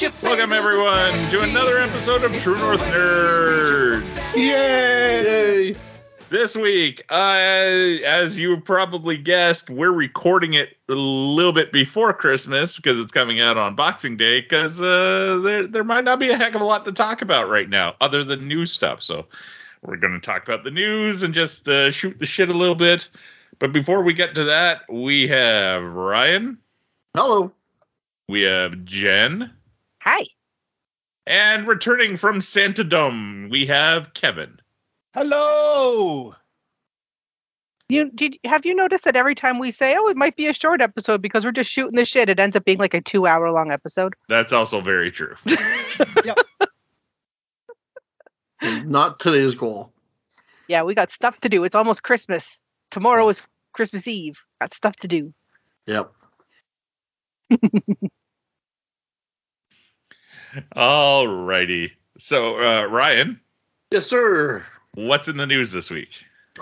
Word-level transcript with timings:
Welcome 0.00 0.54
everyone 0.54 1.12
to 1.28 1.42
another 1.42 1.76
episode 1.76 2.24
of 2.24 2.32
True 2.42 2.56
North 2.56 2.80
Nerds. 2.84 4.34
Yay! 4.34 5.74
This 6.30 6.56
week, 6.56 7.04
uh, 7.10 7.36
as 8.06 8.38
you 8.38 8.62
probably 8.62 9.18
guessed, 9.18 9.68
we're 9.68 9.92
recording 9.92 10.54
it 10.54 10.74
a 10.88 10.94
little 10.94 11.52
bit 11.52 11.70
before 11.70 12.14
Christmas 12.14 12.76
because 12.76 12.98
it's 12.98 13.12
coming 13.12 13.40
out 13.40 13.58
on 13.58 13.74
Boxing 13.74 14.16
Day. 14.16 14.40
Because 14.40 14.80
uh, 14.80 15.38
there 15.44 15.66
there 15.66 15.84
might 15.84 16.04
not 16.04 16.18
be 16.18 16.30
a 16.30 16.36
heck 16.38 16.54
of 16.54 16.62
a 16.62 16.64
lot 16.64 16.86
to 16.86 16.92
talk 16.92 17.20
about 17.20 17.50
right 17.50 17.68
now, 17.68 17.94
other 18.00 18.24
than 18.24 18.48
news 18.48 18.72
stuff. 18.72 19.02
So 19.02 19.26
we're 19.82 19.98
going 19.98 20.14
to 20.14 20.20
talk 20.20 20.48
about 20.48 20.64
the 20.64 20.70
news 20.70 21.22
and 21.22 21.34
just 21.34 21.68
uh, 21.68 21.90
shoot 21.90 22.18
the 22.18 22.24
shit 22.24 22.48
a 22.48 22.54
little 22.54 22.74
bit. 22.74 23.06
But 23.58 23.74
before 23.74 24.00
we 24.02 24.14
get 24.14 24.34
to 24.36 24.44
that, 24.44 24.90
we 24.90 25.28
have 25.28 25.82
Ryan, 25.94 26.56
Hello. 27.14 27.52
we 28.30 28.42
have 28.42 28.82
Jen, 28.86 29.50
Hi. 30.00 30.24
and 31.26 31.66
returning 31.66 32.16
from 32.16 32.40
Santa 32.40 32.84
Dome, 32.84 33.48
we 33.50 33.66
have 33.66 34.14
Kevin. 34.14 34.58
Hello. 35.14 36.34
You 37.88 38.10
did 38.10 38.38
have 38.44 38.64
you 38.64 38.74
noticed 38.74 39.04
that 39.04 39.16
every 39.16 39.34
time 39.34 39.58
we 39.58 39.72
say, 39.72 39.96
"Oh, 39.98 40.08
it 40.08 40.16
might 40.16 40.36
be 40.36 40.46
a 40.46 40.52
short 40.52 40.80
episode 40.80 41.20
because 41.20 41.44
we're 41.44 41.50
just 41.50 41.70
shooting 41.70 41.96
the 41.96 42.04
shit," 42.04 42.30
it 42.30 42.38
ends 42.38 42.56
up 42.56 42.64
being 42.64 42.78
like 42.78 42.94
a 42.94 43.00
two-hour 43.00 43.50
long 43.50 43.72
episode. 43.72 44.14
That's 44.28 44.52
also 44.52 44.80
very 44.80 45.10
true. 45.10 45.34
Not 48.62 49.18
today's 49.18 49.56
goal. 49.56 49.92
Yeah, 50.68 50.82
we 50.82 50.94
got 50.94 51.10
stuff 51.10 51.40
to 51.40 51.48
do. 51.48 51.64
It's 51.64 51.74
almost 51.74 52.04
Christmas. 52.04 52.62
Tomorrow 52.90 53.28
is 53.28 53.46
Christmas 53.72 54.06
Eve. 54.06 54.44
Got 54.60 54.72
stuff 54.72 54.94
to 54.96 55.08
do. 55.08 55.34
Yep. 55.86 56.12
Alrighty. 60.76 61.92
So, 62.18 62.58
uh, 62.58 62.86
Ryan, 62.86 63.40
Yes, 63.90 64.06
sir. 64.06 64.64
what's 64.94 65.28
in 65.28 65.36
the 65.36 65.46
news 65.46 65.72
this 65.72 65.90
week? 65.90 66.10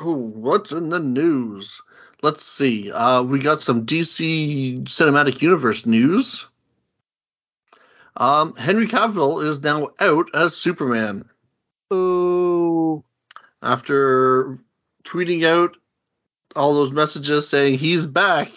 Oh, 0.00 0.14
what's 0.16 0.72
in 0.72 0.88
the 0.88 1.00
news? 1.00 1.80
Let's 2.22 2.42
see. 2.44 2.90
Uh, 2.92 3.22
we 3.22 3.38
got 3.38 3.60
some 3.60 3.86
DC 3.86 4.84
Cinematic 4.84 5.40
Universe 5.42 5.86
news. 5.86 6.46
Um, 8.16 8.56
Henry 8.56 8.88
Cavill 8.88 9.44
is 9.44 9.62
now 9.62 9.90
out 10.00 10.30
as 10.34 10.56
Superman 10.56 11.28
Ooh. 11.92 13.04
after 13.62 14.58
tweeting 15.04 15.46
out 15.46 15.76
all 16.56 16.74
those 16.74 16.90
messages 16.92 17.48
saying 17.48 17.78
he's 17.78 18.06
back. 18.06 18.50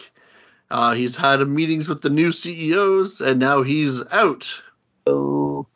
Uh, 0.72 0.94
he's 0.94 1.16
had 1.16 1.48
meetings 1.48 1.88
with 1.88 2.02
the 2.02 2.10
new 2.10 2.32
CEOs, 2.32 3.22
and 3.22 3.40
now 3.40 3.62
he's 3.62 4.02
out. 4.12 4.62
Ooh. 5.10 5.68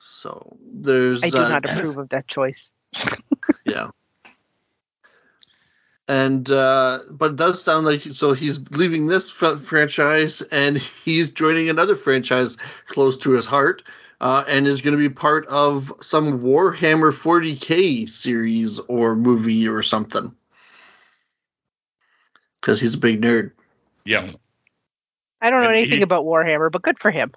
So 0.00 0.56
there's 0.72 1.22
I 1.22 1.30
do 1.30 1.38
uh, 1.38 1.48
not 1.48 1.64
approve 1.64 1.98
of 1.98 2.08
that 2.10 2.26
choice. 2.26 2.72
Yeah. 3.64 3.90
And 6.06 6.50
uh 6.50 7.00
but 7.10 7.32
it 7.32 7.36
does 7.36 7.62
sound 7.62 7.84
like 7.84 8.00
so 8.02 8.32
he's 8.32 8.70
leaving 8.70 9.06
this 9.06 9.28
fr- 9.28 9.56
franchise 9.56 10.40
and 10.40 10.78
he's 10.78 11.30
joining 11.30 11.68
another 11.68 11.96
franchise 11.96 12.56
close 12.86 13.18
to 13.18 13.32
his 13.32 13.44
heart 13.44 13.82
uh 14.22 14.42
and 14.48 14.66
is 14.66 14.80
going 14.80 14.96
to 14.96 14.98
be 14.98 15.14
part 15.14 15.46
of 15.48 15.92
some 16.00 16.40
Warhammer 16.40 17.12
40K 17.12 18.08
series 18.08 18.78
or 18.78 19.14
movie 19.14 19.68
or 19.68 19.82
something. 19.82 20.34
Cuz 22.62 22.80
he's 22.80 22.94
a 22.94 22.98
big 22.98 23.20
nerd. 23.20 23.50
Yeah. 24.06 24.26
I 25.40 25.50
don't 25.50 25.62
know 25.62 25.68
And 25.68 25.76
anything 25.76 25.98
he- 25.98 26.02
about 26.02 26.24
Warhammer, 26.24 26.70
but 26.70 26.82
good 26.82 26.98
for 26.98 27.10
him. 27.10 27.32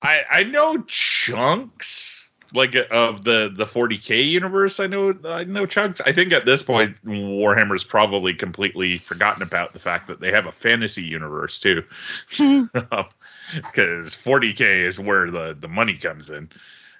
I 0.00 0.20
I 0.30 0.42
know 0.44 0.82
chunks 0.88 2.30
like 2.54 2.74
of 2.90 3.24
the 3.24 3.52
the 3.56 3.64
40k 3.66 4.28
universe. 4.28 4.78
I 4.80 4.86
know 4.86 5.14
I 5.24 5.44
know 5.44 5.64
chunks. 5.66 6.00
I 6.00 6.12
think 6.12 6.32
at 6.32 6.44
this 6.44 6.62
point 6.62 7.02
Warhammer's 7.04 7.84
probably 7.84 8.34
completely 8.34 8.98
forgotten 8.98 9.42
about 9.42 9.72
the 9.72 9.78
fact 9.78 10.08
that 10.08 10.20
they 10.20 10.32
have 10.32 10.46
a 10.46 10.52
fantasy 10.52 11.02
universe 11.04 11.60
too. 11.60 11.84
Cuz 12.38 14.16
40k 14.16 14.84
is 14.86 14.98
where 15.00 15.30
the 15.30 15.56
the 15.58 15.68
money 15.68 15.94
comes 15.96 16.30
in. 16.30 16.48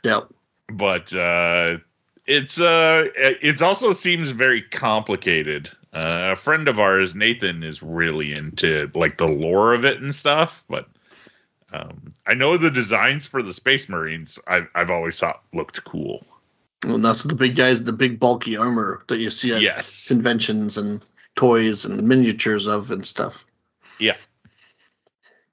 Yep. 0.04 0.28
but 0.68 1.14
uh, 1.14 1.78
it's 2.26 2.60
uh, 2.60 3.08
it 3.14 3.62
also 3.62 3.92
seems 3.92 4.30
very 4.30 4.62
complicated. 4.62 5.70
Uh, 5.92 6.30
a 6.32 6.36
friend 6.36 6.68
of 6.68 6.78
ours, 6.78 7.14
Nathan, 7.14 7.62
is 7.62 7.82
really 7.82 8.32
into 8.32 8.90
like 8.94 9.18
the 9.18 9.26
lore 9.26 9.74
of 9.74 9.84
it 9.84 10.00
and 10.00 10.14
stuff. 10.14 10.64
But 10.68 10.88
um, 11.72 12.14
I 12.26 12.34
know 12.34 12.56
the 12.56 12.70
designs 12.70 13.26
for 13.26 13.42
the 13.42 13.52
Space 13.52 13.88
Marines. 13.88 14.38
I've 14.46 14.68
I've 14.74 14.90
always 14.90 15.18
thought 15.20 15.42
looked 15.52 15.84
cool. 15.84 16.24
And 16.84 17.04
that's 17.04 17.22
the 17.22 17.34
big 17.34 17.56
guys, 17.56 17.84
the 17.84 17.92
big 17.92 18.18
bulky 18.18 18.56
armor 18.56 19.04
that 19.08 19.18
you 19.18 19.30
see 19.30 19.52
at 19.52 19.60
Yes. 19.60 20.08
conventions 20.08 20.78
and 20.78 21.04
toys 21.36 21.84
and 21.84 22.02
miniatures 22.02 22.66
of 22.66 22.90
and 22.90 23.06
stuff. 23.06 23.44
Yeah. 23.98 24.16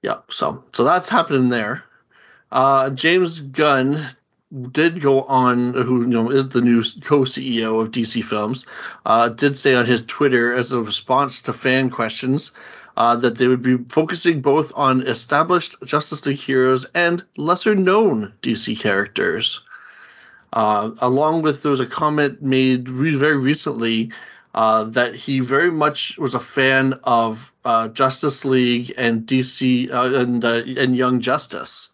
Yeah, 0.02 0.20
so 0.28 0.64
so 0.72 0.84
that's 0.84 1.08
happening 1.08 1.50
there. 1.50 1.84
Uh, 2.50 2.90
James 2.90 3.38
Gunn 3.40 4.06
did 4.72 5.00
go 5.00 5.22
on, 5.22 5.74
who 5.74 6.02
you 6.02 6.08
know 6.08 6.30
is 6.30 6.48
the 6.48 6.60
new 6.60 6.82
co-CEO 7.04 7.80
of 7.80 7.90
DC 7.90 8.24
Films, 8.24 8.66
uh, 9.06 9.28
did 9.28 9.56
say 9.56 9.74
on 9.74 9.86
his 9.86 10.02
Twitter 10.04 10.52
as 10.52 10.72
a 10.72 10.82
response 10.82 11.42
to 11.42 11.52
fan 11.52 11.90
questions 11.90 12.52
uh, 12.96 13.16
that 13.16 13.38
they 13.38 13.46
would 13.46 13.62
be 13.62 13.78
focusing 13.88 14.40
both 14.40 14.72
on 14.74 15.02
established 15.02 15.76
Justice 15.84 16.26
League 16.26 16.38
heroes 16.38 16.84
and 16.94 17.24
lesser-known 17.36 18.32
DC 18.42 18.78
characters. 18.78 19.60
Uh, 20.52 20.90
along 20.98 21.42
with 21.42 21.62
there 21.62 21.70
was 21.70 21.80
a 21.80 21.86
comment 21.86 22.42
made 22.42 22.88
re- 22.88 23.14
very 23.14 23.36
recently 23.36 24.10
uh, 24.52 24.84
that 24.84 25.14
he 25.14 25.38
very 25.40 25.70
much 25.70 26.18
was 26.18 26.34
a 26.34 26.40
fan 26.40 26.98
of 27.04 27.52
uh, 27.64 27.88
Justice 27.88 28.44
League 28.44 28.92
and 28.98 29.26
DC 29.26 29.92
uh, 29.92 30.14
and 30.14 30.42
and 30.44 30.96
Young 30.96 31.20
Justice, 31.20 31.90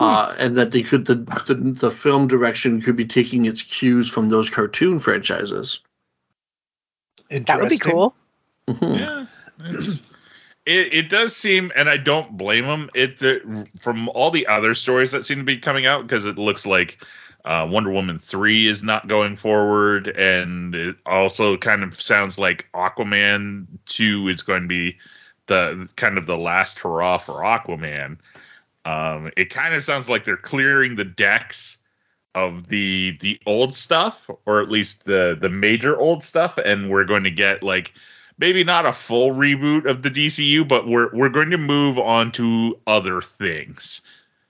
uh, 0.00 0.34
and 0.38 0.56
that 0.56 0.70
they 0.70 0.82
could 0.82 1.04
the, 1.06 1.16
the 1.46 1.54
the 1.54 1.90
film 1.90 2.26
direction 2.26 2.80
could 2.80 2.96
be 2.96 3.04
taking 3.04 3.44
its 3.44 3.62
cues 3.62 4.08
from 4.08 4.28
those 4.30 4.50
cartoon 4.50 4.98
franchises. 4.98 5.80
That 7.28 7.60
would 7.60 7.68
be 7.68 7.76
Interesting. 7.76 7.78
cool. 7.78 8.14
Mhm. 8.66 8.98
Yeah. 8.98 9.26
It, 10.66 10.94
it 10.94 11.08
does 11.08 11.34
seem, 11.34 11.72
and 11.74 11.88
I 11.88 11.96
don't 11.96 12.36
blame 12.36 12.64
them. 12.66 12.90
It 12.94 13.18
the, 13.18 13.66
from 13.80 14.08
all 14.08 14.30
the 14.30 14.46
other 14.46 14.74
stories 14.74 15.12
that 15.12 15.26
seem 15.26 15.38
to 15.38 15.44
be 15.44 15.58
coming 15.58 15.86
out 15.86 16.02
because 16.02 16.26
it 16.26 16.38
looks 16.38 16.66
like 16.66 17.04
uh, 17.44 17.66
Wonder 17.70 17.90
Woman 17.90 18.18
three 18.18 18.66
is 18.66 18.82
not 18.82 19.08
going 19.08 19.36
forward, 19.36 20.08
and 20.08 20.74
it 20.74 20.96
also 21.06 21.56
kind 21.56 21.82
of 21.82 22.00
sounds 22.00 22.38
like 22.38 22.68
Aquaman 22.74 23.66
two 23.86 24.28
is 24.28 24.42
going 24.42 24.62
to 24.62 24.68
be 24.68 24.98
the 25.46 25.90
kind 25.96 26.18
of 26.18 26.26
the 26.26 26.36
last 26.38 26.78
hurrah 26.80 27.18
for 27.18 27.40
Aquaman. 27.42 28.18
Um, 28.84 29.30
it 29.36 29.50
kind 29.50 29.74
of 29.74 29.84
sounds 29.84 30.08
like 30.08 30.24
they're 30.24 30.36
clearing 30.36 30.96
the 30.96 31.04
decks 31.04 31.78
of 32.34 32.68
the 32.68 33.16
the 33.20 33.40
old 33.46 33.74
stuff, 33.74 34.30
or 34.46 34.62
at 34.62 34.70
least 34.70 35.04
the 35.04 35.36
the 35.40 35.50
major 35.50 35.98
old 35.98 36.22
stuff, 36.22 36.58
and 36.58 36.90
we're 36.90 37.04
going 37.04 37.24
to 37.24 37.30
get 37.30 37.62
like 37.62 37.92
maybe 38.38 38.64
not 38.64 38.86
a 38.86 38.92
full 38.92 39.30
reboot 39.30 39.88
of 39.88 40.02
the 40.02 40.10
DCU, 40.10 40.66
but 40.66 40.86
we're 40.86 41.14
we're 41.14 41.28
going 41.28 41.50
to 41.50 41.58
move 41.58 41.98
on 41.98 42.32
to 42.32 42.78
other 42.86 43.20
things. 43.20 44.02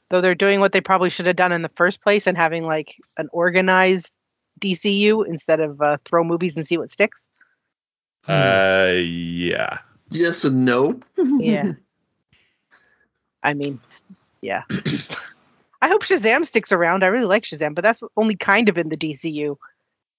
Though 0.08 0.20
they're 0.20 0.34
doing 0.34 0.60
what 0.60 0.72
they 0.72 0.80
probably 0.80 1.10
should 1.10 1.26
have 1.26 1.36
done 1.36 1.52
in 1.52 1.62
the 1.62 1.70
first 1.70 2.00
place 2.00 2.26
and 2.26 2.36
having 2.36 2.64
like 2.64 2.96
an 3.16 3.28
organized 3.32 4.12
DCU 4.60 5.26
instead 5.26 5.60
of 5.60 5.80
uh, 5.80 5.98
throw 6.04 6.24
movies 6.24 6.56
and 6.56 6.66
see 6.66 6.78
what 6.78 6.90
sticks. 6.90 7.28
Uh, 8.28 8.92
yeah. 8.96 9.78
Yes 10.10 10.44
and 10.44 10.64
no. 10.64 11.00
Yeah. 11.16 11.72
I 13.42 13.54
mean, 13.54 13.80
yeah. 14.42 14.62
I 15.82 15.88
hope 15.88 16.02
Shazam 16.04 16.46
sticks 16.46 16.72
around. 16.72 17.04
I 17.04 17.08
really 17.08 17.24
like 17.24 17.44
Shazam, 17.44 17.74
but 17.74 17.82
that's 17.84 18.02
only 18.16 18.36
kind 18.36 18.68
of 18.68 18.76
in 18.78 18.88
the 18.90 18.96
DCU. 18.96 19.56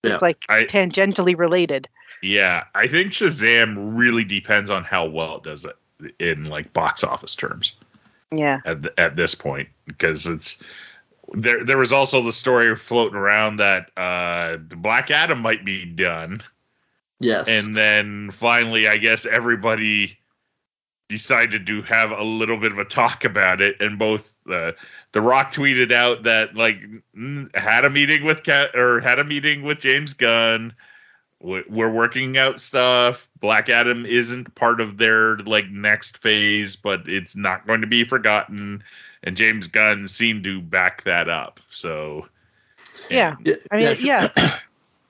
Yeah. 0.04 0.14
It's 0.14 0.22
like 0.22 0.38
I- 0.50 0.64
tangentially 0.64 1.38
related. 1.38 1.88
Yeah, 2.24 2.66
I 2.76 2.88
think 2.88 3.14
Shazam 3.14 3.98
really 3.98 4.24
depends 4.24 4.70
on 4.70 4.84
how 4.84 5.06
well 5.08 5.38
it 5.38 5.44
does 5.44 5.66
it 5.66 5.76
in 6.20 6.46
like 6.46 6.72
box 6.74 7.04
office 7.04 7.36
terms 7.36 7.76
Yeah. 8.32 8.60
at 8.66 8.82
th- 8.84 8.94
at 8.98 9.16
this 9.16 9.34
point 9.36 9.70
because 9.86 10.28
it's 10.28 10.64
there. 11.34 11.64
There 11.64 11.78
was 11.80 11.92
also 11.92 12.22
the 12.22 12.34
story 12.34 12.76
floating 12.76 13.18
around 13.18 13.58
that 13.58 13.90
uh, 13.98 14.58
Black 14.58 15.10
Adam 15.10 15.40
might 15.42 15.66
be 15.66 15.86
done, 15.86 16.44
Yes. 17.20 17.48
and 17.48 17.76
then 17.76 18.30
finally, 18.32 18.88
I 18.88 18.98
guess 18.98 19.26
everybody 19.26 20.18
decided 21.12 21.68
to 21.68 21.84
have 21.84 22.10
a 22.12 22.24
little 22.24 22.58
bit 22.58 22.72
of 22.72 22.80
a 22.80 22.86
talk 22.86 23.24
about 23.26 23.62
it, 23.62 23.80
and 23.80 24.00
both 24.00 24.34
uh, 24.50 24.72
the 25.12 25.22
Rock 25.22 25.54
tweeted 25.54 25.92
out 25.92 26.24
that 26.24 26.56
like 26.56 26.80
had 27.54 27.86
a 27.86 27.90
meeting 27.92 28.24
with 28.24 28.42
Cat 28.44 28.76
or 28.76 29.00
had 29.02 29.20
a 29.20 29.24
meeting 29.24 29.62
with 29.62 29.80
James 29.80 30.14
Gunn. 30.16 30.74
We- 31.40 31.64
We're 31.70 31.92
working 31.92 32.38
out 32.38 32.60
stuff. 32.60 33.28
Black 33.40 33.70
Adam 33.70 34.06
isn't 34.06 34.56
part 34.56 34.80
of 34.82 34.98
their 34.98 35.38
like 35.38 35.70
next 35.70 36.18
phase, 36.20 36.76
but 36.76 37.02
it's 37.08 37.36
not 37.36 37.68
going 37.68 37.82
to 37.82 37.88
be 37.88 38.04
forgotten. 38.04 38.84
And 39.24 39.38
James 39.38 39.68
Gunn 39.68 40.08
seemed 40.08 40.44
to 40.46 40.62
back 40.62 41.04
that 41.04 41.30
up. 41.30 41.60
So 41.70 42.28
Yeah. 43.10 43.36
yeah, 43.44 43.56
I 43.72 43.78
mean, 43.78 43.98
yeah. 44.00 44.30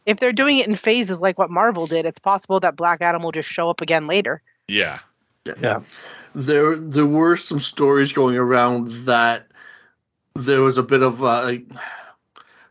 if 0.06 0.20
they're 0.20 0.34
doing 0.34 0.58
it 0.58 0.68
in 0.68 0.76
phases 0.76 1.22
like 1.22 1.38
what 1.38 1.50
Marvel 1.52 1.86
did, 1.88 2.06
it's 2.06 2.20
possible 2.20 2.60
that 2.62 2.76
Black 2.76 3.02
Adam 3.02 3.22
will 3.22 3.32
just 3.32 3.50
show 3.50 3.70
up 3.70 3.82
again 3.82 4.08
later. 4.08 4.42
yeah, 4.68 5.00
Yeah. 5.46 5.82
there 6.36 6.78
there 6.78 7.06
were 7.06 7.36
some 7.36 7.60
stories 7.60 8.14
going 8.14 8.38
around 8.38 8.90
that 9.06 9.48
there 10.36 10.62
was 10.62 10.78
a 10.78 10.84
bit 10.84 11.02
of 11.02 11.24
uh, 11.24 11.44
like, 11.44 11.66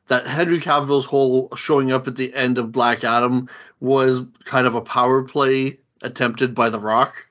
that 0.06 0.26
Henry 0.26 0.60
Cavill's 0.60 1.04
whole 1.04 1.54
showing 1.56 1.92
up 1.92 2.08
at 2.08 2.16
the 2.16 2.34
end 2.34 2.58
of 2.58 2.72
Black 2.72 3.04
Adam 3.04 3.48
was 3.80 4.22
kind 4.44 4.66
of 4.66 4.74
a 4.74 4.80
power 4.80 5.22
play 5.22 5.78
attempted 6.02 6.54
by 6.54 6.70
The 6.70 6.80
Rock 6.80 7.26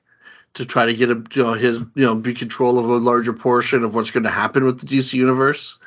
to 0.54 0.64
try 0.64 0.86
to 0.86 0.94
get 0.94 1.10
him, 1.10 1.26
you 1.32 1.42
know, 1.42 1.52
his, 1.52 1.78
you 1.78 2.06
know, 2.06 2.14
be 2.14 2.34
control 2.34 2.78
of 2.78 2.88
a 2.88 2.96
larger 2.96 3.32
portion 3.32 3.84
of 3.84 3.94
what's 3.94 4.10
going 4.10 4.24
to 4.24 4.30
happen 4.30 4.64
with 4.64 4.80
the 4.80 4.86
DC 4.86 5.12
universe. 5.12 5.78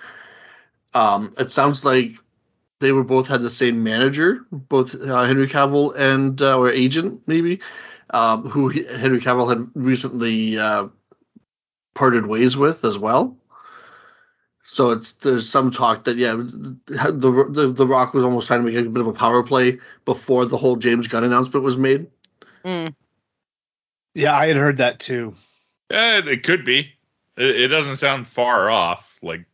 Um, 0.93 1.33
it 1.37 1.51
sounds 1.51 1.83
like 1.83 2.13
they 2.79 2.91
were 2.91 3.03
both 3.03 3.27
had 3.27 3.41
the 3.41 3.49
same 3.49 3.83
manager, 3.83 4.45
both 4.51 4.95
uh, 4.95 5.23
Henry 5.23 5.47
Cavill 5.47 5.95
and 5.95 6.41
uh, 6.41 6.57
or 6.57 6.69
agent 6.69 7.21
maybe, 7.25 7.59
um, 8.13 8.47
who 8.47 8.69
Henry 8.69 9.19
Cavill 9.19 9.49
had 9.49 9.67
recently 9.73 10.57
uh, 10.57 10.87
parted 11.93 12.25
ways 12.25 12.55
with 12.55 12.85
as 12.85 12.97
well. 12.97 13.35
So 14.63 14.91
it's 14.91 15.13
there's 15.13 15.49
some 15.49 15.71
talk 15.71 16.05
that 16.05 16.15
yeah, 16.15 16.35
the 16.35 17.47
the, 17.49 17.73
the 17.75 17.87
Rock 17.87 18.13
was 18.13 18.23
almost 18.23 18.47
trying 18.47 18.65
to 18.65 18.71
make 18.71 18.85
a 18.85 18.89
bit 18.89 19.01
of 19.01 19.07
a 19.07 19.13
power 19.13 19.43
play 19.43 19.79
before 20.05 20.45
the 20.45 20.57
whole 20.57 20.77
James 20.77 21.07
Gunn 21.09 21.25
announcement 21.25 21.65
was 21.65 21.75
made. 21.75 22.07
Mm. 22.63 22.95
Yeah, 24.13 24.37
I 24.37 24.47
had 24.47 24.55
heard 24.55 24.77
that 24.77 24.99
too. 24.99 25.35
Eh, 25.89 26.21
it 26.25 26.43
could 26.43 26.63
be. 26.63 26.93
It, 27.35 27.61
it 27.61 27.67
doesn't 27.67 27.97
sound 27.97 28.27
far 28.27 28.69
off. 28.69 29.19
Like, 29.21 29.45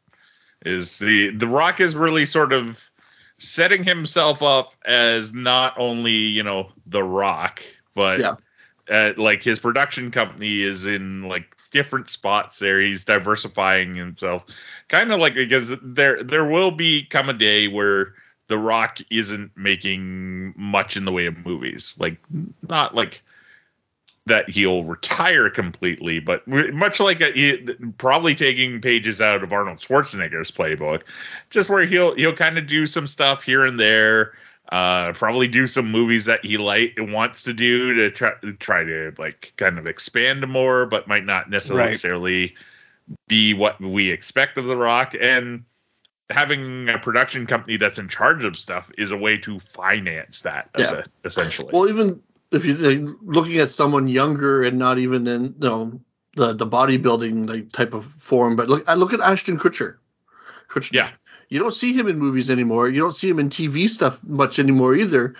is 0.63 0.99
the 0.99 1.31
the 1.31 1.47
Rock 1.47 1.79
is 1.79 1.95
really 1.95 2.25
sort 2.25 2.53
of 2.53 2.91
setting 3.39 3.83
himself 3.83 4.43
up 4.43 4.73
as 4.85 5.33
not 5.33 5.79
only 5.79 6.11
you 6.11 6.43
know 6.43 6.71
the 6.85 7.03
Rock, 7.03 7.63
but 7.95 8.19
Yeah. 8.19 8.35
Uh, 8.89 9.13
like 9.17 9.43
his 9.43 9.59
production 9.59 10.11
company 10.11 10.61
is 10.61 10.85
in 10.85 11.21
like 11.21 11.55
different 11.71 12.09
spots 12.09 12.59
there. 12.59 12.81
He's 12.81 13.05
diversifying 13.05 13.95
himself, 13.95 14.45
kind 14.87 15.11
of 15.11 15.19
like 15.19 15.35
because 15.35 15.73
there 15.81 16.23
there 16.23 16.45
will 16.45 16.71
be 16.71 17.05
come 17.05 17.29
a 17.29 17.33
day 17.33 17.67
where 17.67 18.13
the 18.47 18.57
Rock 18.57 18.99
isn't 19.11 19.51
making 19.55 20.53
much 20.57 20.97
in 20.97 21.05
the 21.05 21.11
way 21.11 21.27
of 21.27 21.45
movies, 21.45 21.95
like 21.99 22.17
not 22.67 22.95
like 22.95 23.21
that 24.25 24.49
he'll 24.49 24.83
retire 24.83 25.49
completely, 25.49 26.19
but 26.19 26.47
much 26.47 26.99
like 26.99 27.19
a, 27.19 27.31
he- 27.31 27.67
probably 27.97 28.35
taking 28.35 28.79
pages 28.79 29.21
out 29.21 29.43
of 29.43 29.51
Arnold 29.51 29.79
Schwarzenegger's 29.79 30.51
playbook, 30.51 31.01
just 31.49 31.69
where 31.69 31.85
he'll 31.85 32.15
he'll 32.15 32.35
kind 32.35 32.57
of 32.57 32.67
do 32.67 32.85
some 32.85 33.07
stuff 33.07 33.43
here 33.43 33.65
and 33.65 33.79
there, 33.79 34.33
uh, 34.71 35.13
probably 35.13 35.47
do 35.47 35.65
some 35.67 35.91
movies 35.91 36.25
that 36.25 36.45
he 36.45 36.57
like 36.57 36.95
wants 36.97 37.43
to 37.43 37.53
do 37.53 37.95
to 37.95 38.11
try 38.11 38.33
try 38.59 38.83
to 38.83 39.13
like 39.17 39.53
kind 39.57 39.79
of 39.79 39.87
expand 39.87 40.47
more, 40.47 40.85
but 40.85 41.07
might 41.07 41.25
not 41.25 41.49
necessarily 41.49 42.55
be 43.27 43.53
what 43.53 43.81
we 43.81 44.11
expect 44.11 44.57
of 44.57 44.65
The 44.65 44.77
Rock. 44.77 45.15
And 45.19 45.63
having 46.29 46.87
a 46.89 46.99
production 46.99 47.47
company 47.47 47.77
that's 47.77 47.97
in 47.97 48.07
charge 48.07 48.45
of 48.45 48.55
stuff 48.55 48.91
is 48.97 49.11
a 49.11 49.17
way 49.17 49.37
to 49.39 49.59
finance 49.59 50.41
that, 50.41 50.69
Yeah. 50.77 51.03
essentially. 51.25 51.71
Well, 51.73 51.89
even 51.89 52.21
if 52.51 52.65
you're 52.65 53.15
looking 53.23 53.57
at 53.57 53.69
someone 53.69 54.07
younger 54.07 54.63
and 54.63 54.77
not 54.77 54.99
even 54.99 55.27
in 55.27 55.43
you 55.43 55.53
know 55.59 56.01
the 56.35 56.53
the 56.53 56.67
bodybuilding 56.67 57.49
like 57.49 57.71
type 57.71 57.95
of 57.95 58.05
form, 58.05 58.55
but 58.55 58.69
look 58.69 58.87
I 58.87 58.93
look 58.93 59.13
at 59.13 59.19
Ashton 59.19 59.57
Kutcher. 59.57 59.97
Kutcher. 60.69 60.93
Yeah. 60.93 61.09
You 61.49 61.59
don't 61.59 61.73
see 61.73 61.93
him 61.93 62.07
in 62.07 62.17
movies 62.19 62.49
anymore. 62.51 62.87
You 62.87 63.01
don't 63.01 63.15
see 63.15 63.29
him 63.29 63.39
in 63.39 63.49
TV 63.49 63.89
stuff 63.89 64.23
much 64.23 64.59
anymore 64.59 64.95
either, 64.95 65.35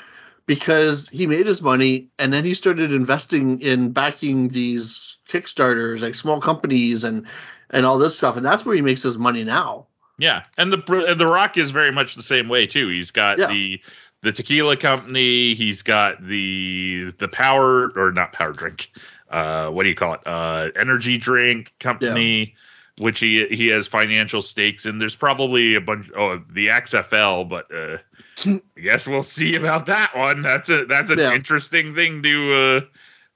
because 0.46 1.08
he 1.10 1.28
made 1.28 1.46
his 1.46 1.62
money 1.62 2.08
and 2.18 2.34
then 2.34 2.44
he 2.44 2.56
started 2.56 2.92
investing 2.92 3.62
in 3.62 3.92
backing 3.92 4.50
these 4.50 5.18
Kickstarters, 5.30 6.02
like 6.02 6.16
small 6.16 6.42
companies 6.42 7.04
and 7.04 7.28
and 7.70 7.86
all 7.86 8.00
this 8.00 8.18
stuff, 8.18 8.36
and 8.36 8.44
that's 8.46 8.66
where 8.66 8.76
he 8.76 8.82
makes 8.82 9.04
his 9.04 9.18
money 9.20 9.44
now. 9.44 9.86
Yeah, 10.18 10.44
and 10.58 10.74
the 10.74 11.06
and 11.08 11.20
the 11.20 11.28
Rock 11.28 11.58
is 11.58 11.70
very 11.70 11.92
much 11.92 12.16
the 12.16 12.24
same 12.24 12.50
way 12.50 12.66
too. 12.66 12.90
He's 12.90 13.12
got 13.12 13.38
Yeah. 13.38 13.48
the 13.48 13.80
the 14.22 14.32
tequila 14.32 14.76
company. 14.76 15.54
He's 15.54 15.84
got 15.84 16.26
the 16.26 17.14
the 17.20 17.28
power 17.28 17.92
or 17.96 18.12
not 18.12 18.34
power 18.34 18.52
drink. 18.52 18.92
Uh, 19.30 19.70
what 19.70 19.84
do 19.84 19.90
you 19.90 19.96
call 19.96 20.16
it? 20.16 20.22
Uh, 20.26 20.70
energy 20.76 21.20
drink 21.20 21.74
company, 21.80 22.56
which 23.00 23.20
he 23.20 23.46
he 23.48 23.68
has 23.70 23.88
financial 23.88 24.42
stakes 24.42 24.86
in. 24.86 25.00
There's 25.00 25.16
probably 25.16 25.76
a 25.76 25.82
bunch. 25.82 26.10
Oh, 26.16 26.42
the 26.52 26.68
XFL, 26.68 27.50
but 27.50 27.74
uh, 27.74 27.98
I 28.46 28.80
guess 28.82 29.08
we'll 29.08 29.24
see 29.24 29.56
about 29.56 29.88
that 29.88 30.16
one. 30.16 30.42
That's 30.42 30.70
a 30.70 30.86
that's 30.86 31.10
an 31.10 31.20
Yeah. 31.20 31.34
interesting 31.34 31.96
thing 31.96 32.22
to 32.24 32.54
uh, 32.54 32.82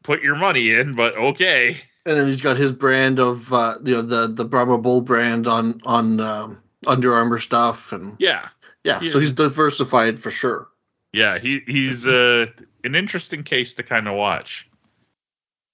put 0.04 0.21
your 0.21 0.36
money 0.36 0.71
in. 0.71 0.94
But 0.94 1.15
okay, 1.18 1.77
And 2.06 2.19
then 2.19 2.27
he's 2.27 2.42
got 2.42 2.57
his 2.57 2.71
brand 2.71 3.19
of 3.19 3.51
uh, 3.54 3.75
you 3.83 3.95
know 3.95 4.01
the 4.01 4.27
the 4.27 4.45
Brahma 4.45 4.77
Bull 4.77 5.01
brand 5.01 5.48
on 5.48 5.82
on 5.86 6.20
um, 6.20 6.58
Under 6.86 7.13
Armour 7.15 7.38
stuff 7.39 7.91
and 7.93 8.15
yeah, 8.20 8.50
yeah, 8.84 9.00
Yeah. 9.01 9.12
so 9.12 9.20
he's 9.20 9.32
diversified 9.32 10.20
for 10.20 10.29
sure. 10.32 10.67
yeah. 11.13 11.39
He 11.39 11.62
he's 11.65 12.05
uh, 12.05 12.48
an 12.84 12.96
interesting 12.96 13.43
case 13.43 13.75
to 13.75 13.84
kind 13.84 14.08
of 14.10 14.15
watch. 14.15 14.67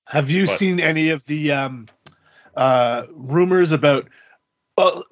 Have 0.07 0.29
you 0.31 0.45
But- 0.47 0.57
seen 0.57 0.79
any 0.79 1.09
of 1.09 1.23
the 1.25 1.51
um, 1.51 1.87
uh, 2.55 3.05
rumors 3.11 3.71
about? 3.71 4.07
Well, 4.77 5.05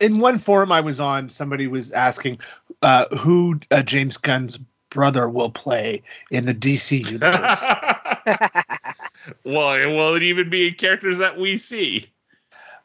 in 0.00 0.18
one 0.18 0.38
forum 0.38 0.72
I 0.72 0.80
was 0.80 1.00
on, 1.00 1.30
somebody 1.30 1.68
was 1.68 1.92
asking 1.92 2.40
uh, 2.82 3.06
who 3.16 3.60
uh, 3.70 3.82
James 3.82 4.16
Gunn's 4.16 4.58
brother 4.90 5.28
will 5.28 5.50
play 5.50 6.02
in 6.30 6.46
the 6.46 6.54
DC 6.54 7.10
universe. 7.10 7.62
well, 9.44 9.94
will 9.94 10.14
it 10.14 10.22
even 10.24 10.50
be 10.50 10.72
characters 10.72 11.18
that 11.18 11.38
we 11.38 11.58
see? 11.58 12.10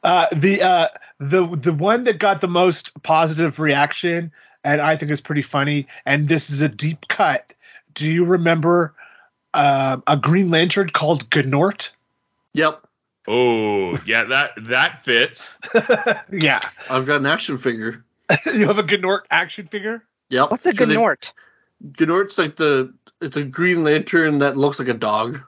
uh, 0.04 0.28
the 0.34 0.62
uh, 0.62 0.88
the 1.20 1.48
the 1.56 1.74
one 1.74 2.04
that 2.04 2.20
got 2.20 2.42
the 2.42 2.48
most 2.48 2.92
positive 3.04 3.60
reaction, 3.60 4.32
and 4.63 4.82
I 4.82 4.98
think 4.98 5.12
is 5.12 5.22
pretty 5.22 5.42
funny. 5.42 5.88
And 6.06 6.28
this 6.28 6.50
is 6.50 6.62
a 6.62 6.70
deep 6.70 7.08
cut. 7.08 7.52
Do 7.94 8.10
you 8.10 8.25
remember 8.25 8.94
uh, 9.54 9.98
a 10.06 10.18
Green 10.18 10.50
Lantern 10.50 10.90
called 10.90 11.30
Gnort? 11.30 11.92
Yep, 12.54 12.86
Oh, 13.27 13.98
yeah, 14.06 14.25
that 14.25 14.51
that 14.63 15.03
fits. 15.03 15.51
yeah, 16.32 16.60
I've 16.89 17.06
got 17.06 17.22
an 17.22 17.25
action 17.25 17.58
figure. 17.58 18.03
you 18.46 18.68
have 18.68 18.80
a 18.80 18.84
Gnort 18.84 19.22
action 19.32 19.68
figure. 19.68 20.03
Yep. 20.30 20.51
What's 20.51 20.65
a 20.65 20.75
So 20.75 20.86
they- 20.86 20.96
Gnort? 20.96 21.18
Gnort's 21.84 22.38
like 22.38 22.56
the 22.56 22.94
it's 23.22 23.38
a 23.38 23.44
Green 23.44 23.84
Lantern 23.84 24.39
that 24.39 24.58
looks 24.58 24.80
like 24.80 24.88
a 24.88 24.94
dog. 24.94 25.42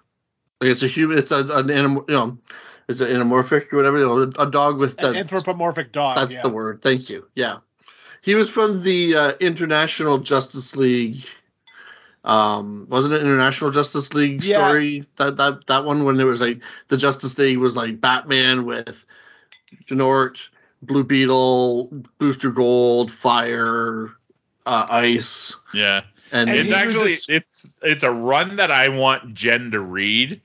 Like 0.61 0.71
it's 0.71 0.83
a 0.83 0.87
human. 0.87 1.17
It's 1.17 1.31
a, 1.31 1.45
an 1.45 1.69
animal. 1.69 2.05
You 2.07 2.15
know, 2.15 2.37
it's 2.87 3.01
an 3.01 3.07
anamorphic 3.07 3.71
or 3.73 3.77
whatever. 3.77 3.99
You 3.99 4.05
know, 4.05 4.31
a 4.39 4.49
dog 4.49 4.77
with 4.77 5.01
An 5.03 5.15
anthropomorphic 5.15 5.91
dog. 5.91 6.17
That's 6.17 6.35
yeah. 6.35 6.41
the 6.41 6.49
word. 6.49 6.81
Thank 6.81 7.09
you. 7.09 7.27
Yeah, 7.35 7.57
he 8.21 8.35
was 8.35 8.49
from 8.49 8.81
the 8.81 9.15
uh, 9.15 9.31
International 9.39 10.17
Justice 10.19 10.75
League. 10.75 11.25
Um, 12.25 12.87
wasn't 12.89 13.13
it 13.13 13.21
International 13.21 13.69
Justice 13.71 14.13
League 14.15 14.43
Yeah. 14.43 14.57
story 14.67 15.05
that 15.17 15.37
that 15.37 15.67
that 15.67 15.85
one 15.85 16.03
when 16.05 16.17
there 16.17 16.25
was 16.25 16.41
like 16.41 16.61
the 16.87 16.97
Justice 16.97 17.37
League 17.37 17.59
was 17.59 17.75
like 17.75 18.01
Batman 18.01 18.65
with 18.65 19.05
Gnort, 19.87 20.47
Blue 20.81 21.03
Beetle, 21.03 22.03
Booster 22.17 22.49
Gold, 22.51 23.11
Fire, 23.11 24.09
uh, 24.65 24.87
Ice, 24.89 25.55
Yeah, 25.73 26.01
and, 26.31 26.49
And 26.49 26.57
it's 26.59 26.71
actually 26.71 27.13
a- 27.13 27.35
it's 27.37 27.71
it's 27.83 28.03
a 28.03 28.11
run 28.11 28.55
that 28.55 28.71
I 28.71 28.89
want 28.89 29.33
Jen 29.35 29.71
to 29.71 29.79
read, 29.79 30.41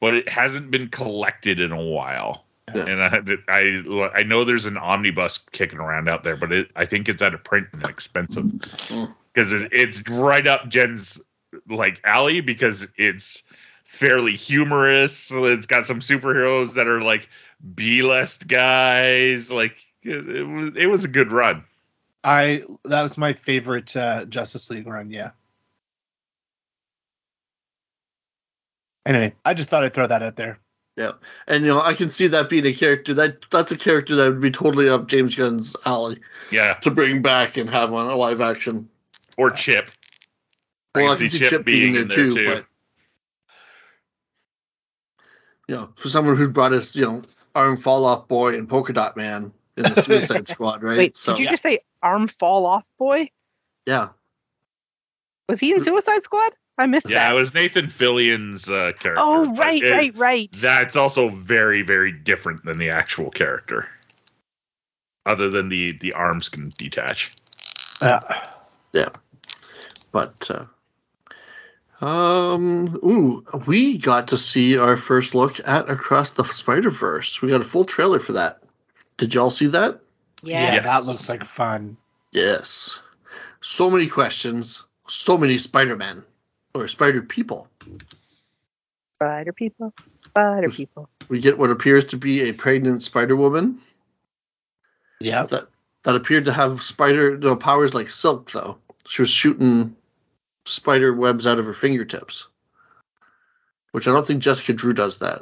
but 0.00 0.14
it 0.14 0.28
hasn't 0.28 0.70
been 0.70 0.88
collected 0.88 1.58
in 1.58 1.72
a 1.72 1.82
while. 1.82 2.44
Yeah. 2.74 2.84
And 2.84 3.02
I, 3.02 3.52
I 3.52 4.10
I 4.20 4.22
know 4.22 4.44
there's 4.44 4.66
an 4.66 4.76
omnibus 4.76 5.38
kicking 5.38 5.78
around 5.78 6.08
out 6.08 6.24
there, 6.24 6.36
but 6.36 6.52
it, 6.52 6.70
I 6.76 6.84
think 6.84 7.08
it's 7.08 7.22
out 7.22 7.34
of 7.34 7.42
print 7.44 7.68
and 7.72 7.84
expensive 7.84 8.44
Mm. 8.44 9.14
Because 9.36 9.52
it's 9.70 10.08
right 10.08 10.46
up 10.46 10.68
Jen's 10.68 11.20
like 11.68 12.00
alley 12.04 12.40
because 12.40 12.88
it's 12.96 13.42
fairly 13.84 14.32
humorous. 14.32 15.30
It's 15.30 15.66
got 15.66 15.84
some 15.84 16.00
superheroes 16.00 16.74
that 16.74 16.88
are 16.88 17.02
like 17.02 17.28
B-list 17.74 18.48
guys. 18.48 19.50
Like 19.50 19.76
it, 20.02 20.28
it 20.28 20.44
was 20.44 20.70
it 20.76 20.86
was 20.86 21.04
a 21.04 21.08
good 21.08 21.32
run. 21.32 21.64
I 22.24 22.62
that 22.86 23.02
was 23.02 23.18
my 23.18 23.34
favorite 23.34 23.94
uh, 23.94 24.24
Justice 24.24 24.70
League 24.70 24.86
run. 24.86 25.10
Yeah. 25.10 25.30
Anyway, 29.04 29.34
I 29.44 29.54
just 29.54 29.68
thought 29.68 29.84
I'd 29.84 29.94
throw 29.94 30.06
that 30.06 30.22
out 30.22 30.34
there. 30.36 30.58
Yeah, 30.96 31.12
and 31.46 31.62
you 31.62 31.74
know, 31.74 31.80
I 31.80 31.92
can 31.92 32.08
see 32.08 32.28
that 32.28 32.48
being 32.48 32.64
a 32.64 32.72
character 32.72 33.12
that 33.14 33.44
that's 33.50 33.70
a 33.70 33.76
character 33.76 34.16
that 34.16 34.28
would 34.30 34.40
be 34.40 34.50
totally 34.50 34.88
up 34.88 35.08
James 35.08 35.34
Gunn's 35.34 35.76
alley 35.84 36.22
Yeah, 36.50 36.74
to 36.74 36.90
bring 36.90 37.20
back 37.20 37.58
and 37.58 37.68
have 37.68 37.92
on 37.92 38.10
a 38.10 38.16
live 38.16 38.40
action. 38.40 38.88
Or 39.36 39.50
Chip. 39.50 39.90
I 40.94 41.02
Well, 41.02 41.12
I 41.12 41.16
can 41.16 41.28
can 41.28 41.30
see 41.30 41.38
Chip, 41.44 41.64
being 41.64 41.92
there, 41.92 42.04
too, 42.04 42.34
but 42.46 42.66
you 45.68 45.74
know, 45.76 45.88
for 45.96 46.08
someone 46.08 46.36
who 46.36 46.48
brought 46.48 46.72
us, 46.72 46.94
you 46.94 47.04
know, 47.04 47.22
Arm 47.54 47.76
Fall 47.76 48.04
Off 48.04 48.28
Boy 48.28 48.56
and 48.56 48.68
Polka 48.68 48.92
Dot 48.92 49.16
Man 49.16 49.52
in 49.76 49.82
the 49.84 50.00
Suicide 50.00 50.46
Squad, 50.48 50.82
right? 50.82 50.98
Wait, 50.98 51.16
so 51.16 51.32
did 51.36 51.42
you 51.42 51.48
just 51.50 51.62
say 51.62 51.80
arm 52.02 52.28
fall 52.28 52.66
off 52.66 52.86
boy? 52.98 53.28
yeah, 53.86 54.08
Was 55.48 55.58
he 55.58 55.72
in 55.72 55.82
Suicide 55.82 56.22
Squad? 56.24 56.52
I 56.78 56.86
missed 56.86 57.08
Yeah, 57.08 57.14
that. 57.16 57.24
Yeah, 57.28 57.30
it 57.32 57.34
was 57.34 57.54
Nathan 57.54 57.88
Fillion's 57.88 58.68
uh, 58.68 58.92
character. 58.98 59.14
oh, 59.16 59.54
right, 59.54 59.82
it- 59.82 59.90
right, 59.90 60.16
right. 60.16 60.52
That's 60.52 60.94
also 60.96 61.30
very, 61.30 61.82
very 61.82 62.12
different 62.12 62.64
than 62.64 62.78
the 62.78 62.90
actual 62.90 63.30
character. 63.30 63.88
Other 65.24 65.48
than 65.50 65.68
the 65.68 65.92
the 65.98 66.12
arms 66.12 66.48
can 66.48 66.70
detach. 66.78 67.32
Yeah. 68.92 69.08
But 70.16 70.50
uh, 72.00 72.02
um, 72.02 72.98
ooh, 73.04 73.44
we 73.66 73.98
got 73.98 74.28
to 74.28 74.38
see 74.38 74.78
our 74.78 74.96
first 74.96 75.34
look 75.34 75.60
at 75.68 75.90
Across 75.90 76.30
the 76.30 76.44
Spider 76.44 76.88
Verse. 76.88 77.42
We 77.42 77.50
got 77.50 77.60
a 77.60 77.64
full 77.64 77.84
trailer 77.84 78.18
for 78.18 78.32
that. 78.32 78.62
Did 79.18 79.34
y'all 79.34 79.50
see 79.50 79.66
that? 79.66 80.00
Yeah, 80.42 80.80
that 80.80 81.04
looks 81.04 81.28
like 81.28 81.44
fun. 81.44 81.98
Yes. 82.32 83.02
So 83.60 83.90
many 83.90 84.06
questions. 84.06 84.84
So 85.06 85.36
many 85.36 85.58
Spider 85.58 85.96
Men 85.96 86.24
or 86.74 86.88
Spider 86.88 87.20
People. 87.20 87.68
Spider 89.16 89.52
people, 89.52 89.92
spider 90.14 90.70
people. 90.70 91.10
We 91.28 91.40
get 91.40 91.58
what 91.58 91.70
appears 91.70 92.06
to 92.06 92.16
be 92.16 92.48
a 92.48 92.52
pregnant 92.52 93.02
Spider 93.02 93.36
Woman 93.36 93.82
Yeah. 95.20 95.44
that 95.44 95.68
that 96.04 96.14
appeared 96.14 96.46
to 96.46 96.52
have 96.54 96.80
spider 96.80 97.36
no, 97.36 97.54
powers 97.56 97.92
like 97.92 98.08
Silk, 98.08 98.50
though. 98.52 98.78
She 99.08 99.22
was 99.22 99.30
shooting 99.30 99.95
spider 100.66 101.14
webs 101.14 101.46
out 101.46 101.58
of 101.58 101.64
her 101.64 101.72
fingertips, 101.72 102.46
which 103.92 104.06
I 104.06 104.12
don't 104.12 104.26
think 104.26 104.42
Jessica 104.42 104.74
Drew 104.74 104.92
does 104.92 105.18
that. 105.18 105.40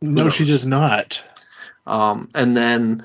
No, 0.00 0.28
she 0.28 0.44
does 0.44 0.64
not. 0.64 1.24
Um, 1.86 2.30
and 2.34 2.56
then 2.56 3.04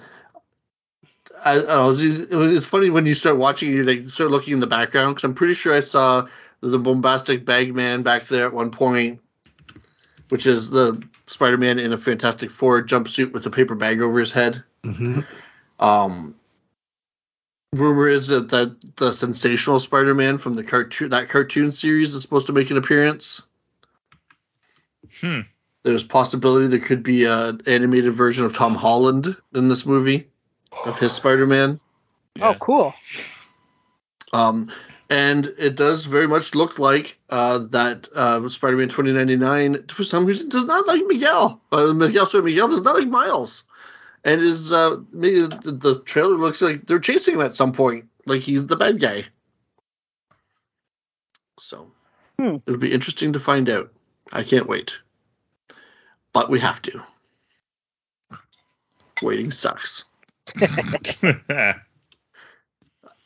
I, 1.44 1.60
I 1.60 1.64
know, 1.64 1.96
it's 1.98 2.66
funny 2.66 2.90
when 2.90 3.06
you 3.06 3.16
start 3.16 3.38
watching, 3.38 3.72
you 3.72 3.84
like 3.84 4.08
start 4.10 4.32
looking 4.32 4.54
in 4.54 4.60
the 4.60 4.68
background 4.68 5.16
because 5.16 5.24
I'm 5.24 5.34
pretty 5.34 5.54
sure 5.54 5.74
I 5.74 5.80
saw 5.80 6.28
there's 6.62 6.74
a 6.74 6.80
bombastic 6.80 7.46
bag 7.46 7.74
man 7.74 8.04
back 8.04 8.26
there 8.28 8.46
at 8.46 8.54
one 8.54 8.72
point, 8.72 9.22
which 10.30 10.46
is 10.46 10.70
the 10.70 11.02
Spider-Man 11.28 11.80
in 11.80 11.94
a 11.94 11.98
Fantastic 11.98 12.52
Four 12.52 12.84
jumpsuit 12.84 13.32
with 13.32 13.46
a 13.46 13.52
paper 13.52 13.76
bag 13.76 14.02
over 14.02 14.20
his 14.20 14.32
head. 14.32 14.64
Mm-hmm. 14.84 15.22
Um, 15.80 16.36
rumor 17.74 18.08
is 18.08 18.28
that, 18.28 18.50
that 18.50 18.96
the 18.96 19.14
sensational 19.14 19.80
Spider-Man 19.80 20.38
from 20.38 20.56
the 20.56 20.64
cartoon 20.64 21.10
that 21.10 21.30
cartoon 21.30 21.72
series 21.72 22.14
is 22.14 22.22
supposed 22.22 22.48
to 22.48 22.54
make 22.54 22.72
an 22.72 22.78
appearance. 22.78 23.42
Hmm. 25.22 25.42
There's 25.84 26.04
possibility 26.04 26.68
there 26.68 26.80
could 26.80 27.04
be 27.04 27.26
an 27.26 27.62
animated 27.66 28.14
version 28.14 28.46
of 28.46 28.54
Tom 28.54 28.76
Holland 28.76 29.36
in 29.54 29.70
this 29.70 29.86
movie 29.86 30.28
of 30.86 31.00
his 31.00 31.14
Spider-Man. 31.14 31.80
Oh, 32.42 32.56
cool. 32.56 32.94
Um, 34.34 34.70
and 35.10 35.54
it 35.58 35.76
does 35.76 36.06
very 36.06 36.28
much 36.28 36.54
look 36.54 36.78
like 36.78 37.18
uh, 37.30 37.60
that 37.70 38.08
uh, 38.14 38.48
Spider-Man 38.48 38.90
2099 38.90 39.88
for 39.88 40.04
some 40.04 40.26
reason 40.26 40.50
does 40.50 40.66
not 40.66 40.86
like 40.86 41.02
Miguel. 41.08 41.62
Uh, 41.72 41.94
Miguel, 41.94 42.26
sorry, 42.26 42.44
Miguel 42.44 42.68
does 42.68 42.82
not 42.82 42.96
like 42.96 43.08
Miles, 43.08 43.64
and 44.24 44.42
is 44.42 44.72
uh, 44.72 44.98
maybe 45.12 45.42
the, 45.42 45.72
the 45.72 46.00
trailer 46.02 46.36
looks 46.36 46.62
like 46.62 46.86
they're 46.86 47.00
chasing 47.00 47.36
him 47.36 47.42
at 47.42 47.56
some 47.56 47.72
point, 47.74 48.06
like 48.26 48.42
he's 48.42 48.68
the 48.68 48.76
bad 48.76 49.00
guy. 49.00 49.26
So 51.60 51.92
Hmm. 52.40 52.58
it'll 52.66 52.80
be 52.80 52.94
interesting 52.94 53.34
to 53.34 53.40
find 53.40 53.70
out. 53.70 53.92
I 54.32 54.44
can't 54.44 54.68
wait, 54.68 54.98
but 56.34 56.50
we 56.50 56.60
have 56.60 56.82
to. 56.84 57.02
Waiting 59.22 59.52
sucks. 59.52 60.06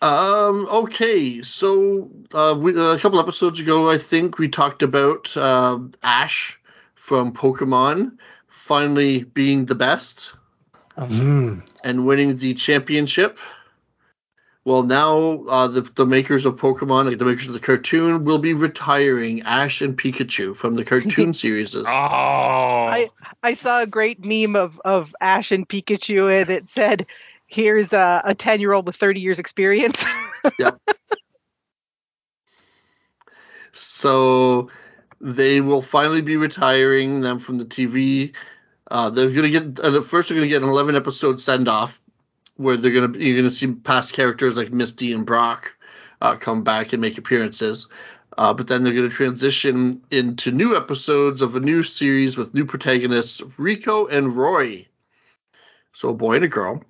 Um. 0.01 0.67
Okay. 0.69 1.41
So, 1.43 2.12
uh, 2.33 2.57
we, 2.59 2.77
a 2.77 3.00
couple 3.00 3.21
episodes 3.21 3.62
ago, 3.62 3.89
I 3.89 3.97
think 3.97 4.38
we 4.38 4.50
talked 4.50 4.83
about 4.83 5.35
uh, 5.38 5.79
Ash 6.03 6.59
from 6.95 7.31
Pokemon 7.33 8.17
finally 8.50 9.23
being 9.23 9.65
the 9.65 9.75
best 9.75 10.33
Mm-hmm. 10.97 11.59
and 11.83 12.05
winning 12.05 12.38
the 12.38 12.53
championship. 12.53 13.38
Well, 14.65 14.83
now 14.83 15.43
uh, 15.43 15.67
the 15.67 15.81
the 15.81 16.05
makers 16.05 16.45
of 16.45 16.55
Pokemon, 16.55 17.07
like 17.07 17.17
the 17.17 17.25
makers 17.25 17.47
of 17.47 17.53
the 17.53 17.59
cartoon, 17.59 18.23
will 18.23 18.38
be 18.38 18.53
retiring 18.53 19.41
Ash 19.41 19.81
and 19.81 19.97
Pikachu 19.97 20.55
from 20.55 20.75
the 20.75 20.85
cartoon 20.85 21.33
series. 21.33 21.75
oh, 21.75 21.83
I 21.85 23.09
I 23.41 23.55
saw 23.55 23.81
a 23.81 23.88
great 23.88 24.23
meme 24.23 24.55
of 24.55 24.79
of 24.85 25.13
Ash 25.19 25.51
and 25.51 25.67
Pikachu, 25.67 26.31
and 26.41 26.50
it 26.50 26.69
said, 26.69 27.07
"Here's 27.47 27.91
a 27.91 28.21
a 28.23 28.35
ten 28.35 28.62
year 28.62 28.71
old 28.71 28.85
with 28.85 28.95
thirty 28.95 29.19
years 29.19 29.39
experience." 29.39 30.05
So 33.73 34.69
they 35.19 35.59
will 35.59 35.81
finally 35.81 36.21
be 36.21 36.38
retiring 36.38 37.21
them 37.21 37.39
from 37.39 37.57
the 37.57 37.65
TV. 37.65 38.33
Uh, 38.90 39.10
they're 39.10 39.32
gonna 39.32 39.50
get 39.50 39.80
uh, 39.80 40.02
first. 40.02 40.30
They're 40.30 40.38
gonna 40.38 40.48
get 40.48 40.62
an 40.62 40.70
eleven 40.70 40.96
episode 40.96 41.40
send 41.40 41.68
off, 41.68 42.00
where 42.56 42.78
they're 42.78 42.92
gonna 42.92 43.18
you're 43.18 43.38
gonna 43.38 43.50
see 43.50 43.72
past 43.74 44.13
characters 44.13 44.58
like 44.58 44.72
Misty 44.72 45.13
and 45.13 45.25
Brock 45.25 45.74
uh, 46.22 46.36
come 46.36 46.63
back 46.63 46.94
and 46.94 47.02
make 47.02 47.18
appearances. 47.18 47.88
Uh, 48.38 48.54
but 48.54 48.68
then 48.68 48.84
they're 48.84 48.94
going 48.94 49.10
to 49.10 49.16
transition 49.16 50.02
into 50.10 50.52
new 50.52 50.75
episodes 50.75 51.42
of 51.42 51.56
a 51.56 51.60
new 51.60 51.84
series 51.84 52.36
with 52.36 52.54
new 52.54 52.66
protagonists 52.66 53.44
Rico 53.60 54.08
and 54.08 54.36
Roy. 54.36 54.88
So 55.94 56.10
a 56.10 56.13
boy 56.13 56.38
and 56.38 56.46
a 56.46 56.48
girl. 56.48 56.84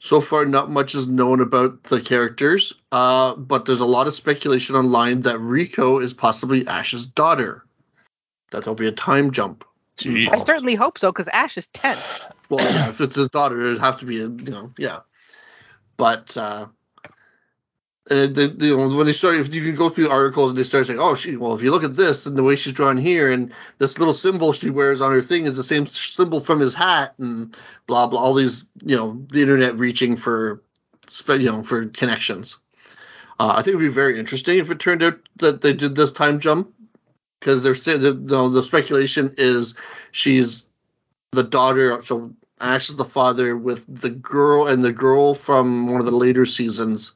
So 0.00 0.20
far, 0.20 0.46
not 0.46 0.70
much 0.70 0.94
is 0.94 1.08
known 1.08 1.40
about 1.40 1.82
the 1.82 2.00
characters, 2.00 2.72
uh, 2.92 3.34
but 3.34 3.64
there's 3.64 3.80
a 3.80 3.84
lot 3.84 4.06
of 4.06 4.14
speculation 4.14 4.76
online 4.76 5.22
that 5.22 5.40
Rico 5.40 5.98
is 5.98 6.14
possibly 6.14 6.66
Ash's 6.66 7.06
daughter. 7.06 7.64
That 8.52 8.64
there'll 8.64 8.76
be 8.76 8.86
a 8.86 8.92
time 8.92 9.32
jump. 9.32 9.64
Gee. 9.98 10.28
I 10.28 10.42
certainly 10.44 10.74
hope 10.74 10.96
so, 10.96 11.10
because 11.10 11.28
Ash 11.28 11.56
is 11.58 11.68
ten. 11.68 11.98
well, 12.48 12.64
yeah, 12.64 12.88
if 12.88 13.00
it's 13.00 13.16
his 13.16 13.30
daughter, 13.30 13.60
it'd 13.66 13.80
have 13.80 13.98
to 14.00 14.06
be, 14.06 14.16
you 14.16 14.28
know, 14.28 14.72
yeah. 14.78 15.00
But 15.96 16.36
uh, 16.36 16.68
the, 18.08 18.56
you 18.58 18.76
know, 18.76 18.96
when 18.96 19.06
they 19.06 19.12
start, 19.12 19.36
if 19.36 19.52
you 19.52 19.62
can 19.64 19.74
go 19.74 19.88
through 19.88 20.08
articles 20.08 20.50
and 20.50 20.58
they 20.58 20.64
start 20.64 20.86
saying, 20.86 21.00
"Oh, 21.00 21.14
she," 21.14 21.36
well, 21.36 21.54
if 21.54 21.62
you 21.62 21.70
look 21.72 21.84
at 21.84 21.96
this 21.96 22.26
and 22.26 22.36
the 22.36 22.42
way 22.42 22.56
she's 22.56 22.72
drawn 22.72 22.96
here, 22.96 23.30
and 23.30 23.52
this 23.78 23.98
little 23.98 24.14
symbol 24.14 24.52
she 24.52 24.70
wears 24.70 25.00
on 25.00 25.12
her 25.12 25.20
thing 25.20 25.46
is 25.46 25.56
the 25.56 25.62
same 25.62 25.84
symbol 25.86 26.40
from 26.40 26.60
his 26.60 26.74
hat, 26.74 27.14
and 27.18 27.56
blah 27.86 28.06
blah, 28.06 28.20
all 28.20 28.34
these, 28.34 28.64
you 28.82 28.96
know, 28.96 29.26
the 29.30 29.42
internet 29.42 29.78
reaching 29.78 30.16
for, 30.16 30.62
you 31.28 31.50
know, 31.50 31.62
for 31.62 31.86
connections. 31.86 32.56
Uh, 33.40 33.54
I 33.56 33.62
think 33.62 33.68
it'd 33.68 33.80
be 33.80 33.88
very 33.88 34.18
interesting 34.18 34.58
if 34.58 34.70
it 34.70 34.80
turned 34.80 35.02
out 35.02 35.18
that 35.36 35.60
they 35.60 35.72
did 35.72 35.94
this 35.94 36.12
time 36.12 36.40
jump, 36.40 36.72
because 37.38 37.62
there's 37.62 37.84
the, 37.84 37.96
the, 38.12 38.48
the 38.48 38.62
speculation 38.62 39.34
is 39.38 39.74
she's 40.10 40.66
the 41.32 41.42
daughter, 41.42 42.02
so 42.02 42.34
Ash 42.60 42.88
is 42.88 42.96
the 42.96 43.04
father 43.04 43.56
with 43.56 43.84
the 43.88 44.10
girl 44.10 44.66
and 44.66 44.82
the 44.82 44.92
girl 44.92 45.34
from 45.34 45.90
one 45.90 46.00
of 46.00 46.06
the 46.06 46.12
later 46.12 46.44
seasons. 46.46 47.12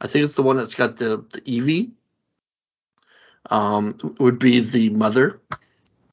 I 0.00 0.06
think 0.06 0.24
it's 0.24 0.34
the 0.34 0.42
one 0.42 0.56
that's 0.56 0.74
got 0.74 0.96
the 0.96 1.24
the 1.30 1.40
Eevee. 1.40 1.92
Um, 3.50 4.16
would 4.18 4.38
be 4.38 4.60
the 4.60 4.88
mother. 4.88 5.38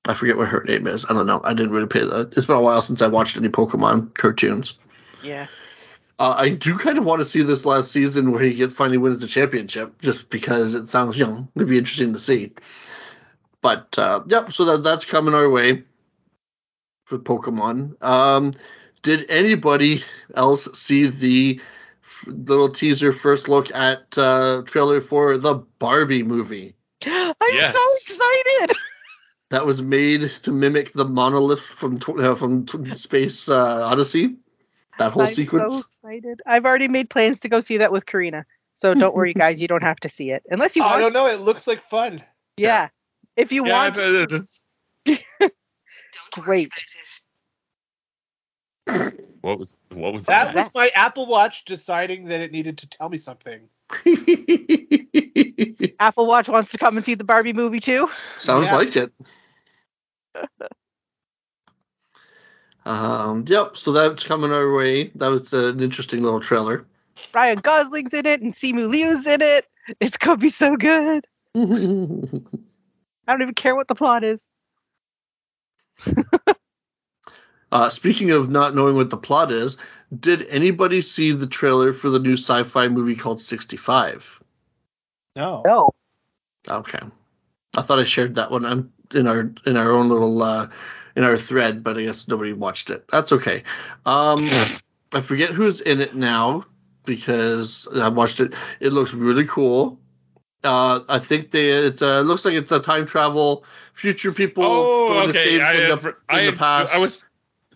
I 0.04 0.16
forget 0.16 0.36
what 0.36 0.50
her 0.50 0.64
name 0.64 0.88
is. 0.88 1.06
I 1.06 1.14
don't 1.14 1.28
know. 1.28 1.40
I 1.44 1.54
didn't 1.54 1.72
really 1.72 1.88
pay 1.88 2.04
that. 2.04 2.34
It's 2.36 2.46
been 2.46 2.58
a 2.58 2.62
while 2.62 2.82
since 2.82 3.02
I 3.02 3.08
watched 3.08 3.38
any 3.38 3.48
Pokemon 3.48 4.14
cartoons. 4.14 4.74
Yeah. 5.24 5.48
Uh, 6.20 6.36
I 6.38 6.50
do 6.50 6.78
kind 6.78 6.98
of 6.98 7.06
want 7.06 7.22
to 7.22 7.26
see 7.26 7.42
this 7.42 7.66
last 7.66 7.92
season 7.92 8.32
where 8.32 8.44
he 8.44 8.54
gets 8.54 8.74
finally 8.74 8.98
wins 8.98 9.22
the 9.22 9.28
championship, 9.28 10.02
just 10.02 10.30
because 10.30 10.76
it 10.76 10.90
sounds, 10.90 11.18
you 11.18 11.26
know, 11.26 11.48
it'd 11.56 11.70
be 11.70 11.78
interesting 11.78 12.14
to 12.14 12.20
see. 12.20 12.52
But 13.62 13.98
uh, 13.98 14.24
yep, 14.28 14.52
so 14.52 14.66
that 14.66 14.84
that's 14.84 15.06
coming 15.06 15.34
our 15.34 15.50
way. 15.50 15.84
for 17.06 17.20
Pokemon. 17.20 18.02
Um, 18.04 18.54
did 19.04 19.30
anybody 19.30 20.04
else 20.34 20.68
see 20.80 21.08
the 21.08 21.60
f- 22.04 22.24
little 22.28 22.70
teaser 22.70 23.12
first 23.12 23.50
look 23.50 23.74
at 23.74 24.18
uh, 24.18 24.62
trailer 24.66 25.02
for 25.02 25.38
the 25.38 25.56
Barbie 25.80 26.24
movie 26.24 26.76
I'm 27.06 27.34
Yes. 27.50 27.74
so 27.76 27.80
excited. 27.96 28.78
that 29.50 29.66
was 29.66 29.82
made 29.82 30.22
to 30.44 30.52
mimic 30.52 30.94
the 30.94 31.04
monolith 31.06 31.62
from 31.62 32.00
tw- 32.00 32.20
uh, 32.20 32.36
from 32.36 32.66
tw- 32.66 32.98
Space 32.98 33.50
uh, 33.50 33.84
Odyssey? 33.86 34.38
That 34.98 35.12
whole 35.12 35.24
I'm 35.24 35.34
sequence. 35.34 35.74
so 35.74 35.80
excited. 35.80 36.42
I've 36.46 36.66
already 36.66 36.88
made 36.88 37.10
plans 37.10 37.42
to 37.42 37.50
go 37.50 37.60
see 37.60 37.78
that 37.78 37.92
with 37.92 38.06
Karina. 38.06 38.46
So 38.76 38.94
don't 38.94 39.16
worry, 39.16 39.34
guys. 39.44 39.62
You 39.62 39.68
don't 39.68 39.84
have 39.84 40.00
to 40.02 40.10
see 40.10 40.30
it 40.32 40.44
unless 40.50 40.76
you 40.76 40.84
want. 40.84 40.96
I 40.96 41.00
don't 41.00 41.12
to. 41.12 41.18
know. 41.18 41.28
It 41.28 41.42
looks 41.42 41.68
like 41.68 41.82
fun. 41.82 42.24
Yeah. 42.58 42.90
If 43.36 43.52
you 43.52 43.66
Yeah, 43.66 43.84
want, 43.84 43.96
but 43.96 44.32
it's- 44.34 44.76
great. 46.32 46.72
what 49.42 49.60
was 49.60 49.78
what 49.94 50.14
was 50.14 50.26
That 50.26 50.46
that? 50.48 50.56
was 50.56 50.70
my 50.74 50.90
Apple 50.90 51.26
Watch 51.28 51.66
deciding 51.66 52.26
that 52.26 52.42
it 52.42 52.52
needed 52.52 52.80
to 52.80 52.88
tell 52.88 53.10
me 53.10 53.18
something. 53.18 53.70
Apple 56.00 56.28
Watch 56.28 56.50
wants 56.50 56.72
to 56.72 56.78
come 56.78 56.98
and 56.98 57.06
see 57.06 57.16
the 57.16 57.24
Barbie 57.24 57.54
movie 57.54 57.80
too. 57.80 58.10
Sounds 58.38 58.70
Yeah. 58.70 58.76
like 58.76 58.96
it. 58.96 59.12
um, 62.86 63.46
yep. 63.48 63.78
So 63.78 63.92
that's 63.92 64.24
coming 64.24 64.52
our 64.52 64.74
way. 64.74 65.08
That 65.16 65.28
was 65.30 65.54
an 65.54 65.80
interesting 65.82 66.24
little 66.24 66.40
trailer. 66.40 66.86
Ryan 67.34 67.60
Gosling's 67.60 68.14
in 68.14 68.26
it 68.26 68.42
and 68.42 68.54
Simu 68.54 68.90
Liu's 68.90 69.26
in 69.28 69.42
it. 69.42 69.68
It's 70.00 70.18
gonna 70.18 70.38
be 70.38 70.50
so 70.50 70.76
good. 70.76 71.26
I 73.32 73.34
don't 73.36 73.44
even 73.44 73.54
care 73.54 73.78
what 73.78 73.88
the 73.88 73.96
plot 73.96 74.26
is. 74.26 74.50
uh, 77.72 77.90
speaking 77.90 78.32
of 78.32 78.50
not 78.50 78.76
knowing 78.76 78.98
what 78.98 79.10
the 79.10 79.16
plot 79.16 79.54
is, 79.54 79.78
did 80.14 80.46
anybody 80.50 81.00
see 81.02 81.32
the 81.32 81.48
trailer 81.48 81.94
for 81.94 82.10
the 82.10 82.20
new 82.20 82.34
sci-fi 82.34 82.90
movie 82.90 83.16
called 83.16 83.42
65? 83.42 84.44
No. 85.38 85.64
No. 85.66 85.92
Okay. 86.68 87.00
I 87.78 87.82
thought 87.82 88.00
I 88.00 88.04
shared 88.04 88.36
that 88.36 88.52
one 88.52 88.92
in 89.14 89.28
our 89.28 89.54
in 89.66 89.78
our 89.78 89.92
own 89.92 90.10
little 90.10 90.44
uh, 90.44 90.68
in 91.16 91.24
our 91.24 91.38
thread, 91.38 91.86
but 91.86 91.98
I 91.98 92.04
guess 92.04 92.28
nobody 92.28 92.52
watched 92.52 92.90
it. 92.90 93.08
That's 93.08 93.32
okay. 93.32 93.64
Um, 94.06 94.50
I 95.14 95.22
forget 95.22 95.52
who's 95.52 95.80
in 95.80 96.02
it 96.02 96.18
now 96.18 96.66
because 97.06 97.88
I 97.96 98.10
watched 98.10 98.42
it. 98.42 98.56
It 98.82 98.92
looks 98.92 99.14
really 99.14 99.46
cool. 99.46 100.01
Uh, 100.64 101.00
I 101.10 101.18
think 101.20 101.50
they 101.52 101.70
it 101.70 102.02
uh, 102.02 102.22
looks 102.22 102.46
like 102.46 102.54
it's 102.54 102.72
a 102.72 102.80
time 102.80 103.06
travel 103.08 103.66
future 103.94 104.32
people 104.32 104.64
Oh, 104.64 105.08
going 105.10 105.34
to 105.34 105.40
okay. 105.40 105.58
save 105.58 105.62
I, 105.62 105.74
in, 105.74 105.90
have- 105.90 106.04
the, 106.04 106.16
I, 106.30 106.40
in 106.42 106.46
the 106.48 106.54
past. 106.54 106.94
I 106.94 107.00
was 107.00 107.26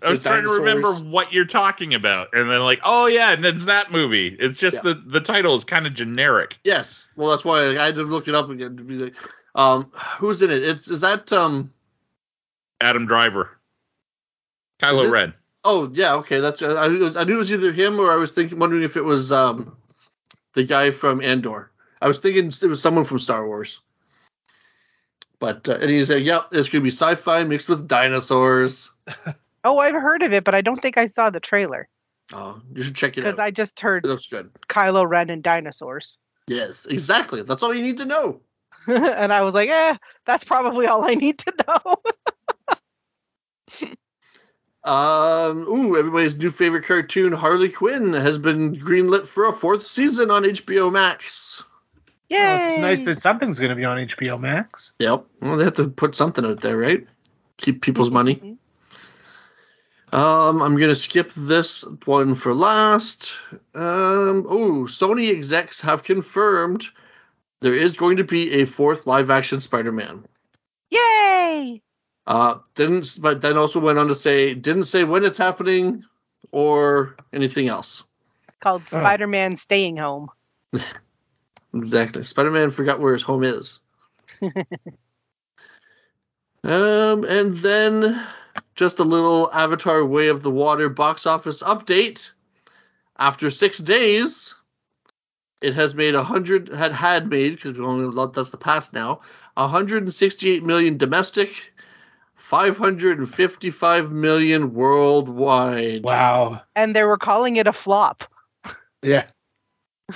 I 0.04 0.10
was 0.10 0.20
with 0.20 0.28
trying 0.28 0.44
to 0.44 0.52
remember 0.52 0.94
what 0.94 1.34
you're 1.34 1.46
talking 1.46 1.96
about, 1.96 2.36
and 2.36 2.48
then 2.50 2.62
like, 2.62 2.82
oh 2.84 3.08
yeah, 3.08 3.32
and 3.32 3.44
it's 3.44 3.66
that 3.66 3.92
movie. 3.92 4.28
It's 4.28 4.60
just 4.60 4.76
Yeah. 4.76 4.94
the 4.94 4.94
the 4.94 5.20
title 5.22 5.56
is 5.56 5.64
kind 5.64 5.88
of 5.88 5.96
generic. 5.96 6.58
Yes. 6.64 7.08
Well, 7.16 7.32
that's 7.32 7.44
why 7.44 7.70
I 7.70 7.86
had 7.86 7.96
to 7.96 8.04
look 8.04 8.28
it 8.28 8.36
up 8.36 8.50
again 8.50 8.78
to 8.78 8.84
be 8.84 8.96
like, 8.98 9.16
um, 9.56 9.92
who's 10.20 10.44
in 10.44 10.52
it? 10.52 10.64
It's 10.64 10.88
is 10.88 11.02
that 11.02 11.34
um. 11.34 11.72
Adam 12.82 13.08
Driver, 13.08 13.50
Kylo? 14.80 15.10
Ren. 15.10 15.34
Oh 15.64 15.90
yeah, 15.92 16.16
okay. 16.16 16.40
That's 16.40 16.62
I, 16.62 16.84
I 16.86 16.88
knew 17.24 17.36
it 17.36 17.38
was 17.38 17.52
either 17.52 17.72
him 17.72 18.00
or 18.00 18.12
I 18.12 18.16
was 18.18 18.32
thinking 18.32 18.60
wondering 18.60 18.84
if 18.84 18.98
it 18.98 19.04
was 19.04 19.32
um 19.32 19.76
the 20.54 20.64
guy 20.64 20.92
from 20.92 21.22
Andor. 21.22 21.72
I 22.06 22.08
was 22.08 22.20
thinking 22.20 22.46
it 22.46 22.68
was 22.68 22.84
someone 22.84 23.04
from 23.04 23.18
Star 23.18 23.48
Wars. 23.48 23.82
But 25.40 25.68
uh, 25.68 25.80
and 25.82 25.90
he 25.90 26.06
said, 26.06 26.22
"Yep, 26.22 26.50
it's 26.52 26.70
gonna 26.70 26.84
be 26.84 26.92
sci-fi 26.92 27.44
mixed 27.46 27.68
with 27.68 27.88
dinosaurs." 27.88 28.92
Oh, 29.68 29.80
I've 29.80 29.96
heard 29.96 30.22
of 30.22 30.32
it, 30.32 30.44
but 30.44 30.54
I 30.54 30.62
don't 30.62 30.80
think 30.80 30.96
I 30.96 31.08
saw 31.08 31.32
the 31.32 31.40
trailer 31.40 31.90
Oh, 32.32 32.62
you 32.76 32.84
should 32.84 32.96
check 32.96 33.18
it 33.18 33.22
because 33.24 33.40
out. 33.40 33.46
I 33.46 33.50
just 33.50 33.80
heard 33.80 34.06
It 34.06 34.10
looks 34.10 34.28
good. 34.28 34.52
Kylo 34.70 35.10
Ren 35.10 35.32
and 35.32 35.42
dinosaurs, 35.42 36.20
Yes, 36.46 36.86
exactly. 36.86 37.42
That's 37.42 37.64
all 37.64 37.74
you 37.74 37.82
need 37.82 37.98
to 37.98 38.06
know. 38.06 38.42
and 38.88 39.34
I 39.34 39.42
was 39.42 39.56
like, 39.56 39.70
eh, 39.70 39.98
that's 40.28 40.44
probably 40.44 40.86
all 40.86 41.04
I 41.04 41.16
need 41.16 41.40
to 41.40 41.54
know. 41.68 41.96
Um, 44.84 45.68
ooh, 45.68 45.98
everybody's 45.98 46.38
new 46.38 46.52
favorite 46.52 46.86
cartoon, 46.86 47.34
Harley 47.34 47.70
Quinn, 47.70 48.14
has 48.14 48.38
been 48.38 48.76
greenlit 48.76 49.26
for 49.26 49.46
a 49.46 49.52
fourth 49.52 49.88
season 49.88 50.30
on 50.30 50.44
HBO 50.44 50.92
Max. 50.92 51.64
Yay! 52.30 52.38
Well, 52.40 52.80
nice 52.82 53.06
that 53.06 53.22
something's 53.22 53.60
going 53.60 53.70
to 53.70 53.76
be 53.76 53.86
on 53.86 53.98
HBO 53.98 54.40
Max. 54.40 54.94
Yep. 55.00 55.26
Well, 55.42 55.58
they 55.58 55.66
have 55.66 55.76
to 55.76 55.88
put 55.88 56.16
something 56.16 56.46
out 56.46 56.62
there, 56.62 56.78
right? 56.78 57.06
Keep 57.58 57.82
people's 57.82 58.12
money. 58.12 58.58
Um, 60.12 60.62
I'm 60.62 60.78
gonna 60.78 60.96
skip 60.96 61.34
this 61.34 61.84
one 62.06 62.36
for 62.36 62.54
last. 62.54 63.36
Um, 63.74 64.46
oh, 64.48 64.86
Sony 64.88 65.30
execs 65.30 65.82
have 65.82 66.04
confirmed 66.04 66.88
there 67.60 67.74
is 67.74 67.98
going 67.98 68.18
to 68.18 68.24
be 68.24 68.62
a 68.62 68.66
fourth 68.66 69.08
live-action 69.08 69.60
Spider-Man. 69.60 70.26
Yay! 70.90 71.82
Uh, 72.26 72.60
didn't, 72.76 73.18
but 73.22 73.42
then 73.42 73.58
also 73.58 73.80
went 73.80 74.00
on 74.00 74.08
to 74.08 74.16
say 74.16 74.54
didn't 74.54 74.84
say 74.84 75.04
when 75.04 75.26
it's 75.26 75.38
happening 75.38 76.06
or 76.52 77.16
anything 77.34 77.68
else. 77.68 78.04
Called 78.62 78.88
Spider-Man 78.88 79.58
Staying 79.58 79.98
Home. 79.98 80.30
Exactly. 81.76 82.24
Spider-Man 82.24 82.72
forgot 82.72 83.00
where 83.02 83.14
his 83.14 83.22
home 83.22 83.44
is. 83.44 83.80
um, 86.64 87.24
and 87.26 87.54
then 87.56 88.26
just 88.76 89.00
a 89.00 89.04
little 89.04 89.52
Avatar: 89.52 90.04
Way 90.04 90.30
of 90.30 90.42
the 90.42 90.52
Water 90.52 90.90
box 90.90 91.26
office 91.26 91.62
update. 91.62 92.32
After 93.18 93.50
six 93.50 93.78
days, 93.78 94.56
it 95.62 95.74
has 95.74 95.96
made 95.96 96.16
a 96.16 96.24
hundred 96.24 96.70
had 96.70 96.92
had 96.92 97.30
made 97.30 97.56
because 97.56 97.78
we 97.78 97.84
only 97.84 98.32
that's 98.34 98.52
the 98.52 98.58
past 98.58 98.94
now. 98.94 99.22
168 99.56 100.64
million 100.64 100.98
domestic, 100.98 101.74
555 102.36 104.12
million 104.12 104.74
worldwide. 104.74 106.04
Wow. 106.04 106.62
And 106.76 106.96
they 106.96 107.04
were 107.04 107.18
calling 107.18 107.56
it 107.56 107.68
a 107.68 107.74
flop. 107.74 108.26
Yeah. 109.02 109.26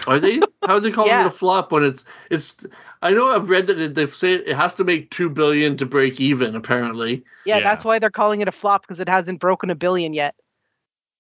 Are 0.07 0.19
they? 0.19 0.41
How 0.65 0.73
are 0.75 0.79
they 0.79 0.91
calling 0.91 1.09
Yeah. 1.11 1.21
it 1.25 1.27
a 1.27 1.31
flop 1.31 1.71
when 1.71 1.83
it's 1.83 2.03
it's? 2.29 2.57
I 3.01 3.11
know 3.11 3.29
I've 3.29 3.49
read 3.49 3.67
that 3.67 3.79
it, 3.79 3.95
they've 3.95 4.13
said 4.13 4.41
it 4.45 4.55
has 4.55 4.75
to 4.75 4.83
make 4.83 5.09
two 5.09 5.29
billion 5.29 5.77
to 5.77 5.85
break 5.85 6.19
even. 6.19 6.55
Apparently, 6.55 7.23
Yeah, 7.45 7.57
Yeah. 7.57 7.63
that's 7.63 7.85
why 7.85 7.99
they're 7.99 8.09
calling 8.09 8.41
it 8.41 8.47
a 8.49 8.51
flop 8.51 8.81
because 8.81 8.99
it 8.99 9.07
hasn't 9.07 9.39
broken 9.39 9.69
a 9.69 9.75
billion 9.75 10.13
yet. 10.13 10.35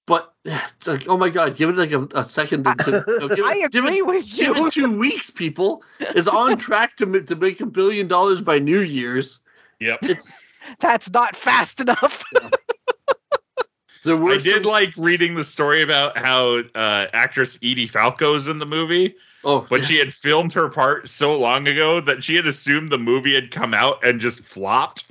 but 0.07 0.33
it's 0.43 0.87
like, 0.87 1.07
oh 1.07 1.17
my 1.17 1.29
god, 1.29 1.55
give 1.55 1.69
it 1.69 1.77
like 1.77 1.91
a, 1.91 2.01
a 2.15 2.23
second 2.23 2.63
to. 2.65 2.73
to 2.75 3.03
you 3.07 3.19
know, 3.19 3.27
give 3.35 3.45
I 3.45 3.53
it, 3.57 3.71
give 3.71 3.85
agree 3.85 3.99
it, 3.99 4.05
with 4.07 4.29
give 4.35 4.57
it 4.57 4.73
two 4.73 4.97
weeks, 4.97 5.29
people. 5.29 5.83
It's 5.99 6.27
on 6.27 6.57
track 6.57 6.97
to 6.97 7.21
to 7.21 7.35
make 7.35 7.61
a 7.61 7.65
billion 7.65 8.07
dollars 8.07 8.41
by 8.41 8.59
New 8.59 8.79
Year's. 8.81 9.39
Yep. 9.79 9.99
It's 10.03 10.33
That's 10.79 11.09
not 11.11 11.35
fast 11.37 11.79
enough. 11.81 12.23
there 14.03 14.17
were 14.17 14.31
I 14.31 14.37
did 14.37 14.63
some- 14.63 14.71
like 14.71 14.93
reading 14.97 15.35
the 15.35 15.43
story 15.43 15.81
about 15.83 16.17
how 16.17 16.59
uh, 16.75 17.07
actress 17.13 17.57
Edie 17.63 17.87
Falco's 17.87 18.47
in 18.47 18.57
the 18.59 18.65
movie, 18.65 19.15
oh, 19.43 19.65
but 19.69 19.81
yes. 19.81 19.89
she 19.89 19.97
had 19.97 20.13
filmed 20.13 20.53
her 20.53 20.69
part 20.69 21.09
so 21.09 21.37
long 21.37 21.67
ago 21.67 22.01
that 22.01 22.23
she 22.23 22.35
had 22.35 22.47
assumed 22.47 22.89
the 22.89 22.97
movie 22.97 23.35
had 23.35 23.51
come 23.51 23.73
out 23.73 24.05
and 24.05 24.19
just 24.19 24.43
flopped. 24.43 25.09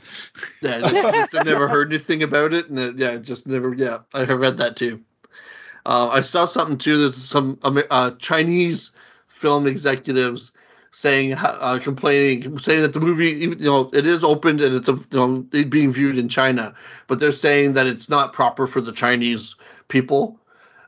Yeah, 0.63 0.81
just, 0.81 1.15
just 1.15 1.37
I 1.37 1.43
never 1.43 1.69
heard 1.69 1.93
anything 1.93 2.23
about 2.23 2.53
it, 2.53 2.69
and 2.69 2.79
it, 2.79 2.99
yeah, 2.99 3.17
just 3.17 3.47
never. 3.47 3.75
Yeah, 3.75 3.99
I 4.15 4.25
have 4.25 4.39
read 4.39 4.59
that 4.59 4.77
too. 4.77 5.03
Uh, 5.87 6.09
I 6.09 6.21
saw 6.21 6.45
something 6.45 6.79
too. 6.79 6.99
There's 6.99 7.17
some 7.17 7.59
uh, 7.63 8.11
Chinese 8.19 8.91
film 9.29 9.67
executives 9.67 10.53
saying, 10.91 11.35
uh, 11.35 11.79
complaining, 11.83 12.59
saying 12.59 12.83
that 12.83 12.93
the 12.93 13.01
movie, 13.01 13.31
you 13.31 13.55
know, 13.57 13.91
it 13.93 14.07
is 14.07 14.25
opened 14.25 14.61
and 14.61 14.75
it's 14.75 14.89
a, 14.89 14.95
you 14.95 15.07
know 15.13 15.47
it 15.53 15.71
being 15.71 15.93
viewed 15.93 16.19
in 16.19 16.29
China, 16.29 16.75
but 17.07 17.19
they're 17.21 17.33
saying 17.33 17.75
that 17.75 17.87
it's 17.87 18.09
not 18.09 18.33
proper 18.33 18.67
for 18.67 18.81
the 18.81 18.93
Chinese 18.93 19.55
people, 19.89 20.39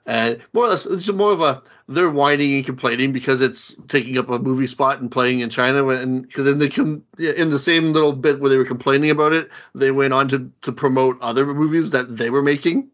and 0.07 0.41
more 0.53 0.65
or 0.65 0.69
less, 0.69 0.87
it's 0.87 1.11
more 1.13 1.33
of 1.33 1.41
a 1.41 1.63
they're 1.91 2.09
whining 2.09 2.55
and 2.55 2.65
complaining 2.65 3.11
because 3.11 3.43
it's 3.43 3.75
taking 3.89 4.17
up 4.17 4.31
a 4.31 4.39
movie 4.39 4.69
spot 4.69 5.01
and 5.01 5.11
playing 5.11 5.41
in 5.41 5.51
China, 5.51 5.89
and 5.89 6.23
because 6.23 6.45
then 6.45 6.59
they 6.59 6.69
can 6.69 7.03
in 7.19 7.51
the 7.51 7.59
same 7.59 7.93
little 7.93 8.13
bit 8.13 8.41
where 8.41 8.49
they 8.49 8.57
were 8.57 8.65
complaining 8.65 9.11
about 9.11 9.33
it, 9.33 9.51
they 9.75 9.91
went 9.91 10.13
on 10.13 10.29
to 10.29 10.53
to 10.63 10.73
promote 10.73 11.21
other 11.21 11.45
movies 11.45 11.91
that 11.91 12.17
they 12.17 12.31
were 12.31 12.43
making, 12.43 12.91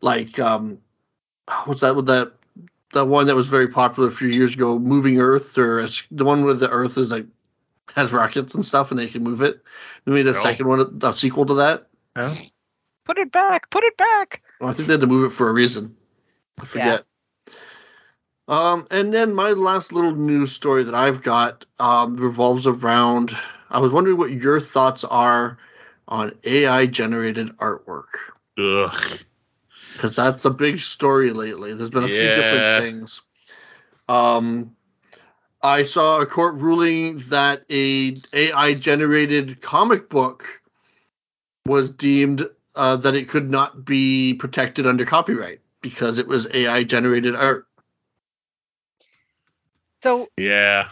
like 0.00 0.36
um, 0.40 0.78
what's 1.64 1.82
that 1.82 1.94
with 1.94 2.06
that 2.06 2.32
that 2.92 3.06
one 3.06 3.26
that 3.26 3.36
was 3.36 3.46
very 3.46 3.68
popular 3.68 4.08
a 4.08 4.12
few 4.12 4.28
years 4.28 4.54
ago, 4.54 4.78
Moving 4.80 5.20
Earth, 5.20 5.56
or 5.56 5.78
it's 5.78 6.02
the 6.10 6.24
one 6.24 6.44
where 6.44 6.54
the 6.54 6.70
Earth 6.70 6.98
is 6.98 7.12
like 7.12 7.26
has 7.94 8.12
rockets 8.12 8.54
and 8.54 8.66
stuff 8.66 8.90
and 8.90 8.98
they 8.98 9.06
can 9.06 9.22
move 9.22 9.42
it. 9.42 9.62
We 10.04 10.12
made 10.12 10.26
a 10.26 10.32
No. 10.32 10.40
second 10.40 10.66
one, 10.66 10.98
a 11.02 11.12
sequel 11.12 11.46
to 11.46 11.54
that. 11.54 11.86
Yeah. 12.16 12.34
Put 13.04 13.18
it 13.18 13.30
back. 13.30 13.70
Put 13.70 13.84
it 13.84 13.96
back. 13.96 14.42
Well, 14.60 14.70
I 14.70 14.72
think 14.72 14.88
they 14.88 14.94
had 14.94 15.02
to 15.02 15.06
move 15.06 15.30
it 15.30 15.34
for 15.34 15.48
a 15.48 15.52
reason. 15.52 15.96
I 16.60 16.66
forget. 16.66 17.04
Um, 18.48 18.86
and 18.90 19.12
then 19.12 19.34
my 19.34 19.50
last 19.50 19.92
little 19.92 20.14
news 20.14 20.52
story 20.52 20.84
that 20.84 20.94
I've 20.94 21.22
got 21.22 21.66
um, 21.78 22.16
revolves 22.16 22.66
around. 22.66 23.36
I 23.70 23.78
was 23.80 23.92
wondering 23.92 24.16
what 24.16 24.32
your 24.32 24.58
thoughts 24.58 25.04
are 25.04 25.58
on 26.08 26.32
AI 26.44 26.86
generated 26.86 27.54
artwork 27.58 28.06
Ugh. 28.58 29.18
because 29.92 30.16
that's 30.16 30.46
a 30.46 30.50
big 30.50 30.78
story 30.78 31.30
lately. 31.32 31.74
There's 31.74 31.90
been 31.90 32.04
a 32.04 32.08
few 32.08 32.28
different 32.28 32.82
things. 32.82 33.20
Um, 34.08 34.74
I 35.60 35.82
saw 35.82 36.20
a 36.20 36.26
court 36.26 36.54
ruling 36.54 37.18
that 37.28 37.64
a 37.70 38.16
AI 38.32 38.74
generated 38.74 39.60
comic 39.60 40.08
book 40.08 40.62
was 41.66 41.90
deemed 41.90 42.48
uh, 42.74 42.96
that 42.96 43.14
it 43.14 43.28
could 43.28 43.50
not 43.50 43.84
be 43.84 44.32
protected 44.32 44.86
under 44.86 45.04
copyright 45.04 45.60
because 45.82 46.18
it 46.18 46.26
was 46.26 46.48
AI 46.54 46.84
generated 46.84 47.34
art. 47.34 47.67
So 50.02 50.28
Yeah. 50.36 50.88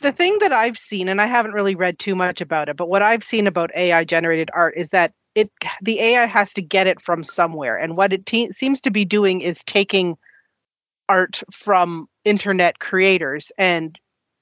the 0.00 0.12
thing 0.12 0.38
that 0.40 0.52
I've 0.52 0.78
seen, 0.78 1.08
and 1.08 1.20
I 1.20 1.26
haven't 1.26 1.52
really 1.52 1.74
read 1.74 1.98
too 1.98 2.14
much 2.14 2.40
about 2.40 2.68
it, 2.68 2.76
but 2.76 2.88
what 2.88 3.02
I've 3.02 3.24
seen 3.24 3.46
about 3.46 3.70
AI 3.76 4.04
generated 4.04 4.50
art 4.52 4.74
is 4.76 4.90
that 4.90 5.12
it 5.34 5.50
the 5.82 6.00
AI 6.00 6.26
has 6.26 6.52
to 6.54 6.62
get 6.62 6.86
it 6.86 7.00
from 7.00 7.22
somewhere, 7.24 7.76
and 7.76 7.96
what 7.96 8.12
it 8.12 8.26
te- 8.26 8.52
seems 8.52 8.82
to 8.82 8.90
be 8.90 9.04
doing 9.04 9.40
is 9.40 9.62
taking 9.64 10.16
art 11.08 11.42
from 11.52 12.08
internet 12.24 12.78
creators 12.78 13.52
and 13.58 13.98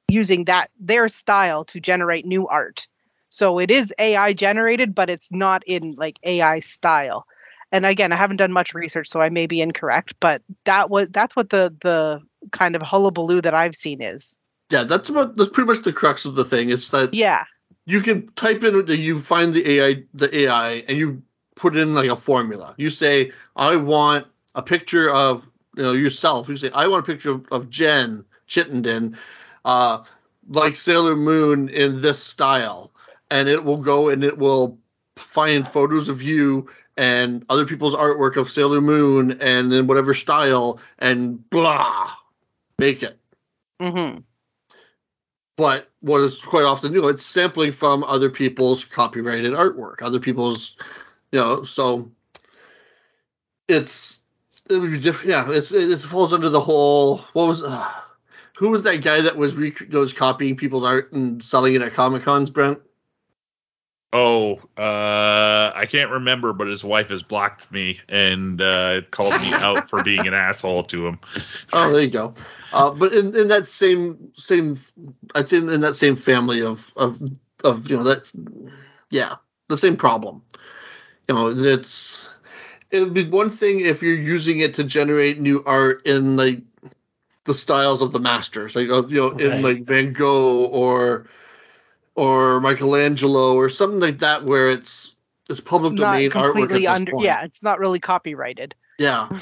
using 0.09 0.45
that 0.47 0.69
their 0.79 1.09
style 1.09 1.65
to 1.67 1.81
generate 1.81 2.27
new 2.27 2.47
art. 2.49 2.89
So 3.31 3.59
it 3.59 3.71
is 3.71 3.93
AI 3.99 4.33
generated, 4.33 4.95
but 4.95 5.11
it's 5.11 5.31
not 5.33 5.63
in 5.67 5.95
like 5.97 6.19
AI 6.23 6.61
style. 6.61 7.27
And 7.73 7.85
again, 7.85 8.13
I 8.13 8.17
haven't 8.17 8.39
done 8.39 8.53
much 8.53 8.73
research, 8.75 9.09
so 9.09 9.21
I 9.21 9.29
may 9.29 9.47
be 9.47 9.61
incorrect, 9.61 10.15
but 10.21 10.43
that 10.65 10.89
was 10.89 11.09
that's 11.11 11.37
what 11.37 11.51
the 11.51 11.75
the 11.83 12.23
kind 12.53 12.77
of 12.77 12.83
hullabaloo 12.83 13.41
that 13.43 13.55
I've 13.55 13.75
seen 13.75 14.03
is. 14.03 14.37
Yeah, 14.71 14.85
that's 14.85 15.09
about 15.09 15.37
that's 15.37 15.51
pretty 15.51 15.69
much 15.69 15.83
the 15.83 15.93
crux 15.93 16.25
of 16.25 16.35
the 16.35 16.45
thing. 16.45 16.71
It's 16.71 16.91
that 16.91 17.15
Yeah. 17.15 17.45
you 17.87 18.01
can 18.03 18.29
type 18.33 18.63
in 18.65 18.87
you 18.87 19.19
find 19.19 19.53
the 19.55 19.71
AI 19.71 20.05
the 20.15 20.37
AI 20.41 20.85
and 20.89 20.99
you 20.99 21.23
put 21.55 21.77
in 21.77 21.95
like 21.95 22.11
a 22.11 22.17
formula. 22.17 22.75
You 22.77 22.91
say 22.91 23.33
I 23.57 23.77
want 23.77 24.27
a 24.55 24.63
picture 24.63 25.09
of 25.09 25.45
you 25.77 25.83
know 25.83 25.93
yourself. 25.93 26.49
You 26.49 26.57
say 26.57 26.71
I 26.71 26.89
want 26.89 27.05
a 27.05 27.07
picture 27.07 27.31
of, 27.31 27.47
of 27.51 27.71
Jen 27.71 28.25
Chittenden, 28.47 29.17
uh, 29.65 30.05
like 30.49 30.77
Sailor 30.77 31.17
Moon 31.17 31.69
in 31.69 32.01
this 32.01 32.23
style, 32.23 32.93
and 33.31 33.49
it 33.49 33.65
will 33.65 33.79
go 33.79 34.11
and 34.11 34.23
it 34.23 34.37
will 34.37 34.79
find 35.17 35.67
photos 35.67 36.09
of 36.09 36.23
you 36.23 36.69
and 36.97 37.45
other 37.49 37.65
people's 37.65 37.95
artwork 37.95 38.37
of 38.37 38.51
Sailor 38.51 38.81
Moon 38.81 39.41
and 39.41 39.73
in 39.73 39.87
whatever 39.87 40.15
style 40.15 40.81
and 40.99 41.49
blah 41.49 42.11
make 42.79 43.03
it 43.03 43.19
Mm-hmm. 43.81 44.21
but 45.57 45.89
what 46.01 46.21
is 46.21 46.43
quite 46.45 46.65
often 46.65 46.93
know 46.93 47.09
it's 47.09 47.25
sampling 47.25 47.71
from 47.71 48.03
other 48.03 48.29
people's 48.29 48.85
copyrighted 48.85 49.53
artwork 49.53 50.03
other 50.03 50.19
people's 50.19 50.77
you 51.31 51.39
know 51.39 51.63
so 51.63 52.11
it's 53.69 54.21
it 54.69 54.79
would 54.79 54.91
be 54.91 54.99
different 54.99 55.31
yeah 55.31 55.51
it's 55.51 55.71
it 55.71 55.99
falls 56.01 56.33
under 56.33 56.49
the 56.49 56.61
whole 56.61 57.19
what 57.35 57.47
was 57.47 57.63
uh, 57.63 57.89
who 58.57 58.71
was 58.71 58.83
that 58.83 59.03
guy 59.03 59.21
that 59.21 59.37
was 59.37 59.55
rec- 59.55 59.93
was 59.93 60.13
copying 60.13 60.57
people's 60.57 60.85
art 60.85 61.13
and 61.13 61.43
selling 61.43 61.75
it 61.75 61.83
at 61.83 61.93
comic 61.93 62.23
cons 62.25 62.51
brent 62.51 62.81
Oh, 64.11 64.55
uh, 64.77 65.73
I 65.75 65.87
can't 65.87 66.11
remember, 66.11 66.55
but 66.55 66.67
his 66.67 66.83
wife 66.83 67.11
has 67.11 67.23
blocked 67.23 67.71
me 67.71 68.01
and 68.09 68.61
uh, 68.61 69.03
called 69.11 69.39
me 69.39 69.55
out 69.59 69.91
for 69.91 70.01
being 70.01 70.27
an 70.27 70.35
asshole 70.35 70.85
to 70.85 71.07
him. 71.09 71.19
oh 71.73 71.91
there 71.93 72.03
you 72.03 72.11
go 72.11 72.35
uh, 72.73 72.91
but 72.91 73.13
in, 73.13 73.37
in 73.37 73.49
that 73.49 73.69
same 73.69 74.33
same 74.35 74.77
i'd 75.35 75.49
say 75.49 75.59
in, 75.59 75.69
in 75.69 75.81
that 75.83 75.95
same 75.95 76.17
family 76.17 76.63
of 76.63 76.91
of 76.97 77.21
of 77.65 77.89
you 77.91 77.97
know 77.97 78.03
that's 78.05 78.35
yeah 79.11 79.37
the 79.69 79.77
same 79.77 79.97
problem 79.97 80.43
you 81.29 81.35
know 81.35 81.49
it's 81.49 82.29
it 82.91 83.01
would 83.01 83.13
be 83.13 83.29
one 83.29 83.51
thing 83.51 83.81
if 83.81 84.03
you're 84.03 84.15
using 84.15 84.61
it 84.61 84.75
to 84.75 84.85
generate 84.85 85.39
new 85.39 85.63
art 85.67 86.07
in 86.07 86.37
like 86.37 86.61
the 87.45 87.55
styles 87.55 88.01
of 88.03 88.13
the 88.13 88.21
masters 88.21 88.75
like 88.75 88.89
you 88.89 89.17
know 89.21 89.31
in 89.33 89.63
Right. 89.63 89.63
like 89.63 89.85
van 89.85 90.13
gogh 90.15 90.65
or 90.67 91.27
or 92.19 92.61
michelangelo 92.61 93.55
or 93.55 93.71
something 93.71 94.01
like 94.01 94.19
that 94.19 94.45
where 94.45 94.73
it's 94.73 95.15
it's 95.49 95.61
public 95.61 95.95
Not 95.95 96.13
domain 96.13 96.31
artwork 96.33 96.35
at 96.35 96.53
completely 96.53 96.81
this 96.81 96.89
under. 96.89 97.13
point. 97.13 97.25
Yeah, 97.25 97.45
it's 97.45 97.63
not 97.63 97.79
really 97.79 98.01
copyrighted. 98.01 98.75
Yeah. 98.99 99.29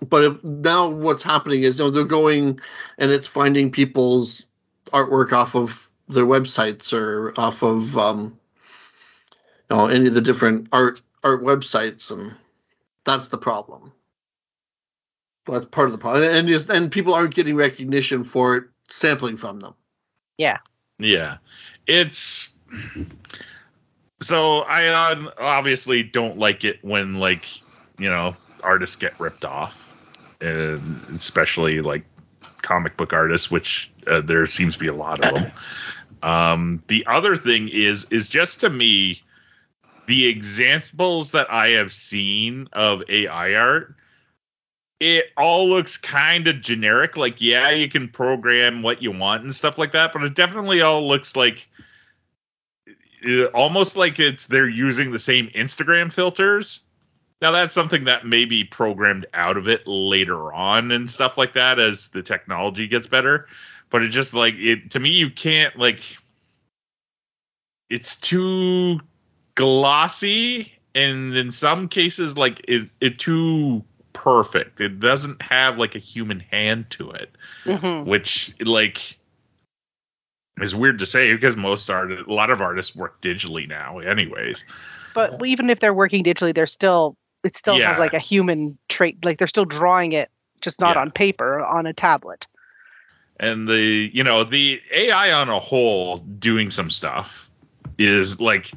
But 0.00 0.22
if, 0.22 0.44
now 0.44 0.90
what's 0.90 1.24
happening 1.24 1.64
is 1.64 1.80
you 1.80 1.84
know, 1.86 1.90
they're 1.90 2.04
going 2.04 2.60
and 2.98 3.10
it's 3.10 3.26
finding 3.26 3.72
people's 3.72 4.46
artwork 4.92 5.32
off 5.32 5.56
of 5.56 5.90
their 6.08 6.24
websites 6.24 6.92
or 6.92 7.34
off 7.36 7.64
of 7.64 7.98
um, 7.98 8.38
you 9.68 9.76
know 9.76 9.86
any 9.86 10.06
of 10.06 10.14
the 10.14 10.20
different 10.20 10.68
art 10.70 11.02
art 11.24 11.42
websites 11.42 12.12
and 12.12 12.36
that's 13.02 13.26
the 13.26 13.38
problem. 13.38 13.92
That's 15.46 15.66
part 15.66 15.88
of 15.88 15.92
the 15.92 15.98
problem, 15.98 16.30
and 16.30 16.46
just, 16.46 16.70
and 16.70 16.92
people 16.92 17.14
aren't 17.14 17.34
getting 17.34 17.56
recognition 17.56 18.22
for 18.22 18.56
it 18.56 18.64
sampling 18.88 19.36
from 19.36 19.58
them. 19.58 19.74
Yeah. 20.36 20.58
Yeah, 21.00 21.38
it's 21.88 22.54
so 24.20 24.60
I 24.60 24.88
uh, 24.88 25.30
obviously 25.38 26.02
don't 26.02 26.38
like 26.38 26.64
it 26.64 26.84
when 26.84 27.14
like 27.14 27.46
you 27.98 28.10
know 28.10 28.36
artists 28.62 28.96
get 28.96 29.18
ripped 29.18 29.44
off, 29.44 29.96
and 30.40 31.02
especially 31.16 31.80
like 31.80 32.04
comic 32.62 32.96
book 32.96 33.12
artists, 33.12 33.50
which 33.50 33.90
uh, 34.06 34.20
there 34.20 34.46
seems 34.46 34.74
to 34.74 34.80
be 34.80 34.88
a 34.88 34.94
lot 34.94 35.24
of 35.24 35.34
them. 35.34 35.52
um, 36.22 36.82
the 36.88 37.06
other 37.06 37.36
thing 37.36 37.68
is 37.68 38.06
is 38.10 38.28
just 38.28 38.60
to 38.60 38.70
me 38.70 39.22
the 40.06 40.26
examples 40.26 41.32
that 41.32 41.50
I 41.52 41.70
have 41.70 41.92
seen 41.92 42.68
of 42.72 43.02
AI 43.08 43.54
art 43.54 43.94
it 45.00 45.26
all 45.36 45.68
looks 45.68 45.96
kind 45.96 46.48
of 46.48 46.60
generic. 46.60 47.16
Like, 47.16 47.40
yeah, 47.40 47.70
you 47.70 47.88
can 47.88 48.08
program 48.08 48.82
what 48.82 49.02
you 49.02 49.12
want 49.12 49.44
and 49.44 49.54
stuff 49.54 49.78
like 49.78 49.92
that, 49.92 50.12
but 50.12 50.22
it 50.24 50.34
definitely 50.34 50.80
all 50.80 51.06
looks 51.06 51.36
like 51.36 51.68
almost 53.54 53.96
like 53.96 54.18
it's 54.18 54.46
they're 54.46 54.68
using 54.68 55.12
the 55.12 55.18
same 55.18 55.48
Instagram 55.48 56.12
filters. 56.12 56.80
Now 57.40 57.52
that's 57.52 57.72
something 57.72 58.04
that 58.04 58.26
may 58.26 58.44
be 58.44 58.64
programmed 58.64 59.26
out 59.32 59.56
of 59.56 59.68
it 59.68 59.86
later 59.86 60.52
on 60.52 60.90
and 60.90 61.08
stuff 61.08 61.38
like 61.38 61.52
that 61.54 61.78
as 61.78 62.08
the 62.08 62.22
technology 62.22 62.88
gets 62.88 63.06
better. 63.06 63.46
But 63.90 64.02
it 64.02 64.08
just 64.08 64.34
like 64.34 64.54
it 64.56 64.92
to 64.92 65.00
me, 65.00 65.10
you 65.10 65.30
can't 65.30 65.76
like 65.76 66.02
it's 67.88 68.16
too 68.16 69.00
glossy 69.54 70.72
and 70.94 71.36
in 71.36 71.52
some 71.52 71.88
cases 71.88 72.36
like 72.36 72.60
it, 72.68 72.90
it 73.00 73.18
too 73.18 73.84
perfect. 74.12 74.80
It 74.80 75.00
doesn't 75.00 75.40
have 75.40 75.78
like 75.78 75.94
a 75.94 76.00
human 76.00 76.40
hand 76.40 76.90
to 76.90 77.12
it, 77.12 77.30
hmm 77.64 78.04
which 78.04 78.54
like 78.60 79.18
is 80.62 80.74
weird 80.74 80.98
to 81.00 81.06
say 81.06 81.32
because 81.32 81.56
most 81.56 81.88
art 81.90 82.10
a 82.12 82.32
lot 82.32 82.50
of 82.50 82.60
artists 82.60 82.94
work 82.96 83.20
digitally 83.20 83.68
now 83.68 83.98
anyways. 83.98 84.64
But 85.14 85.40
even 85.44 85.70
if 85.70 85.80
they're 85.80 85.94
working 85.94 86.22
digitally, 86.24 86.54
they're 86.54 86.66
still 86.66 87.16
it 87.44 87.56
still 87.56 87.78
Yeah. 87.78 87.88
has 87.90 87.98
like 87.98 88.14
a 88.14 88.18
human 88.20 88.78
trait. 88.88 89.24
Like 89.24 89.38
they're 89.38 89.46
still 89.46 89.64
drawing 89.64 90.12
it, 90.12 90.30
just 90.60 90.80
not 90.80 90.96
Yeah. 90.96 91.02
on 91.02 91.10
paper, 91.10 91.64
on 91.64 91.86
a 91.86 91.92
tablet. 91.92 92.46
and 93.40 93.68
the 93.68 94.10
you 94.12 94.24
know 94.24 94.42
the 94.42 94.80
AI 94.92 95.30
on 95.32 95.48
a 95.48 95.60
whole 95.60 96.16
doing 96.18 96.72
some 96.72 96.90
stuff 96.90 97.48
is 97.96 98.40
like 98.40 98.70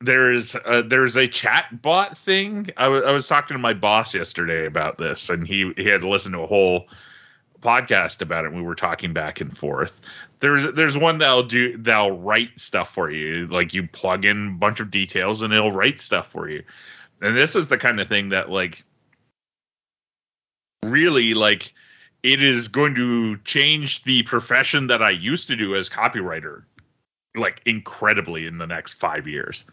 there's 0.00 0.54
a, 0.54 0.82
there's 0.82 1.16
a 1.16 1.28
chat 1.28 1.80
bot 1.82 2.16
thing. 2.18 2.68
I 2.76 2.88
wa- 2.88 2.98
I 3.00 3.12
was 3.12 3.28
talking 3.28 3.54
to 3.54 3.58
my 3.58 3.74
boss 3.74 4.14
yesterday 4.14 4.66
about 4.66 4.98
this, 4.98 5.30
and 5.30 5.46
he 5.46 5.72
he 5.76 5.84
had 5.88 6.00
to 6.00 6.08
listen 6.08 6.32
to 6.32 6.40
a 6.40 6.46
whole 6.46 6.88
podcast 7.62 8.20
about 8.20 8.44
it. 8.44 8.48
And 8.48 8.56
we 8.56 8.62
were 8.62 8.74
talking 8.74 9.12
back 9.12 9.40
and 9.40 9.56
forth. 9.56 10.00
There's 10.40 10.74
there's 10.74 10.96
one 10.96 11.18
that'll 11.18 11.44
do 11.44 11.78
that'll 11.78 12.18
write 12.18 12.60
stuff 12.60 12.92
for 12.92 13.10
you. 13.10 13.46
Like 13.46 13.72
you 13.72 13.86
plug 13.86 14.24
in 14.24 14.48
a 14.48 14.58
bunch 14.58 14.80
of 14.80 14.90
details 14.90 15.42
and 15.42 15.52
it'll 15.52 15.72
write 15.72 16.00
stuff 16.00 16.30
for 16.30 16.48
you. 16.48 16.64
And 17.20 17.36
this 17.36 17.56
is 17.56 17.68
the 17.68 17.78
kind 17.78 18.00
of 18.00 18.08
thing 18.08 18.30
that 18.30 18.50
like 18.50 18.84
really 20.82 21.34
like 21.34 21.72
it 22.22 22.42
is 22.42 22.68
going 22.68 22.96
to 22.96 23.38
change 23.38 24.02
the 24.04 24.22
profession 24.24 24.88
that 24.88 25.02
I 25.02 25.10
used 25.10 25.48
to 25.48 25.56
do 25.56 25.74
as 25.76 25.88
copywriter 25.88 26.64
like 27.34 27.62
incredibly 27.64 28.46
in 28.46 28.58
the 28.58 28.66
next 28.66 28.94
five 28.94 29.26
years. 29.26 29.64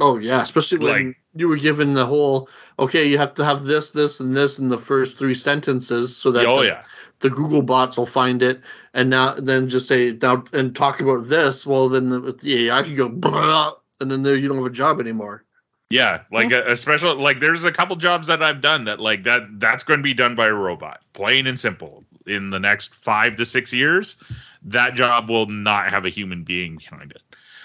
Oh 0.00 0.18
yeah, 0.18 0.42
especially 0.42 0.78
when 0.78 1.06
Like- 1.08 1.16
you 1.34 1.48
were 1.48 1.56
given 1.56 1.94
the 1.94 2.06
whole 2.06 2.48
okay, 2.78 3.06
you 3.06 3.18
have 3.18 3.34
to 3.34 3.44
have 3.44 3.64
this, 3.64 3.90
this, 3.90 4.20
and 4.20 4.36
this 4.36 4.58
in 4.58 4.68
the 4.68 4.78
first 4.78 5.18
three 5.18 5.34
sentences 5.34 6.16
so 6.16 6.32
that 6.32 6.46
oh 6.46 6.60
the, 6.60 6.66
yeah, 6.66 6.82
the 7.24 7.30
Google 7.30 7.62
bots 7.62 7.96
will 7.96 8.04
find 8.04 8.42
it, 8.42 8.60
and 8.92 9.08
now 9.08 9.34
then 9.34 9.70
just 9.70 9.88
say 9.88 10.12
now 10.12 10.44
and 10.52 10.76
talk 10.76 11.00
about 11.00 11.26
this. 11.26 11.66
Well, 11.66 11.88
then 11.88 12.10
the, 12.10 12.20
with 12.20 12.40
the 12.40 12.68
AI 12.68 12.82
can 12.82 12.96
go 12.96 13.08
blah, 13.08 13.72
and 13.98 14.10
then 14.10 14.22
there 14.22 14.36
you 14.36 14.46
don't 14.46 14.58
have 14.58 14.66
a 14.66 14.70
job 14.70 15.00
anymore. 15.00 15.42
yeah. 15.88 16.24
Like 16.30 16.52
a, 16.52 16.72
a 16.72 16.76
special 16.76 17.16
like 17.16 17.40
there's 17.40 17.64
a 17.64 17.72
couple 17.72 17.96
jobs 17.96 18.26
that 18.26 18.42
I've 18.42 18.60
done 18.60 18.84
that 18.84 19.00
like 19.00 19.24
that 19.24 19.40
that's 19.58 19.84
going 19.84 20.00
to 20.00 20.04
be 20.04 20.12
done 20.12 20.34
by 20.34 20.48
a 20.48 20.52
robot, 20.52 21.00
plain 21.14 21.46
and 21.46 21.58
simple. 21.58 22.04
In 22.26 22.50
the 22.50 22.60
next 22.60 22.94
five 22.94 23.36
to 23.36 23.46
six 23.46 23.72
years, 23.72 24.16
that 24.64 24.94
job 24.94 25.30
will 25.30 25.46
not 25.46 25.90
have 25.90 26.04
a 26.04 26.10
human 26.10 26.44
being 26.44 26.76
behind 26.76 27.12
it. 27.12 27.22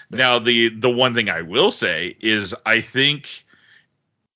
Now 0.09 0.39
the 0.39 0.69
the 0.69 0.89
one 0.89 1.13
thing 1.15 1.29
I 1.29 1.41
will 1.41 1.71
say 1.71 2.15
is 2.21 2.55
I 2.65 2.79
think 2.79 3.45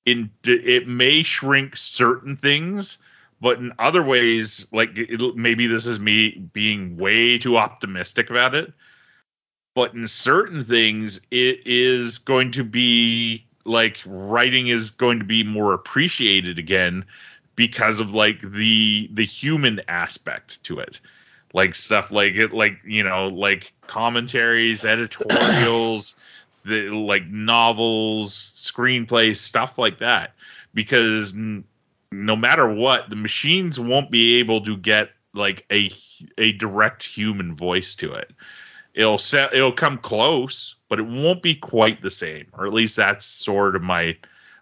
in 0.05 0.31
it 0.43 0.85
may 0.85 1.23
shrink 1.23 1.77
certain 1.77 2.35
things, 2.35 2.97
but 3.43 3.57
in 3.57 3.73
other 3.77 4.01
ways, 4.01 4.67
like 4.71 4.97
it, 4.97 5.35
maybe 5.35 5.67
this 5.67 5.85
is 5.85 5.99
me 5.99 6.29
being 6.29 6.95
way 6.95 7.37
too 7.37 7.57
optimistic 7.57 8.29
about 8.29 8.55
it. 8.55 8.71
But 9.75 9.93
in 9.93 10.07
certain 10.07 10.63
things, 10.63 11.19
it 11.29 11.59
is 11.65 12.19
going 12.19 12.53
to 12.53 12.63
be 12.63 13.45
like 13.65 13.99
writing 14.05 14.67
is 14.67 14.91
going 14.91 15.19
to 15.19 15.25
be 15.25 15.43
more 15.43 15.73
appreciated 15.73 16.57
again 16.57 17.03
because 17.57 17.99
of 17.99 18.13
like 18.13 18.39
the 18.39 19.09
the 19.11 19.25
human 19.25 19.81
aspect 19.89 20.63
to 20.63 20.79
it 20.79 21.01
like 21.53 21.75
stuff 21.75 22.11
like 22.11 22.35
it 22.35 22.51
like 22.51 22.79
you 22.85 23.03
know 23.03 23.27
like 23.27 23.71
commentaries 23.87 24.83
editorials 24.85 26.15
the 26.65 26.89
like 26.89 27.25
novels 27.27 28.33
screenplays 28.33 29.37
stuff 29.37 29.77
like 29.77 29.99
that 29.99 30.33
because 30.73 31.33
no 32.13 32.35
matter 32.35 32.67
what 32.71 33.09
the 33.09 33.15
machines 33.15 33.79
won't 33.79 34.11
be 34.11 34.39
able 34.39 34.61
to 34.61 34.77
get 34.77 35.09
like 35.33 35.65
a 35.71 35.91
a 36.37 36.51
direct 36.53 37.03
human 37.03 37.55
voice 37.55 37.95
to 37.95 38.13
it 38.13 38.31
it'll 38.93 39.17
set 39.17 39.53
it'll 39.53 39.71
come 39.71 39.97
close 39.97 40.75
but 40.89 40.99
it 40.99 41.05
won't 41.07 41.41
be 41.41 41.55
quite 41.55 42.01
the 42.01 42.11
same 42.11 42.45
or 42.53 42.65
at 42.67 42.73
least 42.73 42.95
that's 42.95 43.25
sort 43.25 43.75
of 43.75 43.81
my 43.81 44.15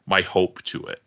my 0.05 0.21
hope 0.21 0.61
to 0.63 0.83
it 0.85 1.01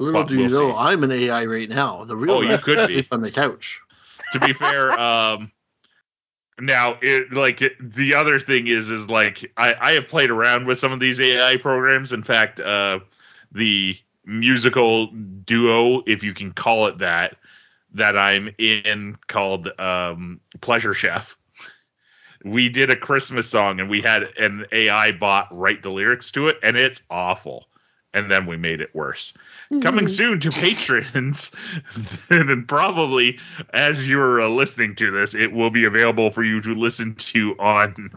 Little 0.00 0.22
But 0.22 0.28
do 0.28 0.34
you 0.34 0.40
we'll 0.42 0.48
know, 0.48 0.70
see. 0.70 0.76
I'm 0.76 1.02
an 1.02 1.10
AI 1.10 1.44
right 1.46 1.68
now. 1.68 2.04
The 2.04 2.16
real 2.16 2.36
Oh, 2.36 2.40
you 2.42 2.58
could 2.58 2.86
be. 2.86 2.94
sleep 2.94 3.08
on 3.12 3.20
the 3.20 3.30
couch. 3.32 3.80
to 4.32 4.40
be 4.40 4.52
fair 4.52 4.98
um 5.00 5.50
now 6.60 6.98
it 7.02 7.32
like 7.32 7.62
it, 7.62 7.72
the 7.80 8.14
other 8.14 8.38
thing 8.40 8.66
is 8.66 8.90
is 8.90 9.08
like 9.08 9.52
I, 9.56 9.74
I 9.80 9.92
have 9.92 10.08
played 10.08 10.30
around 10.30 10.66
with 10.66 10.78
some 10.78 10.92
of 10.92 11.00
these 11.00 11.20
ai 11.20 11.56
programs 11.56 12.12
in 12.12 12.22
fact 12.24 12.60
uh 12.60 12.98
the 13.52 13.96
musical 14.24 15.06
duo 15.06 16.02
if 16.06 16.22
you 16.22 16.34
can 16.34 16.52
call 16.52 16.86
it 16.88 16.98
that 16.98 17.36
that 17.94 18.16
i'm 18.16 18.50
in 18.58 19.16
called 19.26 19.68
um 19.78 20.40
pleasure 20.60 20.92
chef. 20.92 21.36
We 22.44 22.68
did 22.68 22.90
a 22.90 22.96
christmas 22.96 23.48
song 23.48 23.80
and 23.80 23.88
we 23.88 24.02
had 24.02 24.28
an 24.38 24.66
ai 24.70 25.12
bot 25.12 25.48
write 25.56 25.82
the 25.82 25.90
lyrics 25.90 26.30
to 26.32 26.48
it 26.48 26.58
and 26.62 26.76
it's 26.76 27.02
awful. 27.10 27.66
And 28.14 28.30
then 28.30 28.46
we 28.46 28.56
made 28.56 28.80
it 28.80 28.94
worse. 28.94 29.34
Coming 29.82 30.08
soon 30.08 30.40
to 30.40 30.50
patrons 30.50 31.52
and 32.30 32.66
probably 32.66 33.38
as 33.72 34.06
you're 34.08 34.40
uh, 34.42 34.48
listening 34.48 34.94
to 34.96 35.10
this 35.10 35.34
it 35.34 35.52
will 35.52 35.70
be 35.70 35.84
available 35.84 36.30
for 36.30 36.42
you 36.42 36.60
to 36.60 36.74
listen 36.74 37.14
to 37.16 37.54
on 37.58 38.10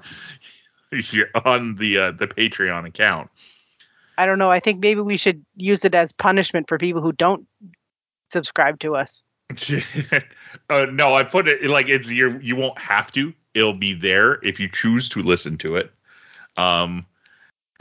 your- 0.92 1.30
on 1.46 1.76
the 1.76 1.98
uh, 1.98 2.12
the 2.12 2.28
patreon 2.28 2.86
account 2.88 3.30
I 4.18 4.26
don't 4.26 4.38
know. 4.38 4.52
I 4.52 4.60
think 4.60 4.80
maybe 4.80 5.02
we 5.02 5.18
should 5.18 5.46
use 5.56 5.86
it 5.86 5.96
as 5.96 6.14
punishment 6.14 6.68
for 6.68 6.78
people 6.78 7.02
who 7.02 7.12
don't 7.12 7.48
subscribe 8.32 8.80
to 8.80 8.96
us. 8.96 9.24
uh, 10.70 10.86
no 10.86 11.14
i 11.14 11.24
put 11.24 11.46
it 11.46 11.70
like 11.70 11.90
it's 11.90 12.10
you 12.10 12.40
you 12.42 12.56
won't 12.56 12.80
have 12.80 13.12
to 13.12 13.34
it'll 13.54 13.74
be 13.74 13.94
there 13.94 14.40
if 14.46 14.62
you 14.62 14.70
choose 14.70 15.10
to 15.10 15.22
listen 15.22 15.58
to 15.58 15.76
it 15.76 15.92
um 16.56 17.06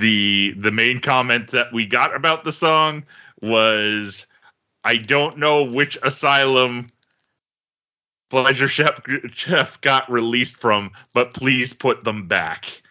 the 0.00 0.52
the 0.58 0.72
main 0.72 0.98
comment 0.98 1.52
that 1.52 1.72
we 1.72 1.86
got 1.86 2.12
about 2.12 2.42
the 2.42 2.52
song 2.52 3.04
was 3.40 4.26
i 4.82 4.96
don't 4.96 5.38
know 5.38 5.62
which 5.62 5.96
asylum 6.02 6.90
pleasure 8.30 8.66
chef, 8.66 9.00
chef 9.32 9.80
got 9.80 10.10
released 10.10 10.56
from 10.56 10.90
but 11.12 11.34
please 11.34 11.72
put 11.72 12.02
them 12.02 12.26
back 12.26 12.82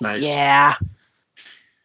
Nice. 0.00 0.22
Yeah. 0.22 0.74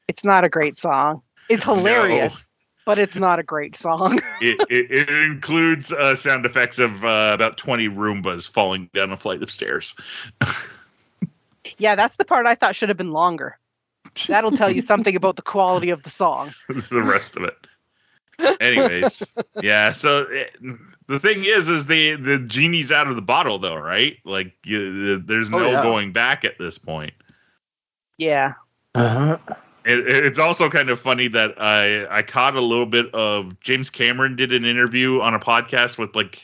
It's 0.09 0.25
not 0.25 0.43
a 0.43 0.49
great 0.49 0.75
song. 0.75 1.21
It's 1.49 1.63
hilarious, 1.63 2.47
but 2.83 2.97
it's 2.97 3.15
not 3.15 3.37
a 3.37 3.43
great 3.43 3.77
song. 3.77 4.19
it, 4.41 4.59
it, 4.67 4.91
it 4.91 5.09
includes 5.09 5.93
uh, 5.93 6.15
sound 6.15 6.47
effects 6.47 6.79
of 6.79 7.05
uh, 7.05 7.31
about 7.35 7.57
20 7.57 7.89
roombas 7.89 8.49
falling 8.49 8.89
down 8.91 9.11
a 9.11 9.17
flight 9.17 9.43
of 9.43 9.51
stairs 9.51 9.93
yeah, 11.77 11.93
that's 11.93 12.15
the 12.15 12.25
part 12.25 12.47
I 12.47 12.55
thought 12.55 12.75
should 12.75 12.89
have 12.89 12.97
been 12.97 13.11
longer. 13.11 13.57
That'll 14.27 14.49
tell 14.51 14.71
you 14.71 14.81
something 14.83 15.15
about 15.15 15.35
the 15.35 15.43
quality 15.43 15.91
of 15.91 16.01
the 16.01 16.09
song. 16.09 16.53
the 16.67 17.03
rest 17.03 17.37
of 17.37 17.43
it. 17.43 18.57
Anyways, 18.59 19.21
yeah. 19.61 19.91
So 19.91 20.21
it, 20.23 20.55
the 21.07 21.19
thing 21.19 21.43
is, 21.43 21.69
is 21.69 21.85
the 21.85 22.15
the 22.15 22.39
genie's 22.39 22.91
out 22.91 23.07
of 23.07 23.15
the 23.15 23.21
bottle, 23.21 23.59
though, 23.59 23.75
right? 23.75 24.15
Like 24.25 24.53
you, 24.65 25.19
there's 25.19 25.51
Oh, 25.51 25.59
no 25.59 25.71
yeah. 25.71 25.83
going 25.83 26.13
back 26.13 26.45
at 26.45 26.57
this 26.57 26.79
point. 26.79 27.13
Yeah. 28.17 28.53
Uh-huh. 28.95 29.37
It, 29.89 30.07
it's 30.07 30.39
also 30.39 30.69
kind 30.69 30.89
of 30.89 30.99
funny 30.99 31.27
that 31.29 31.59
I 31.59 32.05
I 32.17 32.21
caught 32.21 32.55
a 32.55 32.61
little 32.61 32.85
bit 32.85 33.13
of 33.13 33.59
James 33.59 33.89
Cameron 33.89 34.35
did 34.35 34.53
an 34.53 34.65
interview 34.65 35.19
on 35.21 35.33
a 35.33 35.39
podcast 35.39 35.97
with 35.97 36.15
like 36.15 36.43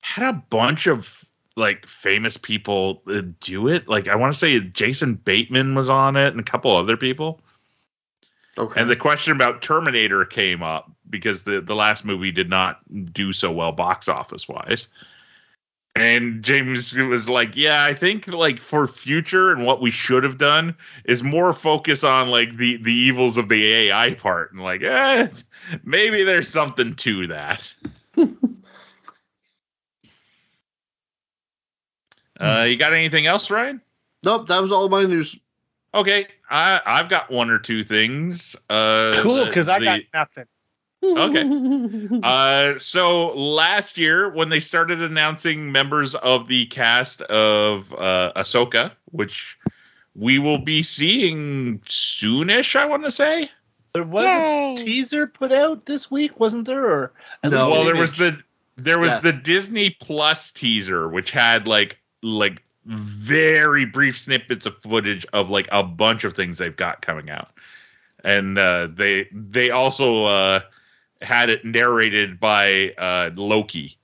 had 0.00 0.28
a 0.28 0.42
bunch 0.50 0.86
of 0.86 1.24
like 1.56 1.86
famous 1.86 2.36
people 2.36 3.02
do 3.40 3.68
it. 3.68 3.88
Like 3.88 4.08
I 4.08 4.16
want 4.16 4.32
to 4.32 4.38
say 4.38 4.60
Jason 4.60 5.14
Bateman 5.14 5.74
was 5.74 5.90
on 5.90 6.16
it 6.16 6.28
and 6.28 6.40
a 6.40 6.44
couple 6.44 6.76
other 6.76 6.96
people. 6.96 7.40
Okay. 8.56 8.80
And 8.80 8.88
the 8.88 8.96
question 8.96 9.32
about 9.32 9.62
Terminator 9.62 10.24
came 10.24 10.62
up 10.62 10.90
because 11.10 11.42
the, 11.42 11.60
the 11.60 11.74
last 11.74 12.04
movie 12.04 12.30
did 12.30 12.48
not 12.48 12.80
do 13.12 13.32
so 13.32 13.50
well 13.50 13.72
box 13.72 14.06
office 14.06 14.48
wise. 14.48 14.86
And 15.96 16.42
James 16.42 16.92
was 16.92 17.28
like, 17.28 17.56
"Yeah, 17.56 17.84
I 17.84 17.94
think 17.94 18.26
like 18.26 18.60
for 18.60 18.88
future 18.88 19.52
and 19.52 19.64
what 19.64 19.80
we 19.80 19.92
should 19.92 20.24
have 20.24 20.38
done 20.38 20.76
is 21.04 21.22
more 21.22 21.52
focus 21.52 22.02
on 22.02 22.28
like 22.30 22.56
the 22.56 22.78
the 22.78 22.92
evils 22.92 23.36
of 23.36 23.48
the 23.48 23.72
AI 23.90 24.14
part 24.14 24.52
and 24.52 24.60
like, 24.60 24.82
eh, 24.82 25.28
maybe 25.84 26.24
there's 26.24 26.48
something 26.48 26.94
to 26.96 27.28
that." 27.28 27.74
uh, 32.40 32.66
you 32.68 32.76
got 32.76 32.92
anything 32.92 33.26
else, 33.26 33.50
Ryan? 33.50 33.80
nope, 34.24 34.48
that 34.48 34.60
was 34.60 34.72
all 34.72 34.88
my 34.88 35.04
news. 35.04 35.38
Okay, 35.94 36.26
I 36.50 36.80
I've 36.84 37.08
got 37.08 37.30
one 37.30 37.50
or 37.50 37.60
two 37.60 37.84
things. 37.84 38.56
Uh, 38.68 39.20
Cool, 39.22 39.46
because 39.46 39.68
I 39.68 39.78
the- 39.78 39.84
got 39.84 40.00
nothing. 40.12 40.46
Okay. 41.04 41.44
Uh, 42.22 42.78
so 42.78 43.28
last 43.28 43.98
year, 43.98 44.28
when 44.30 44.48
they 44.48 44.60
started 44.60 45.02
announcing 45.02 45.72
members 45.72 46.14
of 46.14 46.48
the 46.48 46.66
cast 46.66 47.20
of 47.22 47.92
uh, 47.92 48.32
Ahsoka, 48.36 48.92
which 49.10 49.58
we 50.14 50.38
will 50.38 50.58
be 50.58 50.82
seeing 50.82 51.80
soonish, 51.80 52.76
I 52.76 52.86
want 52.86 53.04
to 53.04 53.10
say. 53.10 53.50
There 53.94 54.04
was 54.04 54.24
Yay. 54.24 54.74
a 54.74 54.76
teaser 54.76 55.26
put 55.26 55.52
out 55.52 55.86
this 55.86 56.10
week, 56.10 56.38
wasn't 56.40 56.66
there? 56.66 56.84
Or 56.84 57.12
No. 57.42 57.70
well, 57.70 57.84
there 57.84 57.96
was 57.96 58.14
the 58.14 58.38
there 58.76 58.98
was 58.98 59.12
Yeah. 59.12 59.20
the 59.20 59.32
Disney 59.32 59.90
Plus 59.90 60.50
teaser, 60.50 61.08
which 61.08 61.30
had 61.30 61.68
like 61.68 61.98
like 62.22 62.62
very 62.84 63.84
brief 63.86 64.18
snippets 64.18 64.66
of 64.66 64.76
footage 64.78 65.26
of 65.32 65.50
like 65.50 65.68
a 65.72 65.82
bunch 65.82 66.24
of 66.24 66.34
things 66.34 66.58
they've 66.58 66.74
got 66.76 67.02
coming 67.02 67.30
out, 67.30 67.50
and 68.24 68.58
uh, 68.58 68.88
they 68.92 69.28
they 69.32 69.70
also 69.70 70.24
uh, 70.24 70.60
had 71.22 71.48
it 71.48 71.64
narrated 71.64 72.38
by 72.40 72.90
uh, 72.98 73.30
Loki. 73.34 73.96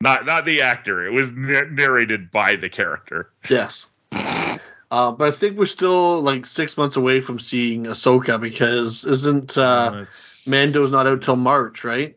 Not 0.00 0.26
not 0.26 0.44
the 0.44 0.62
actor. 0.62 1.04
It 1.06 1.12
was 1.12 1.32
narrated 1.32 2.30
by 2.30 2.56
the 2.56 2.68
character. 2.68 3.30
Yes. 3.48 3.88
Uh, 4.12 5.10
but 5.12 5.28
I 5.28 5.30
think 5.30 5.58
we're 5.58 5.66
still 5.66 6.20
like 6.20 6.46
six 6.46 6.76
months 6.76 6.96
away 6.96 7.20
from 7.20 7.38
seeing 7.38 7.84
Ahsoka 7.84 8.40
because 8.40 9.04
isn't 9.04 9.56
uh, 9.56 9.90
Let's- 9.94 10.46
Mando's 10.46 10.92
not 10.92 11.06
out 11.06 11.22
till 11.22 11.36
March, 11.36 11.84
right? 11.84 12.16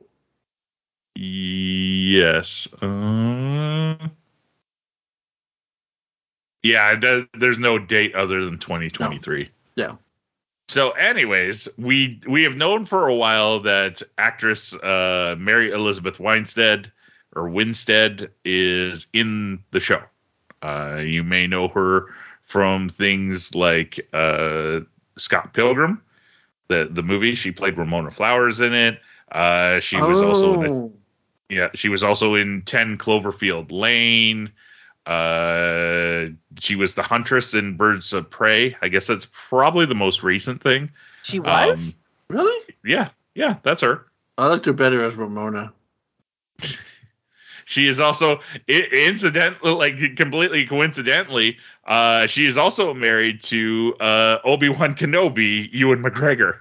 Yes. 1.16 2.68
Uh, 2.82 4.10
yeah, 6.62 7.24
there's 7.34 7.58
no 7.58 7.80
date 7.80 8.14
other 8.14 8.46
than 8.46 8.60
2023. 8.60 9.50
Yeah. 9.76 9.96
So, 10.70 10.92
anyways, 10.92 11.70
we 11.78 12.20
we 12.28 12.44
have 12.44 12.58
known 12.58 12.86
for 12.86 13.08
a 13.08 13.16
while 13.16 13.62
that 13.62 14.02
actress 14.18 14.74
uh, 14.74 15.36
Mary 15.38 15.72
Elizabeth 15.72 16.20
Winstead 16.20 16.92
or 17.34 17.48
Winstead 17.48 18.32
is 18.44 19.08
in 19.14 19.64
the 19.72 19.80
show. 19.80 20.04
Uh, 20.62 20.98
you 21.06 21.24
may 21.24 21.48
know 21.48 21.70
her 21.70 22.08
from 22.44 22.90
things 22.90 23.56
like 23.56 24.10
uh, 24.12 24.82
Scott 25.18 25.54
Pilgrim, 25.54 26.02
the 26.68 26.90
the 26.92 27.04
movie. 27.04 27.36
She 27.36 27.52
played 27.52 27.78
Ramona 27.78 28.12
Flowers 28.12 28.60
in 28.60 28.74
it. 28.74 29.00
Uh, 29.32 29.80
she 29.80 29.96
was 29.98 30.22
also 30.22 30.62
in 30.62 30.66
a 30.66 30.74
Oh. 30.74 30.94
yeah, 31.50 31.70
she 31.76 31.88
was 31.88 32.04
also 32.04 32.36
in 32.36 32.64
10 32.64 32.98
Cloverfield 32.98 33.72
Lane. 33.72 34.52
Uh, 35.08 36.32
she 36.60 36.76
was 36.76 36.96
the 36.96 37.04
huntress 37.04 37.54
in 37.54 37.78
Birds 37.78 38.12
of 38.12 38.30
Prey. 38.30 38.76
I 38.82 38.90
guess 38.90 39.08
that's 39.08 39.28
probably 39.50 39.86
the 39.86 39.96
most 39.96 40.22
recent 40.22 40.62
thing. 40.62 40.92
She 41.24 41.40
was? 41.40 41.96
Um, 42.30 42.36
really. 42.36 42.76
yeah, 42.84 43.10
yeah, 43.34 43.58
that's 43.64 43.82
her. 43.82 44.06
I 44.38 44.48
liked 44.48 44.66
her 44.66 44.74
better 44.74 45.02
as 45.02 45.16
Ramona. 45.16 45.72
she 47.66 47.88
is 47.88 48.02
also 48.02 48.42
incidentally, 48.68 49.72
like 49.72 50.16
completely 50.18 50.66
coincidentally, 50.66 51.58
uh, 51.86 52.28
she 52.28 52.46
is 52.46 52.58
also 52.58 52.94
married 52.94 53.42
to 53.44 53.96
uh, 54.02 54.40
Obi 54.44 54.68
Wan 54.68 54.94
Kenobi, 54.94 55.70
Ewan 55.72 56.04
McGregor. 56.04 56.58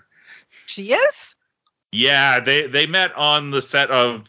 She 0.67 0.93
is. 0.93 1.35
Yeah, 1.91 2.41
they 2.41 2.67
they 2.69 2.87
met 2.87 3.15
on 3.17 3.51
the 3.51 3.63
set 3.63 3.91
of. 3.91 4.23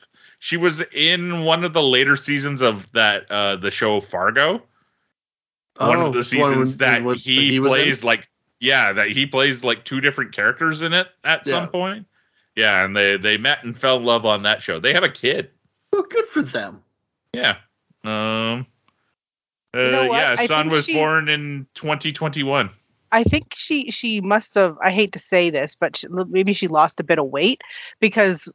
She 0.48 0.56
was 0.56 0.82
in 0.94 1.44
one 1.44 1.66
of 1.66 1.74
the 1.74 1.84
later 1.84 2.16
seasons 2.16 2.62
of 2.62 2.90
that 2.94 3.30
uh, 3.30 3.58
the 3.58 3.70
show 3.70 4.00
Fargo. 4.00 4.54
one 4.54 5.98
Oh, 5.98 6.06
of 6.06 6.14
the 6.14 6.22
the 6.22 6.40
one 6.40 6.52
seasons 6.52 6.78
that 6.78 7.04
with- 7.04 7.20
he, 7.20 7.50
he 7.52 7.60
plays 7.60 8.02
like 8.02 8.30
yeah 8.62 8.94
that 8.94 9.10
he 9.10 9.26
plays 9.26 9.66
like 9.66 9.84
two 9.84 10.00
different 10.00 10.32
characters 10.32 10.82
in 10.82 10.94
it 10.94 11.08
at 11.26 11.46
Yeah. 11.46 11.52
some 11.52 11.68
point. 11.68 12.08
Yeah, 12.56 12.86
and 12.86 12.96
they 12.96 13.18
they 13.18 13.38
met 13.38 13.66
and 13.66 13.78
fell 13.78 13.98
in 13.98 14.06
love 14.06 14.26
on 14.26 14.44
that 14.44 14.64
show. 14.64 14.80
They 14.80 14.94
have 14.94 15.04
a 15.04 15.10
kid. 15.10 15.50
Well, 15.92 16.04
good 16.10 16.26
for 16.28 16.42
them. 16.42 16.82
Yeah. 17.34 17.58
Um. 18.06 18.68
Uh, 19.76 19.80
You 19.82 19.92
know 19.92 20.04
yeah, 20.14 20.36
son 20.46 20.70
was 20.70 20.86
she- 20.86 20.94
born 20.94 21.28
in 21.28 21.68
2021. 21.74 22.70
I 23.12 23.24
think 23.24 23.54
she 23.54 23.92
she 23.92 24.22
must 24.22 24.56
have. 24.56 24.78
I 24.82 24.92
hate 24.92 25.12
to 25.12 25.20
say 25.20 25.50
this, 25.50 25.76
but 25.76 25.98
she, 25.98 26.08
maybe 26.10 26.54
she 26.54 26.70
lost 26.70 27.02
a 27.02 27.04
bit 27.04 27.20
of 27.20 27.26
weight 27.28 27.60
because 28.00 28.48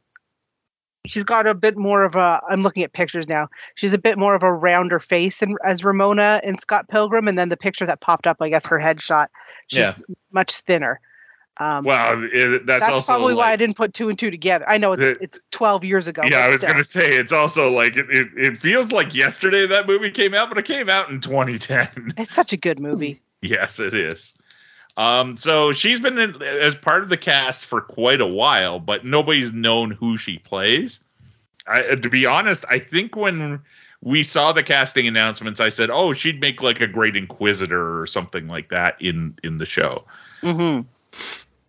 she's 1.05 1.23
got 1.23 1.47
a 1.47 1.53
bit 1.53 1.77
more 1.77 2.03
of 2.03 2.15
a. 2.15 2.41
I'm 2.49 2.61
looking 2.61 2.83
at 2.83 2.93
pictures 2.93 3.27
now. 3.27 3.49
She's 3.75 3.93
a 3.93 3.97
bit 3.97 4.17
more 4.17 4.35
of 4.35 4.43
a 4.43 4.51
rounder 4.51 4.99
face 4.99 5.41
in, 5.41 5.57
as 5.63 5.83
Ramona 5.83 6.41
in 6.43 6.57
Scott 6.57 6.87
Pilgrim, 6.87 7.27
and 7.27 7.37
then 7.37 7.49
the 7.49 7.57
picture 7.57 7.85
that 7.85 7.99
popped 7.99 8.27
up, 8.27 8.37
I 8.39 8.49
guess 8.49 8.65
her 8.67 8.79
headshot, 8.79 9.27
she's 9.67 10.03
much 10.31 10.55
thinner. 10.61 10.99
Um, 11.57 11.85
Well, 11.85 12.23
it, 12.23 12.65
that's, 12.65 12.79
that's, 12.79 12.91
also 12.91 13.03
probably 13.05 13.35
why 13.35 13.51
I 13.51 13.57
didn't 13.57 13.75
put 13.75 13.93
two 13.93 14.09
and 14.09 14.17
two 14.17 14.31
together. 14.31 14.67
I 14.67 14.79
know 14.79 14.93
it's 14.93 15.01
The- 15.01 15.17
it's 15.23 15.39
12 15.51 15.83
years 15.83 16.07
ago. 16.07 16.23
yeah, 16.25 16.39
I 16.39 16.47
was 16.47 16.61
still. 16.61 16.71
gonna 16.71 16.83
say 16.83 17.09
it's 17.11 17.31
also 17.31 17.69
like 17.69 17.95
it, 17.95 18.09
it, 18.09 18.27
it 18.35 18.61
feels 18.61 18.91
like 18.91 19.13
yesterday 19.13 19.67
that 19.67 19.85
movie 19.85 20.09
came 20.09 20.33
out, 20.33 20.49
but 20.49 20.57
it 20.57 20.65
came 20.65 20.89
out 20.89 21.09
in 21.11 21.19
2010. 21.19 22.13
It's 22.17 22.33
such 22.33 22.53
a 22.53 22.57
good 22.57 22.79
movie. 22.79 23.21
Yes, 23.45 23.81
it 23.81 23.93
is. 23.93 24.33
Um, 24.95 25.37
so 25.37 25.71
she's 25.71 25.99
been 25.99 26.19
in, 26.19 26.41
as 26.41 26.75
part 26.75 27.03
of 27.03 27.09
the 27.09 27.17
cast 27.17 27.65
for 27.65 27.81
quite 27.81 28.21
a 28.21 28.27
while, 28.27 28.79
but 28.79 29.05
nobody's 29.05 29.51
known 29.51 29.91
who 29.91 30.17
she 30.17 30.37
plays. 30.37 30.99
I, 31.65 31.81
uh, 31.83 31.95
to 31.95 32.09
be 32.09 32.25
honest, 32.25 32.65
I 32.69 32.79
think 32.79 33.15
when 33.15 33.61
we 34.01 34.23
saw 34.23 34.51
the 34.51 34.63
casting 34.63 35.07
announcements, 35.07 35.59
I 35.59 35.69
said, 35.69 35.89
"Oh, 35.89 36.13
she'd 36.13 36.39
make 36.39 36.61
like 36.61 36.81
a 36.81 36.87
great 36.87 37.15
Inquisitor 37.15 38.01
or 38.01 38.05
something 38.05 38.47
like 38.47 38.69
that 38.69 39.01
in 39.01 39.35
in 39.43 39.57
the 39.57 39.65
show." 39.65 40.05
hmm 40.41 40.81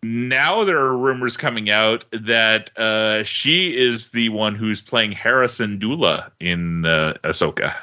Now 0.03 0.65
there 0.65 0.79
are 0.79 0.97
rumors 0.97 1.37
coming 1.37 1.71
out 1.71 2.05
that 2.11 2.77
uh, 2.77 3.23
she 3.23 3.75
is 3.75 4.11
the 4.11 4.29
one 4.31 4.55
who's 4.55 4.83
playing 4.83 5.13
Hera 5.13 5.47
Syndulla 5.47 6.31
in 6.41 6.85
uh, 6.85 7.15
Ahsoka 7.25 7.75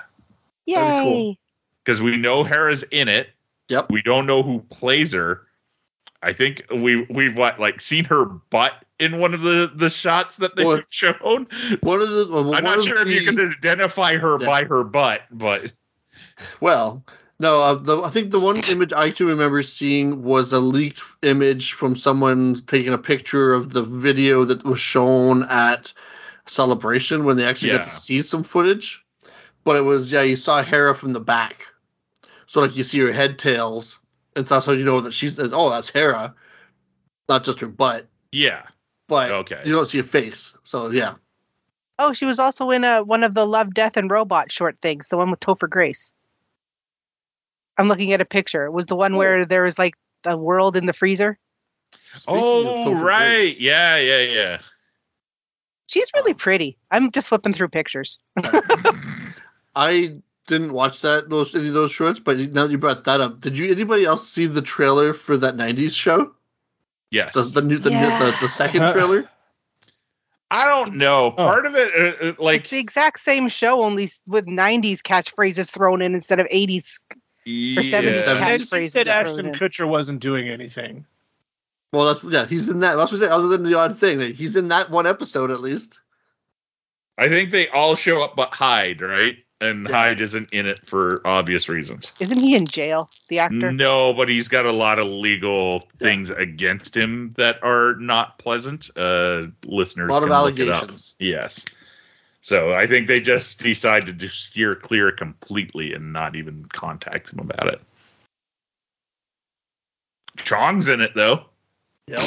Yay! 0.66 0.76
That'd 0.76 1.04
cool. 1.04 1.38
because 1.84 2.02
we 2.02 2.18
know 2.18 2.44
Hera's 2.44 2.84
in 2.84 3.08
it. 3.08 3.30
Yep. 3.72 3.90
We 3.90 4.02
don't 4.02 4.26
know 4.28 4.44
who 4.44 4.60
plays 4.60 5.14
her. 5.14 5.48
I 6.22 6.34
think 6.34 6.66
we 6.70 7.08
we've 7.10 7.36
what 7.36 7.60
like 7.60 7.80
seen 7.80 8.04
her 8.06 8.26
butt 8.26 8.74
in 9.00 9.18
one 9.18 9.34
of 9.34 9.42
the 9.42 9.72
the 9.74 9.90
shots 9.90 10.36
that 10.38 10.56
they've 10.56 10.68
Well, 10.68 10.82
shown. 10.92 11.48
One 11.82 12.02
of 12.02 12.10
the. 12.10 12.28
Well, 12.30 12.54
I'm 12.54 12.64
not 12.64 12.84
sure 12.84 13.04
the, 13.04 13.10
if 13.16 13.22
you 13.22 13.26
can 13.26 13.40
identify 13.40 14.18
her 14.18 14.38
Yeah. 14.40 14.46
by 14.46 14.64
her 14.66 14.84
butt, 14.84 15.22
but 15.32 15.72
Well, 16.60 17.04
no, 17.40 17.60
uh, 17.62 17.74
the, 17.76 18.02
I 18.04 18.10
think 18.12 18.32
the 18.32 18.40
one 18.40 18.60
image 18.70 18.94
I 18.94 19.12
can 19.12 19.28
remember 19.28 19.64
seeing 19.64 20.22
was 20.22 20.54
a 20.54 20.60
leaked 20.60 21.02
image 21.24 21.74
from 21.74 21.96
someone 21.96 22.56
taking 22.68 22.94
a 22.94 22.98
picture 23.00 23.54
of 23.54 23.72
the 23.72 23.82
video 23.84 24.44
that 24.46 24.64
was 24.64 24.80
shown 24.80 25.44
at 25.44 25.94
Celebration 26.46 27.24
when 27.24 27.38
they 27.38 27.46
actually 27.46 27.72
Yeah. 27.72 27.78
got 27.78 27.86
to 27.86 27.90
see 27.90 28.22
some 28.22 28.44
footage. 28.44 29.04
But 29.64 29.78
it 29.78 29.82
was, 29.82 30.12
yeah, 30.12 30.24
you 30.24 30.36
saw 30.36 30.62
Hera 30.62 30.94
from 30.94 31.14
the 31.14 31.20
back. 31.20 31.66
So, 32.52 32.60
like, 32.60 32.76
you 32.76 32.84
see 32.84 33.00
her 33.00 33.14
head 33.14 33.40
tails, 33.40 33.98
and 34.36 34.46
that's 34.46 34.66
how 34.66 34.74
you 34.74 34.84
know 34.84 35.00
that 35.00 35.14
she's, 35.14 35.40
oh, 35.40 35.70
that's 35.70 35.90
Hera, 35.90 36.36
not 37.30 37.46
just 37.46 37.62
her 37.62 37.68
butt. 37.68 38.08
yeah, 38.30 38.64
But 39.08 39.32
Okay. 39.32 39.62
you 39.64 39.72
don't 39.72 39.86
see 39.86 40.00
a 40.00 40.04
face. 40.04 40.58
So, 40.64 40.90
yeah. 40.92 41.14
Oh, 41.98 42.12
she 42.12 42.26
was 42.26 42.40
also 42.40 42.72
in 42.72 42.84
a, 42.84 43.04
one 43.06 43.24
of 43.24 43.34
the 43.34 43.48
Love, 43.48 43.74
Death, 43.74 43.96
and 43.96 44.12
Robot 44.12 44.52
short 44.52 44.80
things, 44.82 45.08
the 45.08 45.16
one 45.16 45.32
with 45.32 45.40
Topher 45.40 45.70
Grace. 45.70 46.14
I'm 47.78 47.88
looking 47.88 48.12
at 48.12 48.20
a 48.20 48.26
picture. 48.26 48.66
It 48.66 48.74
was 48.74 48.86
the 48.86 48.98
one 48.98 49.16
Oh. 49.16 49.20
where 49.20 49.46
there 49.46 49.64
was 49.64 49.80
like 49.80 49.96
the 50.24 50.36
world 50.36 50.76
in 50.76 50.86
the 50.86 50.92
freezer. 50.92 51.40
Speaking 52.18 52.44
oh 52.44 52.96
right, 52.96 53.28
Grace, 53.30 53.60
yeah, 53.62 53.96
yeah, 53.96 54.20
yeah. 54.24 54.58
She's 55.88 56.12
Oh. 56.14 56.20
really 56.20 56.34
pretty. 56.34 56.78
I'm 56.92 57.12
just 57.12 57.30
flipping 57.30 57.54
through 57.54 57.70
pictures. 57.70 58.20
I 59.74 60.18
didn't 60.52 60.74
watch 60.74 61.02
that 61.02 61.30
those 61.30 61.56
any 61.56 61.70
of 61.70 61.74
those 61.74 61.92
shorts, 61.92 62.20
but 62.20 62.38
now 62.38 62.66
that 62.66 62.72
you 62.72 62.78
brought 62.78 63.06
that 63.06 63.22
up, 63.22 63.40
did 63.40 63.58
you 63.58 63.72
anybody 63.72 64.06
else 64.06 64.28
see 64.28 64.46
the 64.46 64.62
trailer 64.62 65.14
for 65.14 65.36
that 65.38 65.56
'90s 65.56 65.96
show? 65.96 66.34
Yes, 67.10 67.34
The 67.34 67.42
the 67.44 67.62
new 67.62 67.78
the, 67.80 67.92
Yeah. 67.92 68.20
the, 68.20 68.38
the 68.42 68.48
second 68.48 68.92
trailer. 68.92 69.30
I 70.50 70.68
don't 70.68 70.96
know. 70.98 71.32
Part 71.32 71.66
of 71.66 71.76
it, 71.76 71.92
uh, 71.96 72.26
uh, 72.28 72.34
like 72.38 72.62
it's 72.62 72.70
the 72.72 72.80
exact 72.80 73.20
same 73.22 73.48
show, 73.48 73.84
only 73.84 74.10
with 74.28 74.46
90s 74.46 75.00
catchphrases 75.02 75.72
thrown 75.72 76.02
in 76.02 76.14
instead 76.14 76.40
of 76.42 76.48
80s. 76.48 77.00
yeah. 77.46 77.82
70s 77.82 77.86
Seven- 77.86 78.08
And 78.14 78.26
then 78.26 78.60
she 78.60 78.66
catchphrases 78.66 78.90
said 78.92 79.08
Ashton. 79.08 79.54
Kutcher 79.54 79.88
wasn't 79.88 80.20
doing 80.20 80.50
anything. 80.50 81.06
Well, 81.94 82.08
that's 82.14 82.24
yeah, 82.24 82.46
he's 82.46 82.68
in 82.70 82.80
that. 82.82 82.96
That's 82.96 83.12
what 83.12 83.22
I 83.22 83.26
say. 83.28 83.32
Other 83.32 83.48
than 83.50 83.64
the 83.64 83.76
odd 83.76 83.98
thing, 83.98 84.20
that 84.20 84.36
he's 84.36 84.56
in 84.58 84.68
that 84.70 84.90
one 84.92 85.08
episode 85.08 85.52
at 85.52 85.60
least. 85.62 86.00
I 87.18 87.28
think 87.30 87.52
they 87.52 87.68
all 87.68 87.96
show 87.96 88.24
up 88.24 88.36
but 88.36 88.54
hide, 88.54 89.02
right? 89.02 89.36
And 89.62 89.88
Yeah. 89.88 89.96
Hyde 89.96 90.22
isn't 90.22 90.52
in 90.52 90.66
it 90.66 90.86
for 90.86 91.22
obvious 91.24 91.70
reasons. 91.70 92.12
Isn't 92.20 92.40
he 92.40 92.56
in 92.56 92.66
jail, 92.66 93.10
the 93.30 93.40
actor? 93.40 93.72
No, 93.72 94.14
but 94.14 94.28
he's 94.28 94.48
got 94.48 94.66
a 94.66 94.72
lot 94.72 94.98
of 94.98 95.08
legal 95.08 95.82
things 96.00 96.32
against 96.32 96.98
him 96.98 97.34
that 97.38 97.64
are 97.64 97.96
not 97.96 98.40
pleasant. 98.40 98.90
Uh, 98.96 99.48
listeners, 99.64 100.10
A 100.10 100.12
lot 100.12 100.24
of 100.24 100.30
can 100.30 100.66
look 100.66 100.74
allegations. 100.74 101.16
Yes. 101.20 101.64
So 102.42 102.74
I 102.74 102.88
think 102.88 103.08
they 103.08 103.22
just 103.22 103.62
decided 103.62 104.20
to 104.20 104.28
steer 104.28 104.76
clear 104.76 105.12
completely 105.12 105.94
and 105.94 106.12
not 106.12 106.36
even 106.36 106.66
contact 106.66 107.32
him 107.32 107.40
about 107.40 107.68
it. 107.68 107.82
Chong's 110.38 110.90
in 110.90 111.02
it 111.02 111.14
though. 111.14 111.46
Yep. 112.08 112.24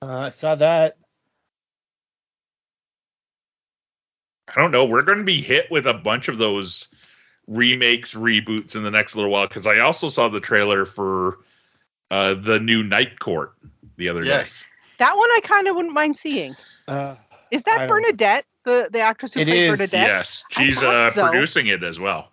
Uh, 0.00 0.18
I 0.18 0.30
saw 0.30 0.54
that. 0.54 0.96
I 4.56 4.60
don't 4.62 4.70
know. 4.70 4.86
We're 4.86 5.02
going 5.02 5.18
to 5.18 5.24
be 5.24 5.42
hit 5.42 5.70
with 5.70 5.86
a 5.86 5.94
bunch 5.94 6.28
of 6.28 6.38
those 6.38 6.88
remakes, 7.46 8.14
reboots 8.14 8.74
in 8.74 8.82
the 8.82 8.90
next 8.90 9.14
little 9.14 9.30
while 9.30 9.46
because 9.46 9.66
I 9.66 9.80
also 9.80 10.08
saw 10.08 10.28
the 10.28 10.40
trailer 10.40 10.86
for 10.86 11.38
uh, 12.10 12.34
the 12.34 12.58
new 12.58 12.82
Night 12.82 13.18
Court 13.20 13.52
the 13.96 14.08
other 14.08 14.22
day, 14.22 14.28
Yes. 14.28 14.64
That 14.98 15.14
one 15.16 15.28
I 15.30 15.40
kind 15.44 15.68
of 15.68 15.76
wouldn't 15.76 15.92
mind 15.94 16.16
seeing. 16.16 16.56
Uh, 16.88 17.16
Is 17.50 17.62
that 17.64 17.78
don't- 17.80 17.88
Bernadette, 17.88 18.46
the, 18.64 18.88
the 18.90 19.00
actress 19.00 19.34
who 19.34 19.40
It 19.40 19.46
played 19.46 19.70
is. 19.70 19.78
Bernadette? 19.78 20.08
Yes, 20.08 20.44
she's 20.50 20.82
uh, 20.82 21.10
so. 21.10 21.28
producing 21.28 21.66
it 21.66 21.84
as 21.84 22.00
well. 22.00 22.32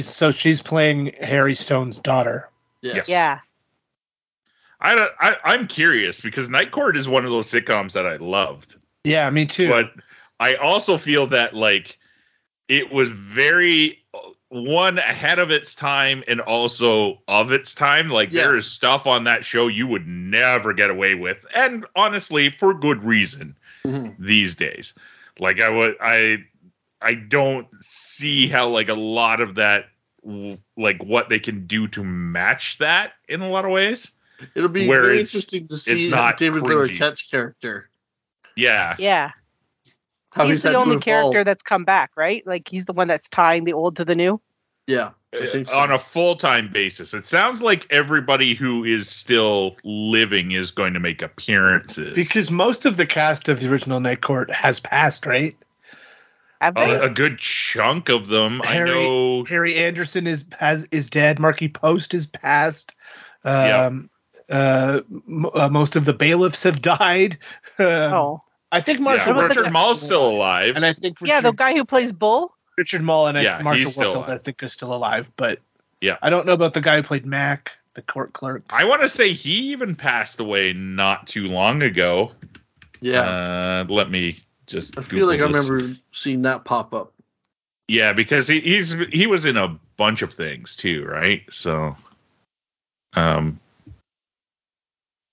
so 0.00 0.30
she's 0.30 0.62
playing 0.62 1.12
Harry 1.20 1.54
Stone's 1.54 1.98
daughter. 1.98 2.48
Yes. 2.80 3.08
Yeah. 3.08 3.40
I, 4.80 5.08
I 5.20 5.36
I'm 5.44 5.66
curious 5.66 6.20
because 6.20 6.48
Night 6.48 6.70
Court 6.70 6.96
is 6.96 7.08
one 7.08 7.24
of 7.24 7.30
those 7.30 7.46
sitcoms 7.50 7.92
that 7.92 8.06
I 8.06 8.16
loved, 8.16 8.76
Yeah, 9.04 9.28
me 9.30 9.44
too. 9.46 9.68
but 9.68 9.92
I 10.40 10.54
also 10.54 10.98
feel 10.98 11.26
that 11.28 11.54
like 11.54 11.98
it 12.68 12.92
was 12.92 13.08
very 13.08 14.04
one 14.50 14.98
ahead 14.98 15.38
of 15.38 15.50
its 15.50 15.74
time 15.74 16.22
and 16.28 16.40
also 16.40 17.20
of 17.28 17.50
its 17.52 17.74
time. 17.74 18.08
Like 18.08 18.30
there 18.30 18.54
Yes. 18.54 18.64
is 18.64 18.70
stuff 18.70 19.06
on 19.06 19.24
that 19.24 19.44
show 19.44 19.68
you 19.68 19.86
would 19.86 20.06
never 20.06 20.72
get 20.72 20.90
away 20.90 21.14
with, 21.14 21.44
and 21.54 21.84
honestly, 21.96 22.50
for 22.50 22.72
good 22.74 23.04
reason 23.04 23.56
Mhm. 23.84 24.16
these 24.18 24.54
days. 24.54 24.94
Like 25.38 25.60
I 25.60 25.70
would, 25.70 25.96
I, 26.00 26.44
I 27.00 27.14
don't 27.14 27.68
see 27.80 28.48
how 28.48 28.68
like 28.68 28.88
a 28.88 28.94
lot 28.94 29.40
of 29.40 29.56
that, 29.56 29.88
like 30.76 31.02
what 31.02 31.28
they 31.28 31.38
can 31.38 31.66
do 31.66 31.86
to 31.88 32.02
match 32.04 32.78
that 32.78 33.12
in 33.28 33.40
a 33.40 33.48
lot 33.48 33.64
of 33.64 33.70
ways. 33.70 34.12
It'll 34.54 34.68
be 34.68 34.86
Where 34.86 35.02
very 35.02 35.20
interesting 35.20 35.68
to 35.68 35.74
it's 35.74 35.84
see 35.84 36.08
not 36.10 36.38
David 36.38 36.62
cringy. 36.62 36.96
Larroquette's 36.96 37.22
character. 37.22 37.88
Yeah, 38.56 38.96
Yeah. 38.98 39.32
How 40.38 40.46
he's 40.48 40.62
had 40.62 40.74
the 40.74 40.78
only 40.78 40.98
character 40.98 41.44
that's 41.44 41.62
come 41.62 41.84
back, 41.84 42.12
right? 42.16 42.46
Like 42.46 42.68
he's 42.68 42.84
the 42.84 42.92
one 42.92 43.08
that's 43.08 43.28
tying 43.28 43.64
the 43.64 43.72
old 43.74 43.96
to 43.96 44.04
the 44.04 44.14
new. 44.14 44.40
Yeah. 44.86 45.10
I 45.34 45.46
think 45.46 45.68
so. 45.68 45.78
on 45.78 45.90
a 45.90 45.98
full 45.98 46.36
time 46.36 46.72
basis. 46.72 47.12
It 47.12 47.26
sounds 47.26 47.60
like 47.60 47.86
everybody 47.90 48.54
who 48.54 48.84
is 48.84 49.10
still 49.10 49.76
living 49.84 50.52
is 50.52 50.70
going 50.70 50.94
to 50.94 51.00
make 51.00 51.20
appearances. 51.20 52.14
because 52.14 52.50
most 52.50 52.86
of 52.86 52.96
the 52.96 53.04
cast 53.04 53.50
of 53.50 53.60
the 53.60 53.70
original 53.70 54.00
Night 54.00 54.22
Court 54.22 54.50
has 54.50 54.80
passed, 54.80 55.26
right? 55.26 55.54
Have 56.62 56.78
a, 56.78 57.02
a 57.02 57.10
good 57.10 57.38
chunk 57.38 58.08
of 58.08 58.26
them, 58.26 58.60
Harry- 58.60 58.90
I 58.90 58.94
know. 58.94 59.44
Harry 59.44 59.76
Anderson 59.76 60.26
is 60.26 60.44
has 60.58 60.86
is 60.90 61.10
dead. 61.10 61.38
Markie 61.38 61.68
Post 61.68 62.14
is 62.14 62.26
passed. 62.26 62.90
Yeah. 63.44 63.84
Um, 63.86 64.10
uh, 64.50 65.00
m- 65.08 65.46
uh, 65.54 65.68
most 65.68 65.94
of 65.96 66.04
the 66.06 66.14
bailiffs 66.14 66.62
have 66.64 66.80
died. 66.98 67.36
Oh, 67.78 68.42
I 68.70 68.80
think 68.80 69.00
Marshall. 69.00 69.28
yeah, 69.32 69.36
What 69.36 69.44
about 69.46 69.54
the 69.54 69.60
Richard 69.60 69.72
guy- 69.72 69.80
Moll's 69.80 70.02
still 70.02 70.28
alive. 70.28 70.76
and 70.76 70.84
I 70.84 70.92
think 70.92 71.20
Richard, 71.20 71.32
yeah, 71.34 71.40
the 71.40 71.52
guy 71.52 71.74
who 71.74 71.84
plays 71.84 72.12
Bull. 72.12 72.54
Richard 72.76 73.02
Moll 73.02 73.26
and 73.26 73.38
I, 73.38 73.42
Yeah, 73.42 73.60
Marshall 73.62 73.84
he's 73.84 73.92
still 73.92 74.14
Warfield, 74.14 74.30
I 74.34 74.38
think 74.38 74.62
is 74.62 74.72
still 74.72 74.92
alive. 74.94 75.30
But 75.36 75.58
Yeah. 76.00 76.16
I 76.22 76.30
don't 76.30 76.46
know 76.46 76.52
about 76.52 76.74
the 76.74 76.80
guy 76.80 76.96
who 76.96 77.02
played 77.02 77.26
Mac, 77.26 77.72
the 77.94 78.02
court 78.02 78.32
clerk. 78.32 78.62
I 78.70 78.84
want 78.84 79.02
to 79.02 79.08
say 79.08 79.32
he 79.32 79.70
even 79.72 79.96
passed 79.96 80.38
away 80.40 80.72
not 80.74 81.26
too 81.26 81.48
long 81.48 81.82
ago. 81.82 82.32
Yeah. 83.00 83.20
Uh, 83.22 83.84
let 83.88 84.10
me 84.10 84.38
just. 84.66 84.98
I 84.98 85.02
feel 85.02 85.26
like 85.26 85.40
I 85.40 85.46
Google 85.46 85.60
this. 85.62 85.68
remember 85.70 86.00
seeing 86.12 86.42
that 86.42 86.64
pop 86.64 86.92
up. 86.94 87.12
Yeah, 87.88 88.12
because 88.12 88.46
he, 88.46 88.60
he's 88.60 88.92
he 88.92 89.26
was 89.26 89.46
in 89.46 89.56
a 89.56 89.78
bunch 89.96 90.20
of 90.22 90.32
things 90.34 90.76
too, 90.76 91.04
right? 91.06 91.42
So, 91.50 91.96
um, 93.14 93.58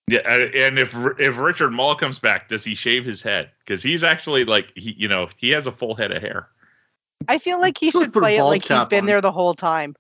yeah, 0.08 0.20
uh, 0.20 0.49
and 0.56 0.78
if 0.78 0.95
if 1.20 1.38
Richard 1.38 1.72
Moll 1.72 1.95
comes 1.95 2.20
back, 2.20 2.49
does 2.49 2.64
he 2.64 2.76
shave 2.76 3.06
his 3.06 3.22
head? 3.22 3.49
Because 3.60 3.82
he's 3.82 4.03
actually 4.03 4.45
like 4.45 4.72
he, 4.76 4.93
you 4.97 5.08
know, 5.08 5.30
he 5.38 5.49
has 5.51 5.66
a 5.68 5.72
full 5.72 5.95
head 5.95 6.12
of 6.12 6.22
hair. 6.22 6.47
I 7.28 7.39
feel 7.39 7.60
like 7.60 7.78
he 7.78 7.91
Should 7.91 8.01
should 8.01 8.14
play 8.14 8.38
it 8.38 8.43
like 8.43 8.64
he's 8.64 8.86
been 8.86 9.01
on. 9.01 9.06
there 9.08 9.22
the 9.22 9.32
whole 9.32 9.53
time. 9.56 9.95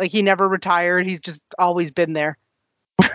Like 0.00 0.10
he 0.10 0.22
never 0.22 0.48
retired. 0.48 1.06
He's 1.06 1.20
just 1.20 1.42
always 1.58 1.90
been 1.90 2.12
there. 2.12 2.38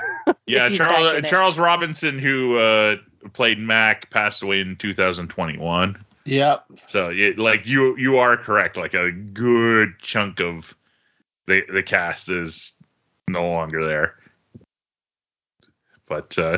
Yeah, 0.45 0.69
Charles 0.69 1.17
in 1.17 1.25
it. 1.25 1.29
Charles 1.29 1.57
Robinson, 1.57 2.19
who 2.19 2.57
uh, 2.57 2.97
played 3.33 3.57
Mac, 3.57 4.09
passed 4.09 4.43
away 4.43 4.59
in 4.59 4.75
2021. 4.75 5.97
Yep. 6.25 6.65
So, 6.87 7.09
yeah, 7.09 7.31
like 7.37 7.65
you 7.65 7.95
you 7.97 8.17
are 8.17 8.37
correct. 8.37 8.77
Like 8.77 8.93
a 8.93 9.11
good 9.11 9.93
chunk 9.99 10.39
of 10.39 10.75
the 11.47 11.63
the 11.71 11.81
cast 11.83 12.29
is 12.29 12.73
no 13.27 13.49
longer 13.49 13.85
there. 13.85 14.15
But 16.11 16.37
uh, 16.37 16.57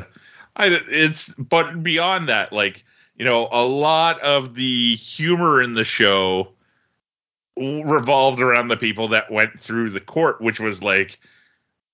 I 0.56 0.66
it's 0.90 1.32
but 1.36 1.84
beyond 1.84 2.30
that, 2.30 2.52
like 2.52 2.84
you 3.16 3.24
know, 3.24 3.48
a 3.52 3.64
lot 3.64 4.20
of 4.22 4.56
the 4.56 4.96
humor 4.96 5.62
in 5.62 5.76
the 5.76 5.84
show 5.84 6.54
revolved 7.56 8.40
around 8.40 8.70
the 8.70 8.78
people 8.78 9.10
that 9.10 9.32
went 9.32 9.60
through 9.60 9.92
the 9.92 10.00
court, 10.00 10.42
which 10.42 10.60
was 10.60 10.82
like 10.82 11.20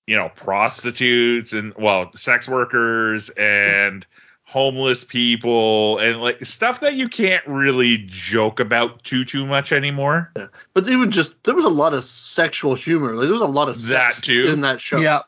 you 0.08 0.16
know 0.16 0.30
prostitutes 0.30 1.52
and 1.52 1.74
well 1.76 2.12
sex 2.16 2.48
workers 2.48 3.30
and 3.32 4.08
homeless 4.44 5.04
people 5.04 5.98
and 6.00 6.22
like 6.22 6.44
stuff 6.46 6.80
that 6.80 6.94
you 6.94 7.10
can't 7.10 7.46
really 7.46 8.06
joke 8.08 8.62
about 8.62 9.04
too 9.04 9.26
too 9.26 9.46
much 9.46 9.74
anymore. 9.74 10.32
But 10.74 10.88
even 10.88 11.12
just 11.12 11.44
there 11.44 11.56
was 11.56 11.66
a 11.66 11.70
lot 11.70 11.94
of 11.94 12.06
sexual 12.06 12.74
humor. 12.76 13.16
Like 13.16 13.24
there 13.24 13.34
was 13.34 13.42
a 13.42 13.46
lot 13.46 13.68
of 13.68 13.76
That 13.76 14.14
sex 14.14 14.22
too. 14.22 14.48
in 14.48 14.62
that 14.62 14.80
show. 14.80 15.00
Yep. 15.00 15.26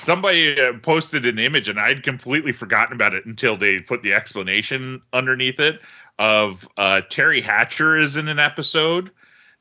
Somebody 0.00 0.60
uh, 0.60 0.74
posted 0.82 1.26
an 1.26 1.38
image 1.38 1.68
and 1.68 1.78
I'd 1.78 2.02
completely 2.02 2.52
forgotten 2.52 2.94
about 2.94 3.14
it 3.14 3.26
until 3.26 3.56
they 3.56 3.80
put 3.80 4.02
the 4.02 4.14
explanation 4.14 5.02
underneath 5.12 5.60
it 5.60 5.80
of 6.18 6.68
uh, 6.76 7.02
Teri 7.08 7.42
Hatcher 7.42 7.96
is 7.96 8.16
in 8.16 8.28
an 8.28 8.38
episode. 8.38 9.10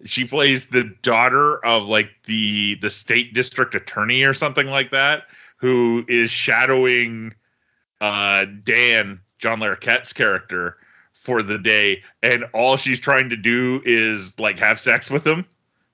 She 0.06 0.26
plays 0.26 0.68
the 0.68 0.84
daughter 1.02 1.64
of 1.64 1.84
like 1.84 2.10
the 2.26 2.76
the 2.82 2.90
state 2.90 3.34
district 3.34 3.76
attorney 3.76 4.24
or 4.24 4.34
something 4.34 4.68
like 4.68 4.92
that, 4.92 5.24
who 5.58 6.06
is 6.08 6.30
shadowing 6.30 7.34
uh, 8.00 8.46
Dan 8.64 9.22
John 9.40 9.60
Larroquette's 9.60 10.14
character 10.14 10.78
for 11.14 11.44
the 11.44 11.58
day, 11.58 12.04
and 12.22 12.46
all 12.54 12.78
she's 12.78 13.02
trying 13.02 13.32
to 13.32 13.38
do 13.38 13.82
is 13.84 14.40
like 14.40 14.60
have 14.60 14.80
sex 14.80 15.10
with 15.10 15.26
him. 15.26 15.46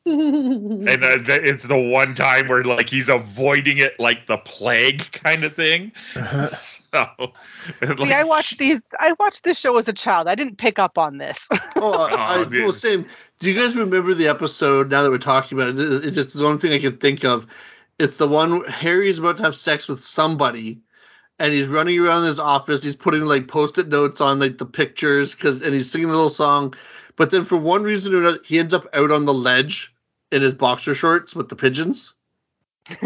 And 0.05 0.87
uh, 1.03 1.17
th- 1.17 1.41
it's 1.43 1.63
the 1.65 1.77
one 1.77 2.13
time 2.15 2.47
where 2.47 2.63
like 2.63 2.89
he's 2.89 3.09
avoiding 3.09 3.77
it 3.77 3.99
like 3.99 4.25
the 4.27 4.37
plague 4.37 5.11
kind 5.11 5.43
of 5.43 5.55
thing. 5.55 5.91
so, 6.47 7.05
like, 7.81 7.97
See, 7.97 8.13
I 8.13 8.23
watched 8.23 8.57
these. 8.57 8.81
I 8.99 9.13
watched 9.19 9.43
this 9.43 9.59
show 9.59 9.77
as 9.77 9.87
a 9.87 9.93
child. 9.93 10.27
I 10.27 10.35
didn't 10.35 10.57
pick 10.57 10.79
up 10.79 10.97
on 10.97 11.17
this. 11.17 11.47
Oh, 11.75 11.91
I, 11.91 12.11
Oh, 12.11 12.43
I, 12.43 12.45
well, 12.63 12.71
same. 12.71 13.07
Do 13.39 13.51
you 13.51 13.59
guys 13.59 13.75
remember 13.75 14.13
the 14.13 14.27
episode? 14.29 14.89
Now 14.89 15.03
that 15.03 15.09
we're 15.11 15.17
talking 15.17 15.57
about 15.57 15.69
it, 15.71 15.79
it- 15.79 16.05
it's 16.05 16.15
just 16.15 16.37
the 16.37 16.43
one 16.43 16.59
thing 16.59 16.71
I 16.71 16.79
can 16.79 16.97
think 16.97 17.25
of. 17.25 17.45
It's 17.99 18.15
the 18.17 18.27
one 18.27 18.63
Harry's 18.65 19.19
about 19.19 19.37
to 19.37 19.43
have 19.43 19.55
sex 19.55 19.87
with 19.89 19.99
somebody, 20.01 20.79
and 21.39 21.51
he's 21.53 21.67
running 21.67 21.99
around 21.99 22.25
his 22.25 22.39
office. 22.39 22.83
He's 22.83 22.95
putting 22.95 23.21
like 23.23 23.47
post-it 23.47 23.87
notes 23.89 24.21
on 24.21 24.39
like 24.39 24.57
the 24.57 24.65
pictures, 24.65 25.35
because 25.35 25.61
and 25.61 25.73
he's 25.73 25.91
singing 25.91 26.07
a 26.09 26.11
little 26.11 26.29
song. 26.29 26.73
But 27.15 27.29
then 27.31 27.43
for 27.45 27.57
one 27.57 27.83
reason 27.83 28.13
or 28.15 28.21
another, 28.21 28.39
he 28.45 28.57
ends 28.59 28.73
up 28.73 28.87
out 28.93 29.11
on 29.11 29.25
the 29.25 29.33
ledge 29.33 29.92
in 30.33 30.41
his 30.41 30.55
boxer 30.55 30.95
shorts 30.95 31.35
with 31.35 31.49
the 31.49 31.55
pigeons. 31.55 32.13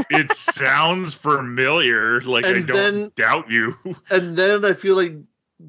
it 0.10 0.32
sounds 0.34 1.14
familiar. 1.14 2.22
Like 2.22 2.46
I 2.46 2.54
don't 2.54 2.68
then- 2.68 3.12
doubt 3.16 3.52
you. 3.52 3.76
And 4.10 4.36
then 4.36 4.66
I 4.66 4.74
feel 4.74 4.96
like 4.96 5.14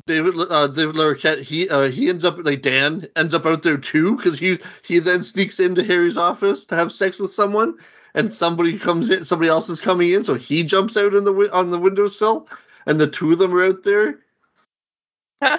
David 0.06 0.34
uh, 0.38 0.66
David 0.68 0.94
Larroquette 0.96 1.42
he 1.42 1.68
uh, 1.68 1.88
he 1.88 2.08
ends 2.08 2.24
up 2.24 2.38
like 2.42 2.62
Dan 2.62 3.08
ends 3.16 3.32
up 3.34 3.46
out 3.46 3.62
there 3.62 3.78
too 3.78 4.16
because 4.16 4.38
he 4.38 4.58
he 4.82 4.98
then 4.98 5.22
sneaks 5.22 5.60
into 5.60 5.82
Harry's 5.82 6.16
office 6.18 6.66
to 6.66 6.74
have 6.76 6.92
sex 6.92 7.18
with 7.18 7.32
someone 7.32 7.78
and 8.14 8.32
somebody 8.32 8.78
comes 8.78 9.08
in 9.10 9.24
somebody 9.24 9.48
else 9.48 9.68
is 9.70 9.80
coming 9.80 10.10
in 10.12 10.24
so 10.24 10.34
he 10.34 10.62
jumps 10.62 10.96
out 10.98 11.14
in 11.14 11.24
the 11.24 11.32
wi- 11.32 11.50
on 11.52 11.70
the 11.70 11.78
windowsill 11.78 12.48
and 12.86 13.00
the 13.00 13.06
two 13.06 13.32
of 13.32 13.38
them 13.38 13.54
are 13.54 13.64
out 13.64 13.82
there. 13.82 14.18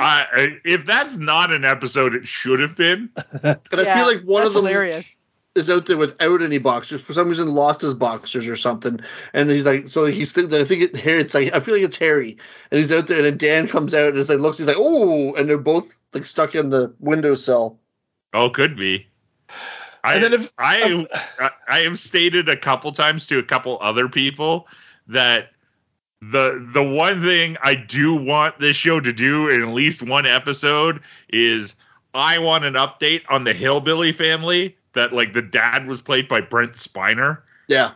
I, 0.00 0.26
I- 0.32 0.60
if 0.64 0.86
that's 0.86 1.16
not 1.16 1.50
an 1.52 1.64
episode, 1.64 2.14
it 2.14 2.26
should 2.26 2.60
have 2.60 2.76
been. 2.76 3.10
And 3.42 3.56
I 3.72 3.94
feel 3.96 4.06
like 4.06 4.22
one 4.22 4.42
of 4.42 4.52
that's 4.52 4.54
them 4.54 4.64
hilarious. 4.66 5.14
is 5.54 5.68
out 5.70 5.86
there 5.86 5.96
without 5.96 6.42
any 6.42 6.58
boxers 6.58 7.02
for 7.02 7.12
some 7.12 7.28
reason 7.28 7.48
lost 7.48 7.80
his 7.80 7.92
boxers 7.94 8.48
or 8.48 8.54
something 8.54 9.00
and 9.34 9.50
he's 9.50 9.64
like 9.66 9.88
so 9.88 10.04
he's 10.06 10.30
still 10.30 10.46
I 10.54 10.62
think 10.64 10.82
it 10.84 10.96
Harry 10.96 11.20
it's 11.20 11.34
like 11.34 11.52
I 11.52 11.58
feel 11.60 11.74
like 11.74 11.82
it's 11.82 11.96
Harry 11.96 12.38
and 12.70 12.78
he's 12.78 12.92
out 12.92 13.08
there 13.08 13.16
and 13.18 13.26
then 13.26 13.36
Dan 13.36 13.66
comes 13.66 13.92
out 13.92 14.10
and 14.10 14.18
it's 14.18 14.28
like 14.28 14.38
looks 14.38 14.58
he's 14.58 14.68
like 14.68 14.76
oh 14.78 15.34
and 15.34 15.48
they're 15.48 15.58
both 15.58 15.92
like 16.12 16.24
stuck 16.24 16.54
in 16.54 16.68
the 16.70 16.94
windowsill. 17.00 17.78
Oh, 18.32 18.48
could 18.50 18.76
be. 18.76 19.08
I, 20.04 20.14
And 20.14 20.24
then 20.24 20.32
if- 20.34 20.52
I, 20.56 20.82
um, 20.82 21.06
I 21.40 21.50
I 21.68 21.80
have 21.80 21.98
stated 21.98 22.48
a 22.48 22.56
couple 22.56 22.92
times 22.92 23.26
to 23.26 23.38
a 23.40 23.42
couple 23.42 23.76
other 23.80 24.08
people 24.08 24.68
that 25.08 25.50
the 26.22 26.66
the 26.74 26.82
one 26.82 27.22
thing 27.22 27.56
I 27.62 27.74
do 27.74 28.14
want 28.16 28.58
this 28.58 28.76
show 28.76 29.00
to 29.00 29.12
do 29.12 29.48
in 29.48 29.62
at 29.62 29.68
least 29.68 30.02
one 30.02 30.26
episode 30.26 31.00
is 31.30 31.74
I 32.12 32.38
want 32.38 32.64
an 32.64 32.74
update 32.74 33.22
on 33.28 33.44
the 33.44 33.52
Hillbilly 33.54 34.12
family 34.12 34.76
that 34.92 35.12
like 35.12 35.32
the 35.32 35.42
dad 35.42 35.86
was 35.86 36.00
played 36.02 36.28
by 36.28 36.40
Brent 36.40 36.72
Spiner. 36.72 37.38
Yeah. 37.68 37.92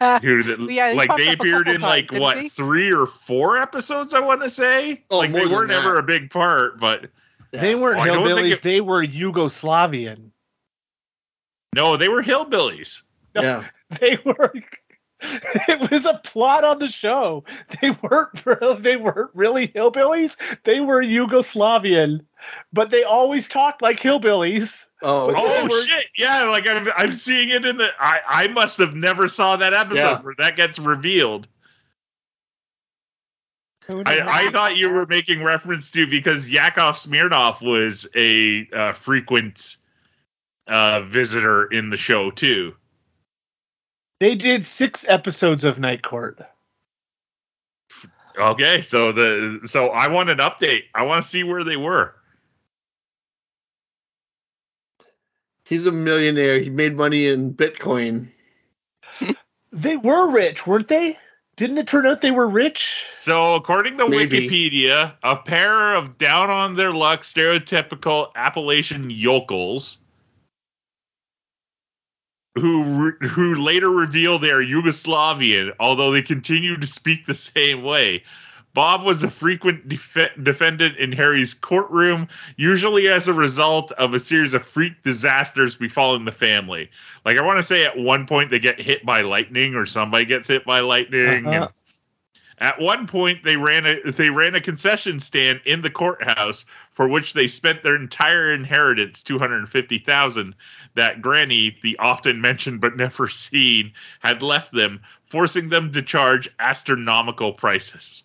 Who 0.00 0.42
that, 0.42 0.70
Yeah, 0.70 0.92
like 0.96 1.16
they 1.16 1.32
appeared 1.32 1.68
in 1.68 1.80
like 1.80 2.08
times, 2.08 2.20
what 2.20 2.38
he? 2.42 2.48
three 2.48 2.92
or 2.92 3.06
four 3.06 3.56
episodes 3.58 4.12
I 4.12 4.20
want 4.20 4.42
to 4.42 4.50
say. 4.50 5.04
Oh, 5.10 5.18
like 5.18 5.32
they 5.32 5.46
weren't 5.46 5.70
ever 5.70 5.92
that. 5.94 6.00
a 6.00 6.02
big 6.02 6.30
part, 6.30 6.78
but 6.80 7.06
They 7.52 7.74
weren't 7.76 7.98
Oh, 7.98 8.02
I 8.02 8.06
don't 8.08 8.26
think 8.26 8.38
hillbillies. 8.40 8.52
it- 8.54 8.62
They 8.62 8.80
were 8.80 9.06
Yugoslavian. 9.06 10.30
no, 11.74 11.96
they 11.96 12.08
were 12.08 12.22
hillbillies. 12.22 13.02
Yeah. 13.34 13.64
They 14.00 14.18
were. 14.22 14.52
It 15.68 15.90
was 15.90 16.06
a 16.06 16.14
plot 16.24 16.64
on 16.64 16.78
the 16.78 16.88
show. 16.88 17.44
They 17.80 17.90
weren't 17.90 18.44
they 18.82 18.96
weren't 18.96 19.30
really 19.34 19.68
hillbillies. 19.68 20.36
They 20.62 20.80
were 20.80 21.02
Yugoslavian, 21.02 22.20
but 22.72 22.90
they 22.90 23.02
always 23.04 23.48
talked 23.48 23.82
like 23.82 23.98
hillbillies. 24.00 24.86
Oh, 25.02 25.26
But 25.32 25.36
okay. 25.42 25.48
they 25.48 25.58
Oh 25.60 25.64
were- 25.64 25.82
shit! 25.82 26.04
Yeah, 26.16 26.44
like 26.44 26.68
I'm, 26.68 26.88
I'm 26.96 27.12
seeing 27.12 27.50
it 27.50 27.64
in 27.66 27.76
the. 27.78 27.88
I, 28.00 28.20
I 28.26 28.48
must 28.48 28.78
have 28.78 28.94
never 28.94 29.28
saw 29.28 29.56
that 29.56 29.72
episode 29.74 29.98
Yeah. 30.00 30.22
where 30.22 30.34
that 30.38 30.56
gets 30.56 30.78
revealed. 30.78 31.48
I, 33.88 34.20
I 34.46 34.50
thought 34.50 34.76
you 34.76 34.90
were 34.90 35.06
making 35.06 35.42
reference 35.42 35.90
to 35.92 36.06
because 36.06 36.48
Yakov 36.50 36.96
Smirnoff 36.96 37.62
was 37.62 38.06
a 38.14 38.68
uh, 38.70 38.92
frequent 38.92 39.76
uh, 40.66 41.00
visitor 41.00 41.64
in 41.64 41.88
the 41.88 41.96
show 41.96 42.30
too. 42.30 42.74
They 44.20 44.34
did 44.34 44.64
six 44.64 45.04
episodes 45.08 45.64
of 45.64 45.78
Night 45.78 46.02
Court. 46.02 46.40
Okay, 48.36 48.82
so 48.82 49.12
the 49.12 49.60
so 49.66 49.88
I 49.88 50.08
want 50.08 50.30
an 50.30 50.38
update. 50.38 50.84
I 50.94 51.02
want 51.02 51.22
to 51.24 51.28
see 51.28 51.44
where 51.44 51.64
they 51.64 51.76
were. 51.76 52.14
He's 55.64 55.86
a 55.86 55.92
millionaire. 55.92 56.60
He 56.60 56.70
made 56.70 56.96
money 56.96 57.26
in 57.26 57.54
Bitcoin. 57.54 58.28
They 59.70 59.96
were 59.96 60.30
rich, 60.30 60.66
weren't 60.66 60.88
they? 60.88 61.18
Didn't 61.56 61.78
it 61.78 61.88
turn 61.88 62.06
out 62.06 62.20
they 62.20 62.30
were 62.30 62.48
rich? 62.48 63.06
So, 63.10 63.54
according 63.54 63.98
to 63.98 64.08
Maybe. 64.08 64.48
Wikipedia, 64.48 65.14
a 65.22 65.36
pair 65.36 65.94
of 65.94 66.16
down 66.16 66.48
on 66.50 66.76
their 66.76 66.92
luck 66.92 67.20
stereotypical 67.20 68.32
Appalachian 68.34 69.10
yokels 69.10 69.98
who 72.58 72.84
re- 72.84 73.28
who 73.28 73.54
later 73.54 73.90
reveal 73.90 74.38
they 74.38 74.50
are 74.50 74.62
Yugoslavian, 74.62 75.74
although 75.78 76.10
they 76.10 76.22
continue 76.22 76.76
to 76.76 76.86
speak 76.86 77.26
the 77.26 77.34
same 77.34 77.82
way. 77.82 78.24
Bob 78.74 79.02
was 79.02 79.22
a 79.22 79.30
frequent 79.30 79.88
def- 79.88 80.30
defendant 80.40 80.98
in 80.98 81.10
Harry's 81.10 81.54
courtroom, 81.54 82.28
usually 82.56 83.08
as 83.08 83.26
a 83.26 83.32
result 83.32 83.90
of 83.92 84.14
a 84.14 84.20
series 84.20 84.54
of 84.54 84.64
freak 84.64 85.02
disasters 85.02 85.74
befalling 85.74 86.24
the 86.24 86.32
family. 86.32 86.90
Like 87.24 87.38
I 87.38 87.44
want 87.44 87.56
to 87.56 87.62
say, 87.62 87.84
at 87.84 87.98
one 87.98 88.26
point 88.26 88.50
they 88.50 88.58
get 88.58 88.80
hit 88.80 89.04
by 89.04 89.22
lightning, 89.22 89.74
or 89.74 89.86
somebody 89.86 90.26
gets 90.26 90.48
hit 90.48 90.64
by 90.64 90.80
lightning, 90.80 91.46
Uh-huh. 91.46 91.68
At 92.60 92.80
one 92.80 93.06
point, 93.06 93.44
they 93.44 93.56
ran 93.56 93.86
a 93.86 94.10
they 94.10 94.30
ran 94.30 94.56
a 94.56 94.60
concession 94.60 95.20
stand 95.20 95.60
in 95.64 95.80
the 95.80 95.90
courthouse 95.90 96.66
for 96.90 97.06
which 97.06 97.32
they 97.32 97.46
spent 97.46 97.84
their 97.84 97.94
entire 97.94 98.52
inheritance, 98.52 99.22
two 99.22 99.38
hundred 99.38 99.68
fifty 99.68 99.98
thousand, 99.98 100.56
that 100.94 101.22
Granny, 101.22 101.76
the 101.82 101.98
often 101.98 102.40
mentioned 102.40 102.80
but 102.80 102.96
never 102.96 103.28
seen, 103.28 103.92
had 104.20 104.42
left 104.42 104.72
them, 104.72 105.00
forcing 105.26 105.68
them 105.68 105.92
to 105.92 106.02
charge 106.02 106.48
astronomical 106.58 107.52
prices. 107.52 108.24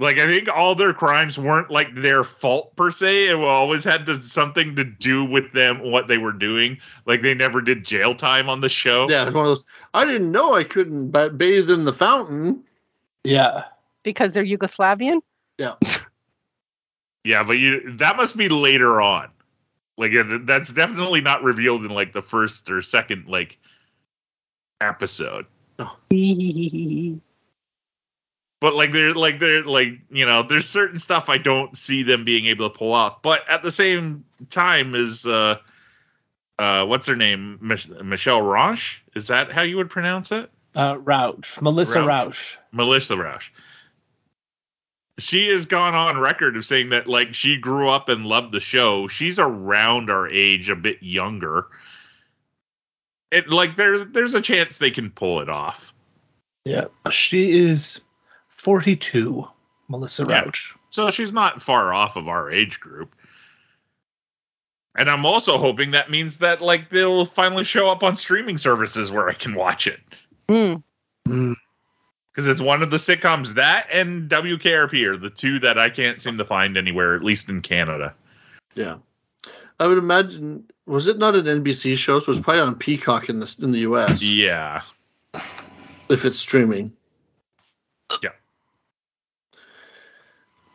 Like 0.00 0.18
I 0.18 0.28
think 0.28 0.48
all 0.48 0.76
their 0.76 0.92
crimes 0.92 1.36
weren't 1.36 1.72
like 1.72 1.92
their 1.92 2.22
fault 2.22 2.76
per 2.76 2.92
se. 2.92 3.30
It 3.30 3.34
always 3.34 3.82
had 3.82 4.06
to, 4.06 4.22
something 4.22 4.76
to 4.76 4.84
do 4.84 5.24
with 5.24 5.52
them 5.52 5.90
what 5.90 6.06
they 6.06 6.18
were 6.18 6.32
doing. 6.32 6.78
Like 7.04 7.20
they 7.22 7.34
never 7.34 7.60
did 7.60 7.84
jail 7.84 8.14
time 8.14 8.48
on 8.48 8.60
the 8.60 8.68
show. 8.68 9.10
Yeah, 9.10 9.26
it's 9.26 9.34
one 9.34 9.46
of 9.46 9.50
those. 9.50 9.64
I 9.94 10.04
didn't 10.04 10.30
know 10.30 10.54
I 10.54 10.62
couldn't 10.62 11.10
ba- 11.10 11.30
bathe 11.30 11.68
in 11.68 11.84
the 11.84 11.92
fountain. 11.92 12.62
Yeah. 13.24 13.64
because 14.04 14.30
they're 14.30 14.44
Yugoslavian. 14.44 15.20
Yeah. 15.58 15.74
Yeah, 17.24 17.42
but 17.42 17.54
you 17.54 17.96
that 17.98 18.16
must 18.16 18.36
be 18.36 18.48
later 18.48 19.02
on. 19.02 19.28
Like 19.98 20.12
that's 20.46 20.72
definitely 20.72 21.20
not 21.20 21.42
revealed 21.42 21.84
in 21.84 21.90
like 21.90 22.12
the 22.12 22.22
first 22.22 22.70
or 22.70 22.80
second 22.82 23.26
like 23.26 23.58
episode. 24.80 25.46
But 28.60 28.74
like 28.74 28.90
they're 28.90 29.14
like 29.14 29.38
they're 29.38 29.64
like 29.64 30.00
you 30.10 30.26
know 30.26 30.42
there's 30.42 30.68
certain 30.68 30.98
stuff 30.98 31.28
I 31.28 31.38
don't 31.38 31.76
see 31.76 32.02
them 32.02 32.24
being 32.24 32.46
able 32.46 32.68
to 32.70 32.76
pull 32.76 32.92
off. 32.92 33.22
But 33.22 33.48
at 33.48 33.62
the 33.62 33.70
same 33.70 34.24
time 34.50 34.96
is 34.96 35.26
uh 35.26 35.58
uh 36.58 36.84
what's 36.86 37.06
her 37.06 37.14
name 37.14 37.58
Mich- 37.60 37.88
Michelle 37.88 38.40
Rauch 38.42 39.00
is 39.14 39.28
that 39.28 39.52
how 39.52 39.62
you 39.62 39.76
would 39.76 39.90
pronounce 39.90 40.32
it? 40.32 40.50
Uh, 40.74 40.94
Roush. 40.94 41.60
Melissa 41.62 42.00
Roush. 42.00 42.26
Roush. 42.26 42.56
Melissa 42.72 43.16
Rauch. 43.16 43.50
She 45.18 45.48
has 45.48 45.66
gone 45.66 45.94
on 45.94 46.18
record 46.18 46.56
of 46.56 46.64
saying 46.64 46.90
that 46.90 47.06
like 47.06 47.34
she 47.34 47.56
grew 47.56 47.90
up 47.90 48.08
and 48.08 48.24
loved 48.24 48.52
the 48.52 48.60
show. 48.60 49.08
She's 49.08 49.38
around 49.38 50.10
our 50.10 50.28
age, 50.28 50.70
a 50.70 50.76
bit 50.76 51.02
younger. 51.02 51.66
It 53.30 53.48
like 53.48 53.76
there's 53.76 54.06
there's 54.06 54.34
a 54.34 54.40
chance 54.40 54.78
they 54.78 54.90
can 54.90 55.10
pull 55.10 55.40
it 55.40 55.48
off. 55.48 55.92
Yeah. 56.64 56.84
She 57.10 57.58
is 57.58 58.00
42. 58.48 59.46
Melissa 59.88 60.26
Yeah. 60.28 60.40
Rouch. 60.40 60.74
So 60.90 61.10
she's 61.10 61.32
not 61.32 61.62
far 61.62 61.92
off 61.92 62.16
of 62.16 62.28
our 62.28 62.50
age 62.50 62.80
group. 62.80 63.14
And 64.96 65.08
I'm 65.08 65.26
also 65.26 65.58
hoping 65.58 65.92
that 65.92 66.10
means 66.10 66.38
that 66.38 66.60
like 66.60 66.90
they'll 66.90 67.24
finally 67.24 67.64
show 67.64 67.88
up 67.88 68.02
on 68.02 68.16
streaming 68.16 68.56
services 68.56 69.10
where 69.10 69.28
I 69.28 69.34
can 69.34 69.54
watch 69.54 69.86
it. 69.86 70.00
Hmm. 70.48 70.74
Mm. 71.26 71.56
Because 72.38 72.46
it's 72.50 72.60
one 72.60 72.84
of 72.84 72.92
the 72.92 72.98
sitcoms 72.98 73.54
that 73.54 73.88
and 73.92 74.30
WKRP 74.30 75.04
are 75.08 75.16
the 75.16 75.28
two 75.28 75.58
that 75.58 75.76
I 75.76 75.90
can't 75.90 76.22
seem 76.22 76.38
to 76.38 76.44
find 76.44 76.76
anywhere, 76.76 77.16
at 77.16 77.24
least 77.24 77.48
in 77.48 77.62
Canada. 77.62 78.14
Yeah, 78.76 78.98
I 79.80 79.88
would 79.88 79.98
imagine. 79.98 80.62
Was 80.86 81.08
it 81.08 81.18
not 81.18 81.34
an 81.34 81.46
NBC 81.46 81.96
show? 81.96 82.20
So 82.20 82.30
it's 82.30 82.40
probably 82.40 82.60
on 82.60 82.76
Peacock 82.76 83.28
in 83.28 83.40
the 83.40 83.56
in 83.60 83.72
the 83.72 83.80
US 83.80 84.22
Yeah. 84.22 84.82
if 86.08 86.24
it's 86.24 86.38
streaming. 86.38 86.92
Yeah. 88.22 88.30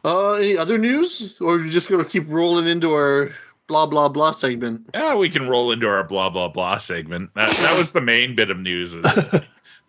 Uh, 0.03 0.33
any 0.33 0.57
other 0.57 0.77
news, 0.77 1.37
or 1.39 1.55
are 1.55 1.63
you 1.63 1.71
just 1.71 1.87
going 1.87 2.03
to 2.03 2.09
keep 2.09 2.27
rolling 2.27 2.67
into 2.67 2.91
our 2.91 3.29
blah 3.67 3.85
blah 3.85 4.09
blah 4.09 4.31
segment? 4.31 4.89
Yeah, 4.93 5.15
we 5.15 5.29
can 5.29 5.47
roll 5.47 5.71
into 5.71 5.87
our 5.87 6.03
blah 6.03 6.29
blah 6.29 6.49
blah 6.49 6.79
segment. 6.79 7.33
That, 7.35 7.55
that 7.55 7.77
was 7.77 7.93
the 7.93 8.01
main 8.01 8.35
bit 8.35 8.51
of 8.51 8.59
news. 8.59 8.97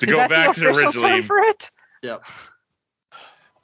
Is 0.01 0.07
to 0.07 0.07
Is 0.07 0.13
go 0.13 0.17
that 0.19 0.31
back 0.31 0.55
the 0.57 0.63
to 0.63 0.71
official 0.71 0.93
term 0.93 1.03
originally. 1.03 1.23
for 1.23 1.39
it? 1.39 1.71
Yep. 2.03 2.23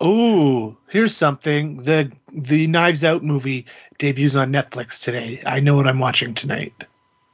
Oh, 0.00 0.78
here's 0.88 1.14
something. 1.14 1.78
The 1.78 2.10
the 2.32 2.66
Knives 2.66 3.04
Out 3.04 3.22
movie 3.22 3.66
debuts 3.98 4.36
on 4.36 4.52
Netflix 4.52 5.02
today. 5.02 5.42
I 5.44 5.60
know 5.60 5.76
what 5.76 5.86
I'm 5.86 5.98
watching 5.98 6.34
tonight. 6.34 6.72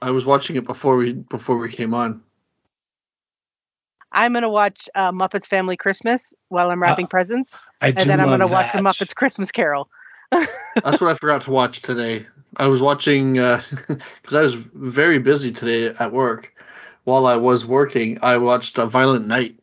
I 0.02 0.10
was 0.10 0.26
watching 0.26 0.56
it 0.56 0.66
before 0.66 0.96
we 0.96 1.12
before 1.12 1.58
we 1.58 1.70
came 1.70 1.94
on. 1.94 2.22
I'm 4.10 4.32
gonna 4.32 4.50
watch 4.50 4.88
uh, 4.94 5.12
Muppets 5.12 5.46
Family 5.46 5.76
Christmas 5.76 6.34
while 6.48 6.70
I'm 6.70 6.82
wrapping 6.82 7.06
presents, 7.06 7.60
I 7.80 7.92
do 7.92 8.00
and 8.00 8.10
then 8.10 8.20
I'm 8.20 8.28
gonna 8.28 8.48
watch 8.48 8.72
the. 8.72 8.78
Muppets 8.78 9.14
Christmas 9.14 9.52
Carol. 9.52 9.88
That's 10.30 11.00
what 11.00 11.10
I 11.10 11.14
forgot 11.14 11.42
to 11.42 11.50
watch 11.50 11.82
today. 11.82 12.26
I 12.56 12.66
was 12.66 12.80
watching 12.80 13.34
because 13.34 14.34
I 14.34 14.40
was 14.40 14.54
very 14.54 15.18
busy 15.18 15.52
today 15.52 15.94
at 15.98 16.12
work. 16.12 16.52
While 17.06 17.26
I 17.26 17.36
was 17.36 17.66
working, 17.66 18.20
I 18.22 18.38
watched 18.38 18.78
a 18.78 18.86
Violent 18.86 19.28
Night, 19.28 19.58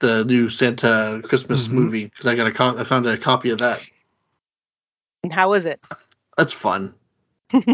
the 0.00 0.24
new 0.24 0.48
Santa 0.50 1.20
Christmas 1.24 1.68
Mhm. 1.68 1.72
movie. 1.72 2.04
Because 2.06 2.26
I 2.26 2.34
got 2.36 2.46
a 2.48 2.52
co- 2.52 2.76
I 2.78 2.84
found 2.84 3.06
a 3.06 3.16
copy 3.18 3.50
of 3.50 3.58
that. 3.58 3.80
And 5.24 5.32
how 5.32 5.54
is 5.54 5.66
it? 5.66 5.80
That's 6.36 6.52
fun. 6.54 6.94
I 7.52 7.64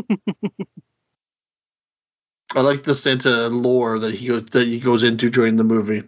like 2.62 2.82
the 2.84 2.94
Santa 2.94 3.48
lore 3.48 3.98
that 4.00 4.14
he 4.14 4.28
goes 4.28 4.44
that 4.46 4.66
he 4.66 4.80
goes 4.80 5.02
into 5.05 5.28
during 5.30 5.57
the 5.57 5.64
movie. 5.64 6.02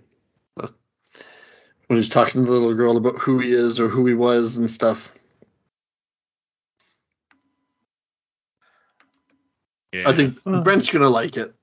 When 1.88 1.98
he's 1.98 2.08
talking 2.08 2.44
to 2.44 2.46
the 2.46 2.52
little 2.52 2.74
girl 2.74 2.96
about 2.96 3.18
who 3.18 3.38
he 3.40 3.50
is 3.52 3.78
or 3.80 3.88
who 3.88 4.06
he 4.06 4.14
was 4.14 4.56
and 4.56 4.70
stuff. 4.70 5.12
Yeah. 9.96 10.08
I 10.08 10.12
think. 10.12 10.42
Brent's 10.44 10.90
gonna 10.90 11.08
like 11.08 11.36
it. 11.36 11.54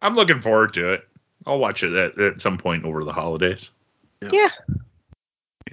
I'm 0.00 0.14
looking 0.14 0.40
forward 0.40 0.74
to 0.74 0.92
it. 0.94 1.08
I'll 1.46 1.58
watch 1.58 1.82
it 1.82 1.92
at, 1.92 2.18
at 2.20 2.40
some 2.40 2.58
point 2.58 2.84
over 2.84 3.02
the 3.04 3.12
holidays. 3.12 3.70
Yeah, 4.20 4.50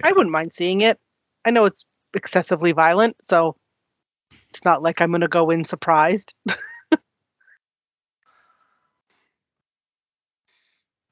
I 0.02 0.12
wouldn't 0.12 0.32
mind 0.32 0.52
seeing 0.52 0.80
it. 0.80 0.98
I 1.44 1.52
know 1.52 1.66
it's 1.66 1.86
excessively 2.14 2.72
violent, 2.72 3.16
so 3.22 3.54
it's 4.50 4.64
not 4.64 4.82
like 4.82 5.00
I'm 5.00 5.12
gonna 5.12 5.28
go 5.28 5.50
in 5.50 5.64
surprised. 5.64 6.34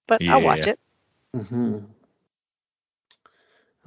but 0.09 0.20
I'll 0.28 0.42
watch 0.42 0.66
Yeah. 0.66 0.72
it. 0.72 0.80
hmm 1.34 1.78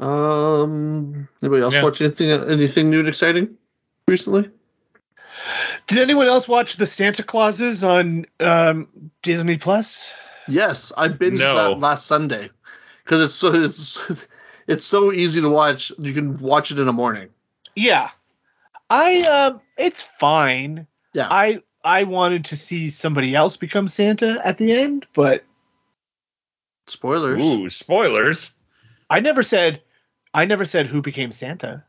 Um. 0.02 1.28
Anybody 1.44 1.62
else 1.62 1.74
Yeah. 1.74 1.84
watch 1.84 2.00
anything? 2.00 2.30
Anything 2.32 2.90
new 2.90 3.00
and 3.00 3.08
exciting 3.10 3.58
recently? 4.08 4.50
Did 5.88 6.00
anyone 6.00 6.28
else 6.28 6.48
watch 6.48 6.76
the 6.78 6.86
Santa 6.86 7.24
Clauses 7.24 7.84
on 7.84 8.26
um, 8.40 9.12
Disney 9.22 9.58
Plus? 9.58 10.12
Yes, 10.48 10.92
I 10.96 11.10
binged 11.10 11.40
No. 11.40 11.56
that 11.56 11.80
last 11.80 12.08
Sunday 12.08 12.50
because 13.04 13.22
it's 13.22 13.34
so 13.36 13.54
it's 13.54 14.28
it's 14.68 14.86
so 14.86 15.12
easy 15.12 15.42
to 15.42 15.50
watch. 15.50 15.92
You 16.00 16.14
can 16.14 16.38
watch 16.40 16.72
it 16.72 16.80
in 16.80 16.86
the 16.86 16.94
morning. 16.94 17.30
Yeah, 17.76 18.10
I 18.90 19.22
um, 19.22 19.62
it's 19.78 20.02
fine. 20.02 20.88
Yeah. 21.14 21.28
I 21.30 21.62
I 21.84 22.04
wanted 22.04 22.46
to 22.46 22.58
see 22.58 22.90
somebody 22.90 23.36
else 23.36 23.58
become 23.58 23.88
Santa 23.88 24.40
at 24.44 24.58
the 24.58 24.74
end, 24.74 25.08
but 25.14 25.44
Spoilers. 26.88 27.42
Ooh, 27.42 27.70
spoilers. 27.70 28.52
I 29.10 29.20
never 29.20 29.44
said 29.44 29.82
I 30.34 30.46
never 30.46 30.66
said 30.66 30.88
who 30.88 31.02
became 31.02 31.32
Santa. 31.32 31.84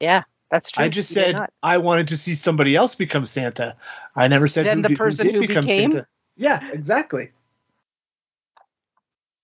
Yeah, 0.00 0.22
that's 0.50 0.70
true. 0.70 0.84
I 0.84 0.88
just 0.88 1.10
You 1.10 1.14
said. 1.14 1.36
I 1.62 1.78
wanted 1.78 2.08
to 2.08 2.16
see 2.16 2.34
somebody 2.34 2.74
else 2.76 2.94
become 2.94 3.26
Santa. 3.26 3.76
I 4.16 4.28
never 4.28 4.46
said 4.46 4.66
Then 4.66 4.78
who 4.78 4.82
the 4.82 4.88
did- 4.88 4.98
person 4.98 5.26
did 5.26 5.34
who 5.34 5.40
become 5.42 5.64
became? 5.64 5.92
Santa. 5.92 6.06
Yeah, 6.36 6.68
exactly. 6.72 7.30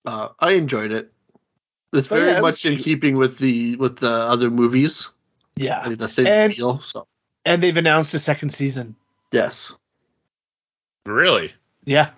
Uh, 0.05 0.29
I 0.39 0.51
enjoyed 0.51 0.91
it. 0.91 1.11
It's 1.93 2.11
Oh, 2.11 2.15
very 2.15 2.31
yeah, 2.31 2.37
it 2.37 2.41
much 2.41 2.65
in 2.65 2.77
keeping 2.77 3.15
with 3.17 3.37
the 3.37 3.75
with 3.77 3.97
the 3.97 4.11
other 4.11 4.49
movies. 4.49 5.09
Yeah, 5.55 5.85
Like 5.85 5.97
the 5.97 6.09
same 6.09 6.27
And- 6.27 6.53
feel. 6.53 6.81
So 6.81 7.07
and 7.45 7.61
they've 7.63 7.77
announced 7.77 8.13
a 8.13 8.19
second 8.19 8.49
season. 8.49 8.95
yes. 9.31 9.73
Really? 11.05 11.53
Yeah, 11.85 12.09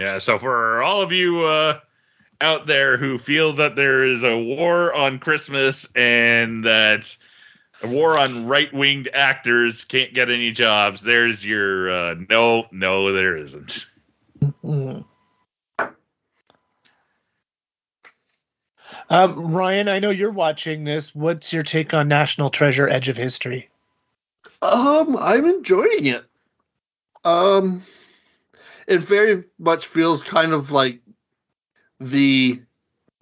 Yeah. 0.00 0.18
So 0.18 0.38
for 0.40 0.82
all 0.82 1.02
of 1.02 1.12
you 1.12 1.44
uh, 1.44 1.78
out 2.44 2.66
there 2.66 2.98
who 2.98 3.18
feel 3.18 3.54
that 3.54 3.74
there 3.74 4.04
is 4.04 4.22
a 4.22 4.38
war 4.38 4.92
on 4.94 5.18
Christmas 5.18 5.88
and 5.96 6.64
that 6.64 7.16
a 7.82 7.88
war 7.88 8.18
on 8.18 8.46
right-winged 8.46 9.08
actors 9.12 9.84
can't 9.84 10.14
get 10.14 10.30
any 10.30 10.52
jobs, 10.52 11.02
there's 11.02 11.44
your 11.44 11.90
uh, 11.90 12.14
no, 12.28 12.66
no, 12.70 13.12
there 13.12 13.36
isn't. 13.36 13.86
Mm. 14.62 15.04
Um, 19.10 19.54
Ryan, 19.54 19.88
I 19.88 19.98
know 19.98 20.10
you're 20.10 20.30
watching 20.30 20.84
this. 20.84 21.14
What's 21.14 21.52
your 21.52 21.62
take 21.62 21.94
on 21.94 22.08
National 22.08 22.50
Treasure: 22.50 22.88
Edge 22.88 23.08
of 23.08 23.16
History? 23.16 23.68
Um, 24.62 25.16
I'm 25.18 25.46
enjoying 25.46 26.06
it. 26.06 26.24
Um, 27.24 27.82
it 28.86 29.00
very 29.00 29.44
much 29.58 29.86
feels 29.86 30.22
kind 30.22 30.52
of 30.52 30.70
like 30.72 31.00
the, 32.10 32.62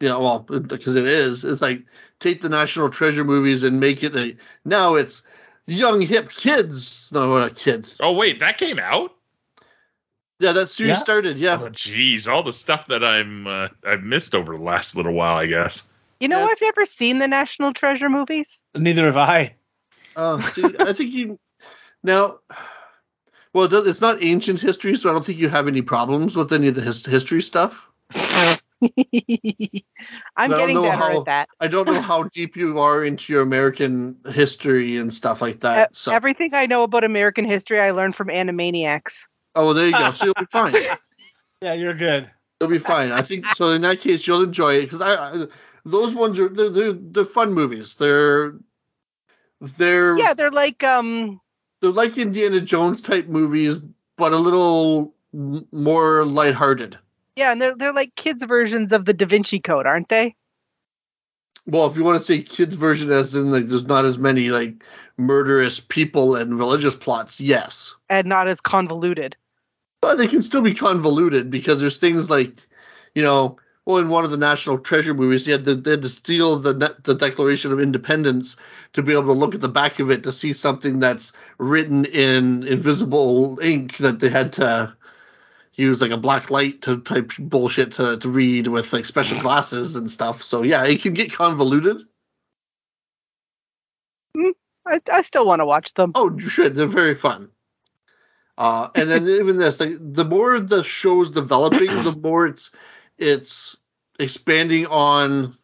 you 0.00 0.08
know, 0.08 0.20
well, 0.20 0.38
because 0.40 0.96
it 0.96 1.06
is. 1.06 1.44
It's 1.44 1.62
like 1.62 1.82
take 2.20 2.40
the 2.40 2.48
National 2.48 2.90
Treasure 2.90 3.24
movies 3.24 3.62
and 3.62 3.80
make 3.80 4.02
it 4.02 4.16
a. 4.16 4.36
Now 4.64 4.94
it's 4.94 5.22
young 5.66 6.00
hip 6.00 6.30
kids. 6.30 7.08
No, 7.12 7.38
not 7.38 7.56
kids. 7.56 7.98
Oh 8.00 8.12
wait, 8.12 8.40
that 8.40 8.58
came 8.58 8.78
out. 8.78 9.14
Yeah, 10.40 10.52
that 10.52 10.70
series 10.70 10.96
Yeah? 10.96 11.02
started. 11.02 11.38
Yeah, 11.38 11.58
Oh, 11.60 11.68
geez, 11.68 12.26
all 12.26 12.42
the 12.42 12.52
stuff 12.52 12.88
that 12.88 13.04
I'm 13.04 13.46
uh, 13.46 13.68
I've 13.86 14.02
missed 14.02 14.34
over 14.34 14.56
the 14.56 14.62
last 14.62 14.96
little 14.96 15.12
while, 15.12 15.36
I 15.36 15.46
guess. 15.46 15.84
You 16.18 16.28
know, 16.28 16.38
Yeah. 16.40 16.46
I've 16.46 16.60
never 16.60 16.84
seen 16.84 17.18
the 17.18 17.28
National 17.28 17.72
Treasure 17.72 18.08
movies. 18.08 18.62
Neither 18.74 19.06
have 19.06 19.16
I. 19.16 19.54
Um, 20.16 20.40
see, 20.42 20.64
I 20.78 20.92
think 20.92 21.12
you 21.12 21.38
now. 22.02 22.38
Well, 23.54 23.72
it's 23.72 24.00
not 24.00 24.22
ancient 24.22 24.60
history, 24.60 24.96
so 24.96 25.10
I 25.10 25.12
don't 25.12 25.24
think 25.24 25.38
you 25.38 25.50
have 25.50 25.68
any 25.68 25.82
problems 25.82 26.34
with 26.34 26.52
any 26.52 26.68
of 26.68 26.74
the 26.74 26.80
his, 26.80 27.04
history 27.04 27.42
stuff. 27.42 27.86
I'm 30.36 30.50
getting 30.50 30.74
know 30.74 30.82
better 30.82 30.96
how- 30.96 31.18
at 31.20 31.24
that. 31.26 31.48
I 31.60 31.68
don't 31.68 31.86
know 31.86 32.00
how 32.10 32.24
deep 32.24 32.56
you 32.56 32.80
are 32.80 33.04
into 33.04 33.32
your 33.32 33.42
American 33.42 34.18
history 34.28 34.96
and 34.96 35.12
stuff 35.14 35.40
like 35.40 35.60
that. 35.60 35.94
So, 35.96 36.12
Everything 36.12 36.54
I 36.54 36.66
know 36.66 36.82
about 36.82 37.04
American 37.04 37.44
history, 37.44 37.78
I 37.80 37.92
learned 37.92 38.16
from 38.16 38.28
Animaniacs. 38.28 39.28
oh, 39.54 39.66
well, 39.66 39.74
there 39.74 39.86
you 39.86 39.92
go. 39.92 40.10
So 40.10 40.26
you'll 40.26 40.34
be 40.34 40.44
fine. 40.50 40.74
Yeah, 41.62 41.74
you're 41.74 41.94
good. 41.94 42.28
You'll 42.60 42.70
be 42.70 42.78
fine. 42.78 43.12
I 43.12 43.22
think 43.22 43.48
so. 43.48 43.68
In 43.68 43.82
that 43.82 44.00
case, 44.00 44.26
you'll 44.26 44.42
enjoy 44.42 44.74
it 44.78 44.82
because 44.82 45.00
I, 45.00 45.14
I 45.14 45.44
those 45.84 46.14
ones 46.14 46.38
are 46.40 46.48
they're, 46.48 46.70
they're 46.70 46.92
they're 46.92 47.24
fun 47.24 47.52
movies. 47.52 47.94
They're 47.96 48.54
they're 49.60 50.18
Yeah, 50.18 50.34
they're 50.34 50.50
like 50.50 50.82
um 50.84 51.40
they're 51.80 51.92
like 51.92 52.18
Indiana 52.18 52.60
Jones 52.60 53.00
type 53.00 53.26
movies, 53.26 53.76
but 54.16 54.32
a 54.32 54.36
little 54.36 55.14
m- 55.34 55.66
more 55.72 56.24
lighthearted. 56.24 56.98
Yeah, 57.36 57.52
and 57.52 57.60
they're 57.60 57.74
they're 57.76 57.92
like 57.94 58.14
kids 58.14 58.42
versions 58.44 58.92
of 58.92 59.04
the 59.04 59.14
Da 59.14 59.26
Vinci 59.26 59.60
Code, 59.60 59.86
aren't 59.86 60.08
they? 60.08 60.36
Well, 61.66 61.86
if 61.86 61.96
you 61.96 62.02
want 62.02 62.18
to 62.18 62.24
say 62.24 62.42
kids 62.42 62.74
version, 62.74 63.10
as 63.12 63.34
in 63.34 63.50
like 63.52 63.66
there's 63.66 63.86
not 63.86 64.04
as 64.04 64.18
many 64.18 64.48
like 64.50 64.82
murderous 65.16 65.78
people 65.78 66.34
and 66.36 66.58
religious 66.58 66.96
plots, 66.96 67.40
yes, 67.40 67.94
And 68.08 68.26
not 68.26 68.48
as 68.48 68.60
convoluted. 68.60 69.36
but 70.00 70.16
they 70.16 70.26
can 70.26 70.42
still 70.42 70.62
be 70.62 70.74
convoluted 70.74 71.50
because 71.50 71.80
there's 71.80 71.98
things 71.98 72.28
like, 72.28 72.56
you 73.14 73.22
know, 73.22 73.58
well, 73.86 73.98
in 73.98 74.08
one 74.08 74.24
of 74.24 74.30
the 74.32 74.36
National 74.36 74.78
Treasure 74.78 75.14
movies, 75.14 75.44
they 75.44 75.52
had 75.52 75.64
to, 75.64 75.74
they 75.76 75.92
had 75.92 76.02
to 76.02 76.08
steal 76.08 76.56
the 76.58 76.96
the 77.04 77.14
Declaration 77.14 77.72
of 77.72 77.78
Independence 77.80 78.56
to 78.94 79.02
be 79.02 79.12
able 79.12 79.26
to 79.26 79.32
look 79.32 79.54
at 79.54 79.60
the 79.60 79.68
back 79.68 80.00
of 80.00 80.10
it 80.10 80.24
to 80.24 80.32
see 80.32 80.52
something 80.52 80.98
that's 80.98 81.32
written 81.58 82.04
in 82.06 82.64
invisible 82.64 83.60
ink 83.62 83.96
that 83.98 84.18
they 84.18 84.30
had 84.30 84.54
to 84.54 84.94
use 85.74 86.02
like 86.02 86.10
a 86.10 86.16
black 86.16 86.50
light 86.50 86.82
to 86.82 86.98
type 86.98 87.32
bullshit 87.38 87.92
to, 87.92 88.18
to 88.18 88.28
read 88.28 88.66
with 88.66 88.92
like 88.92 89.06
special 89.06 89.40
glasses 89.40 89.96
and 89.96 90.10
stuff. 90.10 90.42
So 90.42 90.62
yeah, 90.62 90.84
it 90.84 91.00
can 91.02 91.14
get 91.14 91.32
convoluted. 91.32 92.02
I, 94.36 95.00
I 95.12 95.22
still 95.22 95.46
want 95.46 95.60
to 95.60 95.66
watch 95.66 95.94
them. 95.94 96.12
Oh, 96.14 96.30
you 96.30 96.48
should. 96.48 96.74
They're 96.74 96.86
very 96.86 97.14
fun. 97.14 97.50
Uh, 98.58 98.88
and 98.94 99.10
then 99.10 99.28
even 99.28 99.56
this, 99.56 99.80
like 99.80 99.94
the 99.98 100.24
more 100.24 100.60
the 100.60 100.82
show's 100.82 101.30
developing, 101.30 102.02
the 102.02 102.12
more 102.12 102.46
it's 102.46 102.70
it's 103.18 103.76
expanding 104.18 104.86
on 104.86 105.56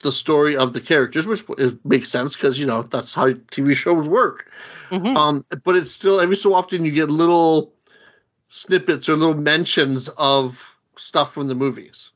the 0.00 0.12
story 0.12 0.56
of 0.56 0.72
the 0.72 0.80
characters, 0.80 1.26
which 1.26 1.44
is, 1.58 1.74
makes 1.84 2.10
sense 2.10 2.34
because 2.34 2.58
you 2.58 2.66
know 2.66 2.82
that's 2.82 3.14
how 3.14 3.30
TV 3.30 3.74
shows 3.74 4.08
work. 4.08 4.50
Mhm. 4.90 5.16
Um, 5.16 5.46
but 5.64 5.76
it's 5.76 5.92
still 5.92 6.20
every 6.20 6.36
so 6.36 6.54
often 6.54 6.84
you 6.84 6.92
get 6.92 7.10
little 7.10 7.74
snippets 8.50 9.08
or 9.08 9.16
little 9.16 9.34
mentions 9.34 10.08
of 10.08 10.62
stuff 10.96 11.32
from 11.32 11.48
the 11.48 11.54
movies. 11.54 12.10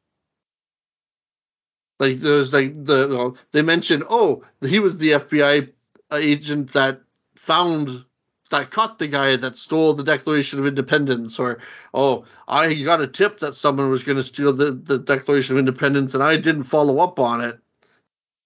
Like 1.99 2.16
there's 2.16 2.53
like 2.53 2.85
the 2.85 3.09
you 3.09 3.14
know, 3.16 3.35
they 3.53 3.62
mention 3.62 4.03
oh 4.09 4.43
he 4.61 4.80
was 4.80 4.99
the 4.99 5.12
FBI 5.12 5.72
agent 6.12 6.72
that 6.74 7.01
found 7.37 8.05
that 8.51 8.70
caught 8.70 8.99
the 8.99 9.07
guy 9.07 9.37
that 9.37 9.57
stole 9.57 9.95
the 9.95 10.03
Declaration 10.03 10.59
of 10.59 10.66
Independence, 10.66 11.39
or 11.39 11.61
oh, 11.95 12.24
I 12.47 12.74
got 12.74 13.01
a 13.01 13.07
tip 13.07 13.41
that 13.41 13.55
someone 13.55 13.91
was 13.91 14.03
going 14.03 14.16
to 14.16 14.22
steal 14.22 14.53
the, 14.53 14.72
the 14.72 14.99
Declaration 14.99 15.55
of 15.55 15.61
Independence, 15.61 16.14
and 16.14 16.22
I 16.22 16.37
didn't 16.37 16.64
follow 16.64 16.99
up 16.99 17.18
on 17.18 17.41
it 17.41 17.59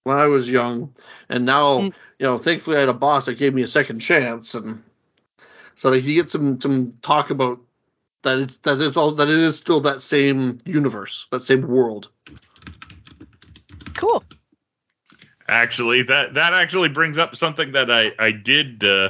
when 0.03 0.15
I 0.15 0.27
was 0.27 0.49
young, 0.49 0.93
and 1.27 1.45
now 1.45 1.79
Mm. 1.79 1.93
you 2.19 2.25
know, 2.25 2.37
thankfully 2.37 2.77
I 2.77 2.81
had 2.81 2.89
a 2.89 2.93
boss 2.93 3.25
that 3.25 3.39
gave 3.39 3.53
me 3.53 3.63
a 3.63 3.67
second 3.67 3.99
chance, 3.99 4.53
and 4.55 4.83
so 5.75 5.89
like, 5.89 6.03
you 6.03 6.15
get 6.15 6.29
some 6.29 6.61
some 6.61 6.93
talk 7.01 7.31
about 7.31 7.59
that 8.23 8.39
it's 8.39 8.57
that 8.59 8.81
it's 8.81 8.97
all 8.97 9.13
that 9.13 9.29
it 9.29 9.39
is 9.39 9.57
still 9.57 9.81
that 9.81 10.01
same 10.01 10.59
universe, 10.65 11.27
that 11.31 11.43
same 11.43 11.67
world. 11.67 12.09
Cool. 13.95 14.23
Actually, 15.47 16.03
that 16.03 16.35
that 16.35 16.53
actually 16.53 16.89
brings 16.89 17.17
up 17.17 17.35
something 17.35 17.73
that 17.73 17.89
I 17.91 18.11
I 18.19 18.31
did 18.31 18.83
uh, 18.83 19.09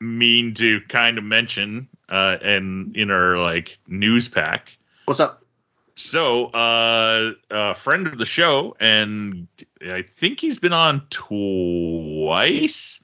mean 0.00 0.54
to 0.54 0.80
kind 0.88 1.18
of 1.18 1.24
mention 1.24 1.88
uh, 2.08 2.36
in 2.42 2.92
in 2.94 3.10
our 3.10 3.38
like 3.38 3.78
news 3.86 4.28
pack. 4.28 4.76
What's 5.06 5.20
up? 5.20 5.42
So, 5.96 6.46
uh, 6.46 7.32
a 7.50 7.74
friend 7.74 8.08
of 8.08 8.18
the 8.18 8.26
show, 8.26 8.76
and 8.80 9.46
I 9.80 10.02
think 10.02 10.40
he's 10.40 10.58
been 10.58 10.72
on 10.72 11.06
twice. 11.08 13.00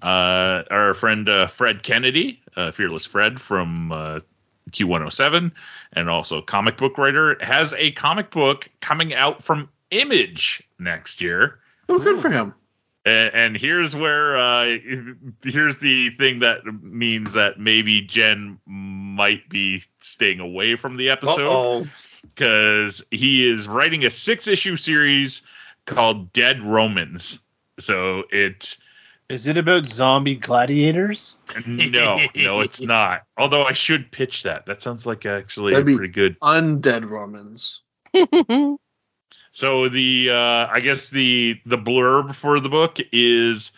Uh, 0.00 0.62
our 0.70 0.94
friend 0.94 1.28
uh, 1.28 1.46
Fred 1.46 1.82
Kennedy, 1.82 2.42
uh, 2.56 2.70
Fearless 2.70 3.04
Fred 3.04 3.38
from 3.38 3.92
uh, 3.92 4.20
Q107, 4.70 5.52
and 5.92 6.10
also 6.10 6.42
comic 6.42 6.76
book 6.76 6.98
writer, 6.98 7.36
has 7.40 7.72
a 7.74 7.92
comic 7.92 8.30
book 8.30 8.68
coming 8.80 9.14
out 9.14 9.42
from 9.42 9.68
Image 9.90 10.62
next 10.78 11.20
year. 11.20 11.58
Oh, 11.88 11.98
good 11.98 12.20
for 12.20 12.30
him. 12.30 12.54
And, 13.04 13.34
and 13.34 13.56
here's 13.56 13.94
where 13.94 14.36
uh, 14.36 14.78
here's 15.42 15.78
the 15.78 16.10
thing 16.10 16.40
that 16.40 16.64
means 16.82 17.34
that 17.34 17.58
maybe 17.60 18.02
Jen 18.02 18.58
might 18.66 19.48
be 19.48 19.84
staying 20.00 20.40
away 20.40 20.74
from 20.74 20.96
the 20.96 21.10
episode 21.10 21.88
because 22.22 23.06
he 23.12 23.48
is 23.48 23.68
writing 23.68 24.04
a 24.04 24.10
six 24.10 24.48
issue 24.48 24.74
series 24.74 25.42
called 25.84 26.32
Dead 26.32 26.60
Romans. 26.60 27.38
So 27.78 28.24
it 28.30 28.76
Is 29.28 29.46
it 29.48 29.58
about 29.58 29.88
zombie 29.88 30.36
gladiators? 30.36 31.36
no 31.66 32.18
no 32.36 32.60
it's 32.60 32.80
not. 32.82 33.22
Although 33.36 33.64
I 33.64 33.72
should 33.72 34.12
pitch 34.12 34.44
that. 34.44 34.66
That 34.66 34.82
sounds 34.82 35.04
like 35.06 35.26
actually 35.26 35.72
That'd 35.72 35.86
be- 35.86 35.96
pretty 35.96 36.12
good. 36.12 36.38
Undead 36.40 37.08
Romans. 37.08 37.82
So 39.52 39.88
the 39.88 40.28
uh, 40.30 40.66
I 40.70 40.80
guess 40.80 41.08
the 41.08 41.58
the 41.64 41.78
blurb 41.78 42.34
for 42.34 42.60
the 42.60 42.68
book 42.68 42.98
is 43.10 43.72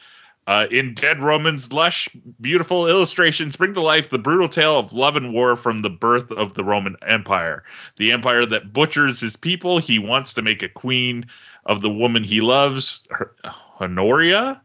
uh, 0.49 0.67
in 0.73 0.95
Dead 0.95 1.21
Romans, 1.21 1.73
lush, 1.73 2.09
beautiful 2.41 2.89
illustrations 2.89 3.55
bring 3.55 3.75
to 3.75 3.81
life 3.81 4.11
the 4.11 4.19
brutal 4.19 4.49
tale 4.49 4.77
of 4.81 4.93
love 4.93 5.15
and 5.15 5.33
war 5.33 5.55
from 5.55 5.79
the 5.79 5.89
birth 5.91 6.33
of 6.33 6.55
the 6.55 6.65
Roman 6.65 6.97
Empire. 7.07 7.63
The 7.97 8.11
empire 8.13 8.45
that 8.47 8.73
butchers 8.73 9.21
his 9.21 9.37
people. 9.37 9.79
He 9.79 10.01
wants 10.01 10.35
to 10.35 10.43
make 10.43 10.65
a 10.65 10.69
queen 10.69 11.27
of 11.65 11.81
the 11.81 11.91
woman 11.91 12.25
he 12.25 12.41
loves, 12.41 13.03
Her- 13.11 13.37
Honoria, 13.81 14.61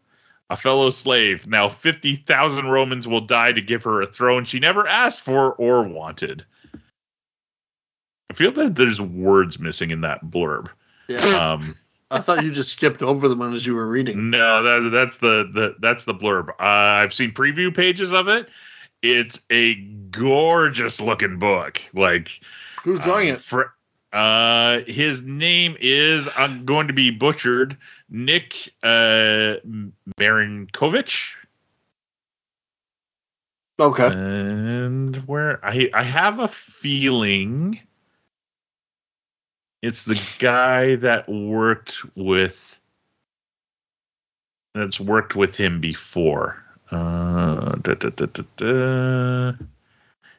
a 0.49 0.57
fellow 0.57 0.89
slave. 0.89 1.47
Now 1.47 1.69
fifty 1.69 2.15
thousand 2.15 2.67
Romans 2.67 3.07
will 3.07 3.21
die 3.21 3.51
to 3.51 3.61
give 3.61 3.83
her 3.83 4.01
a 4.01 4.07
throne 4.07 4.45
she 4.45 4.59
never 4.59 4.87
asked 4.87 5.21
for 5.21 5.53
or 5.53 5.83
wanted. 5.83 6.45
I 8.29 8.35
feel 8.35 8.51
that 8.53 8.75
there's 8.75 8.99
words 8.99 9.59
missing 9.59 9.91
in 9.91 10.01
that 10.01 10.25
blurb. 10.25 10.69
Yeah. 11.07 11.53
Um, 11.53 11.75
I 12.11 12.19
thought 12.19 12.43
you 12.43 12.51
just 12.51 12.71
skipped 12.71 13.01
over 13.01 13.27
them 13.27 13.41
as 13.53 13.65
you 13.65 13.73
were 13.73 13.87
reading. 13.87 14.29
no, 14.29 14.61
that, 14.61 14.89
that's 14.91 15.17
the, 15.17 15.49
the 15.51 15.75
that's 15.79 16.03
the 16.03 16.13
blurb. 16.13 16.49
Uh, 16.49 16.53
I've 16.59 17.13
seen 17.13 17.31
preview 17.31 17.75
pages 17.75 18.13
of 18.13 18.27
it. 18.27 18.47
It's 19.01 19.41
a 19.49 19.75
gorgeous 19.75 21.01
looking 21.01 21.39
book. 21.39 21.81
Like 21.93 22.39
Who's 22.83 22.99
drawing 22.99 23.31
uh, 23.31 23.39
it? 23.39 23.67
Uh, 24.13 24.81
his 24.85 25.23
name 25.23 25.75
is 25.79 26.29
I'm 26.37 26.65
going 26.65 26.87
to 26.87 26.93
be 26.93 27.09
butchered. 27.09 27.77
Nick 28.13 28.73
uh, 28.83 29.55
Marinkovich. 30.17 31.33
Okay. 33.79 34.07
And 34.07 35.15
where 35.27 35.63
I 35.65 35.89
I 35.93 36.03
have 36.03 36.39
a 36.39 36.47
feeling 36.47 37.79
it's 39.83 40.05
the 40.05 40.35
guy 40.39 40.95
that 40.95 41.27
worked 41.27 41.97
with 42.15 42.79
that's 44.73 44.97
worked 44.97 45.35
with 45.35 45.57
him 45.57 45.81
before. 45.81 46.63
Uh, 46.89 47.75
da, 47.75 47.93
da, 47.95 48.09
da, 48.09 48.25
da, 48.27 48.43
da. 48.55 49.53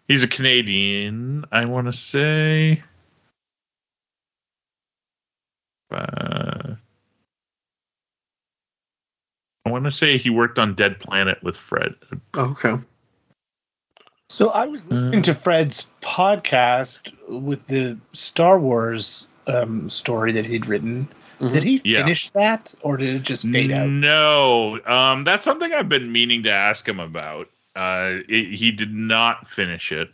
He's 0.08 0.24
a 0.24 0.28
Canadian, 0.28 1.44
I 1.52 1.66
want 1.66 1.88
to 1.88 1.92
say. 1.92 2.82
Uh, 5.90 6.63
I 9.64 9.70
want 9.70 9.84
to 9.84 9.90
say 9.90 10.18
he 10.18 10.30
worked 10.30 10.58
on 10.58 10.74
Dead 10.74 10.98
Planet 11.00 11.42
with 11.42 11.56
Fred. 11.56 11.94
Okay. 12.36 12.74
So 14.28 14.50
I 14.50 14.66
was 14.66 14.86
listening 14.86 15.22
to 15.22 15.34
Fred's 15.34 15.88
podcast 16.00 17.12
with 17.28 17.66
the 17.66 17.98
Star 18.12 18.58
Wars 18.58 19.26
um, 19.46 19.90
story 19.90 20.32
that 20.32 20.46
he'd 20.46 20.66
written. 20.66 21.08
Mhm. 21.40 21.52
Did 21.52 21.62
he 21.62 21.80
Yeah. 21.84 22.02
finish 22.02 22.30
that, 22.30 22.74
or 22.80 22.96
did 22.96 23.14
it 23.16 23.22
just 23.22 23.46
fade 23.48 23.70
out? 23.70 23.88
No, 23.88 24.80
um, 24.86 25.24
that's 25.24 25.44
something 25.44 25.72
I've 25.72 25.88
been 25.88 26.10
meaning 26.10 26.44
to 26.44 26.50
ask 26.50 26.88
him 26.88 27.00
about. 27.00 27.50
Uh, 27.76 28.18
it, 28.28 28.54
he 28.54 28.70
did 28.70 28.94
not 28.94 29.48
finish 29.48 29.92
it. 29.92 30.10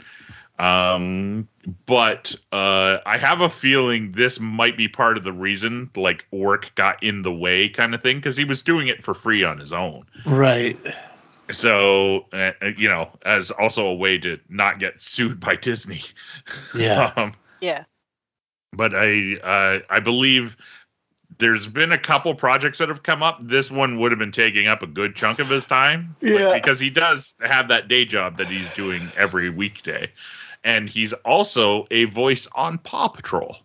Um, 0.61 1.48
but 1.86 2.34
uh, 2.52 2.98
I 3.06 3.16
have 3.16 3.40
a 3.40 3.48
feeling 3.48 4.12
this 4.12 4.38
might 4.38 4.76
be 4.76 4.88
part 4.88 5.16
of 5.16 5.24
the 5.24 5.32
reason, 5.32 5.90
like 5.96 6.26
work 6.30 6.74
got 6.74 7.02
in 7.02 7.22
the 7.22 7.32
way, 7.32 7.70
kind 7.70 7.94
of 7.94 8.02
thing, 8.02 8.16
because 8.18 8.36
he 8.36 8.44
was 8.44 8.61
doing 8.62 8.88
it 8.88 9.02
for 9.02 9.14
free 9.14 9.42
on 9.42 9.58
his 9.58 9.72
own. 9.72 10.04
Right. 10.26 10.78
So, 11.50 12.26
uh, 12.32 12.52
you 12.76 12.88
know, 12.88 13.11
as 13.24 13.50
also 13.50 13.86
a 13.86 13.94
way 13.94 14.18
to 14.18 14.38
not 14.48 14.78
get 14.78 15.00
sued 15.00 15.40
by 15.40 15.56
Disney. 15.61 16.02
Yeah. 16.76 17.11
um, 17.16 17.32
Yeah. 17.61 17.84
but 18.72 18.92
I 18.94 19.36
uh, 19.42 19.78
I 19.88 20.00
believe 20.00 20.56
there's 21.38 21.66
been 21.66 21.90
a 21.92 21.98
couple 21.98 22.34
projects 22.34 22.78
that 22.78 22.90
have 22.90 23.02
come 23.02 23.22
up. 23.22 23.38
This 23.40 23.70
one 23.70 23.98
would 23.98 24.12
have 24.12 24.18
been 24.18 24.32
taking 24.32 24.66
up 24.66 24.82
a 24.82 24.86
good 24.86 25.16
chunk 25.16 25.38
of 25.38 25.48
his 25.48 25.64
time, 25.64 26.16
like, 26.20 26.32
Yeah. 26.32 26.52
because 26.52 26.78
he 26.78 26.90
does 26.90 27.32
have 27.40 27.68
that 27.68 27.88
day 27.88 28.04
job 28.04 28.36
that 28.36 28.48
he's 28.48 28.70
doing 28.74 29.11
every 29.16 29.48
weekday, 29.48 30.11
and 30.62 30.88
he's 30.88 31.12
also 31.12 31.86
a 31.90 32.04
voice 32.04 32.48
on 32.54 32.78
Paw 32.78 33.08
Patrol. 33.08 33.56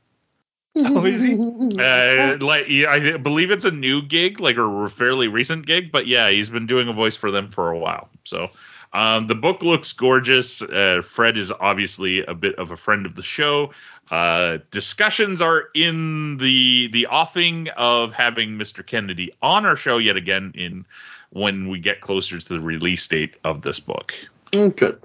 Oh, 0.75 1.05
is 1.05 1.21
he? 1.21 1.35
Uh, 1.75 2.37
like 2.39 2.65
yeah, 2.69 2.89
I 2.89 3.17
believe 3.17 3.51
it's 3.51 3.65
a 3.65 3.71
new 3.71 4.01
gig, 4.01 4.39
like 4.39 4.57
a 4.57 4.89
fairly 4.89 5.27
recent 5.27 5.65
gig, 5.65 5.91
but 5.91 6.07
yeah, 6.07 6.29
he's 6.29 6.49
been 6.49 6.67
doing 6.67 6.87
a 6.87 6.93
voice 6.93 7.15
for 7.15 7.31
them 7.31 7.49
for 7.49 7.71
a 7.71 7.77
while. 7.77 8.09
So. 8.23 8.47
Um, 8.93 9.27
the 9.27 9.35
book 9.35 9.61
looks 9.61 9.91
gorgeous. 9.91 10.61
Uh, 10.61 11.01
Fred 11.03 11.37
is 11.37 11.51
obviously 11.51 12.23
a 12.23 12.33
bit 12.33 12.55
of 12.55 12.71
a 12.71 12.77
friend 12.77 13.05
of 13.05 13.13
the 13.13 13.23
show. 13.23 13.71
Uh, 14.09 14.59
discussions 14.71 15.41
are 15.41 15.65
in 15.73 16.37
the 16.37 16.87
the 16.93 17.07
offing 17.07 17.67
of 17.75 18.13
having 18.13 18.51
Mr. 18.51 18.85
Kennedy 18.85 19.33
on 19.41 19.65
our 19.65 19.75
show 19.75 19.97
yet 19.97 20.15
again 20.15 20.53
in 20.55 20.85
when 21.31 21.67
we 21.67 21.79
get 21.79 21.99
closer 21.99 22.39
to 22.39 22.53
the 22.53 22.59
release 22.61 23.05
date 23.07 23.35
of 23.43 23.61
this 23.61 23.81
book. 23.81 24.13
Mm, 24.53 24.73
Good. 24.75 25.01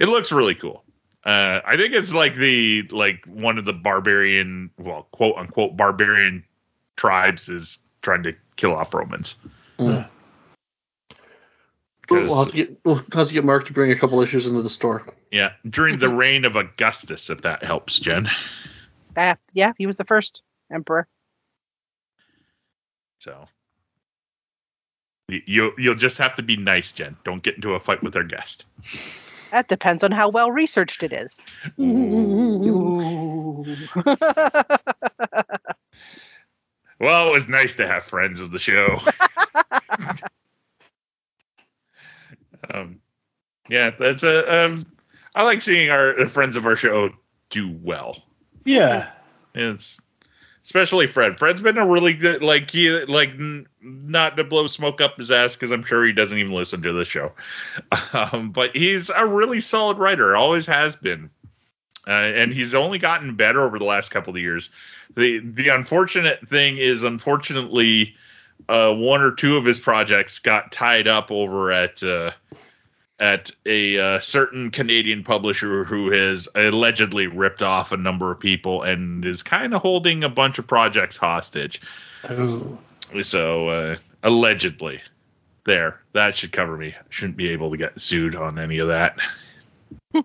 It 0.00 0.08
looks 0.08 0.32
really 0.32 0.56
cool. 0.56 0.82
Uh, 1.24 1.60
I 1.64 1.76
think 1.76 1.92
it's 1.94 2.12
like 2.14 2.34
the 2.34 2.88
like 2.90 3.24
one 3.26 3.58
of 3.58 3.64
the 3.66 3.74
barbarian, 3.74 4.70
well, 4.78 5.06
quote 5.12 5.36
unquote 5.36 5.76
barbarian 5.76 6.42
tribes 6.96 7.48
is 7.50 7.78
trying 8.02 8.22
to 8.24 8.32
kill 8.56 8.74
off 8.74 8.94
Romans. 8.94 9.36
Mm. 9.78 10.08
'Cause- 12.08 12.28
We'll 12.28 12.38
have, 12.44 12.48
to 12.52 12.56
get, 12.56 12.80
we'll 12.84 12.96
have 13.12 13.28
to 13.28 13.32
get 13.34 13.44
Mark 13.44 13.66
to 13.66 13.72
bring 13.72 13.92
a 13.92 13.96
couple 13.96 14.20
issues 14.20 14.48
into 14.48 14.62
the 14.62 14.68
store. 14.70 15.06
yeah, 15.30 15.52
during 15.68 15.98
the 16.00 16.08
reign 16.08 16.44
of 16.44 16.56
Augustus, 16.56 17.30
if 17.30 17.42
that 17.42 17.62
helps, 17.62 18.00
Jen. 18.00 18.28
Ah, 19.16 19.36
yeah, 19.52 19.72
he 19.78 19.86
was 19.86 19.94
the 19.96 20.04
first 20.04 20.42
emperor. 20.72 21.06
So 23.18 23.46
you 25.28 25.72
you'll 25.78 25.94
just 25.94 26.18
have 26.18 26.34
to 26.36 26.42
be 26.42 26.56
nice, 26.56 26.92
Jen. 26.92 27.16
Don't 27.24 27.42
get 27.42 27.54
into 27.56 27.74
a 27.74 27.80
fight 27.80 28.02
with 28.02 28.16
our 28.16 28.24
guest. 28.24 28.64
That 29.50 29.68
depends 29.68 30.04
on 30.04 30.12
how 30.12 30.28
well 30.28 30.50
researched 30.50 31.02
it 31.02 31.12
is. 31.12 31.42
Well, 37.00 37.28
it 37.30 37.32
was 37.32 37.48
nice 37.48 37.76
to 37.76 37.86
have 37.86 38.04
friends 38.04 38.40
of 38.40 38.50
the 38.50 38.58
show. 38.58 39.00
um, 42.74 43.00
yeah, 43.70 43.90
that's 43.98 44.22
a. 44.22 44.64
Um, 44.66 44.86
I 45.34 45.44
like 45.44 45.62
seeing 45.62 45.90
our 45.90 46.26
friends 46.26 46.56
of 46.56 46.66
our 46.66 46.76
show 46.76 47.08
do 47.48 47.74
well. 47.82 48.22
Yeah. 48.66 49.08
It's 49.54 50.02
especially 50.62 51.06
Fred. 51.06 51.38
Fred's 51.38 51.60
been 51.60 51.78
a 51.78 51.86
really 51.86 52.14
good, 52.14 52.42
like 52.42 52.70
he, 52.70 52.90
like 53.04 53.30
n- 53.30 53.66
not 53.80 54.36
to 54.36 54.44
blow 54.44 54.66
smoke 54.66 55.00
up 55.00 55.16
his 55.16 55.30
ass 55.30 55.54
because 55.56 55.70
I'm 55.70 55.82
sure 55.82 56.04
he 56.04 56.12
doesn't 56.12 56.36
even 56.36 56.54
listen 56.54 56.82
to 56.82 56.92
the 56.92 57.04
show. 57.04 57.32
Um, 58.12 58.50
but 58.50 58.74
he's 58.74 59.08
a 59.08 59.24
really 59.24 59.60
solid 59.60 59.98
writer. 59.98 60.36
Always 60.36 60.66
has 60.66 60.96
been, 60.96 61.30
uh, 62.06 62.10
and 62.10 62.52
he's 62.52 62.74
only 62.74 62.98
gotten 62.98 63.36
better 63.36 63.60
over 63.60 63.78
the 63.78 63.84
last 63.84 64.10
couple 64.10 64.34
of 64.34 64.40
years. 64.40 64.70
the 65.14 65.38
The 65.38 65.68
unfortunate 65.68 66.46
thing 66.48 66.76
is, 66.76 67.04
unfortunately, 67.04 68.16
uh, 68.68 68.92
one 68.92 69.20
or 69.22 69.32
two 69.32 69.56
of 69.56 69.64
his 69.64 69.78
projects 69.78 70.40
got 70.40 70.72
tied 70.72 71.06
up 71.06 71.30
over 71.30 71.70
at. 71.70 72.02
Uh, 72.02 72.32
at 73.20 73.50
a 73.66 73.98
uh, 73.98 74.18
certain 74.20 74.70
Canadian 74.70 75.22
publisher 75.24 75.84
who 75.84 76.10
has 76.10 76.48
allegedly 76.54 77.26
ripped 77.26 77.60
off 77.62 77.92
a 77.92 77.98
number 77.98 78.32
of 78.32 78.40
people 78.40 78.82
and 78.82 79.26
is 79.26 79.42
kind 79.42 79.74
of 79.74 79.82
holding 79.82 80.24
a 80.24 80.30
bunch 80.30 80.58
of 80.58 80.66
projects 80.66 81.18
hostage. 81.18 81.82
Ooh. 82.30 82.78
So 83.22 83.68
uh, 83.68 83.96
allegedly, 84.22 85.02
there 85.64 86.00
that 86.14 86.34
should 86.34 86.52
cover 86.52 86.74
me. 86.76 86.94
Shouldn't 87.10 87.36
be 87.36 87.50
able 87.50 87.72
to 87.72 87.76
get 87.76 88.00
sued 88.00 88.34
on 88.36 88.58
any 88.58 88.78
of 88.78 88.88
that. 88.88 89.18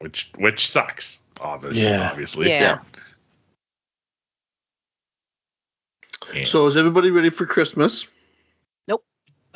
which 0.00 0.30
which 0.36 0.68
sucks. 0.68 1.18
Obviously, 1.40 1.84
Yeah. 1.84 2.10
obviously. 2.10 2.48
Yeah. 2.50 2.80
Yeah. 6.32 6.44
So 6.44 6.66
is 6.66 6.76
everybody 6.76 7.10
ready 7.10 7.30
for 7.30 7.46
Christmas? 7.46 8.06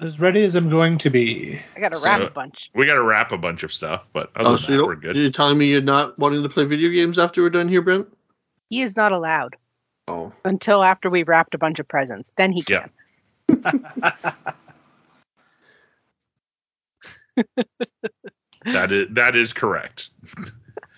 As 0.01 0.21
ready 0.21 0.45
as 0.45 0.55
I'm 0.55 0.69
going 0.71 0.99
to 0.99 1.11
be. 1.11 1.61
I 1.77 1.81
got 1.81 1.93
to 1.93 1.99
So- 1.99 2.05
wrap 2.05 2.21
a 2.21 2.31
bunch. 2.31 2.71
we 2.75 2.87
got 2.87 2.95
to 2.95 3.03
wrap 3.03 3.33
a 3.33 3.39
bunch 3.39 3.65
of 3.65 3.73
stuff, 3.73 4.05
but 4.13 4.31
other 4.37 4.49
Oh, 4.51 4.53
than 4.53 4.59
so 4.59 4.73
you 4.73 4.79
that, 4.79 4.87
we're 4.87 4.95
don't, 4.95 5.03
good. 5.03 5.17
you're 5.17 5.31
telling 5.31 5.59
me 5.59 5.67
you're 5.67 5.81
not 5.81 6.17
wanting 6.19 6.43
to 6.45 6.49
play 6.49 6.65
video 6.65 6.91
games 6.91 7.19
after 7.19 7.43
we're 7.43 7.51
done 7.51 7.69
here, 7.69 7.83
Brent? 7.83 8.07
He 8.71 8.83
is 8.83 8.95
not 8.97 9.13
allowed 9.13 9.57
Oh, 10.07 10.33
until 10.45 10.83
after 10.85 11.11
we 11.11 11.23
wrapped 11.25 11.55
a 11.55 11.59
bunch 11.59 11.81
of 11.81 11.89
presents. 11.89 12.31
Then 12.37 12.53
he 12.53 12.65
Yeah. 12.69 12.87
can. 13.49 13.85
That 18.65 18.93
is 18.93 19.07
that 19.13 19.37
is 19.37 19.53
correct. 19.53 20.11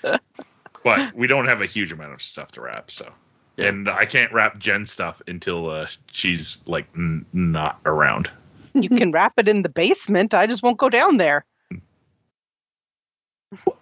but 0.82 1.14
we 1.14 1.26
don't 1.26 1.46
have 1.46 1.60
a 1.60 1.66
huge 1.66 1.92
amount 1.92 2.14
of 2.14 2.22
stuff 2.22 2.52
to 2.52 2.62
wrap, 2.62 2.90
so 2.90 3.12
Yeah. 3.56 3.66
and 3.68 3.88
I 3.88 4.06
can't 4.06 4.32
wrap 4.32 4.58
Jen 4.58 4.86
stuff 4.86 5.20
until 5.28 5.68
uh, 5.70 5.86
she's 6.10 6.62
like 6.66 6.86
n- 6.96 7.26
not 7.32 7.78
around. 7.84 8.30
You 8.74 8.88
can 8.88 9.12
wrap 9.12 9.34
it 9.38 9.48
in 9.48 9.62
the 9.62 9.68
basement. 9.68 10.34
I 10.34 10.46
just 10.46 10.62
won't 10.62 10.78
go 10.78 10.88
down 10.88 11.16
there. 11.16 11.44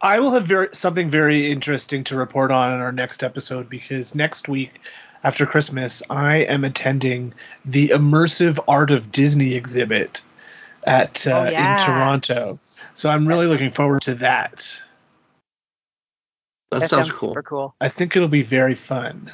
I 0.00 0.20
will 0.20 0.30
have 0.30 0.46
very 0.46 0.68
something 0.72 1.10
very 1.10 1.50
interesting 1.52 2.04
to 2.04 2.16
report 2.16 2.50
on 2.50 2.72
in 2.72 2.80
our 2.80 2.92
next 2.92 3.22
episode 3.22 3.68
because 3.68 4.14
next 4.14 4.48
week 4.48 4.70
after 5.22 5.44
Christmas 5.44 6.02
I 6.08 6.38
am 6.38 6.64
attending 6.64 7.34
the 7.64 7.90
immersive 7.90 8.58
art 8.66 8.90
of 8.90 9.12
Disney 9.12 9.54
exhibit 9.54 10.22
at 10.84 11.26
uh, 11.26 11.30
Oh, 11.46 11.50
yeah. 11.50 11.72
in 11.72 11.86
Toronto. 11.86 12.58
So 12.94 13.10
I'm 13.10 13.28
really 13.28 13.46
looking 13.46 13.68
forward 13.68 14.02
to 14.02 14.14
that. 14.16 14.80
that, 16.70 16.88
sounds, 16.88 17.10
cool. 17.10 17.30
Super 17.30 17.42
cool. 17.42 17.74
I 17.80 17.88
think 17.90 18.16
it'll 18.16 18.28
be 18.28 18.42
very 18.42 18.74
fun. 18.74 19.30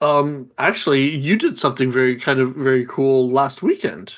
Um, 0.00 0.50
actually, 0.58 1.10
you 1.16 1.36
did 1.36 1.58
something 1.58 1.90
very 1.90 2.16
kind 2.16 2.40
of 2.40 2.54
very 2.54 2.86
cool 2.86 3.28
last 3.28 3.62
weekend. 3.62 4.14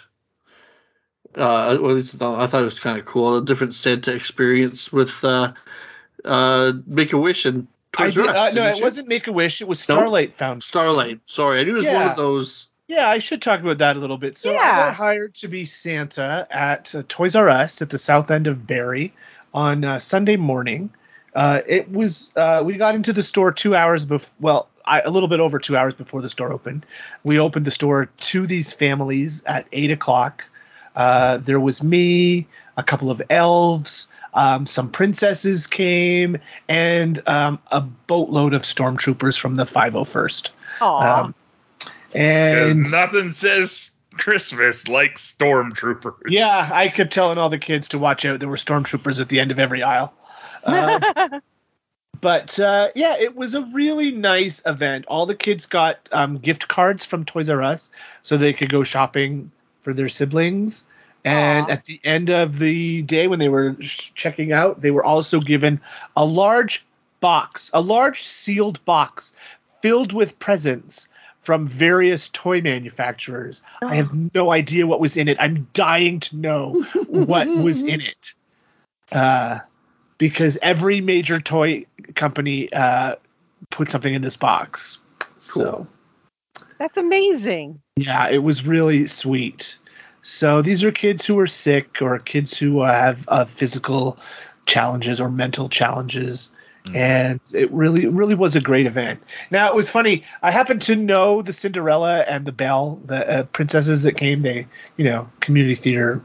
Uh, 1.37 1.79
well, 1.81 1.97
I 1.97 2.47
thought 2.47 2.63
it 2.63 2.65
was 2.65 2.81
kind 2.81 2.99
of 2.99 3.05
cool. 3.05 3.37
A 3.37 3.45
different 3.45 3.75
Santa 3.75 4.15
experience 4.15 4.91
with 4.93 5.23
uh, 5.23 5.53
uh, 6.25 6.73
Make 6.87 7.13
a 7.13 7.19
Wish 7.19 7.45
and 7.45 7.67
Toys 7.93 8.17
R 8.17 8.25
Us. 8.27 8.35
uh, 8.35 8.51
no, 8.51 8.67
it 8.69 8.79
you? 8.79 8.85
wasn't 8.85 9.09
Make 9.09 9.27
a 9.27 9.33
Wish. 9.33 9.61
It 9.61 9.69
was 9.69 9.87
No? 9.89 9.97
Starlight 9.97 10.35
Found. 10.37 10.63
Starlight. 10.63 11.21
Sorry, 11.27 11.61
I 11.61 11.65
knew 11.65 11.75
it 11.75 11.79
was 11.79 11.87
one 11.87 12.09
of 12.09 12.17
those. 12.17 12.67
Yeah, 12.89 13.09
I 13.09 13.19
should 13.19 13.43
talk 13.43 13.61
about 13.61 13.79
that 13.79 13.97
a 13.97 13.99
little 13.99 14.17
bit. 14.17 14.37
So 14.37 14.53
I 14.53 14.57
got 14.57 14.95
hired 14.95 15.35
to 15.37 15.49
be 15.49 15.65
Santa 15.65 16.47
at 16.51 16.95
uh, 16.95 17.03
Toys 17.09 17.35
R 17.35 17.49
Us 17.49 17.83
at 17.83 17.91
the 17.91 17.99
south 17.99 18.31
end 18.31 18.47
of 18.47 18.67
Barrie 18.67 19.13
on 19.53 19.85
uh, 19.85 19.99
Sunday 19.99 20.37
morning. 20.37 20.91
Uh, 21.35 21.61
it 21.67 21.91
was 21.91 22.33
uh, 22.37 22.63
we 22.65 22.77
got 22.77 22.95
into 22.95 23.13
the 23.13 23.23
store 23.23 23.53
two 23.53 23.75
hours 23.75 24.05
before. 24.05 24.33
Well, 24.41 24.69
I, 24.85 25.01
a 25.01 25.11
little 25.11 25.29
bit 25.29 25.41
over 25.41 25.59
two 25.59 25.77
hours 25.77 25.95
before 25.95 26.23
the 26.23 26.31
store 26.31 26.53
opened. 26.53 26.87
We 27.25 27.41
opened 27.41 27.65
the 27.65 27.71
store 27.73 28.07
to 28.07 28.47
these 28.47 28.73
families 28.73 29.43
at 29.45 29.67
eight 29.73 29.91
o'clock. 29.91 30.45
Uh, 30.97 31.37
there 31.37 31.61
was 31.61 31.83
me, 31.83 32.49
a 32.77 32.83
couple 32.83 33.11
of 33.11 33.23
elves, 33.31 34.09
um, 34.37 34.67
some 34.67 34.91
princesses 34.91 35.67
came, 35.67 36.39
and 36.69 37.23
um, 37.27 37.59
a 37.71 37.81
boatload 37.81 38.55
of 38.55 38.63
stormtroopers 38.63 39.39
from 39.39 39.55
the 39.55 39.65
501st. 39.65 40.51
Aw. 40.81 41.25
Um, 41.25 41.35
and 42.15 42.91
nothing 42.91 43.33
says 43.33 43.97
Christmas 44.17 44.89
like 44.89 45.17
stormtroopers. 45.17 46.29
Yeah, 46.29 46.69
I 46.73 46.89
kept 46.89 47.13
telling 47.13 47.39
all 47.39 47.49
the 47.49 47.59
kids 47.59 47.89
to 47.89 47.99
watch 47.99 48.25
out. 48.25 48.41
There 48.41 48.49
were 48.49 48.57
stormtroopers 48.57 49.21
at 49.21 49.29
the 49.29 49.41
end 49.41 49.51
of 49.51 49.59
every 49.59 49.83
aisle. 49.83 50.13
Uh, 50.65 51.41
but 52.21 52.59
uh, 52.59 52.89
yeah, 52.95 53.17
it 53.19 53.35
was 53.35 53.55
a 53.55 53.63
really 53.63 54.11
nice 54.11 54.63
event. 54.67 55.07
All 55.07 55.27
the 55.27 55.35
kids 55.35 55.67
got 55.67 55.99
um, 56.13 56.39
gift 56.39 56.69
cards 56.69 57.05
from 57.05 57.25
Toys 57.25 57.51
R 57.51 57.63
Us 57.63 57.91
so 58.23 58.37
they 58.37 58.53
could 58.53 58.71
go 58.71 58.83
shopping 58.83 59.51
for 59.87 59.95
their 59.95 60.09
siblings. 60.09 60.83
And 61.25 61.67
Aw. 61.67 61.71
at 61.71 61.85
the 61.85 62.01
end 62.03 62.29
of 62.29 62.59
the 62.59 63.03
day, 63.03 63.29
when 63.29 63.39
they 63.39 63.49
were 63.49 63.77
sh- 63.79 64.11
checking 64.17 64.51
out, 64.51 64.81
they 64.81 64.91
were 64.91 65.05
also 65.05 65.39
given 65.39 65.81
a 66.17 66.25
large 66.25 66.85
box, 67.21 67.71
a 67.73 67.81
large 67.81 68.25
sealed 68.25 68.85
box 68.85 69.33
filled 69.83 70.13
with 70.13 70.41
presents 70.41 71.07
from 71.43 71.69
various 71.69 72.29
toy 72.31 72.63
manufacturers. 72.63 73.63
I 73.81 73.95
have 73.95 74.13
no 74.35 74.51
idea 74.51 74.89
what 74.89 74.99
was 74.99 75.17
in 75.17 75.29
it. 75.29 75.37
I'm 75.39 75.69
dying 75.73 76.19
to 76.21 76.37
know 76.37 76.85
what 77.07 77.47
was 77.47 77.83
in 77.83 78.01
it. 78.01 78.35
Uh, 79.13 79.61
because 80.19 80.59
every 80.61 81.01
major 81.01 81.39
toy 81.39 81.87
company 82.17 82.73
uh, 82.73 83.15
put 83.71 83.89
something 83.89 84.13
in 84.13 84.21
this 84.21 84.37
box. 84.37 84.99
So, 85.39 85.87
That's 86.79 86.99
amazing. 86.99 87.81
yeah, 87.97 88.29
it 88.29 88.39
was 88.39 88.67
really 88.67 89.07
sweet. 89.07 89.79
So 90.23 90.61
these 90.61 90.83
are 90.85 90.91
kids 90.93 91.25
who 91.25 91.39
are 91.39 91.47
sick 91.47 91.99
or 92.03 92.19
kids 92.19 92.57
who 92.57 92.81
uh, 92.81 92.93
have 92.93 93.25
uh, 93.29 93.45
physical 93.45 94.19
challenges 94.67 95.21
or 95.21 95.31
mental 95.31 95.69
challenges. 95.69 96.51
Mhm. 96.87 96.97
And 96.97 97.41
it 97.55 97.71
really, 97.73 98.07
really 98.07 98.35
was 98.35 98.57
a 98.57 98.61
great 98.61 98.87
event. 98.87 99.23
Now 99.51 99.69
it 99.69 99.75
was 99.75 99.89
funny. 99.91 100.25
I 100.43 100.51
happen 100.51 100.81
to 100.81 100.97
know 100.97 101.43
the 101.43 101.53
Cinderella 101.53 102.21
and 102.21 102.45
the 102.45 102.53
Belle, 102.53 103.01
the 103.05 103.29
uh, 103.29 103.43
princesses 103.45 104.03
that 104.03 104.17
came. 104.17 104.43
They, 104.43 104.67
you 104.97 105.05
know, 105.05 105.29
community 105.41 105.75
theater 105.77 106.23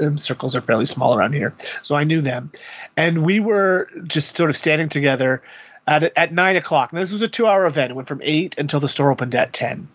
uh, 0.00 0.06
um, 0.06 0.18
circles 0.18 0.56
are 0.56 0.60
fairly 0.60 0.86
small 0.86 1.16
around 1.16 1.32
here, 1.34 1.54
so 1.82 1.94
I 1.94 2.04
knew 2.04 2.20
them. 2.22 2.50
And 2.96 3.24
we 3.24 3.40
were 3.40 3.88
just 4.04 4.36
sort 4.36 4.50
of 4.50 4.56
standing 4.56 4.88
together 4.88 5.42
at 5.86 6.16
at 6.16 6.32
nine 6.32 6.56
o'clock. 6.56 6.92
Now 6.92 7.00
this 7.00 7.12
was 7.12 7.22
a 7.22 7.28
two-hour 7.28 7.66
event. 7.66 7.90
It 7.90 7.94
went 7.94 8.08
from 8.08 8.20
eight 8.22 8.54
until 8.58 8.80
the 8.80 8.88
store 8.88 9.10
opened 9.10 9.34
at 9.34 9.52
ten. 9.52 9.88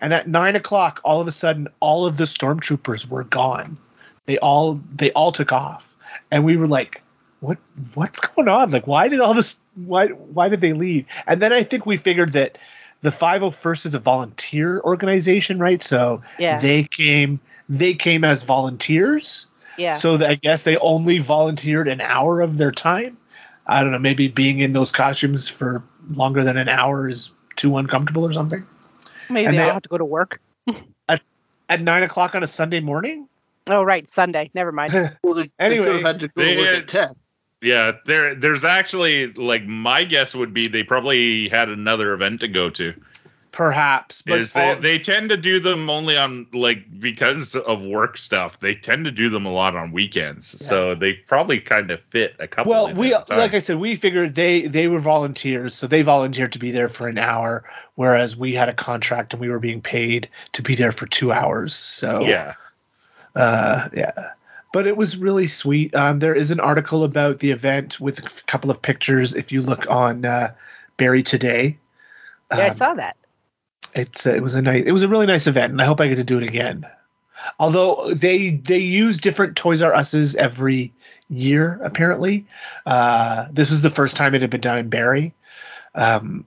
And 0.00 0.12
at 0.12 0.28
nine 0.28 0.56
o'clock, 0.56 1.00
all 1.04 1.20
of 1.20 1.28
a 1.28 1.32
sudden, 1.32 1.68
all 1.80 2.06
of 2.06 2.16
the 2.16 2.24
stormtroopers 2.24 3.08
were 3.08 3.24
gone. 3.24 3.78
They 4.26 4.38
all 4.38 4.80
they 4.94 5.10
all 5.12 5.32
took 5.32 5.52
off, 5.52 5.94
and 6.30 6.44
we 6.44 6.56
were 6.56 6.66
like, 6.66 7.02
"What? 7.40 7.58
What's 7.94 8.20
going 8.20 8.48
on? 8.48 8.70
Like, 8.70 8.86
why 8.86 9.08
did 9.08 9.20
all 9.20 9.34
this? 9.34 9.56
Why? 9.74 10.08
Why 10.08 10.48
did 10.48 10.60
they 10.60 10.72
leave?" 10.72 11.06
And 11.26 11.40
then 11.40 11.52
I 11.52 11.62
think 11.64 11.86
we 11.86 11.96
figured 11.96 12.32
that 12.32 12.58
the 13.00 13.10
501st 13.10 13.86
is 13.86 13.94
a 13.94 13.98
volunteer 13.98 14.80
organization, 14.80 15.58
right? 15.58 15.82
So 15.82 16.22
Yeah. 16.38 16.58
they 16.60 16.84
came 16.84 17.40
they 17.68 17.94
came 17.94 18.24
as 18.24 18.44
volunteers. 18.44 19.46
Yeah. 19.76 19.94
So 19.94 20.24
I 20.24 20.34
guess 20.34 20.62
they 20.62 20.76
only 20.76 21.18
volunteered 21.18 21.88
an 21.88 22.00
hour 22.00 22.40
of 22.42 22.58
their 22.58 22.70
time. 22.70 23.16
I 23.66 23.82
don't 23.82 23.92
know. 23.92 23.98
Maybe 23.98 24.28
being 24.28 24.58
in 24.60 24.72
those 24.72 24.92
costumes 24.92 25.48
for 25.48 25.82
longer 26.14 26.42
than 26.44 26.56
an 26.56 26.68
hour 26.68 27.08
is 27.08 27.30
too 27.56 27.76
uncomfortable 27.76 28.24
or 28.26 28.32
something. 28.32 28.66
Maybe 29.30 29.46
and 29.46 29.56
I'll 29.58 29.66
they- 29.66 29.72
have 29.72 29.82
to 29.82 29.88
go 29.88 29.98
to 29.98 30.04
work. 30.04 30.40
At 31.68 31.80
nine 31.80 32.02
o'clock 32.02 32.34
on 32.34 32.42
a 32.42 32.46
Sunday 32.46 32.80
morning. 32.80 33.28
Oh, 33.68 33.82
right. 33.82 34.06
Sunday. 34.08 34.50
Never 34.52 34.72
mind. 34.72 34.92
Well, 35.22 35.34
they, 35.34 35.50
Anyway, 35.58 35.84
they 35.86 35.90
could 35.92 35.94
have 35.94 36.04
had 36.04 36.20
to 36.20 36.28
go 36.28 36.42
they 36.44 36.54
to 36.54 36.60
work 36.60 36.66
had- 36.68 36.76
at 36.82 36.88
ten. 36.88 37.14
Yeah, 37.62 37.92
there 38.06 38.34
there's 38.34 38.64
actually 38.64 39.32
like 39.34 39.64
my 39.64 40.02
guess 40.02 40.34
would 40.34 40.52
be 40.52 40.66
they 40.66 40.82
probably 40.82 41.48
had 41.48 41.68
another 41.68 42.12
event 42.12 42.40
to 42.40 42.48
go 42.48 42.70
to. 42.70 42.92
Perhaps, 43.52 44.22
but 44.22 44.38
is 44.38 44.54
they, 44.54 44.70
all- 44.70 44.80
they 44.80 44.98
tend 44.98 45.28
to 45.28 45.36
do 45.36 45.60
them 45.60 45.90
only 45.90 46.16
on 46.16 46.46
like 46.54 46.84
because 46.98 47.54
of 47.54 47.84
work 47.84 48.16
stuff. 48.16 48.58
They 48.58 48.74
tend 48.74 49.04
to 49.04 49.10
do 49.10 49.28
them 49.28 49.44
a 49.44 49.52
lot 49.52 49.76
on 49.76 49.92
weekends, 49.92 50.64
so 50.66 50.94
they 50.94 51.12
probably 51.12 51.60
kind 51.60 51.90
of 51.90 52.00
fit 52.10 52.34
a 52.38 52.48
couple. 52.48 52.72
well, 52.72 52.94
we 52.94 53.12
at 53.12 53.22
a 53.22 53.24
time. 53.26 53.38
like 53.38 53.52
I 53.52 53.58
said, 53.58 53.76
we 53.78 53.96
figured 53.96 54.34
they 54.34 54.62
they 54.68 54.88
were 54.88 55.00
volunteers, 55.00 55.74
so 55.74 55.86
they 55.86 56.00
volunteered 56.00 56.52
to 56.52 56.58
be 56.58 56.70
there 56.70 56.88
for 56.88 57.08
an 57.08 57.18
hour, 57.18 57.64
whereas 57.94 58.34
we 58.36 58.54
had 58.54 58.70
a 58.70 58.74
contract 58.74 59.34
and 59.34 59.40
we 59.40 59.50
were 59.50 59.58
being 59.58 59.82
paid 59.82 60.30
to 60.52 60.62
be 60.62 60.74
there 60.74 60.92
for 60.92 61.06
two 61.06 61.30
hours. 61.30 61.74
So 61.74 62.22
yeah, 62.22 62.54
uh, 63.36 63.88
yeah. 63.94 64.30
But 64.72 64.86
it 64.86 64.96
was 64.96 65.18
really 65.18 65.48
sweet. 65.48 65.94
Um, 65.94 66.18
there 66.18 66.34
is 66.34 66.50
an 66.50 66.60
article 66.60 67.04
about 67.04 67.38
the 67.38 67.50
event 67.50 68.00
with 68.00 68.20
a 68.20 68.42
couple 68.46 68.70
of 68.70 68.80
pictures. 68.80 69.34
If 69.34 69.52
you 69.52 69.60
look 69.60 69.86
on 69.90 70.24
uh, 70.24 70.54
Barrie 70.96 71.22
Today, 71.22 71.76
Yeah, 72.50 72.58
I 72.58 72.68
Um, 72.68 72.72
saw 72.74 72.94
that. 72.94 73.16
It's 73.94 74.26
uh, 74.26 74.34
it 74.34 74.42
was 74.42 74.54
a 74.54 74.62
nice 74.62 74.84
it 74.84 74.92
was 74.92 75.02
a 75.02 75.08
really 75.08 75.26
nice 75.26 75.46
event, 75.46 75.72
and 75.72 75.80
I 75.80 75.84
hope 75.84 76.00
I 76.00 76.08
get 76.08 76.16
to 76.16 76.24
do 76.24 76.38
it 76.38 76.48
again. 76.48 76.86
Although 77.58 78.14
they 78.14 78.50
they 78.50 78.78
use 78.78 79.18
different 79.18 79.56
Toys 79.56 79.82
R 79.82 79.92
Us's 79.94 80.36
every 80.36 80.92
year, 81.28 81.80
apparently. 81.82 82.46
Uh, 82.86 83.46
this 83.50 83.70
was 83.70 83.82
the 83.82 83.90
first 83.90 84.16
time 84.16 84.34
it 84.34 84.42
had 84.42 84.50
been 84.50 84.60
done 84.60 84.78
in 84.78 84.88
Barrie. 84.88 85.34
Um, 85.94 86.46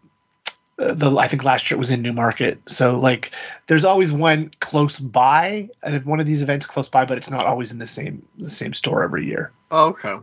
the 0.78 1.16
I 1.16 1.28
think 1.28 1.44
last 1.44 1.70
year 1.70 1.78
it 1.78 1.80
was 1.80 1.92
in 1.92 2.02
Newmarket. 2.02 2.70
So 2.70 3.00
like, 3.00 3.36
there's 3.68 3.86
always 3.86 4.12
one 4.12 4.52
close 4.60 5.00
by, 5.00 5.70
and 5.84 6.06
one 6.06 6.20
of 6.20 6.26
these 6.26 6.42
events 6.42 6.66
close 6.66 6.90
by, 6.90 7.06
but 7.06 7.18
it's 7.18 7.30
not 7.30 7.46
always 7.46 7.72
in 7.72 7.80
the 7.80 7.86
same 7.86 8.26
the 8.38 8.50
same 8.50 8.74
store 8.74 9.04
every 9.04 9.26
year. 9.26 9.52
Oh, 9.72 9.88
okay. 9.88 10.16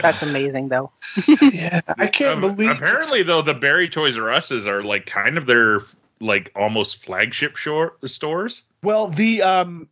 That's 0.00 0.22
amazing, 0.22 0.68
though. 0.68 0.90
yeah, 1.40 1.80
I 1.98 2.06
can't 2.06 2.34
Um, 2.36 2.40
believe. 2.40 2.70
apparently 2.70 3.22
though 3.22 3.42
the 3.42 3.54
Barrie 3.54 3.88
Toys 3.88 4.18
R 4.18 4.32
Us's 4.32 4.66
are 4.66 4.82
like 4.82 5.06
kind 5.06 5.36
of 5.38 5.46
their 5.46 5.80
like 6.20 6.50
almost 6.56 7.04
flagship 7.04 7.56
shore, 7.56 7.96
the 8.00 8.08
stores. 8.08 8.62
Well, 8.82 9.08
the 9.08 9.42
um 9.42 9.88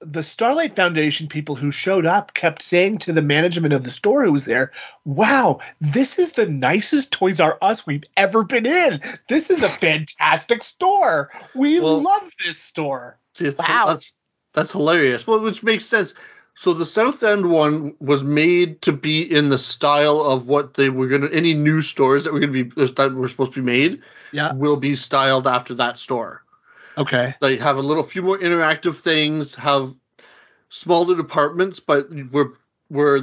the 0.00 0.22
Starlight 0.22 0.76
Foundation 0.76 1.28
people 1.28 1.54
who 1.54 1.70
showed 1.70 2.04
up 2.04 2.34
kept 2.34 2.60
saying 2.62 2.98
to 2.98 3.12
the 3.12 3.22
management 3.22 3.72
of 3.72 3.82
the 3.82 3.90
store 3.90 4.24
who 4.24 4.32
was 4.32 4.44
there, 4.44 4.72
"Wow, 5.04 5.60
this 5.80 6.18
is 6.18 6.32
the 6.32 6.46
nicest 6.46 7.10
Toys 7.12 7.40
R 7.40 7.56
Us 7.62 7.86
we've 7.86 8.04
ever 8.16 8.44
been 8.44 8.66
in. 8.66 9.00
This 9.28 9.50
is 9.50 9.62
a 9.62 9.68
fantastic 9.68 10.62
store. 10.62 11.30
We 11.54 11.80
Well- 11.80 12.02
love 12.02 12.30
this 12.44 12.58
store." 12.58 13.18
See, 13.34 13.48
Wow. 13.50 13.86
that's 13.88 14.12
that's 14.52 14.72
hilarious. 14.72 15.26
Well, 15.26 15.40
which 15.40 15.62
makes 15.62 15.84
sense. 15.86 16.14
So 16.56 16.72
the 16.72 16.86
South 16.86 17.22
End 17.22 17.46
one 17.50 17.96
was 17.98 18.22
made 18.22 18.82
to 18.82 18.92
be 18.92 19.22
in 19.22 19.48
the 19.48 19.58
style 19.58 20.20
of 20.20 20.48
what 20.48 20.74
they 20.74 20.88
were 20.88 21.08
gonna. 21.08 21.28
Any 21.32 21.54
new 21.54 21.82
stores 21.82 22.24
that 22.24 22.32
were 22.32 22.40
gonna 22.40 22.52
be 22.52 22.62
that 22.62 23.12
were 23.14 23.28
supposed 23.28 23.54
to 23.54 23.60
be 23.60 23.66
made 23.66 24.02
Yeah. 24.32 24.52
will 24.52 24.76
be 24.76 24.94
styled 24.94 25.46
after 25.46 25.74
that 25.74 25.96
store. 25.96 26.44
Okay. 26.96 27.34
They 27.40 27.56
have 27.56 27.76
a 27.76 27.82
little 27.82 28.04
few 28.04 28.22
more 28.22 28.38
interactive 28.38 28.96
things, 28.96 29.56
have 29.56 29.94
smaller 30.68 31.16
departments, 31.16 31.80
but 31.80 32.04
where 32.30 32.52
where 32.88 33.18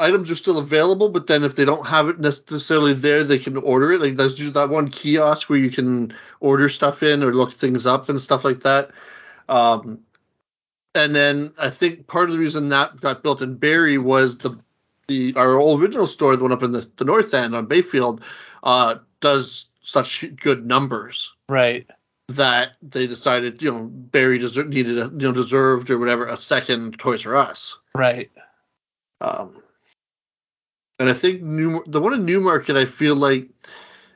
items 0.00 0.30
are 0.32 0.36
still 0.36 0.58
available. 0.58 1.08
But 1.08 1.28
then 1.28 1.44
if 1.44 1.54
they 1.54 1.64
don't 1.64 1.86
have 1.86 2.08
it 2.08 2.18
necessarily 2.18 2.94
there, 2.94 3.22
they 3.22 3.38
can 3.38 3.56
order 3.56 3.92
it. 3.92 4.00
Like 4.00 4.16
there's 4.16 4.36
that 4.54 4.68
one 4.68 4.90
kiosk 4.90 5.48
where 5.48 5.58
you 5.58 5.70
can 5.70 6.14
order 6.40 6.68
stuff 6.68 7.04
in 7.04 7.22
or 7.22 7.32
look 7.32 7.52
things 7.52 7.86
up 7.86 8.08
and 8.08 8.20
stuff 8.20 8.44
like 8.44 8.60
that. 8.60 8.90
Um, 9.48 10.00
and 10.94 11.14
then 11.14 11.52
I 11.58 11.70
think 11.70 12.06
part 12.06 12.28
of 12.28 12.32
the 12.32 12.38
reason 12.38 12.68
that 12.68 13.00
got 13.00 13.22
built 13.22 13.42
in 13.42 13.56
Barrie 13.56 13.98
was 13.98 14.38
the 14.38 14.58
the 15.06 15.34
our 15.36 15.56
old 15.56 15.82
original 15.82 16.06
store, 16.06 16.36
the 16.36 16.42
one 16.42 16.52
up 16.52 16.62
in 16.62 16.72
the, 16.72 16.88
the 16.96 17.04
north 17.04 17.34
end 17.34 17.54
on 17.54 17.66
Bayfield, 17.66 18.22
uh, 18.62 18.96
does 19.20 19.66
such 19.82 20.24
good 20.40 20.64
numbers 20.64 21.32
Right. 21.48 21.86
that 22.28 22.72
they 22.80 23.06
decided, 23.06 23.62
you 23.62 23.70
know, 23.70 23.84
Barrie 23.84 24.38
deserved, 24.38 24.70
needed, 24.72 24.98
a, 24.98 25.04
you 25.04 25.28
know, 25.28 25.32
deserved 25.32 25.90
or 25.90 25.98
whatever 25.98 26.26
a 26.26 26.36
second 26.36 26.98
Toys 26.98 27.26
R 27.26 27.36
Us. 27.36 27.78
Right. 27.94 28.30
Um, 29.20 29.62
and 30.98 31.10
I 31.10 31.12
think 31.12 31.42
New 31.42 31.84
the 31.86 32.00
one 32.00 32.14
in 32.14 32.24
Newmarket, 32.24 32.76
I 32.76 32.84
feel 32.84 33.16
like 33.16 33.48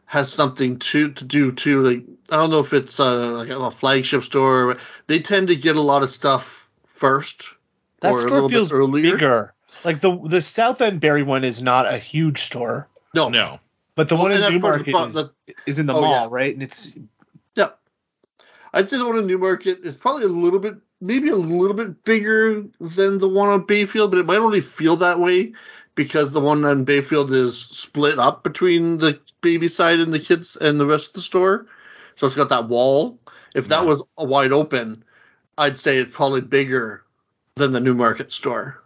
has 0.07 0.33
something 0.33 0.79
to 0.79 1.13
to 1.13 1.25
do 1.25 1.53
too. 1.53 1.83
Like 1.83 2.05
I 2.31 2.37
don't 2.37 2.51
know 2.51 2.61
if 2.61 2.73
it's 2.73 2.99
uh, 2.99 3.33
like 3.33 3.51
a 3.51 3.71
flagship 3.71 4.25
store. 4.25 4.69
But 4.69 4.81
they 5.07 5.19
tend 5.21 5.49
to 5.49 5.57
get 5.57 5.77
a 5.77 5.83
lot 5.83 6.03
of 6.03 6.09
stuff 6.09 6.58
first. 6.99 7.55
That 8.01 8.13
or 8.13 8.19
a 8.19 8.29
store 8.29 8.41
bit 8.43 8.51
feels 8.51 8.73
earlier. 8.73 9.13
bigger. 9.13 9.55
Like 9.85 10.01
the 10.01 10.17
the 10.27 10.43
South 10.43 10.81
End 10.83 11.01
Barrie 11.01 11.23
one 11.23 11.45
is 11.45 11.63
not 11.63 11.93
a 11.93 11.99
huge 11.99 12.43
store, 12.43 12.89
No, 13.15 13.29
No, 13.29 13.61
but 13.95 14.09
the 14.09 14.15
Well, 14.17 14.25
one 14.25 14.33
in 14.33 14.41
that's 14.41 14.59
part 14.59 14.87
Newmarket 14.87 14.93
the 14.93 15.07
is, 15.09 15.15
pro- 15.15 15.23
that- 15.23 15.55
is 15.67 15.79
in 15.79 15.87
the 15.87 15.95
Oh, 15.95 16.01
mall, 16.01 16.11
yeah. 16.25 16.29
right? 16.31 16.53
And 16.53 16.63
it's 16.63 16.93
Yeah. 17.55 17.71
I'd 18.73 18.91
say 18.91 18.99
the 18.99 19.07
one 19.07 19.19
in 19.19 19.27
Newmarket 19.27 19.81
is 19.85 19.95
probably 19.97 20.25
a 20.25 20.29
little 20.29 20.59
bit, 20.59 20.77
maybe 21.01 21.29
a 21.31 21.37
little 21.37 21.75
bit 21.77 22.05
bigger 22.05 22.65
than 22.81 23.19
the 23.19 23.29
one 23.29 23.49
on 23.49 23.63
Bayfield, 23.67 24.11
but 24.11 24.19
it 24.21 24.27
might 24.27 24.39
only 24.39 24.61
feel 24.61 24.97
that 24.97 25.19
way 25.21 25.53
because 25.95 26.33
the 26.33 26.41
one 26.41 26.65
on 26.65 26.85
Bayfield 26.85 27.33
is 27.33 27.59
split 27.61 28.19
up 28.19 28.43
between 28.43 28.99
the 28.99 29.21
baby 29.41 29.69
side 29.69 30.01
and 30.01 30.13
the 30.13 30.19
kids 30.21 30.57
and 30.57 30.79
the 30.79 30.87
rest 30.87 31.09
of 31.09 31.13
the 31.15 31.21
store. 31.21 31.67
So 32.17 32.27
it's 32.27 32.37
got 32.37 32.51
that 32.51 32.69
wall. 32.69 33.19
If 33.55 33.69
that 33.69 33.83
Yeah. 33.83 33.89
was 33.89 34.03
a 34.17 34.25
wide 34.25 34.53
open, 34.53 35.05
I'd 35.59 35.79
say 35.79 35.99
it's 35.99 36.15
probably 36.15 36.41
bigger 36.41 37.03
than 37.57 37.73
the 37.73 37.81
Newmarket 37.81 38.31
store. 38.33 38.81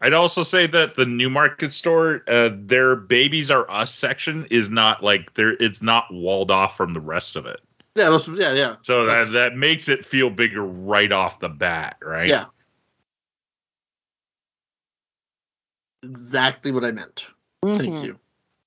I'd 0.00 0.12
also 0.14 0.42
say 0.42 0.66
that 0.66 0.94
the 0.94 1.06
Newmarket 1.06 1.72
store, 1.72 2.22
uh, 2.26 2.50
their 2.52 2.96
Babies 2.96 3.50
R 3.50 3.70
Us 3.70 3.94
section 3.94 4.46
is 4.50 4.68
not 4.70 5.04
like 5.04 5.34
there. 5.34 5.52
It's 5.52 5.80
not 5.82 6.12
walled 6.12 6.50
off 6.50 6.76
from 6.76 6.94
the 6.94 7.00
rest 7.00 7.36
of 7.36 7.46
it, 7.46 7.60
Yeah, 7.94 8.10
that's, 8.10 8.26
yeah, 8.26 8.52
yeah. 8.54 8.76
so 8.82 9.06
that 9.06 9.32
that 9.32 9.56
makes 9.56 9.88
it 9.88 10.04
feel 10.04 10.30
bigger 10.30 10.62
right 10.64 11.12
off 11.12 11.38
the 11.38 11.48
bat, 11.50 11.98
right? 12.02 12.28
Yeah. 12.28 12.46
Exactly 16.02 16.72
what 16.72 16.84
I 16.84 16.92
meant. 16.92 17.26
Thank 17.64 17.96
Mhm. 17.96 18.18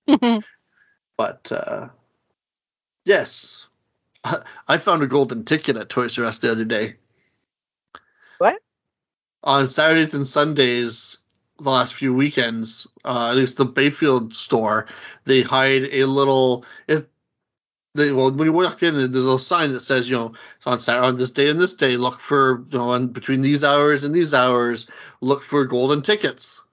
you. 0.07 0.43
But 1.17 1.51
uh, 1.51 1.89
yes, 3.05 3.67
I 4.67 4.77
found 4.77 5.03
a 5.03 5.07
golden 5.07 5.45
ticket 5.45 5.77
at 5.77 5.89
Toys 5.89 6.17
R 6.17 6.25
Us 6.25 6.39
the 6.39 6.51
other 6.51 6.65
day. 6.65 6.95
On 9.43 9.67
Saturdays 9.67 10.13
and 10.13 10.25
Sundays, 10.25 11.17
the 11.59 11.69
last 11.69 11.93
few 11.93 12.13
weekends, 12.13 12.87
uh, 13.03 13.29
at 13.29 13.35
least 13.35 13.57
the 13.57 13.65
Bayfield 13.65 14.33
store, 14.33 14.87
they 15.25 15.41
hide 15.41 15.83
a 15.91 16.05
little. 16.05 16.65
It, 16.87 17.09
they 17.95 18.11
well 18.11 18.31
when 18.31 18.47
you 18.47 18.53
walk 18.53 18.81
in, 18.81 19.11
there's 19.11 19.25
a 19.25 19.37
sign 19.37 19.73
that 19.73 19.81
says, 19.81 20.09
you 20.09 20.17
know, 20.17 20.33
on 20.65 20.79
Saturday, 20.79 21.07
on 21.07 21.17
this 21.17 21.31
day 21.31 21.49
and 21.49 21.59
this 21.59 21.75
day, 21.75 21.97
look 21.97 22.19
for 22.19 22.65
you 22.71 22.77
know, 22.79 23.05
between 23.07 23.41
these 23.41 23.63
hours 23.63 24.03
and 24.03 24.15
these 24.15 24.33
hours, 24.33 24.87
look 25.21 25.43
for 25.43 25.65
golden 25.65 26.01
tickets 26.01 26.63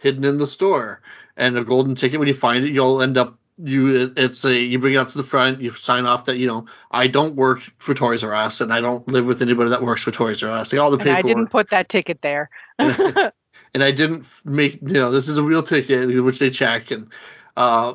hidden 0.00 0.24
in 0.24 0.38
the 0.38 0.46
store. 0.46 1.00
And 1.36 1.56
a 1.56 1.64
golden 1.64 1.94
ticket, 1.94 2.18
when 2.18 2.28
you 2.28 2.34
find 2.34 2.64
it, 2.64 2.72
you'll 2.72 3.00
end 3.00 3.16
up 3.16 3.38
you 3.62 4.12
it's 4.16 4.44
a 4.44 4.54
you 4.54 4.78
bring 4.78 4.94
it 4.94 4.98
up 4.98 5.10
to 5.10 5.18
the 5.18 5.24
front, 5.24 5.60
you 5.60 5.70
sign 5.70 6.06
off 6.06 6.26
that 6.26 6.36
you 6.36 6.46
know 6.46 6.66
I 6.90 7.06
don't 7.06 7.36
work 7.36 7.60
for 7.78 7.94
Toys 7.94 8.24
R 8.24 8.34
Us 8.34 8.60
and 8.60 8.72
I 8.72 8.80
don't 8.80 9.06
live 9.08 9.26
with 9.26 9.42
anybody 9.42 9.70
that 9.70 9.82
works 9.82 10.02
for 10.02 10.10
Toys 10.10 10.42
R 10.42 10.50
Us. 10.50 10.72
Like 10.72 10.80
all 10.80 10.90
the 10.90 10.98
paperwork 10.98 11.18
And 11.20 11.26
I 11.26 11.34
didn't 11.34 11.50
put 11.50 11.70
that 11.70 11.88
ticket 11.88 12.22
there. 12.22 12.50
and 12.78 13.32
I 13.74 13.90
didn't 13.90 14.26
make 14.44 14.74
you 14.82 14.94
know 14.94 15.10
this 15.10 15.28
is 15.28 15.36
a 15.36 15.42
real 15.42 15.62
ticket 15.62 16.22
which 16.22 16.38
they 16.38 16.50
check 16.50 16.90
and 16.90 17.08
uh 17.56 17.94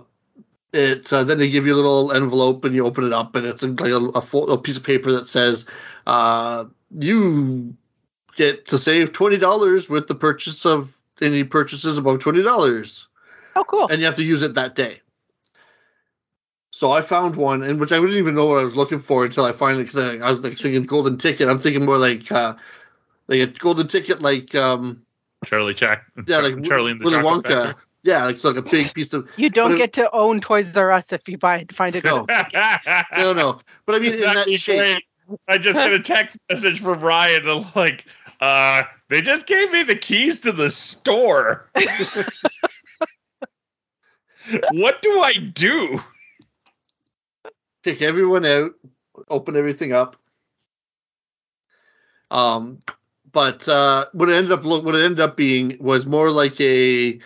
it 0.73 1.11
uh, 1.11 1.23
then 1.23 1.39
they 1.39 1.49
give 1.49 1.65
you 1.65 1.73
a 1.73 1.77
little 1.77 2.11
envelope 2.11 2.65
and 2.65 2.75
you 2.75 2.85
open 2.85 3.05
it 3.05 3.13
up 3.13 3.35
and 3.35 3.45
it's 3.45 3.63
like 3.63 3.91
a, 3.91 3.97
a, 3.97 4.21
full, 4.21 4.51
a 4.51 4.57
piece 4.57 4.77
of 4.77 4.83
paper 4.83 5.13
that 5.13 5.27
says 5.27 5.65
uh 6.05 6.65
you 6.97 7.75
get 8.35 8.65
to 8.65 8.77
save 8.77 9.13
twenty 9.13 9.37
dollars 9.37 9.89
with 9.89 10.07
the 10.07 10.15
purchase 10.15 10.65
of 10.65 10.95
any 11.21 11.43
purchases 11.43 11.97
above 11.97 12.19
twenty 12.19 12.43
dollars 12.43 13.07
oh, 13.55 13.63
cool. 13.63 13.87
and 13.87 13.99
you 13.99 14.05
have 14.05 14.15
to 14.15 14.23
use 14.23 14.41
it 14.41 14.55
that 14.55 14.75
day. 14.75 14.99
So 16.75 16.91
I 16.91 16.99
found 16.99 17.37
one, 17.37 17.63
in 17.63 17.79
which 17.79 17.93
I 17.93 18.01
didn't 18.01 18.17
even 18.17 18.35
know 18.35 18.47
what 18.47 18.59
I 18.59 18.63
was 18.63 18.75
looking 18.75 18.99
for 18.99 19.23
until 19.23 19.45
I 19.45 19.53
finally. 19.53 19.85
Cause 19.85 19.95
I, 19.95 20.17
I 20.17 20.29
was 20.29 20.41
like 20.41 20.57
thinking 20.57 20.83
golden 20.83 21.17
ticket. 21.17 21.47
I'm 21.47 21.57
thinking 21.57 21.85
more 21.85 21.97
like 21.97 22.29
uh, 22.29 22.55
like 23.29 23.39
a 23.39 23.47
golden 23.47 23.87
ticket, 23.87 24.21
like 24.21 24.53
um, 24.55 25.01
Charlie 25.45 25.73
Jack. 25.73 26.03
yeah, 26.27 26.39
like 26.39 26.61
Charlie 26.65 26.91
and 26.91 26.99
the 26.99 27.05
Willy 27.05 27.15
Chocolate 27.15 27.45
Wonka. 27.45 27.65
Factory. 27.67 27.83
Yeah, 28.03 28.25
like, 28.25 28.33
it's 28.33 28.43
like 28.43 28.57
a 28.57 28.61
big 28.61 28.93
piece 28.93 29.13
of 29.13 29.29
You 29.37 29.49
don't 29.49 29.69
but 29.69 29.75
it- 29.75 29.77
get 29.77 29.93
to 29.93 30.11
own 30.11 30.41
Toys 30.41 30.75
R 30.75 30.91
Us 30.91 31.13
if 31.13 31.29
you 31.29 31.37
buy 31.37 31.65
find 31.71 31.95
it. 31.95 32.03
no, 32.03 32.27
no, 33.15 33.31
no. 33.31 33.61
But 33.85 33.95
I 33.95 33.99
mean, 33.99 34.15
in 34.15 34.19
That'd 34.19 34.35
that 34.35 34.47
be 34.47 34.57
shape. 34.57 35.01
I 35.47 35.57
just 35.57 35.77
get 35.77 35.93
a 35.93 36.01
text 36.01 36.37
message 36.49 36.81
from 36.81 36.99
Ryan 36.99 37.47
and 37.47 37.65
like, 37.73 38.03
uh, 38.41 38.83
they 39.07 39.21
just 39.21 39.47
gave 39.47 39.71
me 39.71 39.83
the 39.83 39.95
keys 39.95 40.41
to 40.41 40.51
the 40.51 40.69
store. 40.69 41.69
what 44.73 45.01
do 45.01 45.21
I 45.21 45.35
do? 45.37 46.01
Take 47.85 48.01
everyone 48.01 48.47
out, 48.47 48.71
open 49.29 49.55
everything 49.55 49.93
up. 49.93 50.15
Um, 52.31 52.79
but 53.31 53.69
uh, 53.69 54.05
what 54.11 54.27
it 54.27 54.33
ended 54.33 54.53
up 54.53 54.65
look, 54.65 54.83
what 54.83 54.95
it 54.95 55.05
ended 55.05 55.19
up 55.19 55.37
being 55.37 55.77
was 55.79 56.07
more 56.07 56.31
like 56.31 56.59
a 56.59 57.19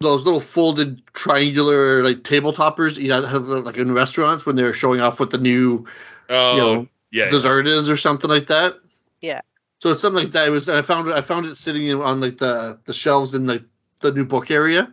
those 0.00 0.24
little 0.24 0.40
folded 0.40 1.00
triangular 1.14 2.02
like 2.02 2.24
table 2.24 2.52
toppers 2.52 2.98
you 2.98 3.06
know 3.06 3.22
have 3.22 3.44
like 3.44 3.76
in 3.76 3.92
restaurants 3.92 4.44
when 4.44 4.56
they're 4.56 4.72
showing 4.72 5.00
off 5.00 5.20
what 5.20 5.30
the 5.30 5.38
new 5.38 5.86
Oh, 6.28 6.56
you 6.56 6.60
know 6.60 6.88
yeah. 7.12 7.30
dessert 7.30 7.68
is 7.68 7.88
or 7.88 7.96
something 7.96 8.28
like 8.28 8.48
that. 8.48 8.74
Yeah. 9.20 9.42
So 9.78 9.90
it's 9.90 10.00
something 10.00 10.24
like 10.24 10.32
that. 10.32 10.48
It 10.48 10.50
was 10.50 10.68
and 10.68 10.76
I 10.76 10.82
found 10.82 11.06
it 11.06 11.14
I 11.14 11.20
found 11.20 11.46
it 11.46 11.54
sitting 11.54 11.94
on 11.94 12.20
like 12.20 12.38
the 12.38 12.80
the 12.84 12.92
shelves 12.92 13.32
in 13.32 13.46
the 13.46 13.64
the 14.00 14.10
new 14.10 14.24
book 14.24 14.50
area. 14.50 14.92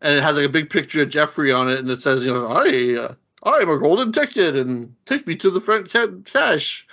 And 0.00 0.14
it 0.14 0.22
has 0.22 0.36
like 0.36 0.46
a 0.46 0.50
big 0.50 0.70
picture 0.70 1.02
of 1.02 1.08
Geoffrey 1.10 1.50
on 1.52 1.70
it, 1.70 1.78
and 1.80 1.90
it 1.90 2.00
says, 2.00 2.24
you 2.24 2.32
know, 2.32 2.46
I, 2.46 2.94
uh, 3.02 3.14
I 3.42 3.58
have 3.60 3.68
a 3.68 3.78
golden 3.78 4.12
ticket, 4.12 4.54
and 4.56 4.94
take 5.06 5.26
me 5.26 5.34
to 5.36 5.50
the 5.50 5.60
front 5.60 5.90
ca- 5.92 6.06
cash. 6.24 6.86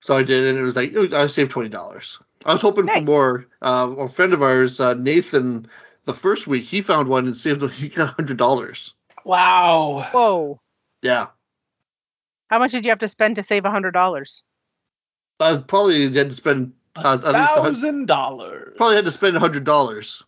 So 0.00 0.14
I 0.16 0.22
did, 0.22 0.44
and 0.46 0.58
it 0.58 0.62
was 0.62 0.76
like 0.76 0.94
I 1.14 1.26
saved 1.28 1.50
twenty 1.50 1.70
dollars. 1.70 2.18
I 2.44 2.52
was 2.52 2.60
hoping 2.60 2.86
for 2.86 3.00
more. 3.00 3.46
Uh, 3.62 3.94
a 4.00 4.08
friend 4.08 4.34
of 4.34 4.42
ours, 4.42 4.78
uh, 4.80 4.92
Nathan, 4.92 5.66
the 6.04 6.12
first 6.12 6.46
week 6.46 6.64
he 6.64 6.82
found 6.82 7.08
one 7.08 7.24
and 7.24 7.34
saved 7.36 7.62
he 7.72 7.88
got 7.88 8.14
hundred 8.14 8.36
dollars. 8.36 8.92
Wow. 9.24 10.06
Whoa. 10.12 10.60
Yeah, 11.00 11.28
How 12.50 12.58
much 12.58 12.72
did 12.72 12.84
you 12.84 12.90
have 12.90 12.98
to 13.00 13.08
spend 13.08 13.36
to 13.36 13.42
save 13.42 13.64
a 13.64 13.70
hundred 13.70 13.92
dollars? 13.92 14.42
I 15.40 15.56
probably 15.56 16.12
had 16.14 16.30
to 16.30 16.36
spend 16.36 16.74
A 16.96 17.00
Uh, 17.00 17.12
at 17.14 17.20
least 17.20 17.26
a 17.26 17.32
hun- 17.32 17.74
thousand 17.74 18.06
dollars. 18.06 18.74
probably 18.76 18.96
had 18.96 19.04
to 19.06 19.10
spend 19.10 19.36
hundred 19.38 19.64
dollars. 19.64 20.22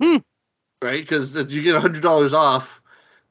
Hmm. 0.00 0.18
Right, 0.82 1.00
because 1.02 1.34
you 1.34 1.62
get 1.62 1.80
hundred 1.80 2.02
dollars 2.02 2.32
off, 2.34 2.82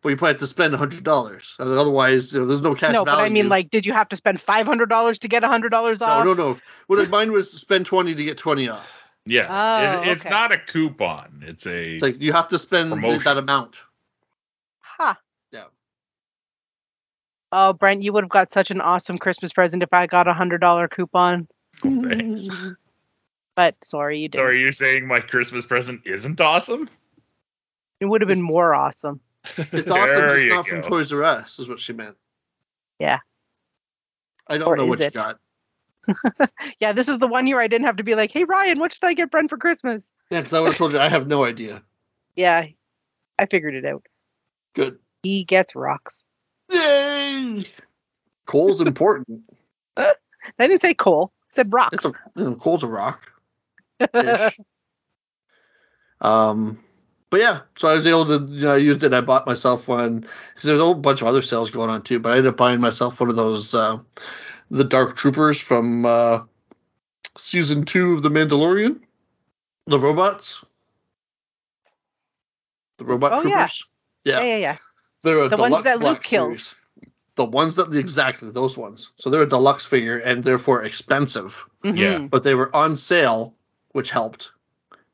but 0.01 0.09
you 0.09 0.17
probably 0.17 0.33
have 0.33 0.39
to 0.39 0.47
spend 0.47 0.73
hundred 0.75 1.03
dollars. 1.03 1.55
Otherwise, 1.59 2.33
you 2.33 2.39
know, 2.39 2.45
there's 2.47 2.61
no 2.61 2.73
cash 2.73 2.93
no, 2.93 3.03
value. 3.03 3.17
but 3.19 3.23
I 3.25 3.29
mean, 3.29 3.49
like, 3.49 3.69
did 3.69 3.85
you 3.85 3.93
have 3.93 4.09
to 4.09 4.15
spend 4.15 4.41
five 4.41 4.65
hundred 4.65 4.89
dollars 4.89 5.19
to 5.19 5.27
get 5.27 5.43
a 5.43 5.47
hundred 5.47 5.69
dollars 5.69 5.99
no, 6.01 6.07
off? 6.07 6.25
no, 6.25 6.33
no. 6.33 6.53
No. 6.53 6.59
What 6.87 7.09
mine 7.09 7.31
was 7.31 7.51
spend 7.51 7.85
twenty 7.85 8.15
to 8.15 8.23
get 8.23 8.37
twenty 8.39 8.67
off. 8.67 8.87
yeah. 9.27 9.45
Oh, 9.49 10.01
It- 10.01 10.07
it's 10.09 10.25
okay. 10.25 10.33
not 10.33 10.53
a 10.53 10.57
coupon. 10.57 11.43
It's 11.45 11.67
a. 11.67 11.93
It's 11.93 12.01
like 12.01 12.19
you 12.19 12.33
have 12.33 12.47
to 12.47 12.57
spend 12.59 12.89
Promotion. 12.89 13.23
that 13.25 13.37
amount. 13.37 13.77
Ha. 14.81 15.15
Yeah. 15.51 15.65
Oh, 17.51 17.73
Brent, 17.73 18.01
you 18.01 18.11
would 18.11 18.23
have 18.23 18.31
got 18.31 18.51
such 18.51 18.71
an 18.71 18.81
awesome 18.81 19.19
Christmas 19.19 19.53
present 19.53 19.83
if 19.83 19.89
I 19.93 20.07
got 20.07 20.27
a 20.27 20.33
hundred 20.33 20.61
dollar 20.61 20.87
coupon. 20.87 21.47
Oh, 21.85 22.03
thanks. 22.09 22.47
But 23.55 23.75
sorry, 23.85 24.19
you 24.19 24.25
So 24.25 24.31
didn't. 24.31 24.45
are 24.47 24.53
you 24.53 24.71
saying 24.73 25.07
my 25.07 25.21
Christmas 25.21 25.65
present 25.65 26.01
isn't 26.05 26.41
awesome? 26.41 26.89
It 27.99 28.05
would 28.05 28.21
have 28.21 28.27
been 28.27 28.41
more 28.41 28.73
awesome. 28.73 29.19
It's 29.57 29.91
awesome, 29.91 30.27
just 30.27 30.43
you 30.43 30.49
not 30.49 30.67
from. 30.67 30.81
Toys 30.81 31.13
R 31.13 31.23
Us, 31.23 31.59
is 31.59 31.69
what 31.69 31.79
she 31.79 31.93
meant. 31.93 32.15
Yeah. 32.99 33.19
I 34.47 34.57
don't 34.57 34.67
Or 34.67 34.75
know 34.77 34.85
what 34.85 34.99
is 34.99 35.01
you 35.01 35.05
it? 35.07 35.13
got. 35.13 35.39
Yeah, 36.79 36.91
this 36.93 37.07
is 37.07 37.19
the 37.19 37.27
one 37.27 37.47
year 37.47 37.59
I 37.59 37.67
didn't 37.67 37.85
have 37.85 37.95
to 37.95 38.03
be 38.03 38.15
like, 38.15 38.31
"Hey, 38.31 38.43
Ryan, 38.43 38.79
what 38.79 38.93
should 38.93 39.03
I 39.05 39.13
get 39.13 39.31
Brent 39.31 39.49
for 39.49 39.57
Christmas?" 39.57 40.11
Yeah, 40.29 40.41
because 40.41 40.53
I 40.53 40.59
would 40.59 40.67
have 40.67 40.77
told 40.77 40.93
you 40.93 40.99
I 40.99 41.09
have 41.09 41.27
no 41.27 41.43
idea. 41.45 41.83
Yeah, 42.35 42.65
I 43.39 43.45
figured 43.45 43.75
it 43.75 43.85
out. 43.85 44.05
Good. 44.73 44.99
He 45.23 45.45
gets 45.45 45.73
rocks. 45.73 46.25
Yay! 46.69 47.63
Coal's 48.45 48.81
important. 48.81 49.43
I 49.95 50.13
didn't 50.59 50.81
say 50.81 50.93
coal. 50.93 51.31
I 51.43 51.47
said 51.51 51.71
rocks. 51.71 51.93
It's 51.93 52.05
a 52.05 52.11
you 52.35 52.43
know, 52.43 52.55
coal's 52.55 52.83
a 52.83 52.87
rock. 52.87 53.31
Um, 56.19 56.79
but 57.29 57.39
yeah, 57.39 57.61
so 57.77 57.87
I 57.87 57.93
was 57.95 58.05
able 58.07 58.25
to, 58.27 58.45
you 58.53 58.65
know, 58.65 58.73
I 58.73 58.77
used 58.77 59.03
it. 59.03 59.13
I 59.13 59.21
bought 59.21 59.45
myself 59.47 59.87
one 59.87 60.19
because 60.19 60.63
there's 60.63 60.79
a 60.79 60.83
whole 60.83 60.93
bunch 60.95 61.21
of 61.21 61.27
other 61.27 61.41
sales 61.41 61.71
going 61.71 61.89
on 61.89 62.01
too. 62.01 62.19
But 62.19 62.33
I 62.33 62.37
ended 62.37 62.51
up 62.51 62.57
buying 62.57 62.79
myself 62.79 63.19
one 63.19 63.29
of 63.29 63.35
those, 63.35 63.73
uh, 63.73 63.99
the 64.71 64.83
Dark 64.83 65.15
Troopers 65.15 65.59
from 65.59 66.05
uh, 66.05 66.39
season 67.37 67.83
two 67.85 68.13
of 68.13 68.23
The 68.23 68.29
Mandalorian, 68.29 68.99
the 69.87 69.99
robots, 69.99 70.63
the 72.97 73.05
robot 73.05 73.33
Oh, 73.33 73.35
yeah. 73.37 73.41
troopers. 73.41 73.85
yeah, 74.23 74.39
Yeah, 74.41 74.45
yeah, 74.45 74.57
yeah. 74.57 74.77
they're 75.23 75.43
a 75.43 75.49
The 75.49 75.57
ones 75.57 75.83
that 75.83 75.99
Luke 76.01 76.23
kills. 76.23 76.47
series. 76.47 76.75
The 77.35 77.45
ones 77.45 77.75
that 77.75 77.93
exactly 77.93 78.49
those 78.51 78.77
ones. 78.77 79.11
So 79.17 79.29
they're 79.29 79.41
a 79.41 79.49
deluxe 79.49 79.85
figure 79.85 80.17
and 80.17 80.41
therefore 80.41 80.83
expensive 80.83 81.65
Mhm. 81.83 81.97
Yeah. 81.97 82.27
but 82.29 82.43
they 82.43 82.55
were 82.55 82.73
on 82.73 82.95
sale, 82.95 83.53
which 83.91 84.09
helped. 84.09 84.51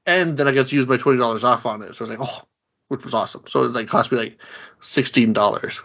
And 0.06 0.38
then 0.38 0.48
I 0.48 0.52
got 0.52 0.68
to 0.68 0.76
use 0.76 0.88
my 0.88 0.98
twenty 0.98 1.20
dollars 1.20 1.44
off 1.44 1.66
on 1.66 1.82
it, 1.84 1.96
so 1.96 2.06
I 2.06 2.10
was 2.10 2.18
like, 2.18 2.28
oh, 2.30 2.42
which 2.88 3.04
was 3.04 3.14
awesome. 3.14 3.44
So 3.48 3.64
it 3.64 3.72
like 3.74 3.88
cost 3.88 4.12
me 4.12 4.18
like 4.18 4.38
sixteen 4.80 5.34
dollars. 5.34 5.82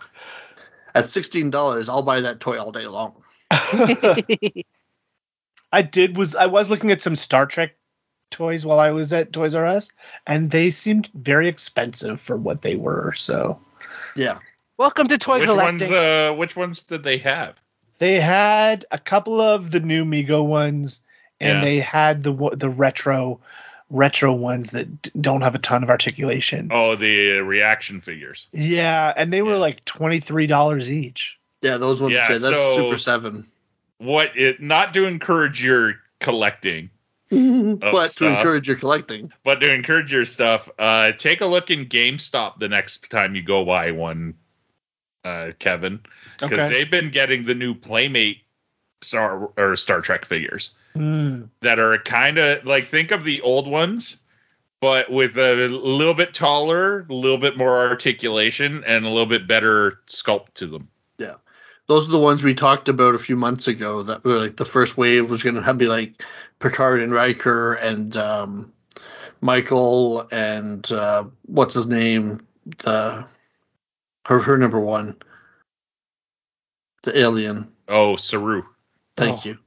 At 0.95 1.11
sixteen 1.11 1.51
dollars, 1.51 1.89
I'll 1.89 2.03
buy 2.03 2.23
that 2.23 2.41
toy 2.41 2.59
all 2.59 2.73
day 2.73 2.87
long. 2.87 3.23
I 5.73 5.83
did 5.83 6.17
was 6.17 6.35
I 6.35 6.47
was 6.47 6.71
looking 6.71 6.91
at 6.91 7.03
some 7.03 7.17
Star 7.17 7.47
Trek 7.47 7.77
toys 8.31 8.65
while 8.65 8.81
I 8.81 8.91
was 8.93 9.13
at 9.13 9.33
Toys 9.33 9.55
R 9.55 9.67
Us, 9.67 9.91
and 10.27 10.51
they 10.51 10.71
seemed 10.71 11.09
very 11.15 11.49
expensive 11.49 12.21
for 12.21 12.37
what 12.37 12.63
they 12.63 12.77
were. 12.77 13.13
So 13.17 13.61
Yeah, 14.15 14.39
Welcome 14.79 15.09
to 15.09 15.19
toy 15.19 15.41
which 15.41 15.49
ones? 15.49 15.83
collecting. 15.83 15.93
Uh, 15.95 16.33
which 16.35 16.57
ones 16.57 16.83
did 16.83 17.03
they 17.03 17.19
have? 17.19 17.61
they 17.99 18.21
had 18.21 18.85
a 18.91 18.99
couple 18.99 19.41
of 19.41 19.71
the 19.71 19.81
new 19.81 20.05
Mego 20.05 20.45
ones, 20.47 21.03
and 21.41 21.59
Yeah. 21.59 21.61
they 21.63 21.81
had 21.81 22.23
the 22.23 22.51
the 22.55 22.69
retro 22.69 23.41
retro 23.91 24.35
ones 24.35 24.73
that 24.73 25.03
d- 25.03 25.11
don't 25.21 25.43
have 25.43 25.55
a 25.55 25.59
ton 25.59 25.83
of 25.83 25.91
articulation. 25.91 26.69
Oh, 26.73 26.97
the 26.97 27.39
uh, 27.39 27.43
reaction 27.43 28.01
figures. 28.01 28.49
Yeah, 28.53 29.13
and 29.17 29.33
they 29.33 29.43
were 29.43 29.53
Yeah. 29.53 29.59
like 29.59 29.85
twenty 29.85 30.21
three 30.21 30.47
dollars 30.47 30.91
each. 30.91 31.39
yeah, 31.63 31.77
those 31.79 32.01
ones. 32.03 32.15
Yeah, 32.15 32.23
Yeah, 32.23 32.39
that's 32.39 32.43
so- 32.43 32.77
Super 32.77 32.99
Seven. 32.99 33.47
What 33.99 34.37
it 34.37 34.61
not 34.61 34.93
to 34.95 35.05
encourage 35.07 35.65
your 35.65 35.95
collecting, 36.21 36.91
but 37.31 38.09
to 38.11 38.27
encourage 38.27 38.69
your 38.69 38.77
collecting. 38.77 39.33
but 39.43 39.61
to 39.63 39.73
encourage 39.73 40.13
your 40.13 40.27
stuff, 40.27 40.69
uh, 40.79 41.13
take 41.13 41.41
a 41.41 41.47
look 41.47 41.71
in 41.71 41.87
GameStop 41.87 42.59
the 42.59 42.69
next 42.69 43.09
time 43.09 43.35
you 43.35 43.43
go 43.43 43.65
buy 43.65 43.93
one, 43.93 44.35
uh, 45.25 45.53
Kevin, 45.59 46.01
because 46.39 46.59
Okay. 46.59 46.69
they've 46.69 46.91
been 46.91 47.11
getting 47.11 47.45
the 47.47 47.55
new 47.55 47.75
Playmate 47.75 48.43
Star 49.01 49.51
or 49.57 49.77
Star 49.77 50.01
Trek 50.03 50.27
figures 50.27 50.73
Mm. 50.99 51.51
that 51.61 51.79
are 51.79 51.99
kind 51.99 52.39
of 52.39 52.65
like 52.65 52.87
think 52.89 53.11
of 53.11 53.25
the 53.25 53.41
old 53.43 53.69
ones, 53.69 54.19
but 54.81 55.11
with 55.11 55.37
a 55.37 55.69
little 55.69 56.15
bit 56.15 56.35
taller, 56.35 57.07
a 57.09 57.15
little 57.15 57.39
bit 57.39 57.57
more 57.57 57.89
articulation, 57.89 58.85
and 58.85 59.05
a 59.05 59.09
little 59.09 59.27
bit 59.27 59.47
better 59.47 60.01
sculpt 60.07 60.55
to 60.55 60.67
them. 60.67 60.89
Yeah, 61.19 61.37
those 61.87 62.09
are 62.09 62.13
the 62.13 62.19
ones 62.19 62.43
we 62.43 62.55
talked 62.55 62.89
about 62.89 63.15
a 63.15 63.19
few 63.21 63.37
months 63.37 63.69
ago. 63.69 64.03
That 64.03 64.25
were 64.25 64.39
like 64.39 64.57
the 64.57 64.65
first 64.65 64.97
wave 64.97 65.31
was 65.31 65.43
going 65.43 65.63
to 65.63 65.75
be 65.75 65.87
like 65.87 66.23
Picard 66.59 67.01
and 67.01 67.13
Riker 67.13 67.75
and 67.75 68.17
um, 68.17 68.73
Michael 69.41 70.27
and 70.31 70.91
uh, 70.91 71.25
what's 71.43 71.75
his 71.75 71.87
name, 71.87 72.47
the 72.79 73.27
Her, 74.25 74.39
her 74.41 74.59
number 74.59 74.81
one. 74.81 75.17
The 77.03 77.19
alien. 77.19 77.73
Oh, 77.87 78.17
Saru. 78.17 78.65
Thank 79.17 79.47
Oh. 79.47 79.49
you. 79.51 79.59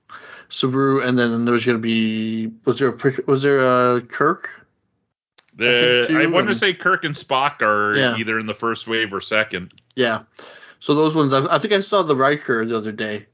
Saru, 0.49 1.01
and 1.01 1.17
then 1.17 1.45
there 1.45 1.51
was 1.51 1.65
going 1.65 1.77
to 1.77 1.81
be 1.81 2.51
was 2.65 2.79
there 2.79 2.89
a 2.89 3.13
was 3.27 3.43
there 3.43 3.59
a 3.59 4.01
Kirk? 4.01 4.49
The, 5.55 6.05
think 6.07 6.19
I, 6.19 6.25
want 6.27 6.47
to 6.47 6.55
say 6.55 6.73
Kirk 6.73 7.03
and 7.03 7.13
Spock 7.13 7.61
are 7.61 7.95
Yeah. 7.95 8.15
either 8.17 8.39
in 8.39 8.45
the 8.45 8.53
first 8.55 8.87
wave 8.87 9.13
or 9.13 9.19
second. 9.21 9.73
Yeah. 9.95 10.23
So 10.79 10.95
those 10.95 11.15
ones, 11.15 11.33
I, 11.33 11.55
I 11.55 11.59
think 11.59 11.73
I 11.73 11.81
saw 11.81 12.01
the 12.03 12.15
Riker 12.15 12.65
the 12.65 12.77
other 12.77 12.93
day 12.93 13.25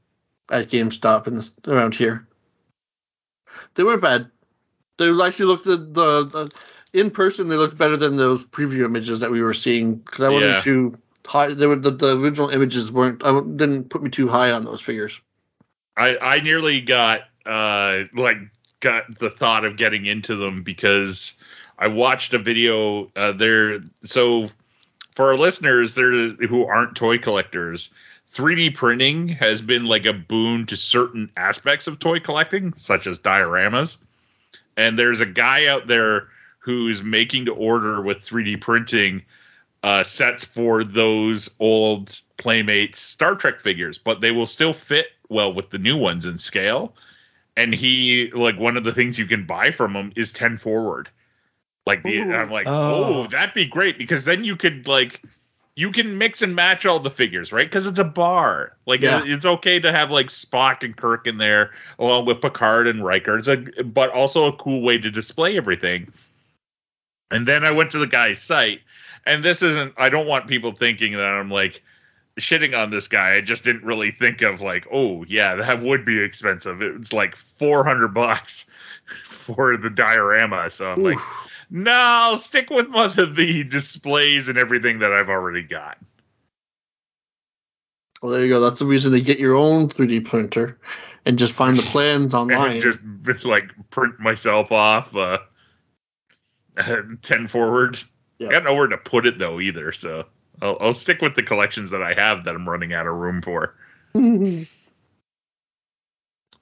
at 0.50 0.68
GameStop 0.68 1.28
and 1.28 1.48
around 1.68 1.94
here. 1.94 2.26
They 3.74 3.84
weren't 3.84 4.02
bad. 4.02 4.30
They 4.98 5.08
actually 5.22 5.46
looked 5.46 5.64
the, 5.66 5.76
the, 5.76 6.24
the 6.24 6.50
in 6.92 7.10
person. 7.12 7.48
They 7.48 7.56
looked 7.56 7.78
better 7.78 7.96
than 7.96 8.16
those 8.16 8.44
preview 8.46 8.84
images 8.84 9.20
that 9.20 9.30
we 9.30 9.40
were 9.42 9.54
seeing 9.54 9.94
because 9.94 10.22
I 10.22 10.28
wasn't 10.30 10.52
Yeah. 10.54 10.60
too 10.60 10.98
high. 11.24 11.54
They 11.54 11.66
were 11.66 11.76
the, 11.76 11.92
the 11.92 12.18
original 12.18 12.48
images 12.50 12.90
weren't. 12.90 13.24
I 13.24 13.40
didn't 13.40 13.88
put 13.88 14.02
me 14.02 14.10
too 14.10 14.26
high 14.28 14.50
on 14.50 14.64
those 14.64 14.80
figures. 14.80 15.20
I 15.96 16.16
I 16.20 16.40
nearly 16.40 16.80
got 16.80 17.22
uh 17.44 18.04
like 18.14 18.38
got 18.80 19.18
the 19.18 19.30
thought 19.30 19.64
of 19.64 19.76
getting 19.76 20.06
into 20.06 20.36
them 20.36 20.62
because 20.62 21.34
I 21.78 21.88
watched 21.88 22.34
a 22.34 22.38
video 22.38 23.10
uh 23.16 23.32
there 23.32 23.80
so 24.04 24.48
for 25.14 25.30
our 25.30 25.36
listeners 25.36 25.94
there 25.94 26.30
who 26.30 26.66
aren't 26.66 26.96
toy 26.96 27.18
collectors 27.18 27.90
3D 28.28 28.74
printing 28.74 29.28
has 29.28 29.62
been 29.62 29.84
like 29.84 30.06
a 30.06 30.12
boon 30.12 30.66
to 30.66 30.76
certain 30.76 31.30
aspects 31.36 31.86
of 31.86 31.98
toy 31.98 32.20
collecting 32.20 32.74
such 32.74 33.06
as 33.06 33.20
dioramas. 33.20 33.98
And 34.76 34.98
there's 34.98 35.20
a 35.20 35.26
guy 35.26 35.66
out 35.68 35.86
there 35.86 36.28
who's 36.58 37.02
making 37.02 37.46
to 37.46 37.54
order 37.54 38.02
with 38.02 38.18
3D 38.18 38.60
printing 38.60 39.22
uh, 39.82 40.02
sets 40.02 40.44
for 40.44 40.82
those 40.82 41.50
old 41.60 42.20
Playmates 42.36 42.98
Star 42.98 43.36
Trek 43.36 43.60
figures, 43.60 43.98
but 43.98 44.20
they 44.20 44.32
will 44.32 44.48
still 44.48 44.72
fit 44.72 45.06
well 45.28 45.52
with 45.52 45.70
the 45.70 45.78
new 45.78 45.96
ones 45.96 46.26
in 46.26 46.38
scale. 46.38 46.94
And 47.56 47.74
he 47.74 48.30
like 48.32 48.58
one 48.58 48.76
of 48.76 48.84
the 48.84 48.92
things 48.92 49.18
you 49.18 49.26
can 49.26 49.46
buy 49.46 49.70
from 49.70 49.94
him 49.96 50.12
is 50.16 50.32
10 50.32 50.56
forward. 50.58 51.08
Like 51.86 52.02
the 52.02 52.18
Ooh. 52.18 52.32
I'm 52.34 52.50
like, 52.50 52.66
Oh. 52.66 53.22
oh, 53.22 53.26
that'd 53.28 53.54
be 53.54 53.66
great 53.66 53.96
because 53.98 54.24
then 54.24 54.44
you 54.44 54.56
could 54.56 54.86
like 54.88 55.22
you 55.78 55.92
can 55.92 56.16
mix 56.16 56.40
and 56.40 56.54
match 56.56 56.86
all 56.86 57.00
the 57.00 57.10
figures, 57.10 57.52
right? 57.52 57.66
Because 57.66 57.86
it's 57.86 57.98
a 57.98 58.04
bar. 58.04 58.76
Like 58.86 59.02
Yeah. 59.02 59.22
it's 59.24 59.44
okay 59.44 59.78
to 59.80 59.92
have 59.92 60.10
like 60.10 60.26
Spock 60.26 60.82
and 60.82 60.96
Kirk 60.96 61.26
in 61.26 61.38
there 61.38 61.72
along 61.98 62.26
with 62.26 62.40
Picard 62.40 62.86
and 62.88 63.04
Riker. 63.04 63.38
It's 63.38 63.48
a, 63.48 63.56
but 63.84 64.10
also 64.10 64.44
a 64.48 64.52
cool 64.56 64.82
way 64.82 64.98
to 64.98 65.10
display 65.10 65.56
everything. 65.56 66.12
And 67.30 67.46
then 67.46 67.64
I 67.64 67.72
went 67.72 67.90
to 67.92 67.98
the 67.98 68.06
guy's 68.06 68.40
site, 68.40 68.80
and 69.24 69.42
this 69.42 69.62
isn't. 69.62 69.94
I 69.96 70.10
don't 70.10 70.28
want 70.28 70.46
people 70.46 70.70
thinking 70.72 71.12
that 71.14 71.24
I'm 71.24 71.50
like 71.50 71.82
shitting 72.38 72.78
on 72.78 72.90
this 72.90 73.08
guy. 73.08 73.36
I 73.36 73.40
just 73.40 73.64
didn't 73.64 73.84
really 73.84 74.10
think 74.10 74.42
of 74.42 74.60
like, 74.60 74.86
oh 74.92 75.24
yeah, 75.26 75.56
that 75.56 75.82
would 75.82 76.04
be 76.04 76.22
expensive. 76.22 76.82
It's 76.82 77.12
like 77.12 77.36
400 77.36 78.08
bucks 78.08 78.70
for 79.28 79.76
the 79.76 79.90
diorama. 79.90 80.70
So 80.70 80.90
I'm 80.90 81.02
like, 81.02 81.18
no, 81.70 81.92
I'll 81.92 82.36
stick 82.36 82.70
with 82.70 82.88
one 82.88 83.18
of 83.18 83.34
the 83.34 83.64
displays 83.64 84.48
and 84.48 84.58
everything 84.58 85.00
that 85.00 85.12
I've 85.12 85.30
already 85.30 85.62
got. 85.62 85.98
Well, 88.22 88.32
there 88.32 88.44
you 88.44 88.52
go. 88.52 88.60
That's 88.60 88.78
the 88.78 88.86
reason 88.86 89.12
to 89.12 89.20
get 89.20 89.38
your 89.38 89.56
own 89.56 89.88
3D 89.88 90.24
printer 90.24 90.78
and 91.24 91.38
just 91.38 91.54
find 91.54 91.78
the 91.78 91.82
plans 91.86 92.34
online. 92.34 92.72
And 92.72 92.80
just 92.80 93.02
like 93.44 93.70
print 93.90 94.18
myself 94.20 94.72
off 94.72 95.14
uh 95.16 95.38
10 97.22 97.46
forward. 97.46 97.98
Yeah. 98.38 98.48
I 98.48 98.50
got 98.52 98.64
nowhere 98.64 98.88
to 98.88 98.98
put 98.98 99.26
it 99.26 99.38
though 99.38 99.60
either, 99.60 99.92
so 99.92 100.26
I'll, 100.60 100.76
I'll 100.80 100.94
stick 100.94 101.20
with 101.22 101.34
the 101.34 101.42
collections 101.42 101.90
that 101.90 102.02
I 102.02 102.14
have 102.14 102.44
that 102.44 102.54
I'm 102.54 102.68
running 102.68 102.92
out 102.92 103.06
of 103.06 103.14
room 103.14 103.42
for. 103.42 103.74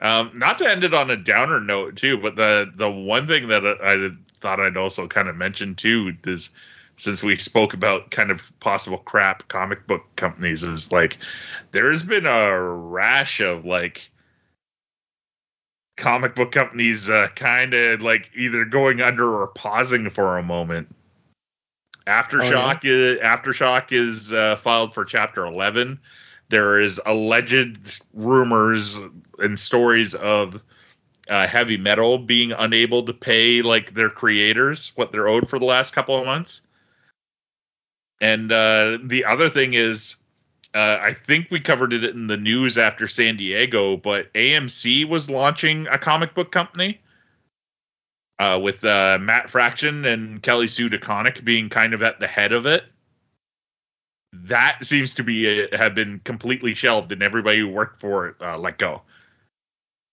Um, 0.00 0.32
not 0.34 0.58
to 0.58 0.70
end 0.70 0.84
it 0.84 0.92
on 0.92 1.08
a 1.08 1.16
downer 1.16 1.60
note 1.60 1.96
too, 1.96 2.18
but 2.18 2.36
the 2.36 2.70
the 2.74 2.90
one 2.90 3.26
thing 3.26 3.48
that 3.48 3.64
I, 3.64 3.94
I 4.06 4.10
thought 4.40 4.60
I'd 4.60 4.76
also 4.76 5.08
kind 5.08 5.28
of 5.28 5.36
mention 5.36 5.76
too 5.76 6.12
is 6.26 6.50
since 6.96 7.22
we 7.22 7.36
spoke 7.36 7.74
about 7.74 8.10
kind 8.10 8.30
of 8.30 8.52
possible 8.60 8.98
crap 8.98 9.48
comic 9.48 9.86
book 9.86 10.02
companies 10.16 10.62
is 10.62 10.92
like 10.92 11.16
there's 11.72 12.02
been 12.02 12.26
a 12.26 12.60
rash 12.60 13.40
of 13.40 13.64
like 13.64 14.10
comic 15.96 16.34
book 16.34 16.52
companies 16.52 17.08
uh, 17.08 17.28
kind 17.34 17.72
of 17.72 18.02
like 18.02 18.30
either 18.36 18.64
going 18.64 19.00
under 19.00 19.26
or 19.26 19.46
pausing 19.48 20.10
for 20.10 20.36
a 20.38 20.42
moment. 20.42 20.94
Aftershock 22.06 22.84
is 22.84 23.20
Aftershock 23.20 23.92
is 23.92 24.32
uh, 24.32 24.56
filed 24.56 24.94
for 24.94 25.04
Chapter 25.04 25.46
11. 25.46 26.00
There 26.50 26.80
is 26.80 27.00
alleged 27.04 28.00
rumors 28.12 29.00
and 29.38 29.58
stories 29.58 30.14
of 30.14 30.62
uh, 31.28 31.46
heavy 31.46 31.78
metal 31.78 32.18
being 32.18 32.52
unable 32.52 33.04
to 33.04 33.14
pay 33.14 33.62
like 33.62 33.94
their 33.94 34.10
creators 34.10 34.92
what 34.94 35.10
they're 35.10 35.28
owed 35.28 35.48
for 35.48 35.58
the 35.58 35.64
last 35.64 35.94
couple 35.94 36.18
of 36.18 36.26
months. 36.26 36.60
And 38.20 38.52
uh, 38.52 38.98
the 39.02 39.24
other 39.24 39.48
thing 39.48 39.74
is, 39.74 40.16
uh, 40.74 40.98
I 41.00 41.12
think 41.14 41.50
we 41.50 41.60
covered 41.60 41.92
it 41.92 42.04
in 42.04 42.26
the 42.26 42.36
news 42.36 42.76
after 42.78 43.08
San 43.08 43.36
Diego, 43.36 43.96
but 43.96 44.32
AMC 44.34 45.08
was 45.08 45.30
launching 45.30 45.86
a 45.86 45.98
comic 45.98 46.34
book 46.34 46.52
company 46.52 47.00
uh, 48.38 48.58
with 48.62 48.84
uh, 48.84 49.18
Matt 49.20 49.50
Fraction 49.50 50.04
and 50.04 50.42
Kelly 50.42 50.68
Sue 50.68 50.90
DeConnick 50.90 51.44
being 51.44 51.68
kind 51.68 51.94
of 51.94 52.02
at 52.02 52.20
the 52.20 52.26
head 52.26 52.52
of 52.52 52.66
it. 52.66 52.84
That 54.32 54.78
seems 54.82 55.14
to 55.14 55.22
be 55.22 55.64
uh, 55.64 55.76
have 55.76 55.94
been 55.94 56.20
completely 56.24 56.74
shelved, 56.74 57.12
and 57.12 57.22
everybody 57.22 57.60
who 57.60 57.68
worked 57.68 58.00
for 58.00 58.28
it 58.28 58.36
uh, 58.40 58.58
let 58.58 58.78
go 58.78 59.02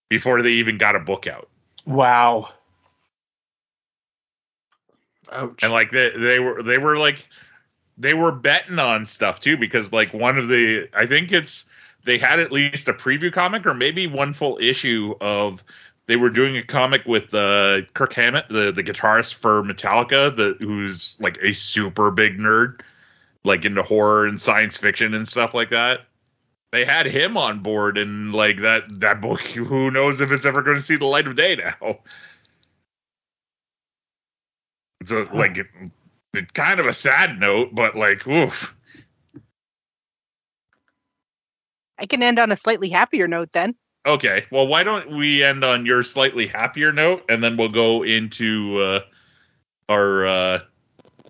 before 0.08 0.42
they 0.42 0.50
even 0.50 0.78
got 0.78 0.94
a 0.94 1.00
book 1.00 1.26
out. 1.26 1.48
Wow. 1.84 2.50
Ouch. 5.32 5.62
and 5.62 5.72
like 5.72 5.90
they 5.90 6.10
they 6.10 6.38
were 6.38 6.62
they 6.62 6.78
were 6.78 6.98
like 6.98 7.26
they 7.96 8.14
were 8.14 8.32
betting 8.32 8.78
on 8.78 9.06
stuff 9.06 9.40
too 9.40 9.56
because 9.56 9.92
like 9.92 10.12
one 10.12 10.36
of 10.36 10.48
the 10.48 10.88
I 10.94 11.06
think 11.06 11.32
it's 11.32 11.64
they 12.04 12.18
had 12.18 12.40
at 12.40 12.52
least 12.52 12.88
a 12.88 12.92
preview 12.92 13.32
comic 13.32 13.66
or 13.66 13.74
maybe 13.74 14.06
one 14.06 14.34
full 14.34 14.58
issue 14.60 15.14
of 15.20 15.64
they 16.06 16.16
were 16.16 16.30
doing 16.30 16.56
a 16.56 16.62
comic 16.62 17.04
with 17.06 17.32
uh 17.34 17.82
Kirk 17.94 18.12
Hammett 18.14 18.48
the 18.48 18.72
the 18.72 18.82
guitarist 18.82 19.34
for 19.34 19.62
Metallica 19.62 20.34
the 20.34 20.56
who's 20.60 21.18
like 21.20 21.38
a 21.42 21.52
super 21.52 22.10
big 22.10 22.38
nerd 22.38 22.80
like 23.44 23.64
into 23.64 23.82
horror 23.82 24.26
and 24.26 24.40
science 24.40 24.76
fiction 24.76 25.14
and 25.14 25.26
stuff 25.26 25.54
like 25.54 25.70
that. 25.70 26.00
They 26.70 26.84
had 26.84 27.06
him 27.06 27.36
on 27.36 27.60
board 27.60 27.98
and 27.98 28.32
like 28.32 28.58
that 28.62 28.84
that 29.00 29.20
book 29.20 29.40
who 29.42 29.90
knows 29.90 30.20
if 30.20 30.32
it's 30.32 30.46
ever 30.46 30.62
going 30.62 30.76
to 30.76 30.82
see 30.82 30.96
the 30.96 31.06
light 31.06 31.26
of 31.26 31.36
day 31.36 31.56
now. 31.56 31.98
It's 35.00 35.10
a, 35.10 35.24
like 35.24 35.58
it, 35.58 35.66
it's 36.32 36.52
kind 36.52 36.78
of 36.78 36.86
a 36.86 36.94
sad 36.94 37.38
note 37.38 37.74
but 37.74 37.96
like 37.96 38.26
oof. 38.26 38.74
I 41.98 42.06
can 42.06 42.22
end 42.22 42.38
on 42.38 42.50
a 42.50 42.56
slightly 42.56 42.88
happier 42.88 43.28
note 43.28 43.52
then. 43.52 43.76
Okay 44.06 44.44
well 44.50 44.66
why 44.66 44.82
don't 44.82 45.16
we 45.16 45.42
end 45.44 45.62
on 45.64 45.86
your 45.86 46.02
slightly 46.02 46.46
happier 46.46 46.92
note 46.92 47.24
and 47.28 47.42
then 47.42 47.56
we'll 47.56 47.68
go 47.68 48.02
into 48.02 48.76
uh 48.78 49.00
our 49.88 50.26
uh 50.26 50.60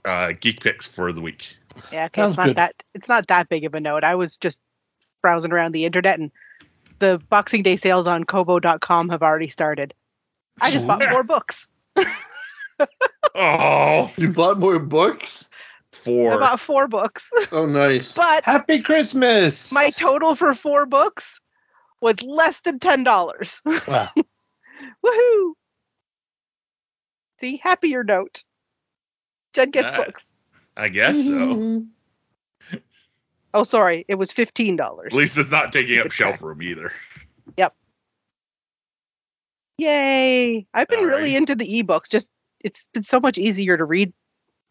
uh 0.05 0.33
geek 0.41 0.61
picks 0.61 0.87
for 0.87 1.13
the 1.13 1.21
week 1.21 1.55
Yeah, 1.93 2.07
okay, 2.07 2.23
Sounds 2.23 2.31
it's 2.33 2.37
not 2.39 2.47
good. 2.47 2.57
that 2.57 2.75
it's 2.95 3.09
not 3.09 3.27
that 3.29 3.49
big 3.49 3.65
of 3.65 3.75
a 3.75 3.81
note. 3.81 4.05
I 4.05 4.15
was 4.15 4.37
just 4.39 4.61
browsing 5.23 5.53
around 5.53 5.73
the 5.73 5.85
internet 5.85 6.19
and 6.19 6.31
the 6.99 7.21
Boxing 7.31 7.63
Day 7.63 7.77
sales 7.77 8.07
on 8.07 8.25
Kobo.com 8.25 9.09
have 9.09 9.23
already 9.23 9.49
started. 9.49 9.93
I 10.61 10.71
just 10.71 10.87
bought 10.87 11.03
four 11.05 11.23
books. 11.25 11.67
oh 13.35 14.11
you 14.17 14.29
bought 14.33 14.59
more 14.59 14.79
books? 14.79 15.49
I 15.53 15.97
four 16.05 16.39
bought 16.41 16.61
four 16.61 16.89
books, 16.89 17.31
Oh, 17.53 17.67
nice. 17.67 18.15
but 18.15 18.45
Happy 18.45 18.81
Christmas. 18.83 19.73
my 19.73 19.91
total 19.91 20.35
for 20.35 20.53
four 20.55 20.87
books 20.87 21.41
was 22.03 22.23
less 22.23 22.61
than 22.61 22.79
ten 22.79 23.05
dollars. 23.05 23.63
Wow. 23.89 24.11
Woohoo! 25.05 25.53
See, 27.41 27.57
happier 27.57 28.05
note. 28.05 28.45
Jen 29.55 29.71
gets 29.71 29.91
Nice. 29.93 30.05
books. 30.05 30.35
i 30.77 30.89
guess 30.89 31.27
so 31.27 31.85
Oh, 33.55 33.65
sorry, 33.65 34.05
it 34.09 34.15
was 34.17 34.33
fifteen 34.33 34.77
dollars. 34.77 35.13
at 35.13 35.17
least 35.19 35.37
it's 35.39 35.51
not 35.51 35.73
taking 35.73 35.99
up 36.01 36.11
shelf 36.11 36.43
room 36.43 36.63
either 36.63 36.93
Yep. 37.57 37.75
Yay! 39.79 40.67
I've 40.73 40.89
been 40.89 41.05
really 41.05 41.33
Alrighty. 41.33 41.37
into 41.37 41.55
the 41.55 41.83
ebooks. 41.83 42.09
Just 42.11 42.31
it's 42.61 42.89
been 42.93 43.03
so 43.03 43.21
much 43.21 43.39
easier 43.39 43.77
to 43.77 43.85
read 43.85 44.13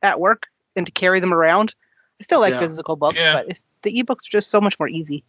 at 0.01 0.19
work 0.19 0.47
and 0.75 0.85
to 0.85 0.91
carry 0.91 1.19
them 1.19 1.33
around. 1.33 1.75
I 2.19 2.23
still 2.23 2.39
like 2.39 2.53
Yeah. 2.53 2.59
physical 2.61 2.95
books, 2.95 3.19
Yeah. 3.19 3.33
but 3.33 3.49
it's, 3.49 3.63
the 3.81 3.91
ebooks 3.93 4.27
are 4.27 4.31
just 4.31 4.49
so 4.49 4.61
much 4.61 4.79
more 4.79 4.87
easy. 4.87 5.23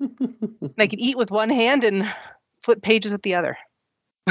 And 0.00 0.74
I 0.78 0.86
can 0.86 1.00
eat 1.00 1.16
with 1.16 1.30
one 1.30 1.50
hand 1.50 1.84
and 1.84 2.12
flip 2.62 2.82
pages 2.82 3.12
with 3.12 3.22
the 3.22 3.34
other. 3.34 3.58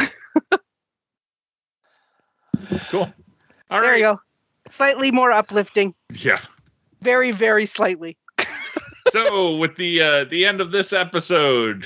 cool 2.90 3.12
all 3.70 3.82
there 3.82 3.92
right 3.92 3.98
you 3.98 4.04
go. 4.04 4.22
Slightly 4.68 5.12
more 5.12 5.32
uplifting. 5.32 5.94
yeah 6.12 6.40
very, 7.02 7.32
very 7.32 7.66
slightly. 7.66 8.18
so 9.12 9.58
with 9.58 9.76
the 9.76 10.02
uh, 10.02 10.24
the 10.26 10.46
end 10.46 10.62
of 10.62 10.72
this 10.72 10.94
episode, 10.94 11.86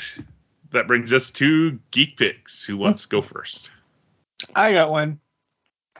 that 0.72 0.88
brings 0.88 1.14
us 1.14 1.30
to 1.32 1.80
geek 1.92 2.18
picks. 2.18 2.64
Who 2.64 2.78
wants 2.78 3.04
to 3.04 3.08
go 3.08 3.22
first? 3.22 3.72
I 4.56 4.74
got 4.74 4.92
one. 4.92 5.20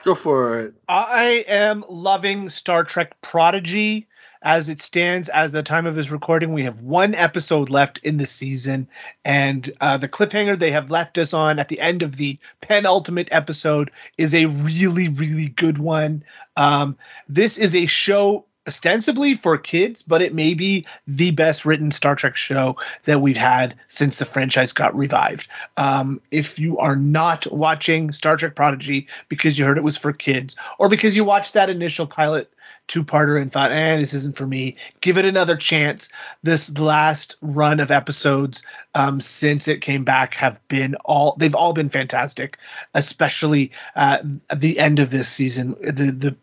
Go 0.04 0.16
for 0.16 0.60
it. 0.60 0.74
I 0.88 1.46
am 1.48 1.86
loving 1.88 2.50
Star 2.50 2.84
Trek 2.84 3.22
Prodigy 3.22 4.08
as 4.42 4.70
it 4.70 4.82
stands 4.82 5.30
as 5.30 5.52
the 5.52 5.64
time 5.64 5.86
of 5.86 5.96
this 5.96 6.10
recording. 6.10 6.54
We 6.54 6.64
have 6.64 6.82
one 6.82 7.14
episode 7.16 7.70
left 7.70 8.00
in 8.00 8.18
the 8.18 8.26
season, 8.26 8.88
and 9.24 9.72
uh, 9.80 9.98
the 9.98 10.08
cliffhanger 10.08 10.58
they 10.58 10.72
have 10.72 10.92
left 10.92 11.18
us 11.18 11.34
on 11.34 11.60
at 11.60 11.68
the 11.68 11.80
end 11.80 12.04
of 12.04 12.16
the 12.16 12.40
penultimate 12.60 13.30
episode 13.32 13.92
is 14.18 14.34
a 14.34 14.46
really, 14.46 15.10
really 15.10 15.48
good 15.48 15.78
one. 15.78 16.24
Um, 16.58 16.98
this 17.28 17.58
is 17.58 17.76
a 17.76 17.86
show 17.86 18.46
ostensibly 18.68 19.34
for 19.36 19.58
kids, 19.58 20.04
but 20.04 20.22
it 20.22 20.34
may 20.34 20.54
be 20.54 20.86
the 21.08 21.32
best 21.32 21.66
written 21.66 21.92
Star 21.92 22.16
Trek 22.16 22.36
show 22.36 22.78
that 23.06 23.22
we've 23.22 23.38
had 23.38 23.76
since 23.88 24.18
the 24.18 24.26
franchise 24.26 24.74
got 24.74 24.96
revived. 24.96 25.48
Um, 25.78 26.22
if 26.30 26.60
you 26.60 26.78
are 26.78 26.96
not 26.96 27.52
watching 27.52 28.12
Star 28.12 28.38
Trek 28.38 28.56
Prodigy 28.56 29.08
because 29.30 29.58
you 29.58 29.66
heard 29.66 29.78
it 29.78 29.84
was 29.84 29.98
for 29.98 30.14
kids, 30.14 30.56
or 30.78 30.90
because 30.90 31.16
you 31.16 31.24
watched 31.24 31.54
that 31.54 31.70
initial 31.70 32.06
pilot 32.06 32.52
two-parter 32.92 33.42
and 33.42 33.52
thought, 33.52 33.72
"eh, 33.72 33.98
this 33.98 34.14
isn't 34.14 34.36
for 34.36 34.46
me," 34.46 34.76
give 35.00 35.18
it 35.18 35.24
another 35.24 35.56
chance. 35.56 36.10
This 36.44 36.78
last 36.78 37.38
run 37.42 37.80
of 37.80 37.90
episodes 37.90 38.64
um, 38.94 39.22
since 39.22 39.70
it 39.70 39.80
came 39.80 40.04
back 40.04 40.34
have 40.36 40.60
been 40.68 40.96
all 40.96 41.36
they've 41.38 41.56
all 41.56 41.72
been 41.72 41.90
fantastic, 41.90 42.58
especially 42.94 43.72
uh, 43.96 44.18
the 44.54 44.78
end 44.78 45.00
of 45.00 45.10
this 45.10 45.30
season. 45.30 45.78
The 45.82 46.12
the 46.12 46.36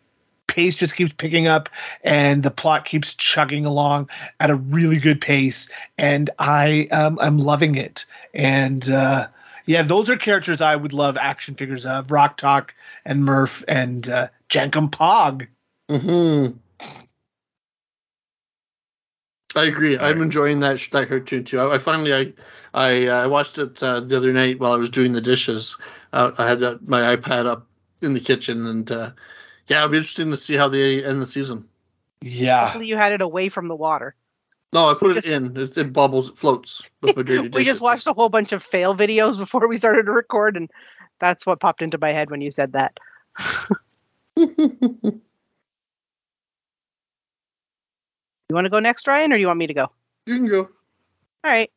pace 0.47 0.75
just 0.75 0.95
keeps 0.95 1.13
picking 1.13 1.45
up 1.45 1.69
and 2.03 2.41
the 2.41 2.49
plot 2.49 2.83
keeps 2.83 3.13
chugging 3.13 3.65
along 3.65 4.09
at 4.39 4.49
a 4.49 4.55
really 4.55 4.97
good 4.97 5.21
pace 5.21 5.69
and 5.95 6.31
i 6.39 6.87
um, 6.89 7.19
i'm 7.21 7.37
loving 7.37 7.75
it 7.75 8.07
and 8.33 8.89
uh, 8.89 9.27
yeah 9.67 9.83
those 9.83 10.09
are 10.09 10.17
characters 10.17 10.59
i 10.59 10.75
would 10.75 10.91
love 10.91 11.17
action 11.17 11.53
figures 11.53 11.85
of 11.85 12.09
Rok-Tahk 12.09 12.73
and 13.05 13.21
Murf 13.23 13.63
and 13.67 14.09
uh, 14.09 14.27
Jankom 14.49 14.89
Pog 14.89 15.47
Mm-hmm. 15.89 16.57
I 19.55 19.63
agree. 19.65 19.97
All 19.97 20.05
I'm 20.05 20.17
right. 20.17 20.21
enjoying 20.21 20.59
that 20.59 20.79
that 20.91 21.09
cartoon 21.09 21.43
too. 21.43 21.59
I, 21.59 21.75
I 21.75 21.77
finally 21.79 22.13
I 22.13 22.33
I 22.73 23.07
uh, 23.07 23.29
watched 23.29 23.57
it 23.57 23.81
uh, 23.81 23.99
the 24.01 24.17
other 24.17 24.31
night 24.31 24.59
while 24.59 24.73
I 24.73 24.77
was 24.77 24.91
doing 24.91 25.13
the 25.13 25.21
dishes. 25.21 25.77
Uh, 26.13 26.31
I 26.37 26.47
had 26.47 26.59
that, 26.59 26.87
my 26.87 27.15
iPad 27.15 27.47
up 27.47 27.65
in 28.01 28.13
the 28.13 28.19
kitchen, 28.19 28.67
and 28.67 28.91
uh, 28.91 29.11
yeah, 29.67 29.77
it'll 29.77 29.89
be 29.89 29.97
interesting 29.97 30.29
to 30.31 30.37
see 30.37 30.55
how 30.55 30.69
they 30.69 31.03
end 31.03 31.19
the 31.19 31.25
season. 31.25 31.67
yeah 32.21 32.65
Hopefully 32.65 32.85
you 32.85 32.97
had 32.97 33.11
it 33.11 33.21
away 33.21 33.49
from 33.49 33.67
the 33.67 33.75
water. 33.75 34.15
No, 34.71 34.87
I 34.87 34.93
put 34.93 35.17
it 35.17 35.25
in. 35.25 35.57
It, 35.57 35.75
it 35.79 35.91
bubbles. 35.93 36.29
It 36.29 36.37
floats 36.37 36.83
with 37.01 37.17
my 37.17 37.23
dirty 37.23 37.49
dishes. 37.49 37.55
we 37.55 37.63
just 37.63 37.81
watched 37.81 38.05
a 38.05 38.13
whole 38.13 38.29
bunch 38.29 38.51
of 38.51 38.61
fail 38.61 38.95
videos 38.95 39.39
before 39.39 39.67
we 39.67 39.77
started 39.77 40.05
to 40.05 40.11
record, 40.11 40.57
and 40.57 40.69
that's 41.17 41.47
what 41.47 41.59
popped 41.59 41.81
into 41.81 41.97
my 41.97 42.11
head 42.11 42.29
when 42.29 42.41
you 42.41 42.51
said 42.51 42.73
that. 42.73 42.95
You 48.49 48.55
want 48.55 48.65
to 48.65 48.71
go 48.71 48.79
next, 48.79 49.07
Ryan, 49.07 49.31
or 49.31 49.35
do 49.35 49.41
you 49.41 49.47
want 49.47 49.59
me 49.59 49.67
to 49.67 49.73
go? 49.73 49.91
You 50.25 50.37
can 50.37 50.47
go. 50.47 50.61
All 50.61 50.69
right. 51.43 51.71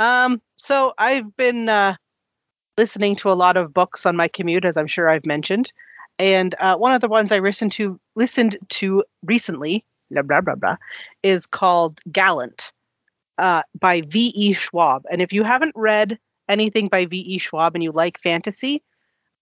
Um, 0.00 0.42
so 0.56 0.92
I've 0.98 1.36
been 1.36 1.68
uh, 1.68 1.94
listening 2.76 3.16
to 3.16 3.30
a 3.30 3.34
lot 3.34 3.56
of 3.56 3.72
books 3.72 4.04
on 4.04 4.16
my 4.16 4.26
commute, 4.26 4.64
as 4.64 4.76
I'm 4.76 4.88
sure 4.88 5.08
I've 5.08 5.26
mentioned, 5.26 5.72
and 6.18 6.54
uh, 6.58 6.76
one 6.76 6.92
of 6.92 7.00
the 7.00 7.08
ones 7.08 7.30
I 7.30 7.38
listened 7.38 7.72
to 7.72 8.00
listened 8.16 8.58
to 8.70 9.04
recently, 9.22 9.84
blah 10.10 10.22
blah 10.22 10.40
blah 10.40 10.56
blah, 10.56 10.76
is 11.22 11.46
called 11.46 12.00
Gallant, 12.10 12.72
uh, 13.38 13.62
by 13.78 14.00
V. 14.00 14.32
E. 14.34 14.52
Schwab. 14.52 15.04
And 15.10 15.22
if 15.22 15.32
you 15.32 15.44
haven't 15.44 15.74
read 15.76 16.18
anything 16.48 16.88
by 16.88 17.06
V. 17.06 17.16
E. 17.16 17.38
Schwab 17.38 17.76
and 17.76 17.84
you 17.84 17.92
like 17.92 18.18
fantasy, 18.18 18.82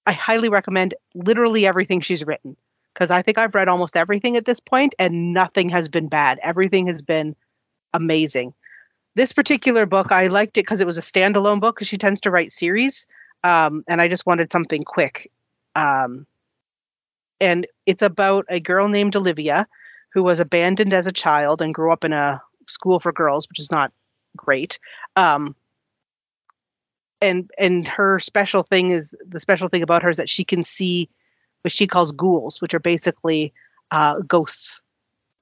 I 0.04 0.12
highly 0.12 0.50
recommend 0.50 0.94
literally 1.14 1.66
everything 1.66 2.02
she's 2.02 2.24
written 2.24 2.56
because 2.96 3.10
I 3.10 3.20
think 3.20 3.36
I've 3.36 3.54
read 3.54 3.68
almost 3.68 3.94
everything 3.94 4.38
at 4.38 4.46
this 4.46 4.58
point, 4.58 4.94
and 4.98 5.34
nothing 5.34 5.68
has 5.68 5.86
been 5.86 6.08
bad. 6.08 6.38
Everything 6.42 6.86
has 6.86 7.02
been 7.02 7.36
amazing. 7.92 8.54
This 9.14 9.32
particular 9.32 9.86
book 9.86 10.12
i 10.12 10.26
liked 10.26 10.56
it 10.56 10.62
because 10.62 10.80
it 10.80 10.86
was 10.86 10.98
a 10.98 11.02
standalone 11.02 11.60
book 11.60 11.76
because 11.76 11.88
she 11.88 11.98
tends 11.98 12.22
to 12.22 12.30
write 12.30 12.52
series 12.52 13.06
um, 13.44 13.82
and 13.88 14.00
i 14.00 14.08
just 14.08 14.26
wanted 14.26 14.50
something 14.50 14.82
quick. 14.82 15.30
Um, 15.74 16.26
and 17.38 17.66
it's 17.84 18.02
about 18.02 18.46
a 18.48 18.60
girl 18.60 18.88
named 18.88 19.16
olivia 19.16 19.66
who 20.12 20.22
was 20.22 20.40
abandoned 20.40 20.92
as 20.92 21.06
a 21.06 21.12
child 21.12 21.62
and 21.62 21.74
grew 21.74 21.92
up 21.92 22.04
in 22.04 22.12
a 22.12 22.42
school 22.66 23.00
for 23.00 23.12
girls 23.12 23.48
which 23.48 23.58
is 23.58 23.70
not 23.70 23.92
great. 24.36 24.78
Um, 25.16 25.54
and 27.22 27.50
and 27.58 27.88
her 27.88 28.20
special 28.20 28.62
thing 28.62 28.90
is 28.90 29.14
the 29.26 29.40
special 29.40 29.68
thing 29.68 29.82
about 29.82 30.02
her 30.02 30.10
is 30.10 30.18
that 30.18 30.28
she 30.28 30.44
can 30.44 30.62
see 30.62 31.08
what 31.66 31.72
she 31.72 31.86
calls 31.86 32.12
ghouls 32.12 32.60
which 32.62 32.74
are 32.74 32.80
basically 32.80 33.52
uh, 33.90 34.20
ghosts 34.20 34.80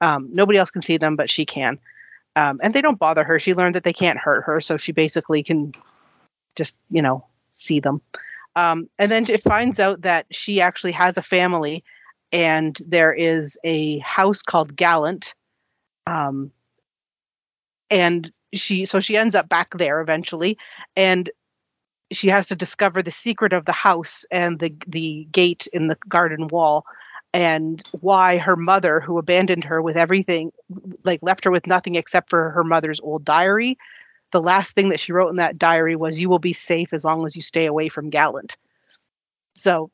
um, 0.00 0.30
nobody 0.32 0.58
else 0.58 0.70
can 0.70 0.82
see 0.82 0.96
them 0.96 1.16
but 1.16 1.30
she 1.30 1.46
can 1.46 1.78
um, 2.36 2.60
and 2.62 2.74
they 2.74 2.82
don't 2.82 2.98
bother 2.98 3.24
her. 3.24 3.38
She 3.38 3.54
learned 3.54 3.76
that 3.76 3.84
they 3.84 3.92
can't 3.92 4.18
hurt 4.18 4.44
her, 4.44 4.60
so 4.60 4.76
she 4.76 4.92
basically 4.92 5.42
can 5.42 5.72
just, 6.56 6.76
you 6.90 7.02
know, 7.02 7.26
see 7.52 7.80
them. 7.80 8.00
Um, 8.56 8.88
and 8.98 9.10
then 9.10 9.28
it 9.28 9.42
finds 9.42 9.80
out 9.80 10.02
that 10.02 10.26
she 10.30 10.60
actually 10.60 10.92
has 10.92 11.16
a 11.16 11.22
family, 11.22 11.84
and 12.32 12.76
there 12.86 13.12
is 13.12 13.58
a 13.64 13.98
house 13.98 14.42
called 14.42 14.74
Gallant. 14.74 15.34
Um, 16.06 16.50
and 17.90 18.32
she, 18.52 18.84
so 18.84 19.00
she 19.00 19.16
ends 19.16 19.34
up 19.34 19.48
back 19.48 19.70
there 19.76 20.00
eventually, 20.00 20.58
and 20.96 21.30
she 22.16 22.28
has 22.28 22.48
to 22.48 22.56
discover 22.56 23.02
the 23.02 23.10
secret 23.10 23.52
of 23.52 23.64
the 23.64 23.72
house 23.72 24.24
and 24.30 24.58
the 24.58 24.74
the 24.86 25.26
gate 25.30 25.66
in 25.72 25.86
the 25.88 25.98
garden 26.08 26.48
wall 26.48 26.84
and 27.32 27.82
why 28.00 28.38
her 28.38 28.56
mother 28.56 29.00
who 29.00 29.18
abandoned 29.18 29.64
her 29.64 29.82
with 29.82 29.96
everything 29.96 30.52
like 31.04 31.20
left 31.22 31.44
her 31.44 31.50
with 31.50 31.66
nothing 31.66 31.96
except 31.96 32.30
for 32.30 32.50
her 32.50 32.64
mother's 32.64 33.00
old 33.00 33.24
diary 33.24 33.76
the 34.34 34.42
last 34.42 34.74
thing 34.74 34.88
that 34.88 34.98
she 34.98 35.12
wrote 35.12 35.30
in 35.30 35.36
that 35.36 35.58
diary 35.58 35.94
was 35.94 36.20
you 36.20 36.28
will 36.28 36.40
be 36.40 36.52
safe 36.52 36.92
as 36.92 37.04
long 37.04 37.24
as 37.24 37.36
you 37.36 37.40
stay 37.40 37.66
away 37.66 37.88
from 37.88 38.10
gallant. 38.10 38.56
So 39.54 39.92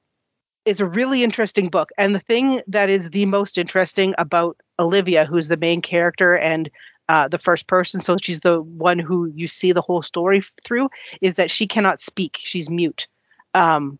it's 0.64 0.80
a 0.80 0.86
really 0.86 1.22
interesting 1.22 1.68
book. 1.68 1.90
And 1.98 2.14
the 2.14 2.20
thing 2.20 2.62
that 2.68 2.88
is 2.88 3.10
the 3.10 3.26
most 3.26 3.58
interesting 3.58 4.14
about 4.16 4.56
olivia 4.78 5.26
who's 5.26 5.46
the 5.46 5.58
main 5.58 5.82
character 5.82 6.38
and 6.38 6.70
uh, 7.10 7.26
the 7.26 7.38
first 7.38 7.66
person 7.66 8.00
so 8.00 8.16
she's 8.22 8.38
the 8.38 8.60
one 8.62 9.00
who 9.00 9.26
you 9.26 9.48
see 9.48 9.72
the 9.72 9.80
whole 9.80 10.00
story 10.00 10.40
through 10.62 10.88
is 11.20 11.34
that 11.34 11.50
she 11.50 11.66
cannot 11.66 12.00
speak. 12.00 12.38
She's 12.38 12.70
mute. 12.70 13.08
Um, 13.52 13.98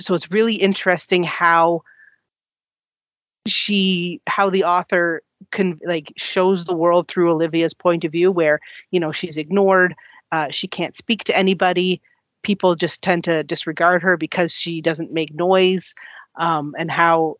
so 0.00 0.14
it's 0.14 0.30
really 0.30 0.54
interesting 0.54 1.24
how 1.24 1.82
she 3.46 4.22
how 4.26 4.48
the 4.48 4.64
author 4.64 5.20
can 5.50 5.78
like 5.84 6.14
shows 6.16 6.64
the 6.64 6.74
world 6.74 7.06
through 7.06 7.30
Olivia's 7.30 7.74
point 7.74 8.04
of 8.04 8.12
view 8.12 8.32
where 8.32 8.60
you 8.90 8.98
know 8.98 9.12
she's 9.12 9.36
ignored 9.36 9.94
uh, 10.32 10.46
she 10.50 10.68
can't 10.68 10.96
speak 10.96 11.24
to 11.24 11.36
anybody. 11.36 12.00
People 12.42 12.76
just 12.76 13.02
tend 13.02 13.24
to 13.24 13.44
disregard 13.44 14.04
her 14.04 14.16
because 14.16 14.58
she 14.58 14.80
doesn't 14.80 15.12
make 15.12 15.34
noise 15.34 15.94
um, 16.34 16.74
and 16.78 16.90
how 16.90 17.36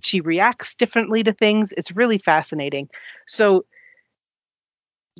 she 0.00 0.20
reacts 0.20 0.76
differently 0.76 1.24
to 1.24 1.32
things. 1.32 1.72
It's 1.72 1.96
really 1.96 2.18
fascinating. 2.18 2.88
So 3.26 3.64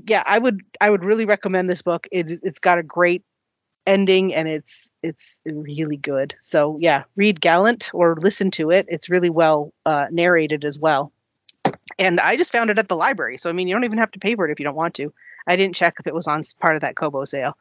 yeah 0.05 0.23
i 0.27 0.39
would 0.39 0.63
i 0.81 0.89
would 0.89 1.05
really 1.05 1.25
recommend 1.25 1.69
this 1.71 1.83
book. 1.83 2.07
It, 2.13 2.31
it's 2.31 2.59
got 2.59 2.79
a 2.79 2.83
great 2.83 3.25
ending 3.87 4.35
and 4.35 4.49
it's 4.49 4.93
it's 5.03 5.41
really 5.45 5.97
good. 5.97 6.35
So 6.41 6.79
yeah 6.81 7.05
read 7.15 7.41
gallant 7.41 7.91
or 7.95 8.17
listen 8.17 8.51
to 8.53 8.71
it. 8.71 8.87
It's 8.89 9.09
really 9.09 9.31
well 9.31 9.73
uh, 9.85 10.07
narrated 10.11 10.65
as 10.65 10.79
well. 10.79 11.13
And 11.99 12.21
i 12.21 12.37
just 12.37 12.53
found 12.53 12.71
it 12.71 12.79
at 12.79 12.89
the 12.89 12.97
library. 12.97 13.39
So 13.39 13.49
i 13.51 13.53
mean 13.53 13.69
you 13.69 13.75
don't 13.75 13.85
even 13.85 13.99
have 13.99 14.13
to 14.13 14.19
pay 14.19 14.35
for 14.35 14.49
it 14.49 14.53
if 14.53 14.61
you 14.61 14.65
don't 14.65 14.77
want 14.77 14.95
to. 14.95 15.13
I 15.47 15.57
didn't 15.57 15.77
check 15.77 15.97
if 16.01 16.07
it 16.07 16.15
was 16.15 16.27
on 16.27 16.43
part 16.61 16.77
of 16.77 16.83
that 16.83 16.97
kobo 16.97 17.25
sale. 17.25 17.57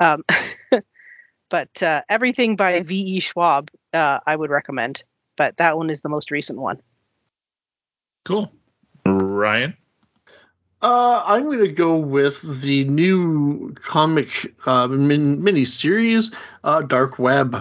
Um, 0.00 0.24
but 1.48 1.82
uh, 1.82 2.02
everything 2.08 2.56
by 2.56 2.80
ve 2.80 3.20
schwab 3.20 3.70
uh, 3.92 4.20
i 4.26 4.34
would 4.34 4.50
recommend. 4.50 5.04
But 5.36 5.56
that 5.56 5.76
one 5.76 5.90
is 5.90 6.00
the 6.00 6.08
most 6.08 6.30
recent 6.30 6.60
one. 6.60 6.80
Cool. 8.24 8.50
Ryan. 9.04 9.76
Uh, 10.84 11.22
I'm 11.24 11.44
going 11.44 11.60
to 11.60 11.68
go 11.72 11.96
with 11.96 12.42
the 12.42 12.84
new 12.84 13.72
comic 13.72 14.54
uh, 14.66 14.86
min- 14.86 15.42
mini 15.42 15.64
series, 15.64 16.30
uh, 16.62 16.82
Dark 16.82 17.18
Web. 17.18 17.56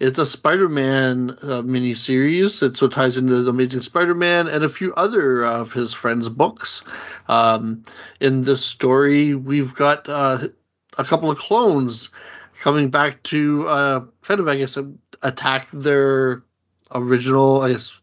It's 0.00 0.18
a 0.18 0.26
Spider-Man 0.26 1.38
uh, 1.40 1.62
mini 1.62 1.94
series. 1.94 2.64
It's 2.64 2.82
what 2.82 2.90
ties 2.90 3.16
into 3.16 3.42
the 3.42 3.50
Amazing 3.50 3.82
Spider-Man 3.82 4.48
and 4.48 4.64
a 4.64 4.68
few 4.68 4.92
other 4.92 5.44
of 5.44 5.72
his 5.72 5.94
friends' 5.94 6.28
books. 6.28 6.82
Um, 7.28 7.84
in 8.18 8.42
this 8.42 8.66
story, 8.66 9.36
we've 9.36 9.72
got 9.72 10.08
uh, 10.08 10.48
a 10.98 11.04
couple 11.04 11.30
of 11.30 11.38
clones 11.38 12.10
coming 12.58 12.90
back 12.90 13.22
to 13.24 13.68
uh, 13.68 14.04
kind 14.22 14.40
of, 14.40 14.48
I 14.48 14.56
guess, 14.56 14.76
attack 15.22 15.70
their 15.70 16.42
original, 16.92 17.62
I 17.62 17.70
guess, 17.70 18.00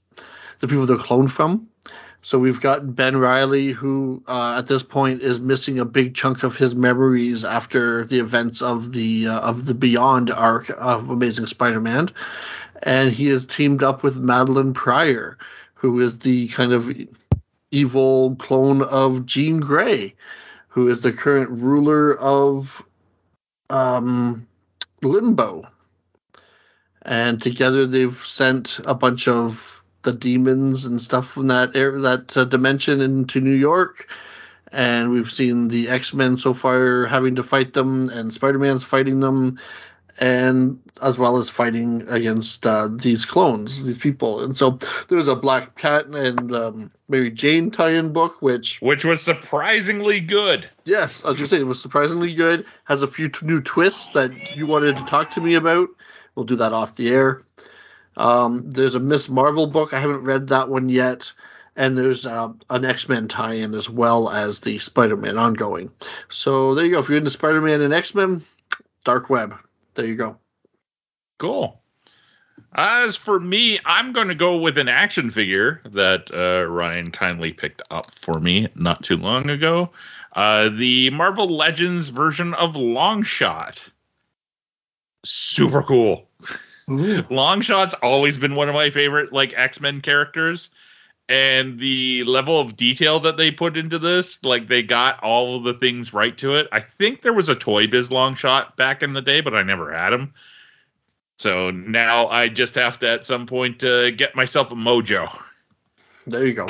the 0.59 0.69
people 0.69 0.85
they're 0.85 0.95
cloned 0.95 1.31
from. 1.31 1.67
So 2.23 2.37
we've 2.37 2.61
got 2.61 2.95
Ben 2.95 3.17
Reilly, 3.17 3.71
who 3.71 4.23
uh, 4.27 4.57
at 4.59 4.67
this 4.67 4.83
point 4.83 5.21
is 5.23 5.39
missing 5.39 5.79
a 5.79 5.85
big 5.85 6.13
chunk 6.13 6.43
of 6.43 6.55
his 6.55 6.75
memories 6.75 7.43
after 7.43 8.05
the 8.05 8.19
events 8.19 8.61
of 8.61 8.93
the 8.93 9.27
uh, 9.27 9.39
of 9.39 9.65
the 9.65 9.73
Beyond 9.73 10.29
arc 10.29 10.69
of 10.69 11.09
Amazing 11.09 11.47
Spider-Man, 11.47 12.09
and 12.83 13.11
he 13.11 13.27
is 13.27 13.45
teamed 13.45 13.81
up 13.81 14.03
with 14.03 14.15
Madelyne 14.15 14.73
Pryor, 14.75 15.39
who 15.73 15.99
is 15.99 16.19
the 16.19 16.47
kind 16.49 16.73
of 16.73 16.95
evil 17.71 18.35
clone 18.35 18.83
of 18.83 19.25
Jean 19.25 19.59
Grey, 19.59 20.13
who 20.67 20.89
is 20.89 21.01
the 21.01 21.13
current 21.13 21.49
ruler 21.49 22.15
of 22.15 22.83
um, 23.71 24.47
Limbo. 25.01 25.67
And 27.01 27.41
together 27.41 27.87
they've 27.87 28.23
sent 28.23 28.79
a 28.85 28.93
bunch 28.93 29.27
of 29.27 29.70
the 30.03 30.13
demons 30.13 30.85
and 30.85 31.01
stuff 31.01 31.31
from 31.31 31.47
that 31.47 31.75
area, 31.75 31.99
that 31.99 32.37
uh, 32.37 32.45
dimension 32.45 33.01
into 33.01 33.41
New 33.41 33.55
York. 33.55 34.09
And 34.71 35.11
we've 35.11 35.29
seen 35.29 35.67
the 35.67 35.89
X 35.89 36.13
Men 36.13 36.37
so 36.37 36.53
far 36.53 37.05
having 37.05 37.35
to 37.35 37.43
fight 37.43 37.73
them, 37.73 38.09
and 38.09 38.33
Spider 38.33 38.57
Man's 38.57 38.85
fighting 38.85 39.19
them, 39.19 39.59
and 40.17 40.79
as 41.01 41.17
well 41.17 41.37
as 41.37 41.49
fighting 41.49 42.07
against 42.07 42.65
uh, 42.65 42.87
these 42.89 43.25
clones, 43.25 43.83
these 43.83 43.97
people. 43.97 44.43
And 44.43 44.55
so 44.55 44.79
there's 45.09 45.27
a 45.27 45.35
Black 45.35 45.77
Cat 45.77 46.05
and 46.05 46.55
um, 46.55 46.91
Mary 47.09 47.31
Jane 47.31 47.71
tie-in 47.71 48.13
book, 48.13 48.41
which 48.41 48.81
which 48.81 49.03
was 49.03 49.21
surprisingly 49.21 50.21
good. 50.21 50.69
yes, 50.85 51.25
I 51.25 51.29
was 51.29 51.37
gonna 51.37 51.47
say 51.47 51.59
it 51.59 51.63
was 51.63 51.81
surprisingly 51.81 52.33
good. 52.33 52.65
Has 52.85 53.03
a 53.03 53.07
few 53.07 53.27
t- 53.27 53.45
new 53.45 53.59
twists 53.59 54.13
that 54.13 54.55
you 54.55 54.67
wanted 54.67 54.95
to 54.97 55.05
talk 55.05 55.31
to 55.31 55.41
me 55.41 55.55
about. 55.55 55.89
We'll 56.35 56.45
do 56.45 56.55
that 56.57 56.71
off 56.71 56.95
the 56.95 57.09
air. 57.09 57.41
Um, 58.17 58.69
there's 58.71 58.95
a 58.95 58.99
Miss 58.99 59.29
Marvel 59.29 59.67
book. 59.67 59.93
I 59.93 59.99
haven't 59.99 60.23
read 60.23 60.47
that 60.47 60.69
one 60.69 60.89
yet. 60.89 61.31
And 61.75 61.97
there's 61.97 62.25
uh, 62.25 62.51
an 62.69 62.83
X 62.83 63.07
Men 63.07 63.29
tie 63.29 63.53
in 63.53 63.73
as 63.73 63.89
well 63.89 64.29
as 64.29 64.59
the 64.59 64.79
Spider 64.79 65.15
Man 65.15 65.37
ongoing. 65.37 65.89
So 66.29 66.75
there 66.75 66.85
you 66.85 66.91
go. 66.91 66.99
If 66.99 67.09
you're 67.09 67.17
into 67.17 67.29
Spider 67.29 67.61
Man 67.61 67.81
and 67.81 67.93
X 67.93 68.13
Men, 68.13 68.43
Dark 69.05 69.29
Web. 69.29 69.55
There 69.93 70.05
you 70.05 70.15
go. 70.15 70.37
Cool. 71.37 71.81
As 72.73 73.15
for 73.15 73.39
me, 73.39 73.79
I'm 73.85 74.13
going 74.13 74.29
to 74.29 74.35
go 74.35 74.57
with 74.57 74.77
an 74.77 74.87
action 74.87 75.31
figure 75.31 75.81
that 75.85 76.29
uh, 76.33 76.69
Ryan 76.69 77.11
kindly 77.11 77.51
picked 77.51 77.81
up 77.91 78.11
for 78.11 78.39
me 78.39 78.67
not 78.75 79.03
too 79.03 79.17
long 79.17 79.49
ago. 79.49 79.89
Uh, 80.33 80.69
the 80.69 81.09
Marvel 81.09 81.53
Legends 81.53 82.09
version 82.09 82.53
of 82.53 82.75
Longshot. 82.75 83.91
Super 85.25 85.83
cool. 85.83 86.29
Longshot's 86.97 87.93
always 87.95 88.37
been 88.37 88.55
one 88.55 88.69
of 88.69 88.75
my 88.75 88.89
favorite 88.89 89.33
like 89.33 89.53
X-Men 89.55 90.01
characters. 90.01 90.69
And 91.29 91.79
the 91.79 92.25
level 92.25 92.59
of 92.59 92.75
detail 92.75 93.21
that 93.21 93.37
they 93.37 93.51
put 93.51 93.77
into 93.77 93.99
this, 93.99 94.43
like 94.43 94.67
they 94.67 94.83
got 94.83 95.23
all 95.23 95.55
of 95.55 95.63
the 95.63 95.73
things 95.73 96.13
right 96.13 96.37
to 96.39 96.55
it. 96.55 96.67
I 96.73 96.81
think 96.81 97.21
there 97.21 97.31
was 97.31 97.47
a 97.47 97.55
Toy 97.55 97.87
Biz 97.87 98.09
Longshot 98.09 98.75
back 98.75 99.01
in 99.01 99.13
the 99.13 99.21
day, 99.21 99.39
but 99.39 99.55
I 99.55 99.63
never 99.63 99.93
had 99.93 100.11
him. 100.11 100.33
So 101.37 101.71
now 101.71 102.27
I 102.27 102.49
just 102.49 102.75
have 102.75 102.99
to 102.99 103.09
at 103.09 103.25
some 103.25 103.45
point 103.45 103.83
uh, 103.83 104.11
get 104.11 104.35
myself 104.35 104.71
a 104.71 104.75
mojo. 104.75 105.35
There 106.27 106.45
you 106.45 106.53
go. 106.53 106.67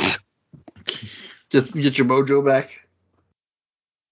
Just 1.49 1.75
get 1.75 1.97
your 1.97 2.07
mojo 2.07 2.45
back. 2.45 2.79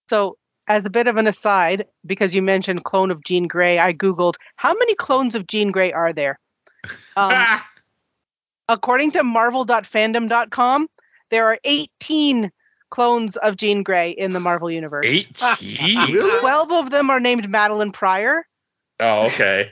So, 0.09 0.38
as 0.69 0.85
a 0.85 0.89
bit 0.89 1.07
of 1.07 1.17
an 1.17 1.25
aside, 1.25 1.87
because 2.05 2.35
you 2.35 2.43
mentioned 2.43 2.83
clone 2.83 3.09
of 3.09 3.23
Jean 3.23 3.47
Grey, 3.47 3.79
I 3.79 3.91
googled 3.91 4.35
how 4.55 4.73
many 4.75 4.93
clones 4.95 5.33
of 5.33 5.47
Jean 5.47 5.71
Grey 5.71 5.91
are 5.91 6.13
there. 6.13 6.39
Um, 7.17 7.33
according 8.69 9.11
to 9.11 9.23
Marvel.fandom.com, 9.23 10.87
there 11.31 11.47
are 11.47 11.57
18 11.63 12.51
clones 12.91 13.35
of 13.35 13.57
Jean 13.57 13.81
Grey 13.81 14.11
in 14.11 14.31
the 14.31 14.39
Marvel 14.39 14.69
universe. 14.69 15.05
18? 15.05 16.13
Really? 16.13 16.39
12 16.39 16.71
of 16.71 16.89
them 16.91 17.09
are 17.09 17.19
named 17.19 17.49
Madelyne 17.49 17.91
Pryor. 17.91 18.45
Oh, 18.99 19.27
okay. 19.27 19.71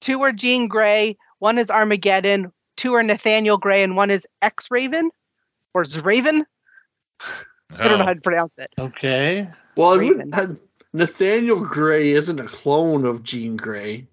Two 0.00 0.22
are 0.22 0.32
Jean 0.32 0.68
Grey. 0.68 1.16
One 1.40 1.58
is 1.58 1.70
Armageddon. 1.70 2.52
Two 2.76 2.94
are 2.94 3.02
Nathaniel 3.02 3.58
Grey, 3.58 3.82
and 3.82 3.96
one 3.96 4.10
is 4.10 4.26
X 4.40 4.70
Raven 4.70 5.10
or 5.74 5.82
Zraven. 5.82 6.44
I 7.70 7.88
don't 7.88 7.98
know 7.98 8.04
how 8.04 8.10
Oh. 8.10 8.14
to 8.14 8.20
pronounce 8.20 8.58
it. 8.58 8.70
Okay. 8.78 9.48
Well, 9.76 9.98
would- 9.98 10.60
Nathaniel 10.92 11.60
Grey 11.60 12.10
isn't 12.12 12.40
a 12.40 12.46
clone 12.46 13.04
of 13.04 13.22
Jean 13.22 13.56
Grey 13.56 14.06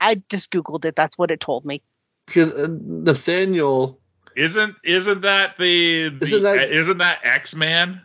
I 0.00 0.20
just 0.30 0.50
googled 0.50 0.84
it. 0.84 0.96
That's 0.96 1.16
what 1.16 1.30
it 1.30 1.38
told 1.40 1.64
me. 1.64 1.82
because 2.26 2.52
uh, 2.52 2.68
Nathaniel. 2.70 3.98
Isn't 4.34 4.74
isn't 4.82 5.20
that 5.22 5.56
the, 5.58 6.08
the 6.08 6.24
Isn't 6.26 6.42
that- 6.42 6.72
isn't 6.72 6.98
that 6.98 7.20
X 7.22 7.54
Man? 7.54 8.00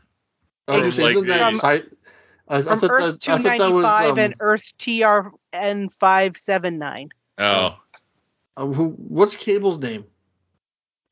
I 0.67 0.71
Like 0.73 0.79
gonna 0.81 0.87
isn't 0.87 1.25
the- 1.27 1.33
that 1.33 1.55
si- 1.55 1.67
I, 2.49 2.57
I 2.57 2.61
From 2.61 2.73
Earth 2.91 3.19
that, 3.21 3.29
I 3.29 3.37
thought 3.37 3.43
that 3.43 3.61
295 3.61 4.11
um, 4.11 4.19
and 4.19 4.35
Earth 4.41 4.73
TRN 4.77 5.93
579. 5.93 7.09
Oh, 7.39 7.77
uh, 8.57 8.65
who, 8.65 8.89
what's 8.89 9.35
Cable's 9.37 9.79
name? 9.79 10.05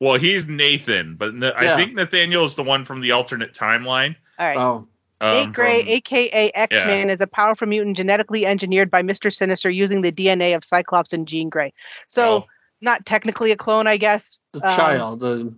Well, 0.00 0.18
he's 0.18 0.46
Nathan, 0.46 1.16
but 1.16 1.34
Na- 1.34 1.52
I 1.56 1.76
think 1.76 1.94
Nathaniel 1.94 2.44
is 2.44 2.54
the 2.54 2.62
one 2.62 2.84
from 2.84 3.00
the 3.00 3.12
alternate 3.12 3.54
timeline. 3.54 4.16
All 4.38 4.46
right. 4.46 4.56
Oh, 4.58 4.86
Nate 5.20 5.46
um, 5.46 5.52
Grey, 5.52 5.82
from- 5.82 5.90
aka 5.92 6.50
X 6.54 6.74
Man, 6.74 7.08
is 7.08 7.20
a 7.22 7.26
powerful 7.26 7.66
mutant 7.66 7.96
genetically 7.96 8.44
engineered 8.44 8.90
by 8.90 9.02
Mr. 9.02 9.32
Sinister 9.34 9.70
using 9.70 10.02
the 10.02 10.12
DNA 10.12 10.54
of 10.54 10.64
Cyclops 10.64 11.12
and 11.14 11.26
Jean 11.26 11.48
Grey. 11.48 11.72
So, 12.08 12.22
Oh, 12.28 12.46
not 12.82 13.06
technically 13.06 13.52
a 13.52 13.56
clone, 13.56 13.86
I 13.86 13.96
guess. 13.96 14.38
the 14.52 14.66
Um, 14.66 14.76
child. 14.76 15.20
The, 15.20 15.54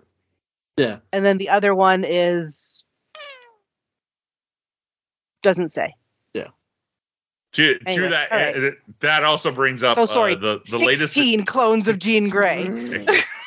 yeah. 0.77 0.99
And 1.13 1.27
then 1.27 1.39
the 1.39 1.49
other 1.49 1.75
one 1.75 2.05
is. 2.05 2.85
Doesn't 5.43 5.71
say. 5.71 5.95
to, 7.53 7.79
to 7.79 7.81
Anyway, 7.87 8.09
that 8.11 8.31
all 8.31 8.39
right. 8.39 8.57
uh, 8.57 8.71
that 9.01 9.25
also 9.25 9.51
brings 9.51 9.83
up 9.83 9.97
So 9.97 10.05
sorry. 10.07 10.35
uh, 10.35 10.37
the 10.37 10.59
the 10.59 10.79
16 10.79 10.87
latest 10.87 11.47
clones 11.47 11.89
of 11.89 11.99
Jean 11.99 12.29
Grey. 12.29 12.65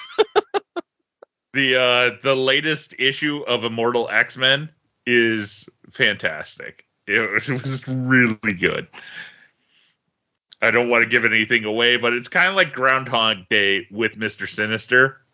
the 1.54 1.76
uh 1.80 2.18
the 2.24 2.36
latest 2.36 2.96
issue 3.00 3.44
of 3.48 3.64
Immortal 3.64 4.10
X 4.10 4.38
Men 4.38 4.70
is 5.06 5.68
fantastic. 5.92 6.86
It, 7.08 7.50
it 7.50 7.62
was 7.62 7.88
really 7.88 8.54
good. 8.54 8.88
I 10.62 10.70
don't 10.72 10.90
want 10.90 11.04
to 11.04 11.10
give 11.10 11.26
anything 11.26 11.66
away, 11.66 11.98
but 11.98 12.14
it's 12.14 12.30
kind 12.30 12.48
of 12.48 12.56
like 12.56 12.74
Groundhog 12.74 13.50
Day 13.50 13.88
with 13.92 14.18
Mister 14.18 14.48
Sinister. 14.48 15.18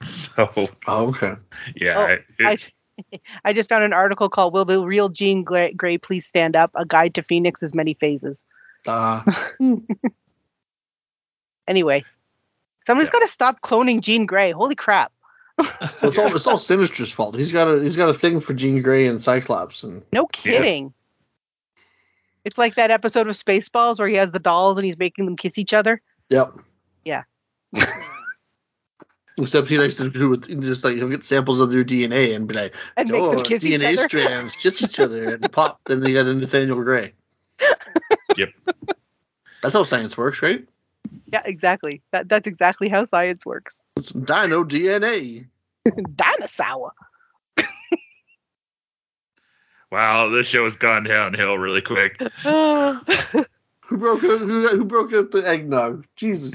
So 0.00 0.68
Oh, 0.86 1.08
okay. 1.08 1.32
yeah, 1.74 1.98
Oh, 1.98 2.04
it- 2.04 2.24
I, 3.10 3.18
I 3.44 3.52
just 3.52 3.68
found 3.68 3.82
an 3.82 3.92
article 3.92 4.28
called 4.28 4.54
"Will 4.54 4.64
the 4.64 4.86
Real 4.86 5.08
Jean 5.08 5.42
Grey, 5.42 5.72
Grey 5.72 5.98
Please 5.98 6.24
Stand 6.24 6.54
Up? 6.54 6.70
A 6.76 6.84
Guide 6.84 7.14
to 7.16 7.22
Phoenix's 7.24 7.74
Many 7.74 7.94
Phases." 7.94 8.46
Uh, 8.86 9.24
Anyway, 11.66 12.04
somebody's 12.80 13.08
Yeah. 13.08 13.12
got 13.12 13.18
to 13.20 13.28
stop 13.28 13.60
cloning 13.60 14.00
Jean 14.00 14.24
Grey. 14.26 14.52
Holy 14.52 14.74
crap! 14.74 15.12
Well, 15.58 16.10
it's 16.10 16.18
all 16.18 16.36
it's 16.36 16.46
all 16.46 16.58
Sinister's 16.58 17.10
fault. 17.10 17.34
He's 17.34 17.52
got 17.52 17.66
a 17.68 17.82
he's 17.82 17.96
got 17.96 18.08
a 18.08 18.14
thing 18.14 18.40
for 18.40 18.54
Jean 18.54 18.80
Grey 18.80 19.08
and 19.08 19.22
Cyclops, 19.22 19.82
and 19.82 20.04
No 20.12 20.26
kidding. 20.26 20.94
It's 22.44 22.56
like 22.56 22.76
that 22.76 22.90
episode 22.90 23.26
of 23.26 23.34
Spaceballs 23.34 23.98
where 23.98 24.08
he 24.08 24.16
has 24.16 24.30
the 24.30 24.38
dolls 24.38 24.78
and 24.78 24.84
he's 24.86 24.96
making 24.98 25.24
them 25.24 25.36
kiss 25.36 25.58
each 25.58 25.74
other. 25.74 26.00
yep. 26.30 26.52
Yeah. 27.04 27.24
Except 29.38 29.68
he 29.68 29.78
likes 29.78 29.96
to 29.96 30.08
do 30.10 30.30
with 30.30 30.62
just 30.62 30.82
like 30.84 30.94
he'll 30.94 31.08
get 31.08 31.24
samples 31.24 31.60
of 31.60 31.70
their 31.70 31.84
DNA 31.84 32.34
and 32.34 32.48
be 32.48 32.54
like, 32.54 32.74
And 32.96 33.10
make 33.10 33.22
oh, 33.22 33.34
them 33.34 33.44
kiss 33.44 33.64
each 33.64 33.80
DNA 33.80 33.98
other. 33.98 34.08
strands 34.08 34.56
kiss 34.56 34.82
each 34.82 34.98
other 34.98 35.34
and 35.34 35.52
pop. 35.52 35.80
Then 35.84 36.00
they 36.00 36.12
got 36.12 36.26
a 36.26 36.34
Nathaniel 36.34 36.82
Grey. 36.82 37.12
Yep. 38.36 38.50
That's 39.62 39.74
how 39.74 39.82
science 39.82 40.16
works, 40.16 40.42
right? 40.42 40.66
Yeah, 41.32 41.42
exactly. 41.44 42.02
That 42.12 42.28
that's 42.28 42.46
exactly 42.46 42.88
how 42.88 43.04
science 43.04 43.44
works. 43.44 43.82
It's 43.96 44.10
dino 44.10 44.64
DNA. 44.64 45.46
Dinosaur. 46.14 46.92
wow, 49.92 50.28
this 50.30 50.46
show 50.46 50.64
has 50.64 50.76
gone 50.76 51.04
downhill 51.04 51.58
really 51.58 51.82
quick. 51.82 52.20
Ah. 52.44 53.02
Who 53.86 53.96
broke 53.96 54.22
out, 54.22 54.40
who, 54.40 54.68
who 54.68 54.84
broke 54.84 55.14
out 55.14 55.30
the 55.30 55.48
eggnog? 55.48 56.06
Jesus. 56.14 56.52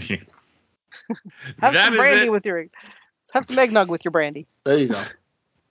That 1.59 1.73
some 1.73 1.95
brandy 1.95 2.29
with 2.29 2.45
your. 2.45 2.67
Have 3.33 3.45
some 3.45 3.57
eggnog 3.57 3.89
with 3.89 4.05
your 4.05 4.11
brandy. 4.11 4.45
There 4.63 4.77
you 4.77 4.89
go. 4.89 5.01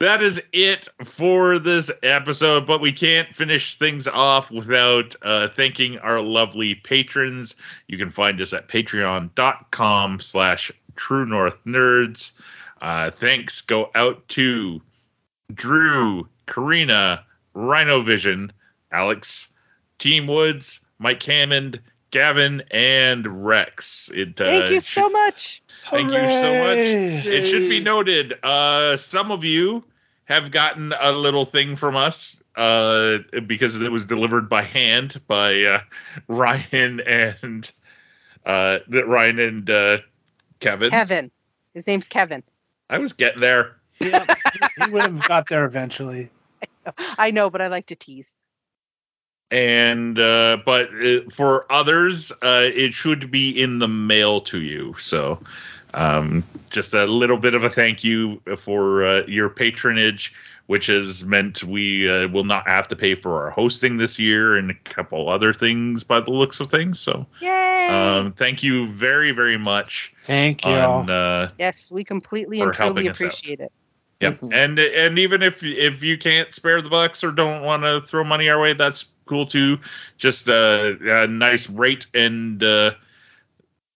That 0.02 0.20
is 0.20 0.42
it 0.52 0.88
for 1.04 1.60
this 1.60 1.88
episode 2.02 2.66
but 2.66 2.80
we 2.80 2.90
can't 2.90 3.32
finish 3.36 3.78
things 3.78 4.08
off 4.08 4.50
without 4.50 5.14
uh, 5.22 5.46
thanking 5.54 5.96
our 5.98 6.20
lovely 6.20 6.74
patrons 6.74 7.54
you 7.86 7.96
can 7.96 8.10
find 8.10 8.40
us 8.40 8.52
at 8.52 8.66
patreon.com 8.66 10.18
slash 10.18 10.72
true 10.96 11.24
north 11.24 11.56
nerds 11.64 12.32
uh, 12.80 13.12
thanks 13.12 13.60
go 13.60 13.92
out 13.94 14.26
to 14.26 14.82
drew 15.54 16.28
karina 16.46 17.24
rhino 17.54 18.02
vision 18.02 18.52
alex 18.90 19.52
team 19.98 20.26
woods 20.26 20.80
mike 20.98 21.22
hammond 21.22 21.80
gavin 22.10 22.60
and 22.72 23.46
rex 23.46 24.10
it 24.12 24.40
uh, 24.40 24.44
Thank 24.44 24.70
you 24.72 24.80
so 24.80 25.08
much. 25.08 25.62
Thank 25.90 26.10
you 26.10 26.18
so 26.18 26.58
much. 26.58 27.26
It 27.26 27.46
should 27.46 27.68
be 27.68 27.80
noted, 27.80 28.34
uh, 28.42 28.96
some 28.98 29.32
of 29.32 29.44
you 29.44 29.82
have 30.32 30.50
gotten 30.50 30.92
a 30.98 31.12
little 31.12 31.44
thing 31.44 31.76
from 31.76 31.96
us 31.96 32.42
uh, 32.56 33.18
because 33.46 33.80
it 33.80 33.92
was 33.92 34.06
delivered 34.06 34.48
by 34.48 34.62
hand 34.62 35.20
by 35.26 35.62
uh, 35.62 35.80
Ryan 36.28 37.00
and 37.00 37.70
uh, 38.44 38.78
that 38.88 39.06
Ryan 39.06 39.38
and 39.38 39.70
uh, 39.70 39.98
Kevin. 40.60 40.90
Kevin. 40.90 41.30
His 41.74 41.86
name's 41.86 42.08
Kevin. 42.08 42.42
I 42.90 42.98
was 42.98 43.12
getting 43.14 43.40
there. 43.40 43.76
Yeah, 44.00 44.26
he 44.84 44.90
would 44.90 45.02
have 45.02 45.28
got 45.28 45.48
there 45.48 45.64
eventually. 45.64 46.30
I 46.96 47.30
know, 47.30 47.48
but 47.48 47.62
I 47.62 47.68
like 47.68 47.86
to 47.86 47.96
tease. 47.96 48.34
and 49.52 50.18
uh, 50.18 50.58
but 50.64 50.90
uh, 50.94 51.30
for 51.30 51.70
others, 51.70 52.32
uh, 52.32 52.68
it 52.74 52.94
should 52.94 53.30
be 53.30 53.50
in 53.50 53.78
the 53.78 53.88
mail 53.88 54.40
to 54.40 54.60
you. 54.60 54.94
So, 54.98 55.40
um, 55.94 56.44
just 56.70 56.94
a 56.94 57.06
little 57.06 57.36
bit 57.36 57.54
of 57.54 57.64
a 57.64 57.70
thank 57.70 58.04
you 58.04 58.40
for 58.58 59.04
uh, 59.06 59.26
your 59.26 59.48
patronage, 59.50 60.32
which 60.66 60.86
has 60.86 61.24
meant 61.24 61.62
we 61.62 62.08
uh, 62.08 62.28
will 62.28 62.44
not 62.44 62.66
have 62.66 62.88
to 62.88 62.96
pay 62.96 63.14
for 63.14 63.42
our 63.44 63.50
hosting 63.50 63.96
this 63.96 64.18
year 64.18 64.56
and 64.56 64.70
a 64.70 64.74
couple 64.74 65.28
other 65.28 65.52
things 65.52 66.04
by 66.04 66.20
the 66.20 66.30
looks 66.30 66.60
of 66.60 66.70
things. 66.70 66.98
So, 67.00 67.26
Yay! 67.40 67.88
um, 67.88 68.32
thank 68.32 68.62
you 68.62 68.88
very 68.88 69.32
very 69.32 69.58
much 69.58 70.12
Thank 70.20 70.64
you. 70.64 70.72
on. 70.72 71.10
Uh, 71.10 71.50
yes, 71.58 71.90
we 71.90 72.04
completely 72.04 72.60
and 72.60 72.72
truly 72.72 73.04
helping 73.04 73.08
out. 73.08 73.16
appreciate 73.16 73.60
it. 73.60 73.72
Yep. 74.20 74.40
Mhm. 74.40 74.54
And 74.54 74.78
and 74.78 75.18
even 75.18 75.42
if 75.42 75.64
if 75.64 76.02
you 76.04 76.16
can't 76.16 76.52
spare 76.52 76.80
the 76.80 76.90
bucks 76.90 77.24
or 77.24 77.32
don't 77.32 77.62
want 77.62 77.82
to 77.82 78.00
throw 78.00 78.22
money 78.24 78.48
our 78.48 78.60
way, 78.60 78.72
that's 78.72 79.06
cool 79.26 79.46
too. 79.46 79.78
Just 80.16 80.48
uh, 80.48 80.94
a 81.00 81.26
nice 81.26 81.68
rate 81.68 82.06
and 82.14 82.62
uh, 82.62 82.92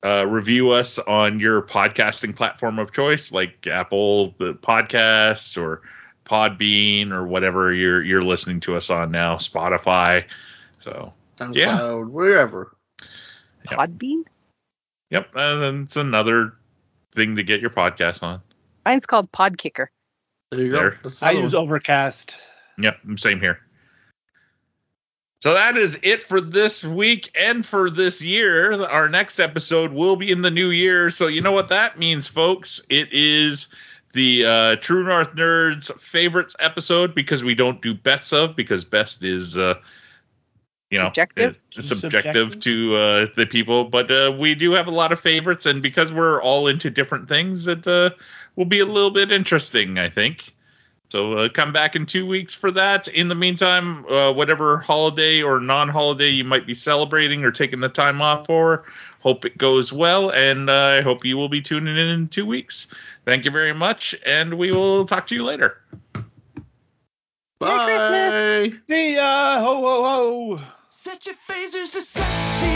uh, 0.07 0.25
review 0.25 0.71
us 0.71 0.99
on 1.01 1.41
your 1.41 1.63
podcasting 1.63 2.37
platform 2.37 2.79
of 2.79 2.93
choice, 2.93 3.33
like 3.33 3.67
Apple 3.67 4.35
the 4.39 4.55
podcasts 4.55 5.61
or 5.61 5.83
Podbean 6.25 7.11
or 7.11 7.27
whatever 7.27 7.73
you're 7.73 8.03
you're 8.03 8.23
listening 8.23 8.61
to 8.61 8.77
us 8.77 8.91
on 8.91 9.11
now, 9.11 9.37
Spotify. 9.37 10.25
So 10.81 11.13
SoundCloud, 11.39 11.57
Yeah. 11.57 11.95
wherever. 11.95 12.77
Yep. 13.71 13.79
Podbean? 13.81 14.23
yep, 15.11 15.29
and 15.35 15.63
then 15.63 15.83
it's 15.83 15.97
another 15.97 16.53
thing 17.13 17.37
to 17.37 17.43
get 17.43 17.61
your 17.61 17.71
podcast 17.71 18.23
on. 18.23 18.41
Mine's 18.85 19.07
called 19.07 19.33
Podkicker. 19.33 19.87
There 20.53 20.61
you 20.61 20.71
go. 20.71 20.79
There. 20.79 20.99
That's 21.03 21.23
I 21.23 21.31
another 21.31 21.45
use. 21.47 21.55
Overcast. 21.55 22.37
Yep, 22.79 22.99
same 23.17 23.41
here. 23.41 23.59
So 25.47 25.55
that 25.55 25.77
is 25.77 25.97
it 26.03 26.25
for 26.25 26.41
this 26.41 26.83
week 26.83 27.31
and 27.41 27.65
for 27.65 27.89
this 27.89 28.21
year. 28.21 28.83
Our 28.83 29.09
next 29.09 29.39
episode 29.39 29.93
will 29.93 30.17
be 30.17 30.33
in 30.33 30.43
the 30.43 30.51
new 30.51 30.71
year. 30.71 31.09
So 31.11 31.29
you 31.29 31.41
know 31.41 31.53
what 31.53 31.69
that 31.69 32.01
means, 32.01 32.27
folks? 32.27 32.81
It 32.91 33.13
is 33.13 33.69
the 34.13 34.45
uh, 34.45 34.77
True 34.81 35.05
North 35.05 35.37
Nerds 35.37 35.97
favorites 36.01 36.57
episode 36.59 37.15
because 37.15 37.45
we 37.45 37.55
don't 37.55 37.81
do 37.81 37.95
best 37.95 38.33
of 38.33 38.57
because 38.57 38.85
best 38.85 39.23
is 39.23 39.57
uh, 39.57 39.75
you 40.91 40.99
know 40.99 41.13
Subjective? 41.15 41.61
subjective, 41.71 42.11
Subjective. 42.11 42.61
to 42.63 42.97
uh, 42.97 43.27
the 43.37 43.47
people. 43.47 43.85
But 43.85 44.11
uh, 44.11 44.35
we 44.37 44.57
do 44.57 44.73
have 44.73 44.89
a 44.89 44.91
lot 44.91 45.13
of 45.13 45.21
favorites, 45.21 45.65
and 45.65 45.81
because 45.81 46.11
we're 46.11 46.43
all 46.43 46.67
into 46.67 46.91
different 46.91 47.29
things, 47.29 47.69
it 47.69 47.87
uh, 47.87 48.11
will 48.57 48.65
be 48.65 48.81
a 48.81 48.85
little 48.85 49.13
bit 49.13 49.31
interesting, 49.31 49.97
I 49.97 50.09
think. 50.09 50.56
So 51.09 51.35
uh, 51.35 51.49
come 51.49 51.73
back 51.73 51.95
in 51.95 52.05
two 52.05 52.27
weeks 52.27 52.53
for 52.53 52.71
that. 52.73 53.07
In 53.09 53.29
the 53.29 53.35
meantime, 53.35 54.05
uh, 54.07 54.33
whatever 54.33 54.79
holiday 54.79 55.41
or 55.43 55.61
non-holiday 55.61 56.31
you 56.31 56.45
might 56.45 56.67
be 56.67 56.75
celebrating 56.75 57.45
or 57.45 57.53
taking 57.53 57.81
the 57.81 57.89
time 57.89 58.21
off 58.21 58.47
for, 58.47 58.85
hope 59.21 59.45
it 59.45 59.57
goes 59.57 59.93
well, 59.93 60.31
and 60.31 60.69
uh, 60.69 60.99
I 60.99 61.01
hope 61.03 61.25
you 61.25 61.37
will 61.37 61.49
be 61.49 61.61
tuning 61.61 61.97
in 61.97 62.09
in 62.09 62.29
two 62.29 62.45
weeks. 62.45 62.89
Thank 63.25 63.45
you 63.45 63.51
very 63.51 63.73
much, 63.73 64.15
and 64.27 64.55
we 64.55 64.73
will 64.73 65.05
talk 65.05 65.27
to 65.29 65.35
you 65.35 65.45
later. 65.45 65.81
Bye. 67.59 68.73
See 68.89 69.15
ya. 69.15 69.61
Ho 69.61 69.81
ho 69.81 70.05
ho. 70.05 70.61
Set 70.91 71.25
your 71.27 71.37
phasers 71.37 71.93
to 71.93 72.01
sexy. 72.01 72.67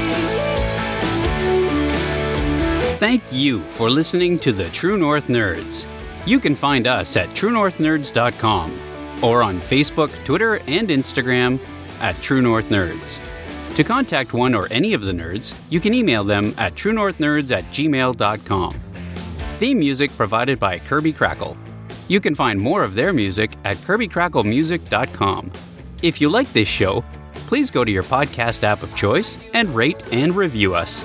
Thank 2.98 3.22
you 3.32 3.60
for 3.72 3.90
listening 3.90 4.38
to 4.40 4.52
the 4.52 4.68
True 4.70 4.96
North 4.96 5.28
Nerds. 5.28 5.86
You 6.26 6.38
can 6.38 6.54
find 6.54 6.86
us 6.86 7.16
at 7.16 7.28
truenorthnerds.com 7.30 8.78
or 9.22 9.42
on 9.42 9.60
Facebook, 9.60 10.24
Twitter, 10.24 10.56
and 10.66 10.88
Instagram 10.88 11.58
at 12.00 12.16
True 12.22 12.42
North 12.42 12.68
Nerds. 12.68 13.18
To 13.76 13.84
contact 13.84 14.34
one 14.34 14.54
or 14.54 14.68
any 14.70 14.94
of 14.94 15.02
the 15.02 15.12
nerds, 15.12 15.58
you 15.70 15.80
can 15.80 15.94
email 15.94 16.24
them 16.24 16.54
at 16.58 16.74
truenorthnerds 16.74 17.56
at 17.56 17.64
gmail.com. 17.64 18.70
Theme 19.58 19.78
music 19.78 20.10
provided 20.16 20.58
by 20.58 20.78
Kirby 20.78 21.12
Krackle. 21.12 21.56
You 22.08 22.20
can 22.20 22.34
find 22.34 22.60
more 22.60 22.82
of 22.82 22.94
their 22.94 23.12
music 23.12 23.52
at 23.64 23.76
kirbykracklemusic.com. 23.78 25.52
If 26.02 26.20
you 26.20 26.28
like 26.28 26.52
this 26.52 26.68
show, 26.68 27.04
please 27.46 27.70
go 27.70 27.84
to 27.84 27.90
your 27.90 28.02
podcast 28.02 28.64
app 28.64 28.82
of 28.82 28.94
choice 28.94 29.38
and 29.54 29.74
rate 29.74 30.02
and 30.12 30.34
review 30.34 30.74
us. 30.74 31.04